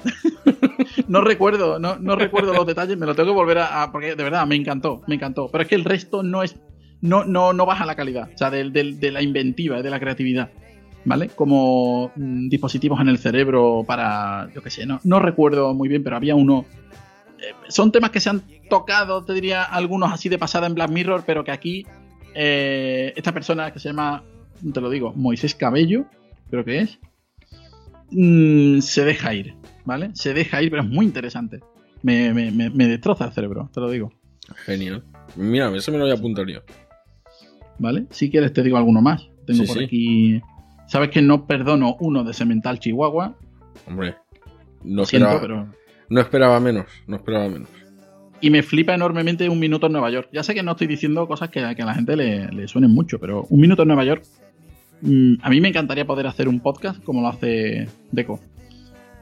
No 1.08 1.20
recuerdo, 1.20 1.78
no, 1.78 1.98
no 1.98 2.16
recuerdo 2.16 2.52
los 2.54 2.66
detalles, 2.66 2.96
me 2.96 3.06
lo 3.06 3.14
tengo 3.14 3.30
que 3.30 3.34
volver 3.34 3.58
a, 3.58 3.82
a- 3.82 3.92
porque 3.92 4.14
de 4.16 4.24
verdad 4.24 4.46
me 4.46 4.56
encantó, 4.56 5.02
me 5.06 5.14
encantó. 5.16 5.48
Pero 5.50 5.62
es 5.62 5.68
que 5.68 5.74
el 5.74 5.84
resto 5.84 6.22
no 6.22 6.42
es, 6.42 6.56
no, 7.00 7.24
no, 7.24 7.52
no 7.52 7.66
baja 7.66 7.86
la 7.86 7.94
calidad, 7.94 8.30
o 8.34 8.38
sea, 8.38 8.50
de 8.50 8.64
la 9.12 9.22
inventiva, 9.22 9.82
de 9.82 9.90
la 9.90 10.00
creatividad. 10.00 10.50
¿Vale? 11.08 11.28
Como 11.28 12.10
mm, 12.16 12.48
dispositivos 12.48 13.00
en 13.00 13.08
el 13.08 13.18
cerebro 13.18 13.84
para, 13.86 14.50
yo 14.54 14.62
qué 14.62 14.70
sé, 14.70 14.84
no, 14.86 15.00
no 15.04 15.20
recuerdo 15.20 15.72
muy 15.72 15.88
bien, 15.88 16.02
pero 16.02 16.16
había 16.16 16.34
uno. 16.34 16.64
eh, 17.38 17.52
son 17.68 17.92
temas 17.92 18.10
que 18.10 18.20
se 18.20 18.28
han 18.30 18.42
tocado, 18.68 19.24
te 19.24 19.32
diría, 19.32 19.62
algunos 19.62 20.12
así 20.12 20.28
de 20.28 20.38
pasada 20.38 20.66
en 20.66 20.74
Black 20.74 20.90
Mirror, 20.90 21.22
pero 21.26 21.44
que 21.44 21.52
aquí 21.52 21.86
eh, 22.34 23.12
esta 23.16 23.32
persona 23.32 23.72
que 23.72 23.78
se 23.78 23.88
llama, 23.90 24.22
te 24.74 24.80
lo 24.80 24.90
digo, 24.90 25.12
Moisés 25.14 25.54
Cabello, 25.54 26.06
creo 26.50 26.64
que 26.64 26.80
es, 26.80 26.98
mm, 28.10 28.80
se 28.80 29.04
deja 29.04 29.34
ir, 29.34 29.54
¿vale? 29.84 30.10
Se 30.14 30.34
deja 30.34 30.62
ir, 30.62 30.70
pero 30.70 30.82
es 30.82 30.88
muy 30.88 31.06
interesante. 31.06 31.60
Me, 32.02 32.32
me- 32.34 32.50
me- 32.50 32.70
me 32.70 32.86
destroza 32.88 33.24
el 33.26 33.32
cerebro, 33.32 33.70
te 33.72 33.80
lo 33.80 33.90
digo, 33.90 34.12
Genial. 34.64 35.02
Mira, 35.34 35.74
ese 35.76 35.90
me 35.90 35.98
lo 35.98 36.04
voy 36.04 36.12
a 36.12 36.16
apuntar 36.16 36.46
yo. 36.46 36.60
¿vale? 37.78 38.06
Si 38.10 38.30
quieres 38.30 38.52
te 38.52 38.62
digo 38.62 38.76
alguno 38.76 39.02
más. 39.02 39.28
Tengo 39.44 39.62
Sí, 39.62 39.66
por 39.66 39.78
sí. 39.78 39.84
aquí... 39.84 40.40
Sabes 40.86 41.10
que 41.10 41.22
no 41.22 41.46
perdono 41.46 41.96
uno 42.00 42.24
de 42.24 42.32
Semental 42.32 42.78
Chihuahua, 42.78 43.36
Hombre. 43.86 44.14
No 44.82 44.96
lo 45.02 45.06
siento, 45.06 45.28
esperaba, 45.28 45.40
pero... 45.40 45.74
No 46.08 46.20
esperaba 46.20 46.60
menos, 46.60 46.86
no 47.06 47.16
esperaba 47.16 47.48
menos. 47.48 47.68
Y 48.40 48.50
me 48.50 48.62
flipa 48.62 48.94
enormemente 48.94 49.48
Un 49.48 49.58
Minuto 49.58 49.86
en 49.86 49.92
Nueva 49.92 50.10
York. 50.10 50.28
Ya 50.32 50.42
sé 50.42 50.54
que 50.54 50.62
no 50.62 50.72
estoy 50.72 50.86
diciendo 50.86 51.26
cosas 51.26 51.48
que, 51.50 51.60
que 51.74 51.82
a 51.82 51.86
la 51.86 51.94
gente 51.94 52.16
le, 52.16 52.48
le 52.48 52.68
suenen 52.68 52.90
mucho, 52.92 53.18
pero 53.18 53.46
Un 53.48 53.60
Minuto 53.60 53.82
en 53.82 53.88
Nueva 53.88 54.04
York. 54.04 54.24
mm, 55.02 55.34
a 55.42 55.50
mí 55.50 55.60
me 55.60 55.68
encantaría 55.68 56.06
poder 56.06 56.26
hacer 56.26 56.48
un 56.48 56.60
podcast 56.60 57.02
como 57.02 57.22
lo 57.22 57.28
hace 57.28 57.88
Deco. 58.12 58.40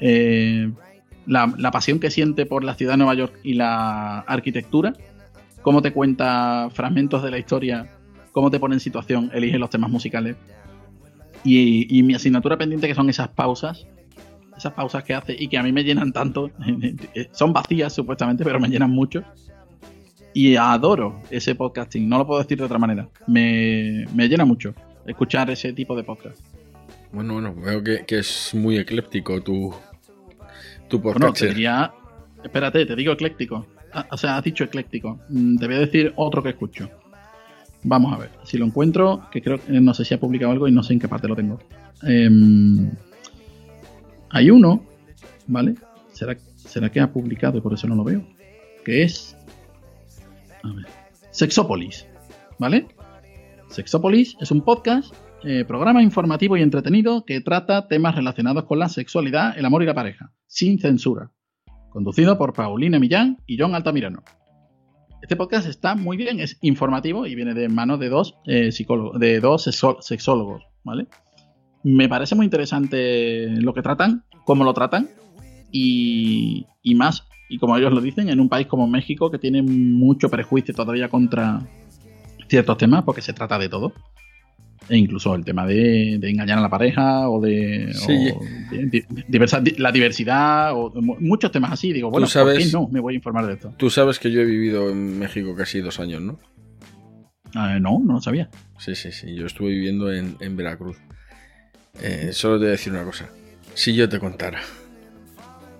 Eh, 0.00 0.70
la, 1.26 1.52
la 1.56 1.70
pasión 1.70 2.00
que 2.00 2.10
siente 2.10 2.44
por 2.44 2.64
la 2.64 2.74
ciudad 2.74 2.94
de 2.94 2.98
Nueva 2.98 3.14
York 3.14 3.38
y 3.42 3.54
la 3.54 4.20
arquitectura, 4.20 4.92
cómo 5.62 5.80
te 5.80 5.92
cuenta 5.92 6.68
fragmentos 6.72 7.22
de 7.22 7.30
la 7.30 7.38
historia, 7.38 7.88
cómo 8.32 8.50
te 8.50 8.58
pone 8.58 8.74
en 8.74 8.80
situación, 8.80 9.30
elige 9.32 9.58
los 9.58 9.70
temas 9.70 9.90
musicales. 9.90 10.36
Y, 11.44 11.98
y 11.98 12.02
mi 12.02 12.14
asignatura 12.14 12.56
pendiente 12.56 12.88
que 12.88 12.94
son 12.94 13.08
esas 13.10 13.28
pausas, 13.28 13.86
esas 14.56 14.72
pausas 14.72 15.04
que 15.04 15.14
hace 15.14 15.36
y 15.38 15.48
que 15.48 15.58
a 15.58 15.62
mí 15.62 15.72
me 15.72 15.84
llenan 15.84 16.12
tanto, 16.12 16.50
son 17.32 17.52
vacías 17.52 17.92
supuestamente, 17.92 18.44
pero 18.44 18.58
me 18.58 18.68
llenan 18.68 18.90
mucho. 18.90 19.22
Y 20.32 20.56
adoro 20.56 21.20
ese 21.30 21.54
podcasting, 21.54 22.08
no 22.08 22.18
lo 22.18 22.26
puedo 22.26 22.40
decir 22.42 22.58
de 22.58 22.64
otra 22.64 22.78
manera. 22.78 23.08
Me, 23.26 24.04
me 24.14 24.26
llena 24.28 24.44
mucho 24.44 24.74
escuchar 25.06 25.48
ese 25.50 25.72
tipo 25.72 25.94
de 25.94 26.02
podcast. 26.02 26.40
Bueno, 27.12 27.34
bueno, 27.34 27.54
veo 27.54 27.84
que, 27.84 28.04
que 28.04 28.18
es 28.18 28.52
muy 28.54 28.76
ecléptico 28.78 29.40
tu, 29.42 29.72
tu 30.88 30.98
Bueno, 30.98 31.20
podcast. 31.28 31.40
te 31.40 31.48
diría. 31.48 31.92
Espérate, 32.42 32.84
te 32.84 32.96
digo 32.96 33.12
ecléctico. 33.12 33.66
Ah, 33.92 34.06
O 34.10 34.16
sea, 34.16 34.36
has 34.38 34.42
dicho 34.44 34.64
ecléctico. 34.64 35.20
Mm, 35.28 35.56
Te 35.56 35.66
voy 35.66 35.76
a 35.76 35.80
decir 35.80 36.12
otro 36.16 36.42
que 36.42 36.48
escucho. 36.48 36.90
Vamos 37.84 38.14
a 38.14 38.18
ver. 38.18 38.30
Si 38.44 38.56
lo 38.56 38.64
encuentro, 38.64 39.28
que 39.30 39.42
creo 39.42 39.62
que 39.62 39.72
no 39.80 39.94
sé 39.94 40.04
si 40.04 40.14
ha 40.14 40.20
publicado 40.20 40.52
algo 40.52 40.66
y 40.66 40.72
no 40.72 40.82
sé 40.82 40.94
en 40.94 41.00
qué 41.00 41.08
parte 41.08 41.28
lo 41.28 41.36
tengo. 41.36 41.60
Em, 42.02 42.90
hay 44.30 44.50
uno, 44.50 44.84
¿vale? 45.46 45.74
¿Será, 46.12 46.36
¿Será 46.56 46.90
que 46.90 47.00
ha 47.00 47.12
publicado 47.12 47.58
y 47.58 47.60
por 47.60 47.74
eso 47.74 47.86
no 47.86 47.94
lo 47.94 48.04
veo? 48.04 48.26
Que 48.84 49.02
es. 49.02 49.36
A 50.62 50.72
ver. 50.72 50.86
Sexópolis, 51.30 52.06
¿vale? 52.58 52.86
Sexópolis 53.68 54.36
es 54.40 54.50
un 54.50 54.62
podcast, 54.62 55.14
eh, 55.42 55.64
programa 55.66 56.02
informativo 56.02 56.56
y 56.56 56.62
entretenido 56.62 57.24
que 57.24 57.40
trata 57.40 57.86
temas 57.88 58.14
relacionados 58.14 58.64
con 58.64 58.78
la 58.78 58.88
sexualidad, 58.88 59.58
el 59.58 59.64
amor 59.64 59.82
y 59.82 59.86
la 59.86 59.94
pareja, 59.94 60.32
sin 60.46 60.78
censura. 60.78 61.32
Conducido 61.90 62.38
por 62.38 62.54
Paulina 62.54 62.98
Millán 62.98 63.38
y 63.46 63.58
John 63.58 63.74
Altamirano. 63.74 64.22
Este 65.24 65.36
podcast 65.36 65.66
está 65.66 65.94
muy 65.94 66.18
bien, 66.18 66.38
es 66.38 66.58
informativo 66.60 67.26
y 67.26 67.34
viene 67.34 67.54
de 67.54 67.70
manos 67.70 67.98
de 67.98 68.10
dos 68.10 68.36
eh, 68.44 68.70
psicólogos, 68.70 69.18
de 69.18 69.40
dos 69.40 69.62
sexólogos, 70.00 70.64
¿vale? 70.82 71.06
Me 71.82 72.10
parece 72.10 72.34
muy 72.34 72.44
interesante 72.44 73.48
lo 73.48 73.72
que 73.72 73.80
tratan, 73.80 74.24
cómo 74.44 74.64
lo 74.64 74.74
tratan 74.74 75.08
y 75.72 76.66
más, 76.94 77.26
y 77.48 77.56
como 77.56 77.74
ellos 77.78 77.90
lo 77.94 78.02
dicen, 78.02 78.28
en 78.28 78.38
un 78.38 78.50
país 78.50 78.66
como 78.66 78.86
México 78.86 79.30
que 79.30 79.38
tiene 79.38 79.62
mucho 79.62 80.28
prejuicio 80.28 80.74
todavía 80.74 81.08
contra 81.08 81.66
ciertos 82.46 82.76
temas 82.76 83.04
porque 83.04 83.22
se 83.22 83.32
trata 83.32 83.58
de 83.58 83.70
todo. 83.70 83.94
E 84.88 84.96
incluso 84.98 85.34
el 85.34 85.44
tema 85.44 85.66
de, 85.66 86.18
de 86.20 86.30
engañar 86.30 86.58
a 86.58 86.60
la 86.60 86.68
pareja 86.68 87.30
o 87.30 87.40
de, 87.40 87.90
Sí. 87.94 88.12
o 88.34 88.40
de- 88.70 88.86
di- 88.86 89.04
diversa- 89.28 89.60
di- 89.60 89.76
la 89.78 89.90
diversidad 89.90 90.72
o 90.74 90.92
mu- 91.00 91.16
muchos 91.20 91.50
temas 91.50 91.72
así. 91.72 91.92
Digo, 91.92 92.10
bueno, 92.10 92.26
¿por 92.26 92.30
sabes- 92.32 92.58
qué 92.58 92.72
no? 92.72 92.88
Me 92.88 93.00
voy 93.00 93.14
a 93.14 93.16
informar 93.16 93.46
de 93.46 93.54
esto. 93.54 93.72
Tú 93.78 93.88
sabes 93.88 94.18
que 94.18 94.30
yo 94.30 94.42
he 94.42 94.44
vivido 94.44 94.90
en 94.90 95.18
México 95.18 95.54
casi 95.56 95.80
dos 95.80 96.00
años, 96.00 96.20
¿no? 96.20 96.38
Ah, 97.54 97.78
no, 97.80 97.98
no 98.04 98.14
lo 98.14 98.20
sabía. 98.20 98.50
Sí, 98.78 98.94
sí, 98.94 99.10
sí. 99.12 99.34
Yo 99.34 99.46
estuve 99.46 99.70
viviendo 99.70 100.12
en, 100.12 100.36
en 100.40 100.54
Veracruz. 100.56 100.98
Eh, 102.02 102.30
solo 102.32 102.56
te 102.56 102.60
voy 102.64 102.68
a 102.68 102.70
decir 102.72 102.92
una 102.92 103.04
cosa. 103.04 103.30
Si 103.74 103.94
yo 103.94 104.06
te 104.08 104.18
contara. 104.18 104.60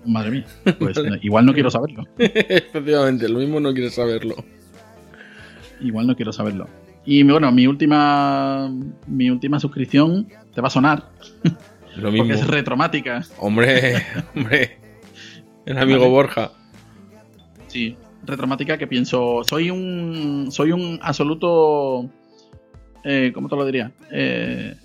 Madre 0.05 0.31
mía. 0.31 0.45
Pues 0.79 0.97
igual 1.21 1.45
no 1.45 1.53
quiero 1.53 1.69
saberlo. 1.69 2.05
Efectivamente, 2.17 3.29
lo 3.29 3.37
mismo 3.39 3.59
no 3.59 3.71
quieres 3.73 3.93
saberlo. 3.93 4.35
Igual 5.81 6.07
no 6.07 6.15
quiero 6.15 6.31
saberlo. 6.31 6.67
Y 7.05 7.23
bueno, 7.23 7.51
mi 7.51 7.67
última 7.67 8.71
mi 9.07 9.29
última 9.29 9.59
suscripción 9.59 10.27
te 10.53 10.61
va 10.61 10.67
a 10.67 10.71
sonar 10.71 11.09
Lo 11.97 12.11
mismo. 12.11 12.27
porque 12.27 12.41
es 12.41 12.47
retromática. 12.47 13.21
Hombre, 13.39 14.01
hombre. 14.35 14.79
El 15.65 15.77
amigo 15.77 15.99
Vale. 16.01 16.11
Borja. 16.11 16.51
Sí, 17.67 17.97
retromática 18.23 18.77
que 18.77 18.87
pienso, 18.87 19.41
soy 19.43 19.69
un 19.69 20.47
soy 20.51 20.71
un 20.71 20.99
absoluto 21.01 22.09
eh, 23.05 23.31
¿cómo 23.33 23.47
te 23.47 23.55
lo 23.55 23.65
diría? 23.65 23.91
Eh, 24.11 24.75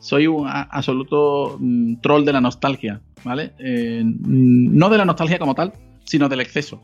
soy 0.00 0.26
un 0.26 0.46
absoluto 0.46 1.56
mm, 1.58 1.96
troll 1.96 2.24
de 2.24 2.32
la 2.34 2.42
nostalgia, 2.42 3.00
¿vale? 3.24 3.52
Eh, 3.58 4.02
no 4.04 4.90
de 4.90 4.98
la 4.98 5.06
nostalgia 5.06 5.38
como 5.38 5.54
tal, 5.54 5.72
sino 6.04 6.28
del 6.28 6.40
exceso. 6.40 6.80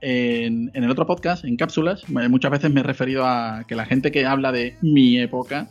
En, 0.00 0.70
el 0.74 0.90
otro 0.90 1.06
podcast, 1.06 1.44
en 1.44 1.56
cápsulas, 1.56 2.08
muchas 2.08 2.50
veces 2.50 2.72
me 2.72 2.80
he 2.80 2.84
referido 2.84 3.26
a 3.26 3.64
que 3.66 3.74
la 3.74 3.84
gente 3.84 4.12
que 4.12 4.26
habla 4.26 4.52
de 4.52 4.76
mi 4.80 5.18
época 5.18 5.68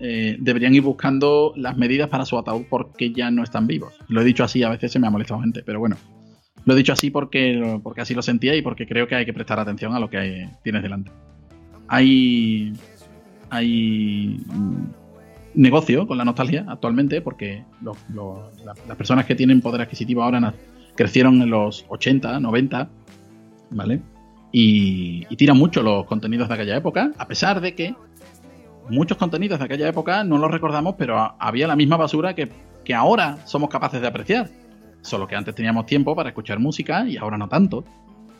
eh, 0.00 0.36
deberían 0.40 0.74
ir 0.74 0.82
buscando 0.82 1.52
las 1.56 1.76
medidas 1.76 2.08
para 2.08 2.24
su 2.24 2.38
ataúd 2.38 2.64
porque 2.70 3.12
ya 3.12 3.30
no 3.30 3.42
están 3.42 3.66
vivos. 3.66 3.92
Lo 4.08 4.22
he 4.22 4.24
dicho 4.24 4.44
así, 4.44 4.62
a 4.62 4.70
veces 4.70 4.92
se 4.92 4.98
me 4.98 5.06
ha 5.06 5.10
molestado 5.10 5.40
gente, 5.42 5.62
pero 5.64 5.78
bueno. 5.78 5.96
Lo 6.64 6.74
he 6.74 6.76
dicho 6.76 6.92
así 6.92 7.10
porque, 7.10 7.80
porque 7.82 8.00
así 8.00 8.14
lo 8.14 8.22
sentía 8.22 8.54
y 8.54 8.62
porque 8.62 8.86
creo 8.86 9.06
que 9.06 9.14
hay 9.14 9.26
que 9.26 9.32
prestar 9.32 9.58
atención 9.60 9.94
a 9.94 10.00
lo 10.00 10.08
que 10.08 10.48
tienes 10.62 10.82
delante. 10.82 11.10
Hay, 11.88 12.72
hay 13.50 14.38
negocio 15.54 16.06
con 16.06 16.16
la 16.16 16.24
nostalgia 16.24 16.64
actualmente 16.68 17.20
porque 17.20 17.64
las 17.82 18.96
personas 18.96 19.26
que 19.26 19.34
tienen 19.34 19.60
poder 19.60 19.82
adquisitivo 19.82 20.22
ahora 20.22 20.54
crecieron 20.96 21.40
en 21.42 21.50
los 21.50 21.84
80, 21.88 22.40
90, 22.40 22.90
¿vale? 23.70 24.00
Y, 24.52 25.24
tiran 25.36 25.56
mucho 25.56 25.82
los 25.82 26.06
contenidos 26.06 26.48
de 26.48 26.54
aquella 26.54 26.76
época, 26.76 27.12
a 27.16 27.26
pesar 27.26 27.60
de 27.60 27.74
que 27.74 27.94
muchos 28.88 29.16
contenidos 29.16 29.58
de 29.58 29.64
aquella 29.64 29.88
época 29.88 30.24
no 30.24 30.38
los 30.38 30.50
recordamos, 30.50 30.96
pero 30.98 31.34
había 31.38 31.66
la 31.66 31.76
misma 31.76 31.96
basura 31.96 32.34
que, 32.34 32.48
que 32.84 32.94
ahora 32.94 33.38
somos 33.46 33.70
capaces 33.70 34.00
de 34.00 34.08
apreciar. 34.08 34.48
Solo 35.02 35.26
que 35.26 35.36
antes 35.36 35.54
teníamos 35.54 35.86
tiempo 35.86 36.14
para 36.14 36.28
escuchar 36.28 36.58
música 36.58 37.06
y 37.08 37.16
ahora 37.16 37.38
no 37.38 37.48
tanto. 37.48 37.84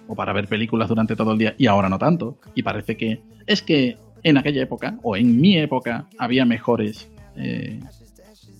O 0.08 0.14
para 0.14 0.32
ver 0.32 0.48
películas 0.48 0.88
durante 0.88 1.16
todo 1.16 1.32
el 1.32 1.38
día 1.38 1.54
y 1.56 1.66
ahora 1.66 1.88
no 1.88 1.98
tanto. 1.98 2.38
Y 2.54 2.62
parece 2.62 2.96
que 2.96 3.22
es 3.46 3.62
que 3.62 3.96
en 4.22 4.36
aquella 4.36 4.62
época, 4.62 4.98
o 5.02 5.16
en 5.16 5.40
mi 5.40 5.56
época, 5.56 6.06
había 6.18 6.44
mejores. 6.44 7.08
eh, 7.36 7.80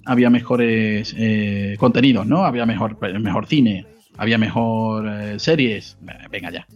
había 0.06 0.30
mejores 0.30 1.14
eh, 1.16 1.76
contenidos, 1.78 2.26
¿no? 2.26 2.44
Había 2.44 2.66
mejor, 2.66 2.98
mejor 3.20 3.46
cine, 3.46 3.86
había 4.20 4.36
mejor 4.36 5.08
eh, 5.08 5.38
series. 5.38 5.96
Venga 6.30 6.50
ya. 6.50 6.66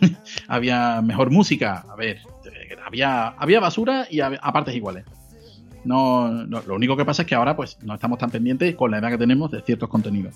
había 0.48 1.00
mejor 1.00 1.30
música. 1.30 1.84
A 1.88 1.94
ver, 1.94 2.16
eh, 2.44 2.76
había, 2.84 3.28
había 3.28 3.60
basura 3.60 4.08
y 4.10 4.18
a, 4.18 4.32
partes 4.52 4.74
iguales. 4.74 5.04
No, 5.84 6.44
lo 6.44 6.74
único 6.74 6.96
que 6.96 7.04
pasa 7.04 7.22
es 7.22 7.28
que 7.28 7.36
ahora 7.36 7.54
pues 7.54 7.78
no 7.84 7.94
estamos 7.94 8.18
tan 8.18 8.30
pendientes 8.30 8.74
con 8.74 8.90
la 8.90 8.98
edad 8.98 9.10
que 9.10 9.18
tenemos 9.18 9.48
de 9.52 9.62
ciertos 9.62 9.88
contenidos. 9.88 10.34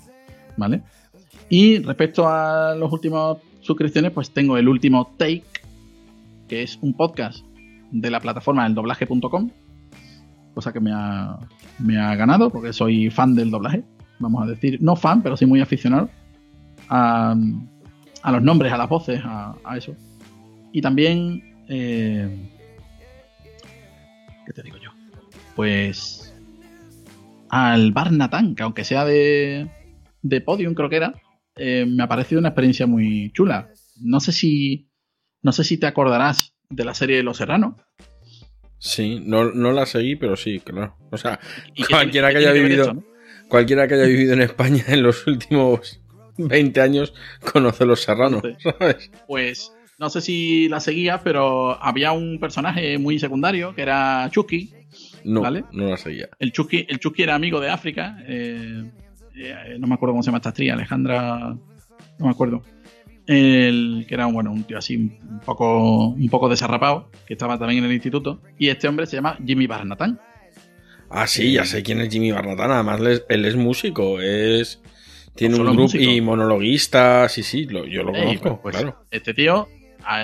¿Vale? 0.56 0.82
Y 1.48 1.80
respecto 1.80 2.28
a 2.28 2.76
los 2.76 2.92
últimos 2.92 3.38
suscripciones, 3.60 4.12
pues 4.12 4.30
tengo 4.30 4.56
el 4.56 4.68
último 4.68 5.16
Take, 5.16 5.42
que 6.46 6.62
es 6.62 6.78
un 6.80 6.94
podcast 6.94 7.44
de 7.90 8.08
la 8.08 8.20
plataforma 8.20 8.64
eldoblaje.com, 8.66 9.50
cosa 10.54 10.72
que 10.72 10.78
me 10.78 10.92
ha, 10.94 11.40
me 11.80 11.98
ha 11.98 12.14
ganado 12.14 12.50
porque 12.50 12.72
soy 12.72 13.10
fan 13.10 13.34
del 13.34 13.50
doblaje, 13.50 13.82
vamos 14.20 14.44
a 14.44 14.46
decir, 14.46 14.78
no 14.80 14.94
fan, 14.94 15.22
pero 15.22 15.36
sí 15.36 15.44
muy 15.44 15.60
aficionado 15.60 16.08
a, 16.94 17.34
a 18.22 18.32
los 18.32 18.42
nombres, 18.42 18.70
a 18.72 18.76
las 18.76 18.88
voces, 18.88 19.20
a, 19.24 19.54
a 19.64 19.76
eso. 19.78 19.96
Y 20.72 20.80
también, 20.82 21.64
eh, 21.68 22.28
¿qué 24.46 24.52
te 24.52 24.62
digo 24.62 24.76
yo? 24.78 24.90
Pues 25.56 26.34
al 27.50 27.92
Bar 27.92 28.12
Natán, 28.12 28.54
que 28.54 28.62
aunque 28.62 28.84
sea 28.84 29.04
de, 29.04 29.68
de 30.22 30.40
Podium, 30.40 30.74
creo 30.74 30.88
que 30.88 30.96
era, 30.96 31.14
eh, 31.56 31.84
me 31.86 32.02
ha 32.02 32.08
parecido 32.08 32.38
una 32.38 32.48
experiencia 32.48 32.86
muy 32.86 33.30
chula. 33.32 33.68
No 34.00 34.20
sé 34.20 34.32
si, 34.32 34.88
no 35.42 35.52
sé 35.52 35.64
si 35.64 35.76
te 35.78 35.86
acordarás 35.86 36.54
de 36.70 36.84
la 36.84 36.94
serie 36.94 37.16
de 37.18 37.22
Los 37.22 37.36
Serranos. 37.38 37.74
Sí, 38.78 39.20
no, 39.24 39.52
no 39.52 39.72
la 39.72 39.86
seguí, 39.86 40.16
pero 40.16 40.36
sí, 40.36 40.58
claro. 40.60 40.96
O 41.10 41.16
sea, 41.16 41.38
Cualquiera 41.88 42.30
que 42.32 42.38
haya 42.38 42.52
vivido- 42.52 43.04
cualquiera 43.48 43.86
que 43.86 43.94
haya 43.94 44.04
vivido 44.06 44.32
en 44.32 44.40
España 44.42 44.82
en 44.88 45.02
los 45.02 45.26
últimos 45.26 46.00
20 46.38 46.80
años 46.80 47.14
conoce 47.52 47.84
Los 47.86 48.02
Serranos. 48.02 48.42
Pues 49.26 49.72
no 49.98 50.10
sé 50.10 50.20
si 50.20 50.68
la 50.68 50.80
seguías, 50.80 51.20
pero 51.22 51.82
había 51.82 52.12
un 52.12 52.38
personaje 52.38 52.98
muy 52.98 53.18
secundario 53.18 53.74
que 53.74 53.82
era 53.82 54.28
Chucky. 54.30 54.74
No, 55.24 55.42
¿Vale? 55.42 55.64
no 55.72 55.88
la 55.88 55.96
seguía. 55.96 56.28
El 56.38 56.52
Chucky, 56.52 56.84
el 56.88 56.98
Chucky 56.98 57.22
era 57.22 57.34
amigo 57.34 57.60
de 57.60 57.70
África. 57.70 58.18
eh, 58.26 58.82
eh, 59.34 59.76
no 59.78 59.86
me 59.86 59.94
acuerdo 59.94 60.12
cómo 60.12 60.22
se 60.22 60.26
llama 60.26 60.38
esta 60.38 60.50
actriz, 60.50 60.72
Alejandra. 60.72 61.56
No 62.18 62.26
me 62.26 62.30
acuerdo. 62.30 62.62
El, 63.26 64.04
que 64.08 64.14
era 64.14 64.26
bueno, 64.26 64.50
un 64.50 64.64
tío 64.64 64.78
así 64.78 64.96
un 64.96 65.40
poco, 65.44 66.08
un 66.08 66.28
poco 66.28 66.48
desarrapado, 66.48 67.10
que 67.26 67.34
estaba 67.34 67.58
también 67.58 67.78
en 67.84 67.90
el 67.90 67.94
instituto. 67.94 68.40
Y 68.58 68.68
este 68.68 68.88
hombre 68.88 69.06
se 69.06 69.16
llama 69.16 69.38
Jimmy 69.44 69.66
Barnatán. 69.66 70.20
Ah, 71.08 71.26
sí, 71.26 71.52
ya 71.52 71.64
sé 71.64 71.82
quién 71.82 72.00
es 72.00 72.08
Jimmy 72.08 72.32
Barnatán. 72.32 72.70
Además, 72.70 73.22
él 73.28 73.44
es 73.44 73.56
músico. 73.56 74.20
Es. 74.20 74.80
Tiene 75.34 75.56
un 75.56 75.74
grupo 75.76 75.96
y 75.96 76.20
monologuistas, 76.20 77.32
sí, 77.32 77.42
sí, 77.42 77.64
lo- 77.66 77.86
yo 77.86 78.02
lo 78.02 78.14
Ey, 78.14 78.36
conozco, 78.38 78.60
pues, 78.62 78.76
claro. 78.76 78.96
Este 79.10 79.32
tío 79.34 79.68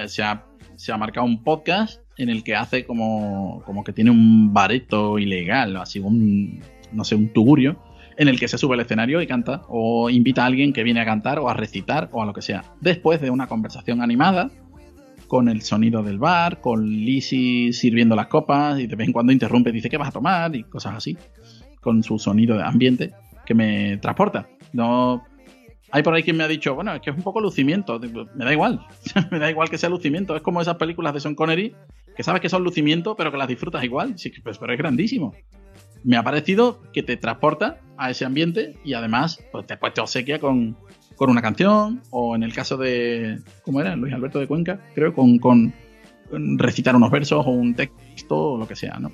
se, 0.07 0.23
ha, 0.23 0.45
se 0.77 0.93
ha 0.93 0.97
marcado 0.99 1.27
un 1.27 1.43
podcast 1.43 2.01
en 2.19 2.29
el 2.29 2.43
que 2.45 2.55
hace 2.57 2.85
como, 2.85 3.63
como 3.65 3.85
que 3.85 3.93
tiene 3.93 4.11
un 4.11 4.53
bareto 4.53 5.19
ilegal, 5.19 5.77
así 5.77 5.99
un, 6.01 6.61
no 6.93 7.05
sé, 7.05 7.15
un 7.15 7.33
tugurio, 7.33 7.81
en 8.17 8.29
el 8.29 8.39
que 8.41 8.49
se 8.49 8.59
sube 8.59 8.75
al 8.75 8.81
escenario 8.81 9.23
y 9.23 9.27
canta, 9.27 9.63
o 9.69 10.11
invita 10.11 10.43
a 10.43 10.47
alguien 10.47 10.73
que 10.73 10.83
viene 10.83 11.01
a 11.01 11.05
cantar 11.05 11.39
o 11.39 11.49
a 11.49 11.55
recitar 11.55 12.09
o 12.13 12.21
a 12.23 12.27
lo 12.27 12.33
que 12.35 12.43
sea. 12.43 12.65
Después 12.81 13.21
de 13.21 13.31
una 13.31 13.47
conversación 13.47 14.03
animada, 14.03 14.51
con 15.29 15.49
el 15.49 15.63
sonido 15.63 16.03
del 16.03 16.19
bar, 16.19 16.61
con 16.61 16.89
Lizzie 16.89 17.73
sirviendo 17.73 18.17
las 18.17 18.27
copas 18.27 18.81
y 18.81 18.87
de 18.89 18.97
vez 18.97 19.07
en 19.07 19.13
cuando 19.13 19.33
interrumpe, 19.33 19.71
dice 19.73 19.89
que 19.89 19.97
vas 19.99 20.09
a 20.09 20.13
tomar 20.13 20.55
y 20.57 20.65
cosas 20.65 20.97
así, 20.97 21.17
con 21.81 22.03
su 22.03 22.19
sonido 22.19 22.57
de 22.57 22.65
ambiente 22.65 23.13
que 23.47 23.55
me 23.55 23.99
transporta. 23.99 24.49
No, 24.73 25.25
hay 25.91 26.03
por 26.03 26.15
ahí 26.15 26.23
quien 26.23 26.37
me 26.37 26.45
ha 26.45 26.49
dicho, 26.49 26.75
bueno, 26.75 26.95
es 26.95 27.01
que 27.01 27.11
es 27.11 27.17
un 27.17 27.23
poco 27.23 27.41
lucimiento. 27.41 27.99
Me 28.35 28.45
da 28.45 28.53
igual. 28.53 28.87
me 29.31 29.39
da 29.39 29.51
igual 29.51 29.69
que 29.71 29.79
sea 29.79 29.89
lucimiento. 29.89 30.37
Es 30.37 30.43
como 30.43 30.61
esas 30.61 30.77
películas 30.77 31.15
de 31.15 31.21
Sean 31.21 31.35
Connery 31.35 31.75
que 32.17 32.23
sabes 32.23 32.41
que 32.41 32.49
son 32.49 32.65
lucimiento, 32.65 33.15
pero 33.17 33.31
que 33.31 33.39
las 33.39 33.49
disfrutas 33.49 33.83
igual. 33.85 34.15
Pues, 34.43 34.59
pero 34.59 34.73
es 34.73 34.79
grandísimo. 34.79 35.35
Me 36.05 36.17
ha 36.17 36.23
parecido 36.23 36.83
que 36.93 37.03
te 37.03 37.17
transporta 37.17 37.81
a 37.97 38.11
ese 38.11 38.25
ambiente 38.25 38.77
y 38.85 38.95
además 38.95 39.43
pues, 39.53 39.67
después 39.67 39.95
te 39.95 40.01
obsequia 40.01 40.39
con, 40.39 40.77
con 41.17 41.31
una 41.31 41.43
canción 41.43 42.03
o 42.11 42.35
en 42.37 42.43
el 42.43 42.53
caso 42.53 42.77
de, 42.77 43.39
¿cómo 43.63 43.81
era? 43.81 43.97
Luis 43.97 44.13
Alberto 44.15 44.39
de 44.39 44.47
Cuenca, 44.47 44.81
creo, 44.95 45.13
con- 45.15 45.39
con 45.39 45.73
recitar 46.31 46.95
unos 46.95 47.11
versos 47.11 47.45
o 47.47 47.51
un 47.51 47.75
texto 47.75 48.37
o 48.53 48.59
lo 48.59 48.69
que 48.69 48.77
sea, 48.77 48.99
¿no? 48.99 49.11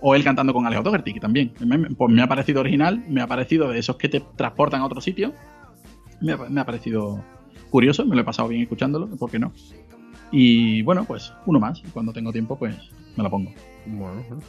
O 0.00 0.14
él 0.14 0.22
cantando 0.24 0.52
con 0.52 0.66
Alejo 0.66 0.82
Doherty, 0.82 1.14
que 1.14 1.20
también. 1.20 1.52
Me, 1.64 1.78
pues 1.90 2.12
me 2.12 2.22
ha 2.22 2.26
parecido 2.28 2.60
original, 2.60 3.02
me 3.08 3.20
ha 3.22 3.26
parecido 3.26 3.70
de 3.70 3.78
esos 3.78 3.96
que 3.96 4.08
te 4.08 4.20
transportan 4.36 4.80
a 4.82 4.86
otro 4.86 5.00
sitio 5.00 5.32
me 6.20 6.32
ha, 6.32 6.36
me 6.36 6.60
ha 6.60 6.64
parecido 6.64 7.22
curioso, 7.70 8.04
me 8.06 8.14
lo 8.14 8.22
he 8.22 8.24
pasado 8.24 8.48
bien 8.48 8.62
escuchándolo, 8.62 9.06
¿por 9.16 9.30
qué 9.30 9.38
no? 9.38 9.52
Y 10.32 10.82
bueno, 10.82 11.04
pues 11.04 11.32
uno 11.46 11.60
más, 11.60 11.82
cuando 11.92 12.12
tengo 12.12 12.32
tiempo, 12.32 12.58
pues 12.58 12.74
me 13.16 13.22
lo 13.22 13.30
pongo. 13.30 13.52
Bueno, 13.86 14.24
bueno. 14.28 14.42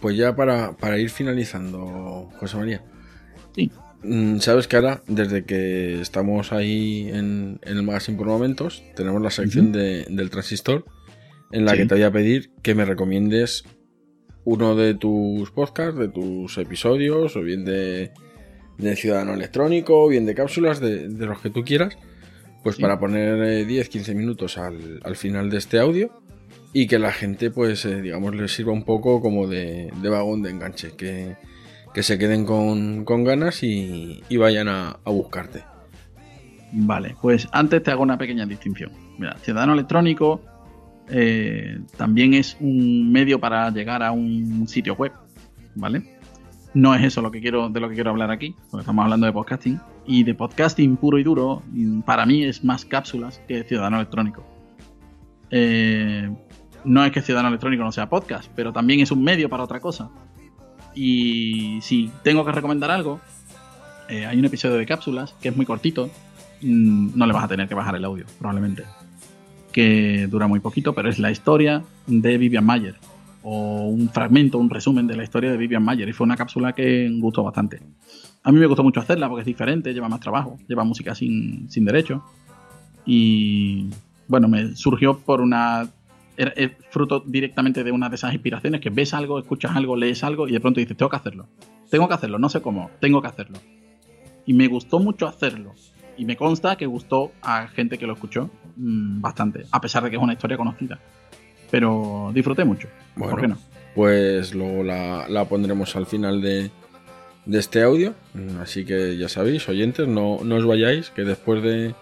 Pues 0.00 0.16
ya 0.16 0.34
para, 0.34 0.72
para 0.72 0.98
ir 0.98 1.08
finalizando, 1.10 2.28
José 2.38 2.56
María. 2.56 2.82
Sí. 3.54 3.70
Mm, 4.02 4.38
Sabes 4.38 4.66
que 4.66 4.76
ahora, 4.76 5.02
desde 5.06 5.44
que 5.44 6.00
estamos 6.00 6.52
ahí 6.52 7.08
en, 7.08 7.58
en 7.62 7.76
el 7.76 7.82
magazine 7.84 8.18
por 8.18 8.26
momentos, 8.26 8.82
tenemos 8.96 9.22
la 9.22 9.30
sección 9.30 9.70
de- 9.72 10.04
del 10.10 10.30
transistor 10.30 10.84
en 11.52 11.64
la 11.64 11.72
Sí. 11.72 11.78
que 11.78 11.86
te 11.86 11.94
voy 11.94 12.02
a 12.04 12.10
pedir 12.10 12.50
que 12.62 12.74
me 12.74 12.84
recomiendes 12.84 13.64
uno 14.44 14.74
de 14.74 14.94
tus 14.94 15.50
podcasts, 15.50 15.98
de 15.98 16.08
tus 16.08 16.58
episodios, 16.58 17.36
o 17.36 17.42
bien 17.42 17.64
de, 17.64 18.10
de 18.78 18.96
Ciudadano 18.96 19.34
Electrónico, 19.34 20.02
o 20.04 20.08
bien 20.08 20.26
de 20.26 20.34
cápsulas, 20.34 20.80
de, 20.80 21.08
de 21.08 21.26
los 21.26 21.40
que 21.40 21.50
tú 21.50 21.62
quieras, 21.64 21.96
pues 22.62 22.76
Sí. 22.76 22.82
para 22.82 22.98
poner 22.98 23.42
eh, 23.42 23.66
10-15 23.66 24.14
minutos 24.14 24.58
al, 24.58 25.00
al 25.04 25.16
final 25.16 25.50
de 25.50 25.58
este 25.58 25.78
audio 25.78 26.10
y 26.72 26.86
que 26.86 26.98
la 26.98 27.12
gente, 27.12 27.50
pues, 27.50 27.84
eh, 27.84 28.00
digamos, 28.00 28.34
les 28.34 28.52
sirva 28.52 28.72
un 28.72 28.84
poco 28.84 29.20
como 29.20 29.46
de, 29.46 29.92
de 30.00 30.08
vagón 30.08 30.42
de 30.42 30.50
enganche, 30.50 30.92
que, 30.96 31.36
que 31.92 32.02
se 32.02 32.18
queden 32.18 32.44
con, 32.46 33.04
con 33.04 33.24
ganas 33.24 33.62
y, 33.62 34.22
y 34.28 34.36
vayan 34.38 34.68
a, 34.68 34.98
a 35.04 35.10
buscarte. 35.10 35.64
Vale, 36.72 37.14
pues 37.20 37.46
antes 37.52 37.82
te 37.82 37.90
hago 37.90 38.02
una 38.02 38.16
pequeña 38.16 38.46
distinción. 38.46 38.90
Mira, 39.18 39.36
Ciudadano 39.42 39.74
Electrónico 39.74 40.40
eh, 41.14 41.78
también 41.98 42.32
es 42.32 42.56
un 42.58 43.12
medio 43.12 43.38
para 43.38 43.70
llegar 43.70 44.02
a 44.02 44.12
un 44.12 44.66
sitio 44.66 44.94
web, 44.94 45.12
¿vale? 45.74 46.02
No 46.72 46.94
es 46.94 47.04
eso 47.04 47.20
lo 47.20 47.30
que 47.30 47.42
quiero, 47.42 47.68
de 47.68 47.80
lo 47.80 47.88
que 47.90 47.94
quiero 47.94 48.10
hablar 48.10 48.30
aquí, 48.30 48.56
porque 48.70 48.80
estamos 48.80 49.04
hablando 49.04 49.26
de 49.26 49.32
podcasting. 49.32 49.78
Y 50.06 50.24
de 50.24 50.34
podcasting 50.34 50.96
puro 50.96 51.18
y 51.18 51.22
duro, 51.22 51.62
para 52.06 52.24
mí 52.24 52.44
es 52.44 52.64
más 52.64 52.86
cápsulas 52.86 53.42
que 53.46 53.62
Ciudadano 53.62 53.98
Electrónico. 53.98 54.42
Eh, 55.50 56.30
no 56.84 57.04
es 57.04 57.12
que 57.12 57.20
Ciudadano 57.20 57.48
Electrónico 57.48 57.84
no 57.84 57.92
sea 57.92 58.08
podcast, 58.08 58.50
pero 58.56 58.72
también 58.72 59.00
es 59.00 59.10
un 59.10 59.22
medio 59.22 59.50
para 59.50 59.64
otra 59.64 59.80
cosa. 59.80 60.10
Y 60.94 61.78
si 61.82 62.10
tengo 62.22 62.42
que 62.42 62.52
recomendar 62.52 62.90
algo, 62.90 63.20
eh, 64.08 64.24
hay 64.24 64.38
un 64.38 64.46
episodio 64.46 64.76
de 64.76 64.86
cápsulas 64.86 65.34
que 65.42 65.50
es 65.50 65.56
muy 65.56 65.66
cortito, 65.66 66.08
mm, 66.62 67.10
no 67.14 67.26
le 67.26 67.34
vas 67.34 67.44
a 67.44 67.48
tener 67.48 67.68
que 67.68 67.74
bajar 67.74 67.96
el 67.96 68.04
audio, 68.06 68.24
probablemente. 68.38 68.84
Que 69.72 70.26
dura 70.28 70.46
muy 70.46 70.60
poquito, 70.60 70.94
pero 70.94 71.08
es 71.08 71.18
la 71.18 71.30
historia 71.30 71.82
de 72.06 72.38
Vivian 72.38 72.64
Mayer. 72.64 72.96
O 73.42 73.88
un 73.88 74.08
fragmento, 74.10 74.58
un 74.58 74.70
resumen 74.70 75.06
de 75.06 75.16
la 75.16 75.24
historia 75.24 75.50
de 75.50 75.56
Vivian 75.56 75.82
Mayer. 75.82 76.08
Y 76.08 76.12
fue 76.12 76.24
una 76.24 76.36
cápsula 76.36 76.74
que 76.74 77.10
gustó 77.18 77.42
bastante. 77.42 77.80
A 78.44 78.52
mí 78.52 78.58
me 78.58 78.66
gustó 78.66 78.82
mucho 78.82 79.00
hacerla 79.00 79.28
porque 79.28 79.40
es 79.40 79.46
diferente, 79.46 79.94
lleva 79.94 80.08
más 80.08 80.20
trabajo, 80.20 80.58
lleva 80.68 80.84
música 80.84 81.14
sin, 81.14 81.70
sin 81.70 81.84
derecho. 81.84 82.22
Y 83.06 83.88
bueno, 84.28 84.48
me 84.48 84.74
surgió 84.76 85.18
por 85.18 85.40
una. 85.40 85.88
Es 86.36 86.72
fruto 86.90 87.22
directamente 87.26 87.84
de 87.84 87.92
una 87.92 88.08
de 88.08 88.16
esas 88.16 88.32
inspiraciones 88.32 88.80
que 88.80 88.90
ves 88.90 89.12
algo, 89.12 89.38
escuchas 89.38 89.76
algo, 89.76 89.96
lees 89.96 90.24
algo 90.24 90.48
y 90.48 90.52
de 90.52 90.60
pronto 90.60 90.80
dices, 90.80 90.96
tengo 90.96 91.10
que 91.10 91.16
hacerlo. 91.16 91.46
Tengo 91.90 92.08
que 92.08 92.14
hacerlo, 92.14 92.38
no 92.38 92.48
sé 92.48 92.62
cómo, 92.62 92.90
tengo 93.00 93.20
que 93.20 93.28
hacerlo. 93.28 93.58
Y 94.46 94.54
me 94.54 94.66
gustó 94.66 94.98
mucho 94.98 95.26
hacerlo. 95.26 95.74
Y 96.22 96.24
me 96.24 96.36
consta 96.36 96.76
que 96.76 96.86
gustó 96.86 97.32
a 97.42 97.66
gente 97.66 97.98
que 97.98 98.06
lo 98.06 98.12
escuchó 98.12 98.48
mm, 98.76 99.20
bastante, 99.20 99.64
a 99.72 99.80
pesar 99.80 100.04
de 100.04 100.10
que 100.10 100.14
es 100.16 100.22
una 100.22 100.34
historia 100.34 100.56
conocida. 100.56 101.00
Pero 101.68 102.30
disfruté 102.32 102.64
mucho. 102.64 102.86
Bueno, 103.16 103.32
¿Por 103.32 103.40
qué 103.40 103.48
no? 103.48 103.58
pues 103.96 104.54
luego 104.54 104.84
la, 104.84 105.26
la 105.28 105.46
pondremos 105.46 105.96
al 105.96 106.06
final 106.06 106.40
de, 106.40 106.70
de 107.44 107.58
este 107.58 107.82
audio. 107.82 108.14
Así 108.60 108.84
que 108.84 109.16
ya 109.18 109.28
sabéis, 109.28 109.68
oyentes, 109.68 110.06
no, 110.06 110.38
no 110.44 110.54
os 110.54 110.64
vayáis, 110.64 111.10
que 111.10 111.22
después 111.22 111.60
de, 111.60 111.92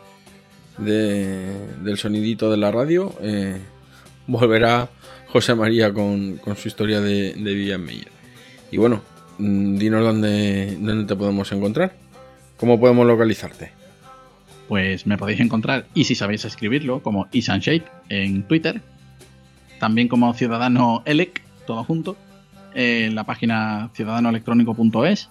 de- 0.76 1.66
del 1.82 1.96
sonidito 1.96 2.50
de 2.50 2.58
la 2.58 2.70
radio 2.70 3.14
eh, 3.22 3.58
volverá 4.26 4.90
José 5.28 5.54
María 5.54 5.94
con, 5.94 6.36
con 6.36 6.56
su 6.56 6.68
historia 6.68 7.00
de, 7.00 7.32
de 7.32 7.54
Vivian 7.54 7.82
Meyer. 7.82 8.08
Y 8.70 8.76
bueno, 8.76 9.00
mm, 9.38 9.76
dinos 9.78 10.02
dónde, 10.04 10.76
dónde 10.78 11.06
te 11.06 11.16
podemos 11.16 11.50
encontrar. 11.52 11.94
¿Cómo 12.58 12.78
podemos 12.78 13.06
localizarte? 13.06 13.79
Pues 14.70 15.04
me 15.04 15.18
podéis 15.18 15.40
encontrar, 15.40 15.86
y 15.94 16.04
si 16.04 16.14
sabéis 16.14 16.44
escribirlo, 16.44 17.02
como 17.02 17.26
Isanshade 17.32 17.82
en 18.08 18.44
Twitter. 18.44 18.80
También 19.80 20.06
como 20.06 20.32
Ciudadano 20.32 21.02
Elec, 21.06 21.42
todo 21.66 21.82
junto. 21.82 22.16
En 22.72 23.16
la 23.16 23.24
página 23.24 23.90
ciudadanoelectrónico.es, 23.94 25.28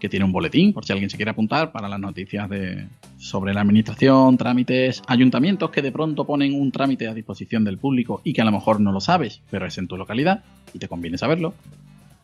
que 0.00 0.08
tiene 0.08 0.24
un 0.24 0.32
boletín, 0.32 0.72
por 0.72 0.86
si 0.86 0.92
alguien 0.94 1.10
se 1.10 1.18
quiere 1.18 1.32
apuntar, 1.32 1.72
para 1.72 1.90
las 1.90 2.00
noticias 2.00 2.48
de, 2.48 2.86
sobre 3.18 3.52
la 3.52 3.60
administración, 3.60 4.38
trámites, 4.38 5.02
ayuntamientos 5.06 5.68
que 5.70 5.82
de 5.82 5.92
pronto 5.92 6.24
ponen 6.24 6.54
un 6.54 6.72
trámite 6.72 7.06
a 7.06 7.12
disposición 7.12 7.64
del 7.64 7.76
público 7.76 8.22
y 8.24 8.32
que 8.32 8.40
a 8.40 8.46
lo 8.46 8.52
mejor 8.52 8.80
no 8.80 8.92
lo 8.92 9.02
sabes, 9.02 9.42
pero 9.50 9.66
es 9.66 9.76
en 9.76 9.88
tu 9.88 9.98
localidad 9.98 10.42
y 10.72 10.78
te 10.78 10.88
conviene 10.88 11.18
saberlo. 11.18 11.52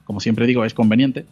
Como 0.05 0.21
siempre 0.21 0.47
digo, 0.47 0.65
es 0.65 0.73
conveniente. 0.73 1.27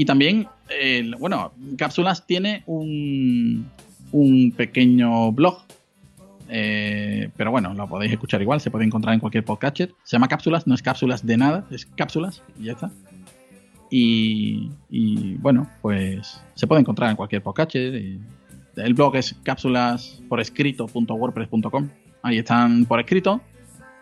Y 0.00 0.06
también, 0.06 0.48
el- 0.70 1.14
bueno, 1.16 1.52
Cápsulas 1.76 2.26
tiene 2.26 2.62
un, 2.64 3.66
un 4.12 4.50
pequeño 4.52 5.30
blog. 5.30 5.58
eh, 6.48 7.28
pero 7.36 7.50
bueno, 7.50 7.74
lo 7.74 7.86
podéis 7.86 8.10
escuchar 8.12 8.40
igual, 8.40 8.62
se 8.62 8.70
puede 8.70 8.86
encontrar 8.86 9.12
en 9.12 9.20
cualquier 9.20 9.44
podcatcher. 9.44 9.92
Se 10.02 10.12
llama 10.16 10.26
Cápsulas, 10.28 10.66
no 10.66 10.74
es 10.74 10.80
cápsulas 10.80 11.26
de 11.26 11.36
nada, 11.36 11.66
es 11.70 11.84
cápsulas 11.84 12.42
y 12.58 12.64
ya 12.64 12.72
está. 12.72 12.90
Y, 13.90 14.70
y, 14.88 15.34
bueno, 15.34 15.68
pues 15.82 16.40
se 16.54 16.66
puede 16.66 16.80
encontrar 16.80 17.10
en 17.10 17.16
cualquier 17.16 17.42
podcatcher. 17.42 17.94
el 18.76 18.94
blog 18.94 19.16
es 19.16 19.36
cápsulas 19.42 20.22
por 20.30 20.40
escrito.wordpress.com. 20.40 21.90
Ahí 22.22 22.38
están 22.38 22.86
por 22.86 23.00
escrito. 23.00 23.42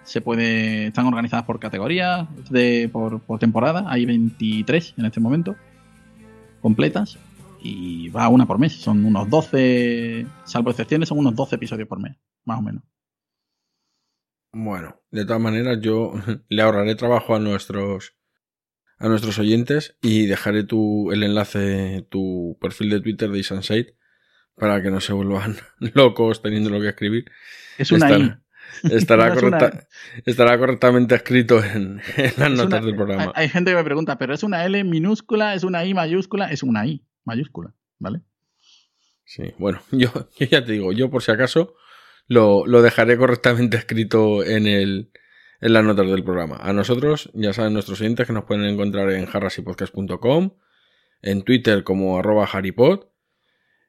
Se 0.05 0.21
puede, 0.21 0.87
están 0.87 1.07
organizadas 1.07 1.45
por 1.45 1.59
categorías, 1.59 2.29
de, 2.51 2.89
por, 2.93 3.21
por 3.21 3.41
temporada. 3.41 3.85
Hay 3.89 4.07
23 4.07 4.95
en 4.97 5.05
este 5.07 5.19
momento 5.19 5.57
completas 6.61 7.19
y 7.61 8.09
va 8.11 8.29
una 8.29 8.47
por 8.47 8.59
mes. 8.59 8.75
Son 8.75 9.05
unos 9.05 9.29
12, 9.29 10.27
salvo 10.45 10.71
excepciones, 10.71 11.09
son 11.09 11.19
unos 11.19 11.35
12 11.35 11.57
episodios 11.57 11.89
por 11.89 12.01
mes, 12.01 12.17
más 12.45 12.59
o 12.59 12.63
menos. 12.63 12.83
Bueno, 14.53 15.01
de 15.11 15.25
todas 15.25 15.43
maneras 15.43 15.79
yo 15.81 16.13
le 16.49 16.63
ahorraré 16.63 16.95
trabajo 16.95 17.35
a 17.35 17.39
nuestros 17.39 18.15
a 19.01 19.09
nuestros 19.09 19.39
oyentes 19.39 19.97
y 20.03 20.27
dejaré 20.27 20.65
tu 20.65 21.13
el 21.13 21.23
enlace 21.23 22.05
tu 22.11 22.59
perfil 22.61 22.91
de 22.91 23.01
Twitter 23.01 23.31
de 23.31 23.39
Isanside 23.39 23.97
para 24.57 24.83
que 24.83 24.91
no 24.91 25.01
se 25.01 25.13
vuelvan 25.13 25.57
locos 25.95 26.43
teniendo 26.43 26.71
lo 26.71 26.81
que 26.81 26.89
escribir. 26.89 27.31
Es 27.79 27.93
una. 27.93 28.43
Estará, 28.91 29.35
No 29.35 29.47
una- 29.49 29.87
estará 30.25 30.59
correctamente 30.59 31.15
escrito 31.15 31.63
en, 31.63 32.01
en 32.17 32.33
las 32.37 32.39
Es 32.39 32.39
notas 32.39 32.67
una- 32.67 32.81
del 32.87 32.97
programa. 32.97 33.23
Hay, 33.35 33.45
hay 33.45 33.49
gente 33.49 33.71
que 33.71 33.77
me 33.77 33.85
pregunta, 33.85 34.19
¿pero 34.19 34.35
es 34.35 34.43
una 34.43 34.65
L 34.65 34.83
minúscula? 34.85 35.55
¿Es 35.55 35.65
una 35.65 35.85
I 35.85 35.95
mayúscula? 35.95 36.51
Es 36.51 36.63
una 36.63 36.87
I 36.87 37.05
mayúscula, 37.25 37.75
¿vale? 37.99 38.21
Sí, 39.25 39.53
bueno, 39.59 39.81
yo, 39.93 40.11
yo 40.39 40.47
ya 40.47 40.65
te 40.65 40.73
digo, 40.73 40.93
yo 40.93 41.11
por 41.11 41.23
si 41.23 41.31
acaso 41.33 41.75
lo, 42.27 42.67
lo 42.67 42.83
dejaré 42.83 43.17
correctamente 43.17 43.77
escrito 43.77 44.45
en 44.45 44.67
el 44.67 45.11
en 45.61 45.73
las 45.73 45.83
notas 45.85 46.07
del 46.09 46.23
programa. 46.23 46.57
A 46.61 46.73
nosotros, 46.73 47.31
ya 47.35 47.53
saben 47.53 47.73
nuestros 47.73 48.01
oyentes 48.01 48.29
que 48.29 48.33
nos 48.33 48.45
pueden 48.45 48.65
encontrar 48.65 49.11
en 49.11 49.27
jarrasypodcast.com, 49.27 50.53
en 51.23 51.43
Twitter 51.43 51.83
como 51.83 52.17
arroba 52.17 52.45
harrypod 52.45 53.07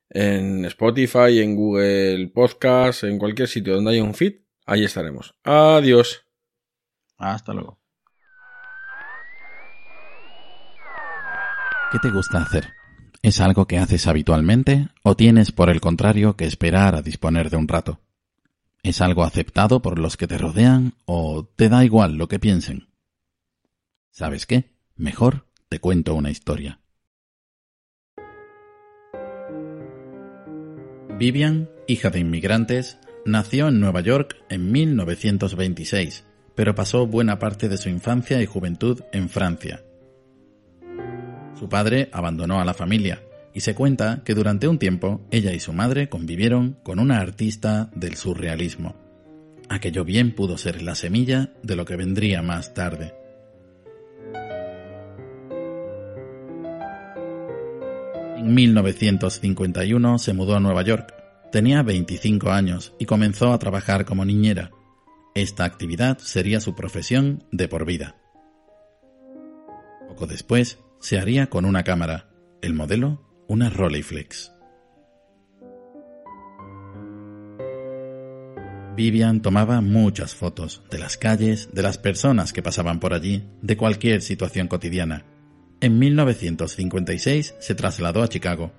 En 0.10 0.66
Spotify, 0.66 1.40
en 1.42 1.56
Google 1.56 2.32
Podcast, 2.34 3.04
en 3.04 3.20
cualquier 3.20 3.48
sitio 3.48 3.76
donde 3.76 3.92
haya 3.92 4.04
un 4.04 4.16
feed, 4.16 4.38
ahí 4.70 4.84
estaremos. 4.86 5.34
Adiós. 5.44 6.24
Hasta 7.18 7.54
luego. 7.54 7.80
¿Qué 11.92 11.98
te 12.00 12.12
gusta 12.12 12.44
hacer? 12.44 12.74
¿Es 13.22 13.42
algo 13.42 13.66
que 13.66 13.80
haces 13.80 14.08
habitualmente 14.08 14.90
o 15.04 15.16
tienes, 15.16 15.52
por 15.52 15.70
el 15.70 15.82
contrario, 15.82 16.38
que 16.38 16.46
esperar 16.46 16.96
a 16.96 17.02
disponer 17.02 17.50
de 17.50 17.58
un 17.58 17.68
rato? 17.68 18.00
¿Es 18.84 19.02
algo 19.02 19.24
aceptado 19.24 19.82
por 19.82 20.00
los 20.00 20.16
que 20.16 20.28
te 20.28 20.38
rodean 20.38 20.94
o 21.06 21.46
te 21.46 21.68
da 21.68 21.84
igual 21.84 22.16
lo 22.16 22.28
que 22.28 22.40
piensen? 22.40 22.90
¿Sabes 24.12 24.46
qué? 24.46 24.72
Mejor 24.96 25.48
te 25.68 25.80
cuento 25.80 26.14
una 26.14 26.30
historia. 26.30 26.80
Vivian, 31.18 31.70
hija 31.88 32.12
de 32.12 32.20
inmigrantes, 32.20 32.98
nació 33.32 33.68
en 33.68 33.80
Nueva 33.80 34.02
York 34.02 34.38
en 34.50 34.72
1926, 34.72 36.26
pero 36.56 36.76
pasó 36.76 37.08
buena 37.08 37.40
parte 37.40 37.70
de 37.70 37.78
su 37.78 37.90
infancia 37.90 38.42
y 38.42 38.46
juventud 38.46 39.02
en 39.12 39.30
Francia. 39.30 39.84
Su 41.58 41.70
padre 41.70 42.10
abandonó 42.12 42.60
a 42.60 42.66
la 42.66 42.74
familia 42.74 43.22
y 43.54 43.62
se 43.62 43.76
cuenta 43.76 44.22
que 44.24 44.34
durante 44.34 44.68
un 44.68 44.80
tiempo 44.80 45.22
ella 45.32 45.54
y 45.54 45.60
su 45.60 45.74
madre 45.74 46.10
convivieron 46.10 46.78
con 46.84 47.00
una 47.00 47.20
artista 47.20 47.90
del 47.96 48.16
surrealismo. 48.16 48.96
Aquello 49.68 50.04
bien 50.04 50.34
pudo 50.34 50.58
ser 50.58 50.82
la 50.82 50.96
semilla 50.96 51.54
de 51.62 51.76
lo 51.76 51.86
que 51.86 51.96
vendría 51.96 52.42
más 52.42 52.74
tarde. 52.74 53.14
En 58.38 58.54
1951 58.54 60.18
se 60.18 60.34
mudó 60.34 60.56
a 60.56 60.60
Nueva 60.62 60.82
York. 60.82 61.19
Tenía 61.52 61.82
25 61.82 62.52
años 62.52 62.94
y 63.00 63.06
comenzó 63.06 63.52
a 63.52 63.60
trabajar 63.60 64.06
como 64.06 64.26
niñera. 64.26 64.72
Esta 65.34 65.66
actividad 65.66 66.18
sería 66.20 66.60
su 66.60 66.76
profesión 66.76 67.44
de 67.52 67.68
por 67.68 67.86
vida. 67.86 68.16
Poco 70.08 70.28
después 70.28 70.80
se 71.00 71.18
haría 71.18 71.50
con 71.50 71.66
una 71.66 71.84
cámara, 71.84 72.30
el 72.62 72.74
modelo 72.74 73.26
una 73.48 73.70
Rolleiflex. 73.72 74.52
Vivian 78.96 79.42
tomaba 79.42 79.82
muchas 79.82 80.36
fotos 80.36 80.84
de 80.92 81.00
las 81.00 81.18
calles, 81.18 81.70
de 81.74 81.82
las 81.82 81.98
personas 81.98 82.54
que 82.54 82.62
pasaban 82.62 83.00
por 83.00 83.14
allí, 83.14 83.48
de 83.62 83.76
cualquier 83.76 84.22
situación 84.22 84.68
cotidiana. 84.68 85.26
En 85.82 85.98
1956 85.98 87.56
se 87.60 87.76
trasladó 87.76 88.22
a 88.22 88.28
Chicago. 88.28 88.74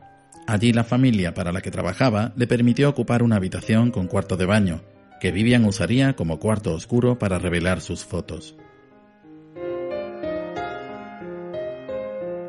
Allí 0.51 0.73
la 0.73 0.83
familia 0.83 1.33
para 1.33 1.53
la 1.53 1.61
que 1.61 1.71
trabajaba 1.71 2.33
le 2.35 2.49
permitió 2.49 2.89
ocupar 2.89 3.23
una 3.23 3.37
habitación 3.37 3.93
con 3.93 4.09
cuarto 4.09 4.37
de 4.37 4.47
baño, 4.47 4.83
que 5.21 5.31
Vivian 5.31 5.65
usaría 5.65 6.17
como 6.17 6.41
cuarto 6.41 6.75
oscuro 6.75 7.21
para 7.21 7.39
revelar 7.39 7.81
sus 7.81 8.05
fotos. 8.05 8.57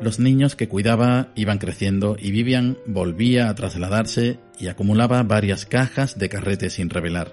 Los 0.00 0.18
niños 0.18 0.56
que 0.56 0.66
cuidaba 0.66 1.28
iban 1.36 1.58
creciendo 1.58 2.16
y 2.18 2.32
Vivian 2.32 2.76
volvía 2.86 3.48
a 3.48 3.54
trasladarse 3.54 4.40
y 4.58 4.66
acumulaba 4.66 5.22
varias 5.22 5.64
cajas 5.64 6.18
de 6.18 6.28
carretes 6.28 6.72
sin 6.72 6.90
revelar. 6.90 7.32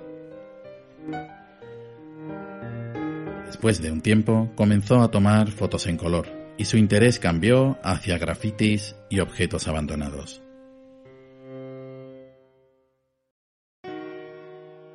Después 3.47 3.81
de 3.81 3.91
un 3.91 4.01
tiempo 4.01 4.51
comenzó 4.53 5.01
a 5.01 5.09
tomar 5.09 5.49
fotos 5.49 5.87
en 5.87 5.97
color 5.97 6.27
y 6.59 6.65
su 6.65 6.77
interés 6.77 7.17
cambió 7.17 7.79
hacia 7.81 8.19
grafitis 8.19 8.95
y 9.09 9.19
objetos 9.19 9.67
abandonados. 9.67 10.43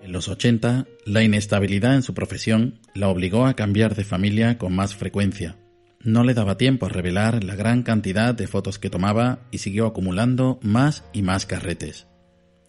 En 0.04 0.12
los 0.12 0.28
80, 0.28 0.86
la 1.06 1.24
inestabilidad 1.24 1.96
en 1.96 2.02
su 2.04 2.14
profesión 2.14 2.78
la 2.94 3.08
obligó 3.08 3.46
a 3.46 3.54
cambiar 3.54 3.96
de 3.96 4.04
familia 4.04 4.58
con 4.58 4.72
más 4.72 4.94
frecuencia 4.94 5.56
no 6.04 6.22
le 6.22 6.34
daba 6.34 6.58
tiempo 6.58 6.86
a 6.86 6.90
revelar 6.90 7.42
la 7.42 7.56
gran 7.56 7.82
cantidad 7.82 8.34
de 8.34 8.46
fotos 8.46 8.78
que 8.78 8.90
tomaba 8.90 9.40
y 9.50 9.58
siguió 9.58 9.86
acumulando 9.86 10.60
más 10.62 11.02
y 11.12 11.22
más 11.22 11.46
carretes. 11.46 12.06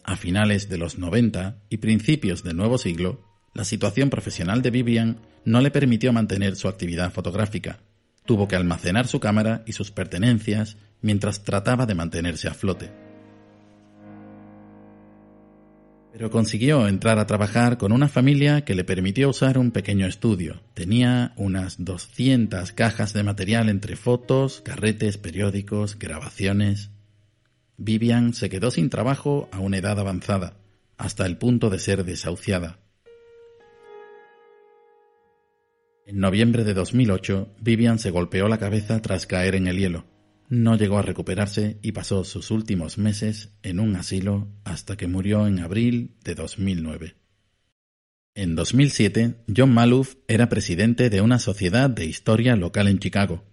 A 0.04 0.16
finales 0.16 0.70
de 0.70 0.78
los 0.78 0.98
90 0.98 1.58
y 1.70 1.78
principios 1.78 2.44
del 2.44 2.56
nuevo 2.56 2.78
siglo, 2.78 3.22
la 3.54 3.66
situación 3.66 4.10
profesional 4.10 4.62
de 4.62 4.72
Vivian 4.72 5.20
no 5.44 5.60
le 5.60 5.70
permitió 5.70 6.14
mantener 6.14 6.56
su 6.56 6.70
actividad 6.70 7.12
fotográfica. 7.12 7.80
Tuvo 8.26 8.48
que 8.48 8.56
almacenar 8.56 9.08
su 9.08 9.20
cámara 9.20 9.64
y 9.66 9.74
sus 9.74 9.92
pertenencias 9.92 10.78
mientras 11.02 11.44
trataba 11.44 11.86
de 11.86 11.96
mantenerse 11.96 12.48
a 12.48 12.54
flote. 12.54 13.05
Pero 16.18 16.32
consiguió 16.32 16.88
entrar 16.88 17.20
a 17.20 17.28
trabajar 17.28 17.78
con 17.78 17.92
una 17.92 18.08
familia 18.08 18.64
que 18.64 18.74
le 18.74 18.86
permitió 18.86 19.28
usar 19.28 19.58
un 19.58 19.72
pequeño 19.72 20.08
estudio. 20.08 20.62
Tenía 20.74 21.34
unas 21.36 21.84
200 21.84 22.72
cajas 22.72 23.12
de 23.12 23.24
material 23.24 23.68
entre 23.68 23.98
fotos, 23.98 24.62
carretes, 24.62 25.18
periódicos, 25.18 26.00
grabaciones. 26.00 26.90
Vivian 27.76 28.34
se 28.34 28.48
quedó 28.48 28.72
sin 28.72 28.90
trabajo 28.90 29.50
a 29.52 29.60
una 29.60 29.80
edad 29.80 30.00
avanzada, 30.00 30.54
hasta 30.96 31.26
el 31.26 31.36
punto 31.36 31.70
de 31.70 31.80
ser 31.80 32.06
desahuciada. 32.06 32.80
En 36.06 36.22
noviembre 36.22 36.64
de 36.64 36.74
2008, 36.76 37.56
Vivian 37.60 38.00
se 38.00 38.12
golpeó 38.12 38.48
la 38.48 38.58
cabeza 38.58 39.02
tras 39.02 39.28
caer 39.28 39.56
en 39.56 39.68
el 39.68 39.80
hielo. 39.80 40.15
No 40.48 40.78
llegó 40.78 41.00
a 41.00 41.02
recuperarse 41.02 41.80
y 41.82 41.92
pasó 41.94 42.24
sus 42.24 42.52
últimos 42.52 42.98
meses 42.98 43.54
en 43.64 43.80
un 43.80 43.96
asilo 43.96 44.48
hasta 44.64 44.96
que 44.96 45.08
murió 45.08 45.48
en 45.48 45.60
abril 45.60 46.16
de 46.24 46.36
2009. 46.36 47.16
En 48.36 48.56
2007, 48.56 49.38
John 49.56 49.74
Maloof 49.74 50.16
era 50.28 50.50
presidente 50.50 51.10
de 51.10 51.22
una 51.22 51.40
sociedad 51.40 51.90
de 51.90 52.06
historia 52.06 52.56
local 52.56 52.88
en 52.88 53.00
Chicago. 53.00 53.46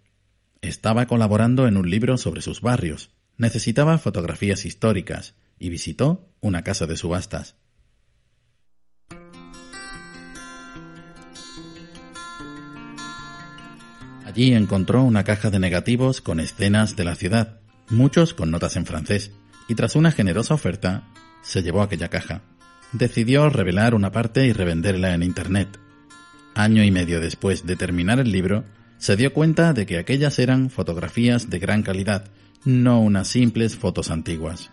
Estaba 0.60 1.06
colaborando 1.06 1.66
en 1.66 1.76
un 1.76 1.88
libro 1.88 2.18
sobre 2.18 2.42
sus 2.42 2.60
barrios, 2.60 3.10
necesitaba 3.38 3.98
fotografías 3.98 4.64
históricas 4.64 5.34
y 5.58 5.70
visitó 5.70 6.28
una 6.40 6.62
casa 6.62 6.86
de 6.86 6.96
subastas. 6.96 7.56
Allí 14.32 14.54
encontró 14.54 15.02
una 15.02 15.24
caja 15.24 15.50
de 15.50 15.58
negativos 15.58 16.22
con 16.22 16.40
escenas 16.40 16.96
de 16.96 17.04
la 17.04 17.16
ciudad, 17.16 17.60
muchos 17.90 18.32
con 18.32 18.50
notas 18.50 18.76
en 18.76 18.86
francés, 18.86 19.30
y 19.68 19.74
tras 19.74 19.94
una 19.94 20.10
generosa 20.10 20.54
oferta, 20.54 21.06
se 21.42 21.62
llevó 21.62 21.82
aquella 21.82 22.08
caja. 22.08 22.40
Decidió 22.92 23.50
revelar 23.50 23.94
una 23.94 24.10
parte 24.10 24.46
y 24.46 24.54
revenderla 24.54 25.12
en 25.12 25.22
Internet. 25.22 25.78
Año 26.54 26.82
y 26.82 26.90
medio 26.90 27.20
después 27.20 27.66
de 27.66 27.76
terminar 27.76 28.20
el 28.20 28.32
libro, 28.32 28.64
se 28.96 29.16
dio 29.16 29.34
cuenta 29.34 29.74
de 29.74 29.84
que 29.84 29.98
aquellas 29.98 30.38
eran 30.38 30.70
fotografías 30.70 31.50
de 31.50 31.58
gran 31.58 31.82
calidad, 31.82 32.24
no 32.64 33.02
unas 33.02 33.28
simples 33.28 33.76
fotos 33.76 34.10
antiguas. 34.10 34.70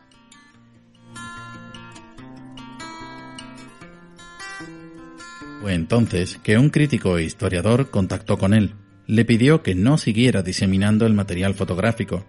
Fue 5.59 5.73
entonces 5.73 6.39
que 6.41 6.57
un 6.57 6.69
crítico 6.69 7.17
e 7.17 7.25
historiador 7.25 7.89
contactó 7.89 8.37
con 8.37 8.53
él 8.53 8.73
le 9.09 9.25
pidió 9.25 9.63
que 9.63 9.73
no 9.73 9.97
siguiera 9.97 10.43
diseminando 10.43 11.07
el 11.07 11.15
material 11.15 11.55
fotográfico. 11.55 12.27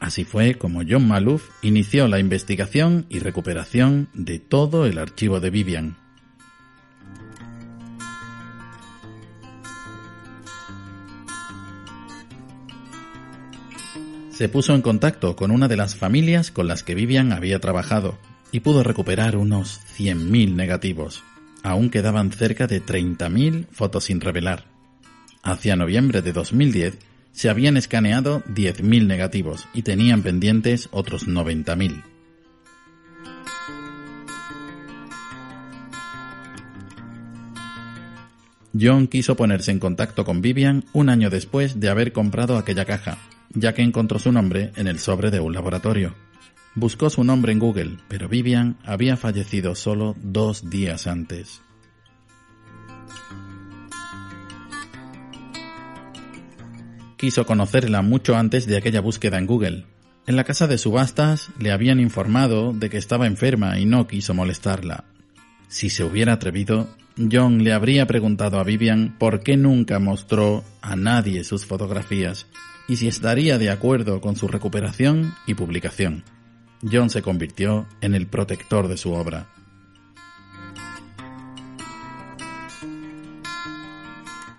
Así 0.00 0.24
fue 0.24 0.54
como 0.54 0.80
John 0.88 1.06
Maloof 1.06 1.50
inició 1.60 2.08
la 2.08 2.20
investigación 2.20 3.04
y 3.10 3.18
recuperación 3.18 4.08
de 4.14 4.38
todo 4.38 4.86
el 4.86 4.96
archivo 4.96 5.40
de 5.40 5.50
Vivian. 5.50 5.98
Se 14.30 14.48
puso 14.48 14.74
en 14.74 14.80
contacto 14.80 15.36
con 15.36 15.50
una 15.50 15.68
de 15.68 15.76
las 15.76 15.96
familias 15.96 16.50
con 16.50 16.66
las 16.66 16.82
que 16.82 16.94
Vivian 16.94 17.32
había 17.32 17.58
trabajado 17.58 18.16
y 18.50 18.60
pudo 18.60 18.82
recuperar 18.82 19.36
unos 19.36 19.82
100.000 19.98 20.54
negativos. 20.54 21.22
Aún 21.62 21.90
quedaban 21.90 22.32
cerca 22.32 22.66
de 22.66 22.82
30.000 22.82 23.66
fotos 23.70 24.04
sin 24.04 24.22
revelar. 24.22 24.71
Hacia 25.42 25.74
noviembre 25.74 26.22
de 26.22 26.32
2010 26.32 26.98
se 27.32 27.50
habían 27.50 27.76
escaneado 27.76 28.44
10.000 28.44 29.06
negativos 29.06 29.66
y 29.74 29.82
tenían 29.82 30.22
pendientes 30.22 30.88
otros 30.92 31.26
90.000. 31.26 32.04
John 38.80 39.08
quiso 39.08 39.36
ponerse 39.36 39.70
en 39.72 39.80
contacto 39.80 40.24
con 40.24 40.40
Vivian 40.40 40.84
un 40.92 41.08
año 41.08 41.28
después 41.28 41.80
de 41.80 41.88
haber 41.90 42.12
comprado 42.12 42.56
aquella 42.56 42.84
caja, 42.84 43.18
ya 43.50 43.74
que 43.74 43.82
encontró 43.82 44.18
su 44.18 44.32
nombre 44.32 44.72
en 44.76 44.86
el 44.86 44.98
sobre 44.98 45.30
de 45.30 45.40
un 45.40 45.52
laboratorio. 45.52 46.14
Buscó 46.74 47.10
su 47.10 47.22
nombre 47.24 47.52
en 47.52 47.58
Google, 47.58 47.98
pero 48.08 48.28
Vivian 48.28 48.78
había 48.84 49.16
fallecido 49.16 49.74
solo 49.74 50.16
dos 50.22 50.70
días 50.70 51.06
antes. 51.06 51.60
Quiso 57.22 57.46
conocerla 57.46 58.02
mucho 58.02 58.34
antes 58.34 58.66
de 58.66 58.76
aquella 58.76 59.00
búsqueda 59.00 59.38
en 59.38 59.46
Google. 59.46 59.84
En 60.26 60.34
la 60.34 60.42
casa 60.42 60.66
de 60.66 60.76
subastas 60.76 61.50
le 61.56 61.70
habían 61.70 62.00
informado 62.00 62.72
de 62.72 62.90
que 62.90 62.96
estaba 62.96 63.28
enferma 63.28 63.78
y 63.78 63.86
no 63.86 64.08
quiso 64.08 64.34
molestarla. 64.34 65.04
Si 65.68 65.88
se 65.88 66.02
hubiera 66.02 66.32
atrevido, 66.32 66.88
John 67.30 67.62
le 67.62 67.74
habría 67.74 68.08
preguntado 68.08 68.58
a 68.58 68.64
Vivian 68.64 69.14
por 69.20 69.44
qué 69.44 69.56
nunca 69.56 70.00
mostró 70.00 70.64
a 70.80 70.96
nadie 70.96 71.44
sus 71.44 71.64
fotografías 71.64 72.48
y 72.88 72.96
si 72.96 73.06
estaría 73.06 73.56
de 73.56 73.70
acuerdo 73.70 74.20
con 74.20 74.34
su 74.34 74.48
recuperación 74.48 75.32
y 75.46 75.54
publicación. 75.54 76.24
John 76.90 77.08
se 77.08 77.22
convirtió 77.22 77.86
en 78.00 78.16
el 78.16 78.26
protector 78.26 78.88
de 78.88 78.96
su 78.96 79.12
obra. 79.12 79.46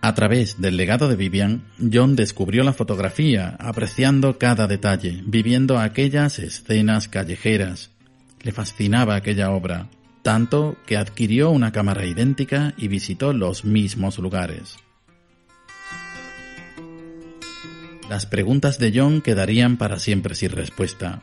A 0.03 0.15
través 0.15 0.59
del 0.59 0.75
legado 0.75 1.07
de 1.07 1.15
Vivian, 1.15 1.63
John 1.79 2.17
descubrió 2.17 2.65
la 2.65 2.73
fotografía, 2.73 3.55
apreciando 3.57 4.37
cada 4.37 4.67
detalle, 4.67 5.23
viviendo 5.25 5.79
aquellas 5.79 6.39
escenas 6.39 7.07
callejeras. 7.07 7.89
Le 8.41 8.51
fascinaba 8.51 9.15
aquella 9.15 9.51
obra, 9.51 9.87
tanto 10.21 10.75
que 10.85 10.97
adquirió 10.97 11.51
una 11.51 11.71
cámara 11.71 12.05
idéntica 12.05 12.73
y 12.75 12.89
visitó 12.89 13.31
los 13.31 13.63
mismos 13.63 14.19
lugares. 14.19 14.75
Las 18.09 18.25
preguntas 18.25 18.79
de 18.79 18.91
John 18.93 19.21
quedarían 19.21 19.77
para 19.77 19.99
siempre 19.99 20.35
sin 20.35 20.49
respuesta, 20.49 21.21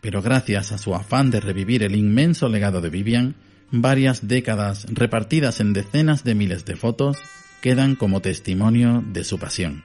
pero 0.00 0.22
gracias 0.22 0.70
a 0.70 0.78
su 0.78 0.94
afán 0.94 1.32
de 1.32 1.40
revivir 1.40 1.82
el 1.82 1.96
inmenso 1.96 2.48
legado 2.48 2.80
de 2.80 2.90
Vivian, 2.90 3.34
varias 3.72 4.28
décadas 4.28 4.86
repartidas 4.88 5.58
en 5.58 5.72
decenas 5.72 6.22
de 6.22 6.36
miles 6.36 6.64
de 6.64 6.76
fotos 6.76 7.18
quedan 7.60 7.94
como 7.94 8.22
testimonio 8.22 9.02
de 9.06 9.22
su 9.22 9.38
pasión. 9.38 9.84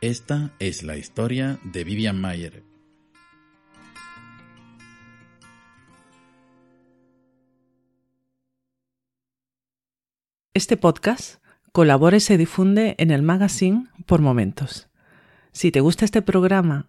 Esta 0.00 0.54
es 0.58 0.82
la 0.84 0.96
historia 0.96 1.58
de 1.64 1.84
Vivian 1.84 2.18
Mayer. 2.20 2.62
Este 10.54 10.76
podcast 10.76 11.42
colabora 11.72 12.16
y 12.16 12.20
se 12.20 12.38
difunde 12.38 12.94
en 12.98 13.10
el 13.10 13.22
magazine 13.22 13.88
por 14.06 14.22
momentos. 14.22 14.88
Si 15.52 15.70
te 15.70 15.80
gusta 15.80 16.04
este 16.04 16.22
programa 16.22 16.88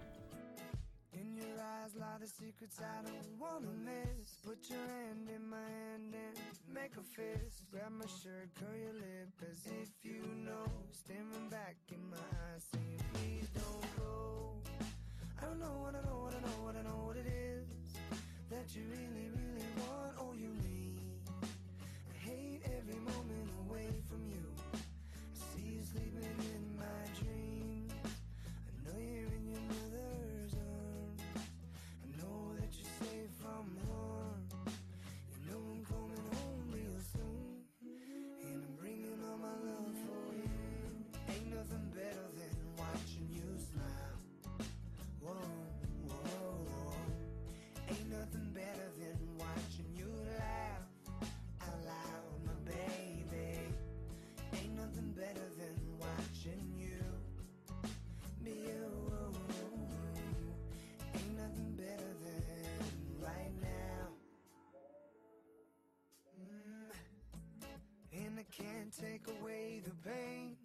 the 69.83 69.91
pain 70.07 70.55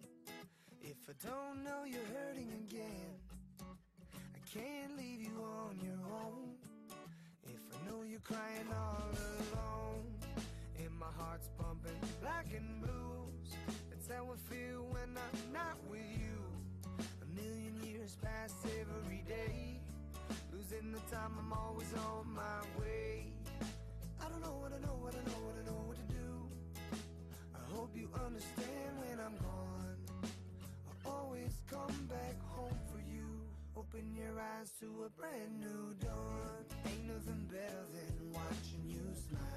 if 0.81 0.97
I 1.09 1.13
don't 1.27 1.63
know 1.63 1.83
you're 1.85 2.01
hurting 2.13 2.51
again. 2.65 3.17
I 3.61 4.39
can't 4.53 4.95
leave 4.97 5.21
you 5.21 5.41
on 5.41 5.79
your 5.83 5.99
own 6.13 6.53
if 7.43 7.61
I 7.73 7.89
know 7.89 8.03
you're 8.03 8.19
crying 8.19 8.67
all 8.71 9.09
alone. 9.53 10.05
And 10.77 10.91
my 10.99 11.07
heart's 11.17 11.49
pumping 11.57 11.99
black 12.21 12.47
and 12.55 12.81
blues. 12.81 13.55
That's 13.89 14.07
how 14.07 14.25
I 14.25 14.53
feel 14.53 14.85
when 14.91 15.17
I'm 15.17 15.53
not 15.53 15.77
with 15.89 16.05
you. 16.19 16.37
A 17.23 17.41
million 17.41 17.81
years 17.83 18.15
pass 18.21 18.53
every 18.65 19.23
day. 19.27 19.79
Losing 20.53 20.91
the 20.91 20.99
time, 21.15 21.33
I'm 21.39 21.53
always 21.53 21.91
on 21.93 22.33
my 22.35 22.61
way. 22.79 23.33
I 24.23 24.29
don't 24.29 24.41
know 24.41 24.57
what 24.61 24.73
I 24.73 24.79
know, 24.85 24.97
what 25.01 25.15
I 25.15 25.23
know, 25.29 25.39
what 25.45 25.55
I 25.59 25.65
know 25.65 25.83
what 25.87 25.97
to 25.97 26.13
do. 26.13 26.26
Open 33.97 34.15
your 34.15 34.39
eyes 34.39 34.71
to 34.79 35.05
a 35.05 35.09
brand 35.19 35.59
new 35.59 35.95
dawn. 36.05 36.65
Ain't 36.85 37.07
nothing 37.07 37.47
better 37.49 37.85
than 37.93 38.31
watching 38.31 38.83
you 38.85 39.01
smile. 39.27 39.56